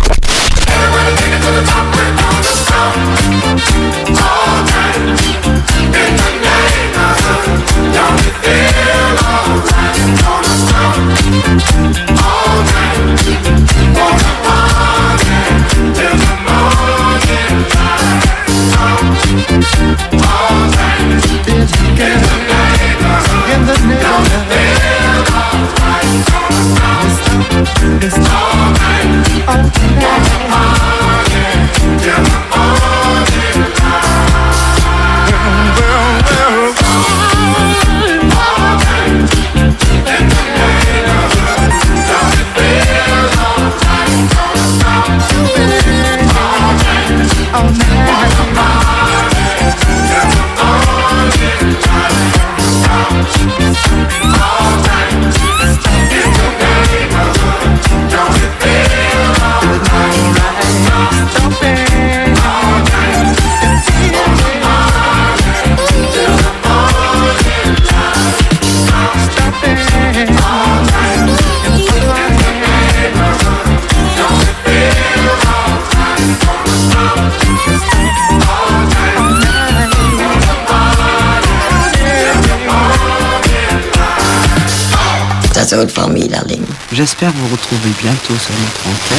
J'espère 86.93 87.33
vous 87.33 87.49
retrouver 87.49 87.91
bientôt 88.01 88.35
sur 88.35 88.55
notre 88.55 88.87
antenne. 88.87 89.19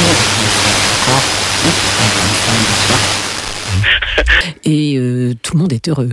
Et 4.64 4.96
euh, 4.98 5.34
tout 5.44 5.56
le 5.56 5.60
monde 5.60 5.74
est 5.74 5.90
heureux. 5.90 6.10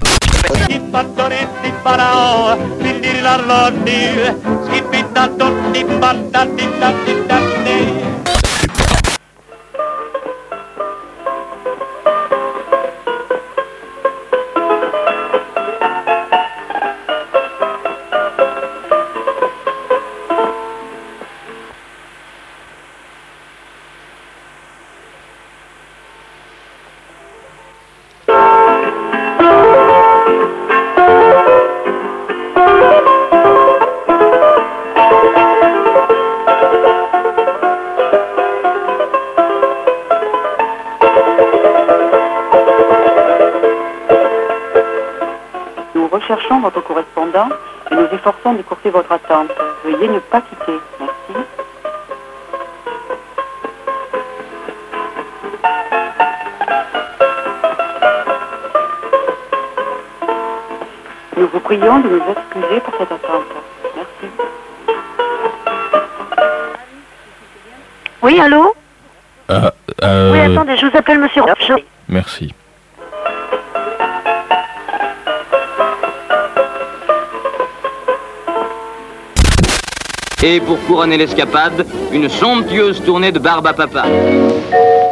Et 81.10 81.18
l'escapade, 81.18 81.86
une 82.12 82.30
somptueuse 82.30 83.02
tournée 83.04 83.30
de 83.30 83.38
barbe 83.38 83.66
à 83.66 83.74
papa. 83.74 84.04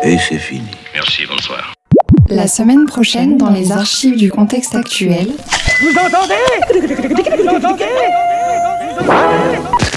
Et 0.02 0.16
c'est 0.16 0.38
fini. 0.38 0.70
Merci, 0.94 1.26
bonsoir. 1.28 1.74
La 2.28 2.46
semaine 2.46 2.86
prochaine, 2.86 3.36
dans 3.36 3.50
les 3.50 3.72
archives 3.72 4.16
du 4.16 4.30
contexte 4.30 4.74
actuel, 4.74 5.28
Vous 5.82 5.90
entendez? 5.90 6.34
Vous 7.36 7.56
entendez 7.56 7.84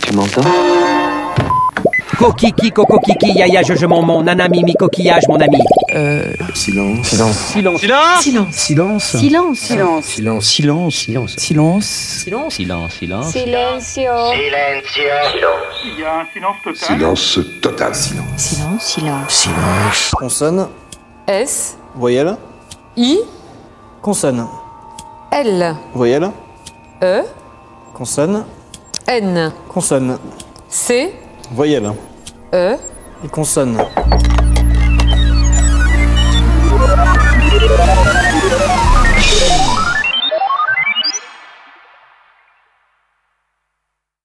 Tu 0.06 0.14
m'entends? 0.14 0.42
Kokiki, 2.18 2.72
coco 2.72 3.00
kiki, 3.00 3.38
yaya, 3.38 3.62
je, 3.64 3.76
je, 3.76 3.86
mon, 3.86 4.02
mon, 4.02 4.22
nana, 4.22 4.50
mimi, 4.50 4.74
coquillage, 4.74 5.24
mon 5.30 5.40
ami. 5.40 5.60
Euh. 5.96 6.34
Silence. 6.54 7.08
Silence. 7.08 7.38
Silence. 7.38 7.82
Silence. 7.82 8.20
Silence. 8.22 8.56
Silence. 8.56 9.04
Silence. 9.06 10.04
Silence. 10.04 10.96
Silence. 10.96 11.36
Silence. 11.36 11.36
Silence. 11.38 12.54
Silence. 12.54 12.94
Silence. 12.94 12.94
Silence. 12.94 13.32
Silencio. 13.32 14.12
Il 15.86 16.00
y 16.00 16.04
a 16.04 16.20
un 16.20 16.26
silence 16.34 16.58
total. 16.64 16.76
Silence 16.76 17.40
total. 17.62 17.96
Silence. 17.96 18.38
Silence, 18.38 18.84
silence. 18.84 19.34
Silence. 19.34 20.12
Consonne. 20.18 20.68
S. 21.28 21.78
Voyelle. 21.96 22.36
I. 22.98 23.20
Consonne. 24.02 24.46
L. 25.32 25.76
Voyelle. 25.94 26.32
E. 27.02 27.22
Consonne. 27.94 28.44
N. 29.08 29.54
Consonne. 29.70 30.18
C. 30.68 31.14
Voyelle. 31.52 31.94
E. 32.54 32.76
Et 33.24 33.30
consonne. 33.30 33.78